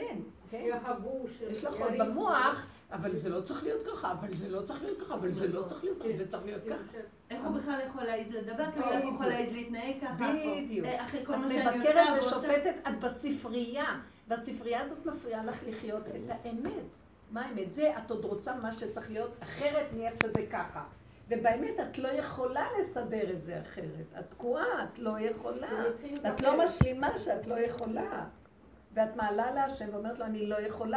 כן, 0.00 0.16
כן. 0.50 0.62
שיאהבו, 0.64 1.26
יש 1.50 1.64
לך 1.64 1.74
עוד 1.80 1.92
במוח, 1.98 2.66
אבל 2.92 3.16
זה 3.16 3.28
לא 3.28 3.40
צריך 3.40 3.64
להיות 3.64 3.86
ככה, 3.86 4.12
אבל 4.12 4.34
זה 4.34 4.48
לא 4.48 4.62
צריך 4.62 4.82
להיות 4.82 5.00
ככה, 5.00 5.14
אבל 5.14 5.30
זה 5.30 5.48
לא 5.48 5.62
צריך 5.62 5.84
להיות 5.84 5.98
ככה, 5.98 6.12
זה 6.12 6.28
צריך 6.30 6.44
להיות 6.44 6.62
ככה. 6.64 6.98
איך 7.30 7.40
הוא 7.44 7.56
בכלל 7.58 7.80
יכול 7.88 8.04
להעז 8.04 8.26
לדבר 8.30 8.64
ככה? 8.76 8.90
איך 8.90 9.04
הוא 9.04 9.14
יכול 9.14 9.26
להעז 9.26 9.52
להתנהג 9.52 9.94
ככה? 10.00 10.32
בדיוק. 10.34 10.86
אה, 10.86 11.04
אחרי 11.06 11.26
כל 11.26 11.34
את 11.34 11.38
מה 11.38 11.48
שאני 11.52 11.78
עושה 11.78 11.78
מבקרת. 11.78 12.24
ושופטת, 12.24 12.74
את 12.88 13.00
בספרייה, 13.00 14.00
והספרייה 14.28 14.80
הזאת 14.80 15.06
מפריעה 15.06 15.44
לך 15.44 15.56
לחיות 15.68 16.02
את 16.08 16.30
האמת. 16.30 16.72
מה 17.30 17.46
האמת? 17.46 17.72
זה 17.72 17.92
את 17.98 18.10
עוד 18.10 18.24
רוצה 18.24 18.54
מה 18.54 18.72
שצריך 18.72 19.10
להיות, 19.10 19.30
אחרת 19.42 19.86
נהיה 19.92 20.10
שזה 20.22 20.46
ככה. 20.50 20.84
ובאמת 21.28 21.80
את 21.80 21.98
לא 21.98 22.08
יכולה 22.08 22.66
לסדר 22.80 23.30
את 23.30 23.42
זה 23.42 23.60
אחרת. 23.60 24.18
את 24.18 24.30
תקועה, 24.30 24.84
את 24.84 24.98
לא 24.98 25.20
יכולה. 25.20 25.68
את 26.28 26.40
לא 26.40 26.64
משלימה 26.64 27.18
שאת 27.18 27.46
לא 27.46 27.60
יכולה. 27.60 28.24
ואת 28.98 29.16
מעלה 29.16 29.50
להשם 29.50 29.88
ואומרת 29.92 30.18
לו, 30.18 30.24
אני 30.26 30.46
לא 30.46 30.60
יכולה, 30.60 30.96